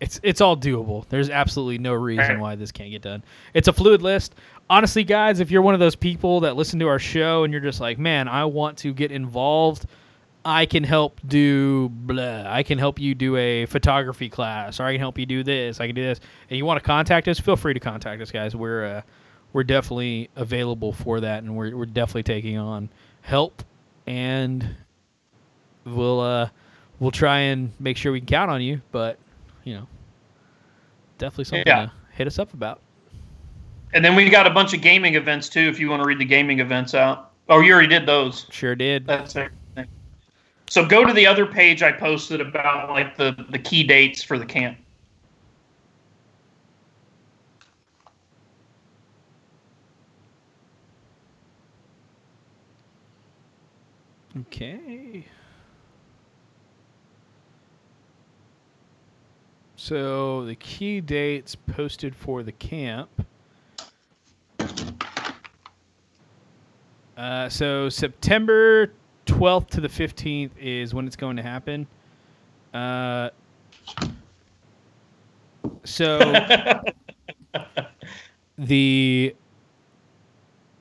it's 0.00 0.20
it's 0.22 0.40
all 0.40 0.56
doable. 0.56 1.06
There's 1.08 1.30
absolutely 1.30 1.78
no 1.78 1.92
reason 1.92 2.38
why 2.40 2.54
this 2.54 2.70
can't 2.70 2.90
get 2.90 3.02
done. 3.02 3.22
It's 3.54 3.68
a 3.68 3.72
fluid 3.72 4.02
list. 4.02 4.34
Honestly, 4.70 5.02
guys, 5.02 5.40
if 5.40 5.50
you're 5.50 5.62
one 5.62 5.74
of 5.74 5.80
those 5.80 5.96
people 5.96 6.40
that 6.40 6.56
listen 6.56 6.78
to 6.80 6.88
our 6.88 6.98
show 6.98 7.44
and 7.44 7.52
you're 7.52 7.62
just 7.62 7.80
like, 7.80 7.98
"Man, 7.98 8.28
I 8.28 8.44
want 8.44 8.78
to 8.78 8.92
get 8.92 9.10
involved," 9.10 9.86
I 10.44 10.66
can 10.66 10.84
help 10.84 11.20
do 11.26 11.88
blah. 11.88 12.44
I 12.46 12.62
can 12.62 12.78
help 12.78 13.00
you 13.00 13.14
do 13.14 13.36
a 13.36 13.66
photography 13.66 14.28
class, 14.28 14.78
or 14.78 14.84
I 14.84 14.92
can 14.92 15.00
help 15.00 15.18
you 15.18 15.26
do 15.26 15.42
this. 15.42 15.80
I 15.80 15.86
can 15.86 15.96
do 15.96 16.02
this. 16.02 16.20
And 16.48 16.56
you 16.56 16.64
want 16.64 16.80
to 16.80 16.86
contact 16.86 17.26
us? 17.26 17.40
Feel 17.40 17.56
free 17.56 17.74
to 17.74 17.80
contact 17.80 18.22
us, 18.22 18.30
guys. 18.30 18.54
We're 18.54 18.84
uh, 18.84 19.02
we're 19.52 19.64
definitely 19.64 20.30
available 20.36 20.92
for 20.92 21.20
that, 21.20 21.42
and 21.42 21.56
we're 21.56 21.76
we're 21.76 21.86
definitely 21.86 22.22
taking 22.22 22.56
on 22.56 22.88
help, 23.22 23.64
and 24.06 24.76
we'll 25.84 26.20
uh 26.20 26.48
we'll 27.00 27.10
try 27.10 27.38
and 27.38 27.72
make 27.80 27.96
sure 27.96 28.12
we 28.12 28.20
can 28.20 28.26
count 28.26 28.50
on 28.50 28.60
you. 28.62 28.80
But 28.92 29.18
you 29.64 29.74
know, 29.74 29.86
definitely 31.18 31.44
something 31.44 31.64
Yeah. 31.66 31.86
to 31.86 31.92
hit 32.12 32.26
us 32.26 32.38
up 32.38 32.52
about. 32.54 32.80
and 33.94 34.04
then 34.04 34.14
we 34.14 34.28
got 34.28 34.46
a 34.46 34.50
bunch 34.50 34.74
of 34.74 34.82
gaming 34.82 35.14
events 35.14 35.48
too. 35.48 35.60
If 35.68 35.80
you 35.80 35.88
want 35.88 36.02
to 36.02 36.06
read 36.06 36.18
the 36.18 36.24
gaming 36.24 36.60
events 36.60 36.94
out. 36.94 37.32
Oh, 37.48 37.60
you 37.60 37.72
already 37.72 37.88
did 37.88 38.04
those. 38.04 38.46
Sure 38.50 38.74
did. 38.74 39.06
That's 39.06 39.34
everything. 39.34 39.86
So 40.68 40.84
go 40.84 41.06
to 41.06 41.14
the 41.14 41.26
other 41.26 41.46
page 41.46 41.82
I 41.82 41.92
posted 41.92 42.42
about 42.42 42.90
like 42.90 43.16
the 43.16 43.46
the 43.48 43.58
key 43.58 43.82
dates 43.84 44.22
for 44.22 44.38
the 44.38 44.44
camp. 44.44 44.76
Okay. 54.36 55.24
So 59.80 60.44
the 60.44 60.56
key 60.56 61.00
dates 61.00 61.54
posted 61.54 62.16
for 62.16 62.42
the 62.42 62.50
camp. 62.50 63.08
Uh, 67.16 67.48
so 67.48 67.88
September 67.88 68.92
12th 69.26 69.68
to 69.68 69.80
the 69.80 69.88
15th 69.88 70.50
is 70.60 70.94
when 70.94 71.06
it's 71.06 71.14
going 71.14 71.36
to 71.36 71.44
happen. 71.44 71.86
Uh, 72.74 73.30
so 75.84 76.18
the 78.58 79.34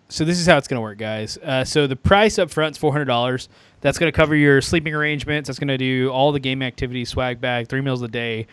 so 0.10 0.26
this 0.26 0.40
is 0.40 0.48
how 0.48 0.58
it's 0.58 0.68
going 0.68 0.78
to 0.78 0.82
work, 0.82 0.98
guys. 0.98 1.38
Uh, 1.38 1.64
so 1.64 1.86
the 1.86 1.96
price 1.96 2.40
up 2.40 2.50
front 2.50 2.76
is 2.76 2.80
four 2.80 2.92
hundred 2.92 3.06
dollars. 3.06 3.48
That's 3.82 4.00
going 4.00 4.12
to 4.12 4.16
cover 4.16 4.36
your 4.36 4.60
sleeping 4.60 4.96
arrangements. 4.96 5.48
That's 5.48 5.60
going 5.60 5.68
to 5.68 5.78
do 5.78 6.10
all 6.10 6.32
the 6.32 6.40
game 6.40 6.64
activities, 6.64 7.10
swag 7.10 7.40
bag, 7.40 7.68
three 7.68 7.82
meals 7.82 8.02
a 8.02 8.08
day, 8.08 8.48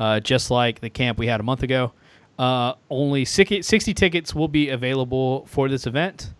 uh, 0.00 0.18
just 0.18 0.50
like 0.50 0.80
the 0.80 0.90
camp 0.90 1.18
we 1.18 1.28
had 1.28 1.38
a 1.38 1.42
month 1.44 1.62
ago. 1.62 1.92
Uh, 2.38 2.72
only 2.88 3.24
60 3.24 3.62
60 3.62 3.94
tickets 3.94 4.34
will 4.34 4.48
be 4.48 4.70
available 4.70 5.44
for 5.46 5.68
this 5.68 5.86
event. 5.86 6.32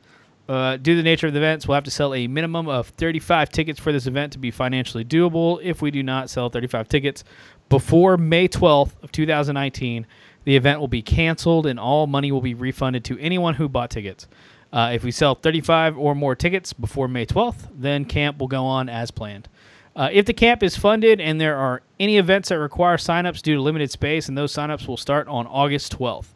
Uh, 0.48 0.76
due 0.78 0.94
to 0.94 0.96
the 0.96 1.02
nature 1.04 1.28
of 1.28 1.32
the 1.32 1.38
events, 1.38 1.68
we'll 1.68 1.76
have 1.76 1.84
to 1.84 1.92
sell 1.92 2.12
a 2.12 2.26
minimum 2.26 2.68
of 2.68 2.88
35 2.88 3.50
tickets 3.50 3.78
for 3.78 3.92
this 3.92 4.08
event 4.08 4.32
to 4.32 4.38
be 4.38 4.50
financially 4.50 5.04
doable. 5.04 5.60
If 5.62 5.80
we 5.80 5.92
do 5.92 6.02
not 6.02 6.28
sell 6.28 6.48
35 6.48 6.88
tickets 6.88 7.22
before 7.68 8.16
May 8.16 8.48
12th 8.48 9.00
of 9.04 9.12
2019, 9.12 10.06
the 10.42 10.56
event 10.56 10.80
will 10.80 10.88
be 10.88 11.02
canceled 11.02 11.66
and 11.66 11.78
all 11.78 12.08
money 12.08 12.32
will 12.32 12.40
be 12.40 12.54
refunded 12.54 13.04
to 13.04 13.18
anyone 13.20 13.54
who 13.54 13.68
bought 13.68 13.90
tickets. 13.90 14.26
Uh, 14.72 14.90
if 14.92 15.04
we 15.04 15.10
sell 15.10 15.34
35 15.34 15.98
or 15.98 16.14
more 16.14 16.34
tickets 16.34 16.72
before 16.72 17.06
May 17.06 17.26
12th, 17.26 17.68
then 17.72 18.04
camp 18.04 18.38
will 18.38 18.48
go 18.48 18.64
on 18.64 18.88
as 18.88 19.10
planned. 19.10 19.48
Uh, 19.96 20.08
if 20.12 20.24
the 20.24 20.32
camp 20.32 20.62
is 20.62 20.76
funded 20.76 21.20
and 21.20 21.40
there 21.40 21.56
are 21.56 21.82
any 21.98 22.16
events 22.16 22.48
that 22.48 22.58
require 22.58 22.96
signups 22.96 23.42
due 23.42 23.54
to 23.54 23.60
limited 23.60 23.90
space, 23.90 24.28
and 24.28 24.38
those 24.38 24.52
signups 24.52 24.86
will 24.86 24.96
start 24.96 25.26
on 25.28 25.46
August 25.46 25.96
12th. 25.98 26.28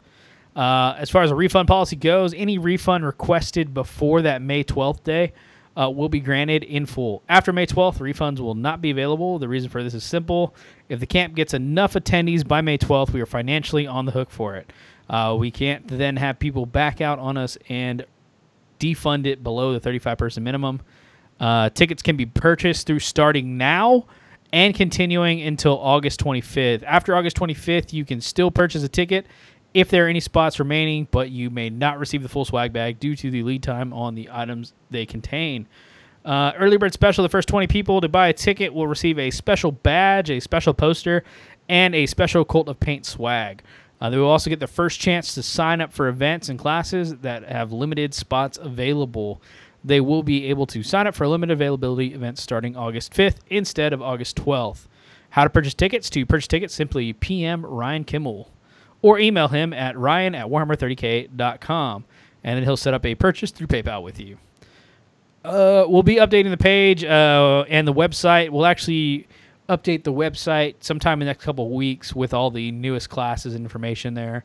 Uh, 0.55 0.95
as 0.97 1.09
far 1.09 1.23
as 1.23 1.31
a 1.31 1.35
refund 1.35 1.67
policy 1.67 1.95
goes, 1.95 2.33
any 2.33 2.57
refund 2.57 3.05
requested 3.05 3.73
before 3.73 4.21
that 4.21 4.41
May 4.41 4.63
12th 4.63 5.03
day 5.03 5.33
uh, 5.75 5.89
will 5.89 6.09
be 6.09 6.19
granted 6.19 6.63
in 6.63 6.85
full. 6.85 7.23
After 7.27 7.51
May 7.51 7.65
12th, 7.65 7.97
refunds 7.97 8.39
will 8.39 8.55
not 8.55 8.81
be 8.81 8.91
available. 8.91 9.39
The 9.39 9.49
reason 9.49 9.69
for 9.69 9.83
this 9.83 9.93
is 9.93 10.03
simple. 10.03 10.55
If 10.87 10.99
the 10.99 11.05
camp 11.05 11.35
gets 11.35 11.53
enough 11.53 11.93
attendees 11.93 12.47
by 12.47 12.61
May 12.61 12.77
12th, 12.77 13.11
we 13.11 13.21
are 13.21 13.25
financially 13.25 13.85
on 13.85 14.05
the 14.05 14.13
hook 14.13 14.29
for 14.31 14.55
it. 14.55 14.71
Uh, 15.09 15.35
we 15.37 15.51
can't 15.51 15.87
then 15.87 16.15
have 16.17 16.39
people 16.39 16.65
back 16.65 17.01
out 17.01 17.19
on 17.19 17.37
us 17.37 17.57
and 17.67 18.05
defund 18.79 19.25
it 19.25 19.43
below 19.43 19.73
the 19.73 19.79
35 19.79 20.17
person 20.17 20.43
minimum. 20.43 20.81
Uh, 21.39 21.69
tickets 21.69 22.01
can 22.01 22.15
be 22.15 22.25
purchased 22.25 22.87
through 22.87 22.99
starting 22.99 23.57
now 23.57 24.05
and 24.53 24.73
continuing 24.73 25.41
until 25.41 25.77
August 25.79 26.19
25th. 26.21 26.83
After 26.83 27.15
August 27.15 27.37
25th, 27.37 27.91
you 27.91 28.05
can 28.05 28.21
still 28.21 28.51
purchase 28.51 28.83
a 28.83 28.89
ticket 28.89 29.25
if 29.73 29.89
there 29.89 30.05
are 30.05 30.07
any 30.07 30.21
spots 30.21 30.59
remaining, 30.59 31.07
but 31.11 31.29
you 31.29 31.49
may 31.49 31.69
not 31.69 31.99
receive 31.99 32.23
the 32.23 32.29
full 32.29 32.45
swag 32.45 32.71
bag 32.71 32.99
due 32.99 33.15
to 33.17 33.29
the 33.29 33.43
lead 33.43 33.61
time 33.61 33.91
on 33.91 34.15
the 34.15 34.29
items 34.31 34.73
they 34.89 35.05
contain. 35.05 35.67
Uh, 36.23 36.53
early 36.57 36.77
bird 36.77 36.93
special: 36.93 37.21
the 37.21 37.29
first 37.29 37.49
20 37.49 37.67
people 37.67 37.99
to 38.01 38.07
buy 38.07 38.29
a 38.29 38.33
ticket 38.33 38.73
will 38.73 38.87
receive 38.87 39.19
a 39.19 39.29
special 39.29 39.71
badge, 39.71 40.31
a 40.31 40.39
special 40.39 40.73
poster, 40.73 41.23
and 41.67 41.93
a 41.93 42.05
special 42.05 42.45
Cult 42.45 42.69
of 42.69 42.79
Paint 42.79 43.05
swag. 43.05 43.61
Uh, 43.99 44.09
they 44.09 44.17
will 44.17 44.29
also 44.29 44.49
get 44.49 44.59
the 44.59 44.67
first 44.67 44.99
chance 44.99 45.33
to 45.35 45.43
sign 45.43 45.81
up 45.81 45.91
for 45.91 46.07
events 46.07 46.49
and 46.49 46.57
classes 46.57 47.17
that 47.17 47.43
have 47.43 47.71
limited 47.71 48.13
spots 48.13 48.57
available. 48.57 49.41
They 49.85 50.01
will 50.01 50.23
be 50.23 50.45
able 50.45 50.65
to 50.67 50.81
sign 50.81 51.05
up 51.05 51.13
for 51.13 51.27
limited 51.27 51.53
availability 51.53 52.13
events 52.13 52.41
starting 52.41 52.75
August 52.75 53.13
5th 53.13 53.37
instead 53.49 53.93
of 53.93 54.01
August 54.01 54.35
12th. 54.37 54.87
How 55.29 55.43
to 55.43 55.49
purchase 55.49 55.75
tickets? 55.75 56.09
To 56.11 56.25
purchase 56.25 56.47
tickets, 56.47 56.73
simply 56.73 57.13
PM 57.13 57.63
Ryan 57.65 58.03
Kimmel 58.03 58.49
or 59.01 59.19
email 59.19 59.47
him 59.47 59.71
at 59.71 59.95
ryan 59.95 60.33
at 60.33 60.47
warhammer30k.com 60.47 62.05
and 62.43 62.57
then 62.57 62.63
he'll 62.63 62.77
set 62.77 62.95
up 62.95 63.05
a 63.05 63.13
purchase 63.13 63.51
through 63.51 63.67
PayPal 63.67 64.01
with 64.01 64.19
you. 64.19 64.37
Uh, 65.43 65.85
we'll 65.87 66.03
be 66.03 66.15
updating 66.15 66.49
the 66.49 66.57
page 66.57 67.03
uh, 67.03 67.65
and 67.69 67.87
the 67.87 67.93
website. 67.93 68.49
We'll 68.49 68.65
actually 68.65 69.27
update 69.69 70.03
the 70.03 70.13
website 70.13 70.75
sometime 70.79 71.21
in 71.21 71.27
the 71.27 71.31
next 71.31 71.43
couple 71.43 71.69
weeks 71.69 72.15
with 72.15 72.33
all 72.33 72.49
the 72.49 72.71
newest 72.71 73.11
classes 73.11 73.53
and 73.53 73.63
information 73.63 74.15
there. 74.15 74.43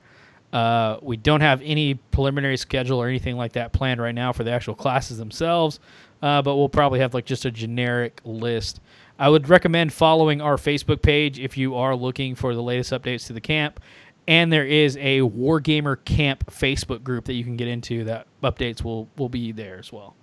Uh, 0.52 0.98
we 1.01 1.16
don't 1.16 1.40
have 1.40 1.62
any 1.62 1.94
preliminary 1.94 2.56
schedule 2.56 3.01
or 3.01 3.09
anything 3.09 3.36
like 3.36 3.52
that 3.52 3.72
planned 3.72 4.01
right 4.01 4.14
now 4.14 4.32
for 4.32 4.43
the 4.43 4.51
actual 4.51 4.74
classes 4.74 5.18
themselves, 5.18 5.78
uh, 6.22 6.43
but 6.43 6.56
we'll 6.56 6.68
probably 6.68 7.01
have 7.01 7.14
like 7.14 7.24
just 7.24 7.44
a 7.44 7.51
generic 7.51 8.20
list. 8.24 8.81
I 9.18 9.28
would 9.28 9.48
recommend 9.48 9.93
following 9.93 10.40
our 10.40 10.56
Facebook 10.56 11.02
page 11.02 11.39
if 11.39 11.56
you 11.56 11.77
are 11.77 11.94
looking 11.94 12.35
for 12.35 12.55
the 12.55 12.62
latest 12.62 12.90
updates 12.93 13.27
to 13.27 13.32
the 13.32 13.40
camp. 13.40 13.81
And 14.27 14.52
there 14.52 14.66
is 14.66 14.97
a 14.97 15.20
Wargamer 15.20 16.02
Camp 16.05 16.51
Facebook 16.51 17.02
group 17.02 17.24
that 17.24 17.35
you 17.35 17.44
can 17.44 17.56
get 17.56 17.68
into 17.68 18.05
that 18.05 18.27
updates 18.43 18.82
will, 18.82 19.09
will 19.16 19.28
be 19.28 19.52
there 19.52 19.78
as 19.78 19.93
well. 19.93 20.14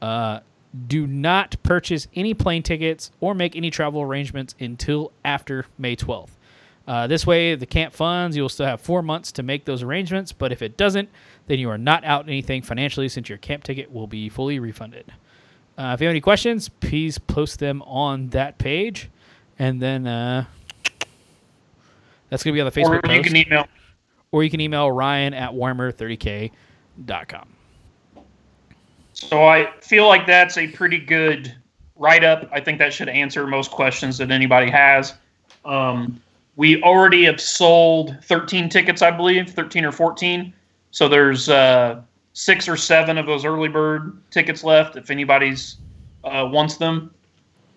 Uh, 0.00 0.40
do 0.86 1.06
not 1.06 1.56
purchase 1.62 2.08
any 2.14 2.34
plane 2.34 2.62
tickets 2.62 3.10
or 3.20 3.34
make 3.34 3.56
any 3.56 3.70
travel 3.70 4.02
arrangements 4.02 4.54
until 4.60 5.12
after 5.24 5.66
May 5.78 5.96
12th. 5.96 6.30
Uh, 6.86 7.06
this 7.06 7.26
way, 7.26 7.54
the 7.54 7.66
camp 7.66 7.92
funds, 7.92 8.36
you'll 8.36 8.48
still 8.48 8.66
have 8.66 8.80
four 8.80 9.02
months 9.02 9.30
to 9.32 9.42
make 9.42 9.64
those 9.64 9.82
arrangements, 9.82 10.32
but 10.32 10.50
if 10.50 10.62
it 10.62 10.76
doesn't, 10.76 11.08
then 11.46 11.58
you 11.58 11.70
are 11.70 11.78
not 11.78 12.04
out 12.04 12.26
anything 12.26 12.62
financially 12.62 13.08
since 13.08 13.28
your 13.28 13.38
camp 13.38 13.62
ticket 13.64 13.92
will 13.92 14.06
be 14.06 14.28
fully 14.28 14.58
refunded. 14.58 15.12
Uh, 15.78 15.92
if 15.94 16.00
you 16.00 16.06
have 16.06 16.12
any 16.12 16.20
questions, 16.20 16.68
please 16.68 17.18
post 17.18 17.58
them 17.58 17.82
on 17.82 18.28
that 18.28 18.58
page, 18.58 19.10
and 19.58 19.80
then 19.80 20.06
uh, 20.06 20.44
that's 22.28 22.42
going 22.42 22.52
to 22.52 22.56
be 22.56 22.60
on 22.60 22.70
the 22.70 22.80
or 22.80 22.84
Facebook 22.84 23.04
post 23.04 23.16
you 23.16 23.22
can 23.22 23.36
email. 23.36 23.66
or 24.32 24.42
you 24.42 24.50
can 24.50 24.60
email 24.60 24.90
ryan 24.90 25.32
at 25.34 25.50
warhammer30k.com. 25.52 27.48
So 29.12 29.46
I 29.46 29.72
feel 29.80 30.08
like 30.08 30.26
that's 30.26 30.58
a 30.58 30.66
pretty 30.66 30.98
good 30.98 31.54
write 31.96 32.24
up. 32.24 32.48
I 32.52 32.60
think 32.60 32.78
that 32.78 32.92
should 32.92 33.08
answer 33.08 33.46
most 33.46 33.70
questions 33.70 34.18
that 34.18 34.30
anybody 34.30 34.70
has. 34.70 35.14
Um, 35.64 36.20
we 36.56 36.82
already 36.82 37.24
have 37.24 37.40
sold 37.40 38.16
13 38.24 38.68
tickets, 38.68 39.02
I 39.02 39.10
believe, 39.10 39.50
13 39.50 39.84
or 39.84 39.92
14. 39.92 40.52
So 40.90 41.08
there's 41.08 41.48
uh, 41.48 42.02
six 42.34 42.68
or 42.68 42.76
seven 42.76 43.18
of 43.18 43.26
those 43.26 43.44
early 43.44 43.68
bird 43.68 44.20
tickets 44.30 44.62
left 44.62 44.96
if 44.96 45.10
anybody's 45.10 45.76
uh, 46.24 46.48
wants 46.50 46.76
them. 46.76 47.12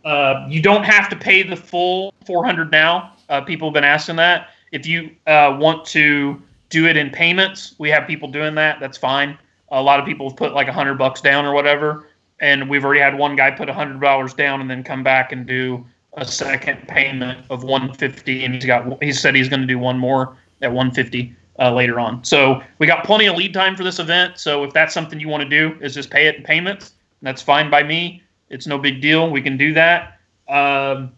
Uh, 0.03 0.45
you 0.49 0.61
don't 0.61 0.83
have 0.83 1.09
to 1.09 1.15
pay 1.15 1.41
the 1.41 1.55
full 1.55 2.13
400 2.25 2.71
now. 2.71 3.13
Uh, 3.29 3.41
people 3.41 3.69
have 3.69 3.73
been 3.73 3.83
asking 3.83 4.17
that. 4.17 4.49
If 4.71 4.85
you 4.85 5.09
uh, 5.25 5.57
want 5.59 5.85
to 5.85 6.41
do 6.69 6.87
it 6.87 6.97
in 6.97 7.09
payments, 7.09 7.75
we 7.79 7.89
have 7.89 8.05
people 8.05 8.29
doing 8.29 8.55
that. 8.55 8.79
That's 8.79 8.97
fine. 8.97 9.37
A 9.69 9.81
lot 9.81 9.99
of 9.99 10.05
people 10.05 10.29
have 10.29 10.37
put 10.37 10.53
like 10.53 10.67
hundred 10.67 10.95
bucks 10.95 11.21
down 11.21 11.45
or 11.45 11.53
whatever, 11.53 12.09
and 12.39 12.69
we've 12.69 12.85
already 12.85 13.01
had 13.01 13.17
one 13.17 13.35
guy 13.35 13.49
put 13.49 13.67
hundred 13.69 13.99
dollars 13.99 14.33
down 14.33 14.61
and 14.61 14.69
then 14.69 14.83
come 14.83 15.03
back 15.03 15.31
and 15.31 15.47
do 15.47 15.85
a 16.15 16.25
second 16.25 16.87
payment 16.87 17.45
of 17.49 17.63
150, 17.63 18.45
and 18.45 18.53
he's 18.53 18.65
got 18.65 19.01
he 19.03 19.11
said 19.11 19.35
he's 19.35 19.49
going 19.49 19.61
to 19.61 19.67
do 19.67 19.77
one 19.77 19.97
more 19.97 20.37
at 20.61 20.71
150 20.71 21.35
uh, 21.59 21.73
later 21.73 21.99
on. 21.99 22.23
So 22.23 22.61
we 22.79 22.87
got 22.87 23.03
plenty 23.03 23.25
of 23.27 23.35
lead 23.35 23.53
time 23.53 23.75
for 23.75 23.83
this 23.83 23.99
event. 23.99 24.37
So 24.39 24.63
if 24.63 24.73
that's 24.73 24.93
something 24.93 25.19
you 25.19 25.29
want 25.29 25.43
to 25.43 25.49
do, 25.49 25.77
is 25.81 25.93
just 25.93 26.09
pay 26.09 26.27
it 26.27 26.35
in 26.35 26.43
payments. 26.43 26.93
That's 27.21 27.41
fine 27.41 27.69
by 27.69 27.83
me. 27.83 28.21
It's 28.49 28.67
no 28.67 28.77
big 28.77 29.01
deal. 29.01 29.29
We 29.29 29.41
can 29.41 29.57
do 29.57 29.73
that. 29.73 30.19
Um, 30.47 31.11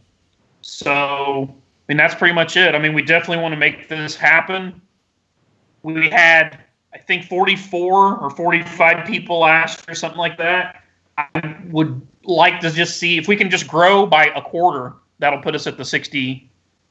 so 0.62 1.48
I 1.50 1.84
mean 1.88 1.98
that's 1.98 2.16
pretty 2.16 2.34
much 2.34 2.58
it. 2.58 2.76
I 2.76 2.80
mean 2.80 2.94
we 2.94 3.02
definitely 3.02 3.42
want 3.42 3.54
to 3.54 3.58
make 3.58 3.90
this 3.90 4.16
happen. 4.16 4.82
We 5.84 6.10
had 6.10 6.60
I 6.94 6.98
think 6.98 7.26
44 7.26 8.18
or 8.20 8.30
45 8.30 9.06
people 9.06 9.40
last 9.40 9.88
or 9.90 9.96
something 9.96 10.20
like 10.20 10.38
that. 10.38 10.84
I 11.18 11.56
would 11.70 12.06
like 12.28 12.60
to 12.60 12.70
just 12.70 12.98
see 12.98 13.18
if 13.18 13.28
we 13.28 13.36
can 13.36 13.50
just 13.50 13.68
grow 13.68 14.06
by 14.06 14.26
a 14.36 14.42
quarter. 14.42 14.94
That'll 15.20 15.42
put 15.42 15.56
us 15.56 15.66
at 15.66 15.78
the 15.78 15.86
60, 15.86 16.50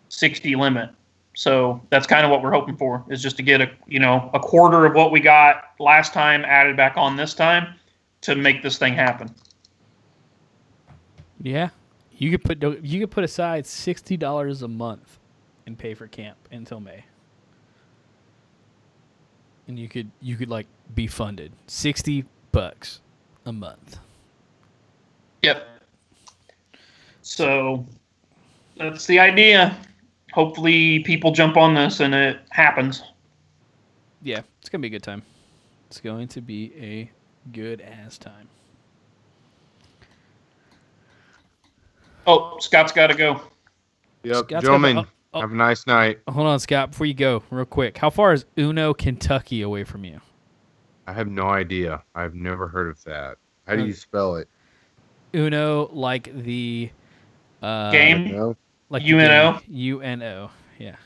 60 0.09 0.57
limit. 0.57 0.91
So 1.37 1.83
that's 1.91 2.07
kind 2.07 2.25
of 2.25 2.31
what 2.31 2.43
we're 2.43 2.51
hoping 2.51 2.77
for 2.77 3.05
is 3.11 3.23
just 3.23 3.37
to 3.37 3.43
get 3.43 3.61
a 3.61 3.71
you 3.87 4.01
know 4.01 4.31
a 4.33 4.41
quarter 4.41 4.87
of 4.87 4.95
what 4.95 5.13
we 5.13 5.21
got 5.21 5.65
last 5.79 6.15
time 6.15 6.45
added 6.47 6.79
back 6.79 6.97
on 6.97 7.17
this 7.17 7.35
time 7.35 7.75
to 8.23 8.35
make 8.35 8.63
this 8.63 8.79
thing 8.79 8.95
happen. 8.95 9.29
Yeah, 11.43 11.69
you 12.17 12.31
could 12.31 12.43
put 12.43 12.83
you 12.83 13.01
could 13.01 13.11
put 13.11 13.23
aside 13.23 13.67
sixty 13.67 14.17
dollars 14.17 14.63
a 14.63 14.69
month 14.69 15.19
and 15.67 15.79
pay 15.79 15.93
for 15.93 16.07
camp 16.07 16.39
until 16.51 16.81
May, 16.81 17.05
and 19.69 19.79
you 19.79 19.91
could 19.91 20.11
you 20.23 20.37
could 20.37 20.49
like 20.49 20.67
be 20.95 21.07
funded 21.07 21.53
sixty 21.67 22.25
bucks 22.51 23.01
a 23.45 23.53
month. 23.53 23.99
Yep. 25.47 25.65
So 27.23 27.87
that's 28.77 29.07
the 29.07 29.21
idea. 29.21 29.77
Hopefully, 30.33 31.01
people 31.01 31.31
jump 31.31 31.57
on 31.57 31.73
this 31.73 32.01
and 32.01 32.15
it 32.15 32.41
happens. 32.51 33.05
Yeah, 34.23 34.41
it's 34.59 34.69
gonna 34.69 34.83
be 34.83 34.89
a 34.89 34.91
good 34.91 35.05
time. 35.05 35.23
It's 35.87 36.01
going 36.01 36.27
to 36.29 36.41
be 36.41 36.73
a 36.81 37.11
good 37.53 37.81
ass 37.81 38.19
time. 38.19 38.49
Oh, 42.27 42.59
Scott's 42.59 42.91
got 42.91 43.07
to 43.07 43.15
go. 43.15 43.41
Yep, 44.25 44.35
Scott's 44.35 44.51
got 44.51 44.63
gentlemen, 44.63 44.99
oh, 44.99 45.07
oh. 45.35 45.41
have 45.43 45.53
a 45.53 45.55
nice 45.55 45.87
night. 45.87 46.19
Hold 46.27 46.49
on, 46.49 46.59
Scott. 46.59 46.91
Before 46.91 47.07
you 47.07 47.15
go, 47.15 47.45
real 47.51 47.65
quick, 47.65 47.97
how 47.99 48.11
far 48.11 48.33
is 48.33 48.47
Uno, 48.59 48.93
Kentucky, 48.95 49.63
away 49.63 49.85
from 49.85 50.05
you? 50.05 50.21
I 51.07 51.13
have 51.13 51.29
no 51.29 51.47
idea. 51.47 52.03
I've 52.17 52.35
never 52.35 52.67
heard 52.67 52.89
of 52.89 53.05
that. 53.05 53.37
How 53.69 53.77
do 53.77 53.83
uh, 53.83 53.85
you 53.85 53.93
spell 53.93 54.35
it? 54.35 54.49
Uno, 55.37 55.91
like 55.93 56.35
the 56.35 56.91
uh, 57.63 57.91
Game? 57.91 58.57
Like 58.89 59.03
UNO? 59.03 59.61
game. 59.69 60.01
UNO. 60.03 60.51
Yeah, 60.79 60.97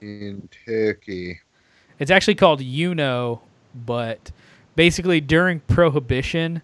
Kentucky. 0.00 1.40
it's 1.98 2.10
actually 2.10 2.34
called 2.34 2.60
Uno, 2.60 3.40
but 3.74 4.30
basically 4.74 5.20
during 5.20 5.60
Prohibition, 5.60 6.62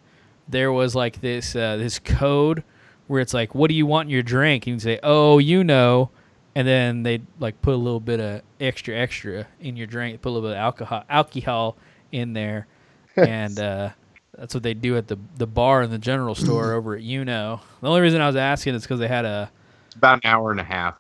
there 0.49 0.73
was 0.73 0.95
like 0.95 1.21
this 1.21 1.57
uh, 1.57 1.77
this 1.77 1.99
code 1.99 2.63
where 3.07 3.21
it's 3.21 3.35
like, 3.35 3.55
"What 3.55 3.69
do 3.69 3.75
you 3.75 3.87
want 3.87 4.07
in 4.07 4.11
your 4.11 4.23
drink?" 4.23 4.67
And 4.67 4.75
you 4.75 4.81
say, 4.81 5.01
"Oh, 5.03 5.39
you 5.39 5.65
know," 5.65 6.11
and 6.55 6.69
then 6.69 7.03
they 7.03 7.23
like 7.41 7.61
put 7.63 7.75
a 7.75 7.77
little 7.77 8.01
bit 8.01 8.21
of 8.21 8.43
extra 8.61 8.95
extra 8.95 9.47
in 9.61 9.77
your 9.77 9.87
drink, 9.87 10.21
put 10.21 10.29
a 10.29 10.33
little 10.33 10.49
bit 10.51 10.57
of 10.57 10.61
alcohol 10.63 11.05
alcohol 11.09 11.77
in 12.13 12.35
there, 12.35 12.67
and 13.17 13.59
uh, 13.59 13.91
that's 14.37 14.55
what 14.55 14.63
they 14.63 14.75
do 14.75 14.97
at 14.97 15.09
the 15.09 15.19
the 15.37 15.47
bar 15.47 15.83
in 15.83 15.91
the 15.91 15.99
general 15.99 16.35
store 16.35 16.73
over 16.75 16.97
at 16.97 17.03
Uno. 17.03 17.61
The 17.81 17.89
only 17.89 18.01
reason 18.01 18.21
I 18.21 18.27
was 18.27 18.37
asking 18.37 18.75
is 18.75 18.83
because 18.83 19.01
they 19.01 19.09
had 19.09 19.25
a 19.25 19.51
It's 19.87 19.97
about 19.97 20.25
an 20.25 20.31
hour 20.31 20.51
and 20.51 20.61
a 20.61 20.65
half. 20.65 20.97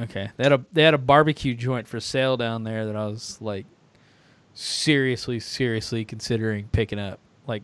Okay, 0.00 0.30
they 0.36 0.44
had 0.44 0.52
a 0.52 0.64
they 0.72 0.82
had 0.82 0.94
a 0.94 0.98
barbecue 0.98 1.54
joint 1.54 1.86
for 1.86 2.00
sale 2.00 2.36
down 2.36 2.64
there 2.64 2.86
that 2.86 2.96
I 2.96 3.06
was 3.06 3.38
like 3.40 3.66
seriously, 4.54 5.40
seriously 5.40 6.04
considering 6.04 6.68
picking 6.72 6.98
up, 6.98 7.18
like 7.46 7.62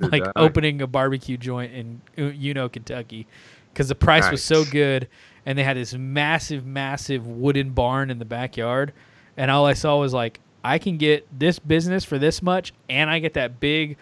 Did 0.00 0.12
like 0.12 0.24
that? 0.24 0.32
opening 0.36 0.82
a 0.82 0.86
barbecue 0.86 1.36
joint 1.36 1.72
in 1.72 2.00
you 2.16 2.52
know 2.54 2.68
Kentucky, 2.68 3.26
because 3.72 3.88
the 3.88 3.94
price 3.94 4.30
was 4.30 4.42
so 4.42 4.64
good, 4.64 5.08
and 5.46 5.56
they 5.56 5.64
had 5.64 5.76
this 5.76 5.94
massive, 5.94 6.66
massive 6.66 7.26
wooden 7.26 7.70
barn 7.70 8.10
in 8.10 8.18
the 8.18 8.24
backyard, 8.24 8.92
and 9.36 9.50
all 9.50 9.64
I 9.64 9.74
saw 9.74 9.98
was 9.98 10.12
like 10.12 10.40
I 10.64 10.78
can 10.78 10.96
get 10.96 11.26
this 11.36 11.58
business 11.58 12.04
for 12.04 12.18
this 12.18 12.42
much, 12.42 12.72
and 12.88 13.08
I 13.08 13.18
get 13.18 13.34
that 13.34 13.60
big 13.60 13.96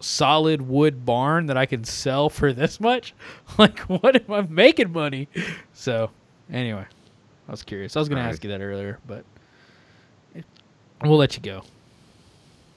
solid 0.00 0.62
wood 0.62 1.04
barn 1.04 1.46
that 1.46 1.56
I 1.56 1.66
can 1.66 1.84
sell 1.84 2.28
for 2.28 2.52
this 2.52 2.80
much. 2.80 3.14
Like, 3.58 3.80
what 3.80 4.16
am 4.16 4.32
I 4.32 4.42
making 4.42 4.92
money? 4.92 5.28
So, 5.74 6.10
anyway, 6.50 6.86
I 7.46 7.50
was 7.50 7.62
curious. 7.62 7.96
I 7.96 7.98
was 7.98 8.08
going 8.08 8.22
to 8.22 8.28
ask 8.28 8.42
you 8.42 8.50
that 8.50 8.60
earlier, 8.60 8.98
but 9.06 9.24
we'll 11.02 11.18
let 11.18 11.36
you 11.36 11.42
go. 11.42 11.62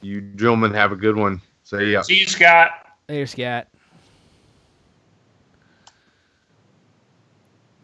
You 0.01 0.21
gentlemen 0.21 0.73
have 0.73 0.91
a 0.91 0.95
good 0.95 1.15
one. 1.15 1.41
See 1.63 1.93
ya. 1.93 2.01
See 2.01 2.19
you, 2.19 2.27
Scott. 2.27 2.71
Later, 3.07 3.27
Scott. 3.27 3.67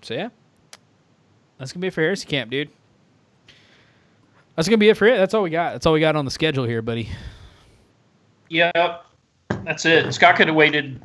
So 0.02 0.16
yeah, 0.16 0.30
that's 1.58 1.72
gonna 1.72 1.82
be 1.82 1.88
it 1.88 1.94
for 1.94 2.02
Heresy 2.02 2.28
Camp, 2.28 2.50
dude. 2.50 2.70
That's 4.56 4.68
gonna 4.68 4.78
be 4.80 4.90
it 4.90 4.98
for 4.98 5.06
it. 5.06 5.18
That's 5.18 5.34
all 5.34 5.44
we 5.44 5.52
got. 5.52 5.74
That's 5.74 5.86
all 5.86 5.94
we 5.94 6.00
got 6.00 6.16
on 6.16 6.26
the 6.26 6.32
schedule 6.32 6.66
here, 6.66 6.82
buddy. 6.82 7.10
Yep. 8.50 9.06
That's 9.64 9.86
it. 9.86 10.14
Scott 10.14 10.36
could 10.36 10.48
have 10.48 10.56
waited, 10.56 11.02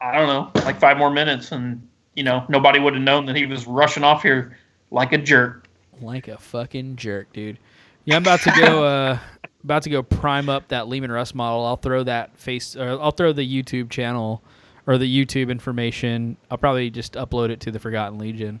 I 0.00 0.12
don't 0.12 0.26
know, 0.26 0.50
like 0.64 0.78
five 0.80 0.96
more 0.98 1.10
minutes, 1.10 1.52
and 1.52 1.86
you 2.14 2.24
know 2.24 2.44
nobody 2.48 2.78
would 2.78 2.94
have 2.94 3.02
known 3.02 3.26
that 3.26 3.36
he 3.36 3.46
was 3.46 3.66
rushing 3.66 4.04
off 4.04 4.22
here 4.22 4.56
like 4.90 5.12
a 5.12 5.18
jerk. 5.18 5.66
Like 6.00 6.28
a 6.28 6.38
fucking 6.38 6.96
jerk, 6.96 7.32
dude. 7.32 7.58
Yeah, 8.04 8.16
I'm 8.16 8.22
about 8.22 8.40
to 8.42 8.50
go. 8.52 8.84
uh 8.84 9.18
About 9.64 9.82
to 9.82 9.90
go 9.90 10.02
prime 10.02 10.48
up 10.48 10.68
that 10.68 10.88
Leman 10.88 11.10
Russ 11.10 11.34
model. 11.34 11.64
I'll 11.66 11.76
throw 11.76 12.04
that 12.04 12.36
face. 12.38 12.76
Or 12.76 13.00
I'll 13.00 13.10
throw 13.10 13.32
the 13.32 13.42
YouTube 13.46 13.90
channel 13.90 14.42
or 14.86 14.96
the 14.98 15.24
YouTube 15.26 15.50
information. 15.50 16.36
I'll 16.50 16.56
probably 16.58 16.88
just 16.90 17.14
upload 17.14 17.50
it 17.50 17.60
to 17.60 17.70
the 17.72 17.78
Forgotten 17.80 18.18
Legion 18.18 18.60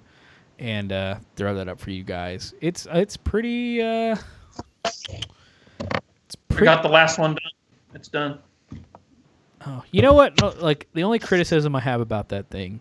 and 0.58 0.92
uh, 0.92 1.16
throw 1.36 1.54
that 1.54 1.68
up 1.68 1.78
for 1.78 1.90
you 1.90 2.02
guys. 2.02 2.52
It's 2.60 2.86
it's 2.92 3.16
pretty. 3.16 3.80
Uh, 3.80 4.16
it's 4.84 5.06
We 5.08 5.26
pretty. 6.48 6.64
got 6.64 6.82
the 6.82 6.88
last 6.88 7.18
one 7.18 7.30
done. 7.30 7.52
It's 7.94 8.08
done. 8.08 8.38
Oh, 9.66 9.82
you 9.90 10.02
know 10.02 10.12
what? 10.12 10.40
No, 10.40 10.54
like 10.60 10.86
the 10.94 11.02
only 11.02 11.18
criticism 11.18 11.74
I 11.74 11.80
have 11.80 12.00
about 12.00 12.28
that 12.28 12.48
thing 12.50 12.80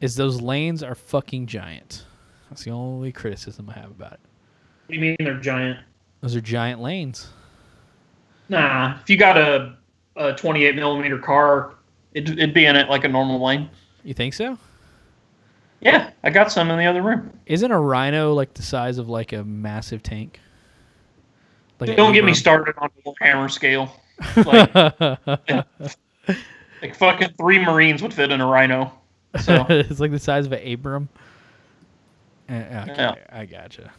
is 0.00 0.16
those 0.16 0.40
lanes 0.40 0.82
are 0.82 0.94
fucking 0.94 1.46
giant. 1.46 2.04
That's 2.48 2.64
the 2.64 2.70
only 2.70 3.12
criticism 3.12 3.70
I 3.70 3.74
have 3.74 3.90
about 3.90 4.14
it. 4.14 4.20
What 4.86 4.88
do 4.88 4.94
you 4.94 5.00
mean 5.00 5.16
they're 5.20 5.38
giant? 5.38 5.78
Those 6.20 6.34
are 6.34 6.40
giant 6.40 6.80
lanes. 6.80 7.28
Nah. 8.48 8.98
If 9.00 9.10
you 9.10 9.16
got 9.16 9.36
a, 9.36 9.76
a 10.16 10.32
28 10.34 10.74
millimeter 10.74 11.18
car, 11.18 11.74
it'd, 12.12 12.38
it'd 12.38 12.54
be 12.54 12.64
in 12.64 12.74
it 12.76 12.88
like 12.88 13.04
a 13.04 13.08
normal 13.08 13.44
lane. 13.44 13.68
You 14.02 14.14
think 14.14 14.34
so? 14.34 14.58
Yeah, 15.80 16.10
I 16.24 16.30
got 16.30 16.50
some 16.50 16.70
in 16.70 16.78
the 16.78 16.86
other 16.86 17.02
room. 17.02 17.38
Isn't 17.46 17.70
a 17.70 17.78
rhino 17.78 18.34
like 18.34 18.54
the 18.54 18.62
size 18.62 18.98
of 18.98 19.08
like 19.08 19.32
a 19.32 19.44
massive 19.44 20.02
tank? 20.02 20.40
Like 21.78 21.96
Don't 21.96 22.12
get 22.12 22.24
me 22.24 22.34
started 22.34 22.74
on 22.78 22.90
the 23.04 23.14
hammer 23.20 23.48
scale. 23.48 23.92
Like, 24.36 24.74
like 26.82 26.94
fucking 26.96 27.30
three 27.38 27.58
Marines 27.58 28.02
would 28.02 28.12
fit 28.14 28.30
in 28.30 28.40
a 28.40 28.46
Rhino. 28.46 28.92
So 29.40 29.64
it's 29.68 30.00
like 30.00 30.10
the 30.10 30.18
size 30.18 30.46
of 30.46 30.52
an 30.52 30.72
Abram. 30.72 31.08
Uh, 32.48 32.52
okay, 32.52 32.94
Yeah. 32.96 33.14
I 33.30 33.44
gotcha. 33.44 33.92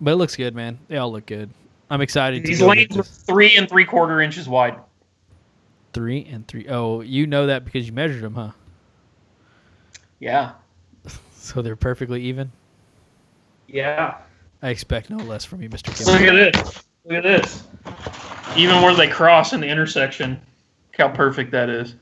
But 0.00 0.12
it 0.12 0.16
looks 0.16 0.36
good, 0.36 0.54
man. 0.54 0.78
They 0.88 0.96
all 0.96 1.12
look 1.12 1.26
good. 1.26 1.50
I'm 1.90 2.00
excited 2.00 2.44
these 2.44 2.62
lanes 2.62 2.96
are 2.96 3.02
three 3.02 3.56
and 3.56 3.68
three 3.68 3.84
quarter 3.84 4.20
inches 4.20 4.48
wide. 4.48 4.76
three 5.92 6.24
and 6.30 6.46
three. 6.46 6.66
Oh, 6.68 7.00
you 7.00 7.26
know 7.26 7.46
that 7.48 7.64
because 7.64 7.86
you 7.86 7.92
measured 7.92 8.22
them, 8.22 8.34
huh? 8.34 8.50
Yeah. 10.18 10.52
So 11.42 11.62
they're 11.62 11.74
perfectly 11.74 12.22
even. 12.24 12.52
Yeah. 13.66 14.18
I 14.62 14.68
expect 14.68 15.08
no 15.10 15.16
less 15.16 15.44
from 15.44 15.62
you, 15.62 15.70
Mr. 15.70 15.88
Look 16.06 16.20
at 16.20 16.52
this. 16.54 16.84
Look 17.06 17.14
at 17.16 17.22
this. 17.24 17.64
Even 18.56 18.82
where 18.82 18.94
they 18.94 19.08
cross 19.08 19.52
in 19.52 19.60
the 19.60 19.68
intersection 19.68 20.40
how 21.00 21.08
perfect 21.08 21.50
that 21.50 21.68
is. 21.68 21.96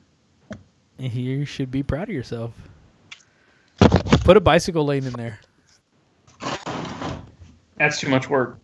You 0.98 1.44
should 1.44 1.70
be 1.70 1.82
proud 1.82 2.08
of 2.08 2.14
yourself. 2.14 2.52
Put 4.24 4.36
a 4.36 4.40
bicycle 4.40 4.84
lane 4.84 5.04
in 5.04 5.12
there. 5.12 5.38
That's 7.76 8.00
too 8.00 8.08
much 8.08 8.28
work. 8.28 8.58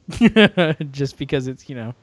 Just 0.90 1.16
because 1.16 1.46
it's, 1.46 1.68
you 1.68 1.76
know, 1.76 1.94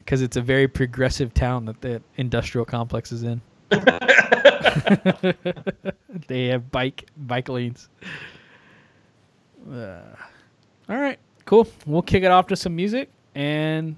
because 0.00 0.20
it's 0.20 0.36
a 0.36 0.42
very 0.42 0.68
progressive 0.68 1.32
town 1.32 1.64
that 1.64 1.80
the 1.80 2.02
industrial 2.18 2.66
complex 2.66 3.10
is 3.10 3.22
in. 3.22 3.40
they 6.28 6.48
have 6.48 6.70
bike 6.70 7.08
bike 7.16 7.48
lanes. 7.48 7.88
Uh, 9.66 10.00
all 10.90 10.98
right, 10.98 11.18
cool. 11.46 11.66
We'll 11.86 12.02
kick 12.02 12.22
it 12.22 12.30
off 12.30 12.48
to 12.48 12.56
some 12.56 12.76
music, 12.76 13.10
and 13.34 13.96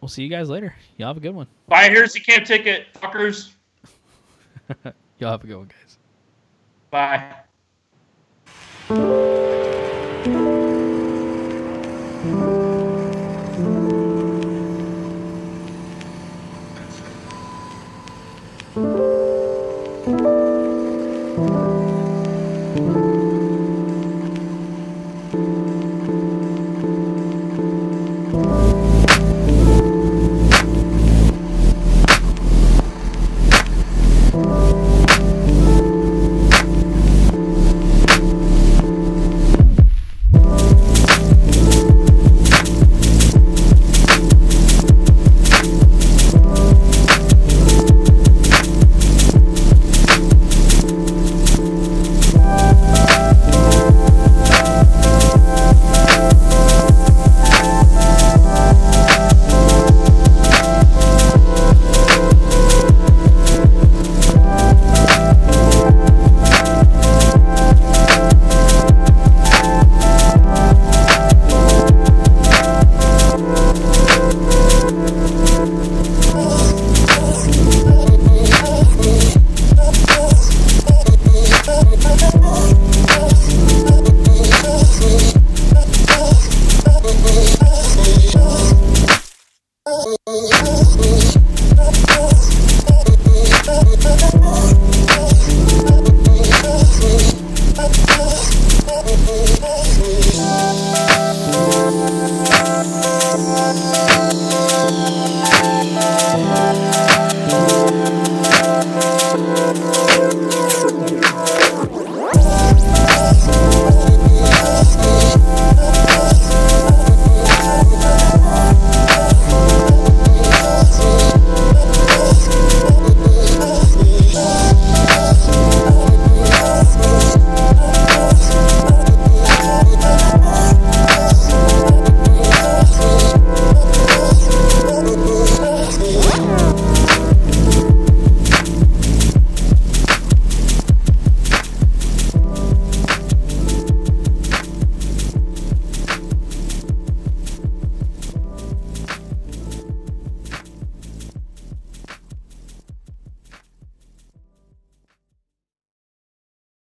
we'll 0.00 0.08
see 0.08 0.22
you 0.22 0.28
guys 0.28 0.48
later. 0.48 0.74
Y'all 0.96 1.08
have 1.08 1.16
a 1.16 1.20
good 1.20 1.34
one. 1.34 1.46
Buy 1.68 1.84
a 1.84 1.90
Heresy 1.90 2.20
Camp 2.20 2.44
ticket, 2.44 2.86
fuckers. 2.94 3.52
Y'all 5.18 5.30
have 5.30 5.44
a 5.44 5.46
good 5.46 5.56
one, 5.56 5.70
guys. 5.70 5.98
Bye. 6.90 7.36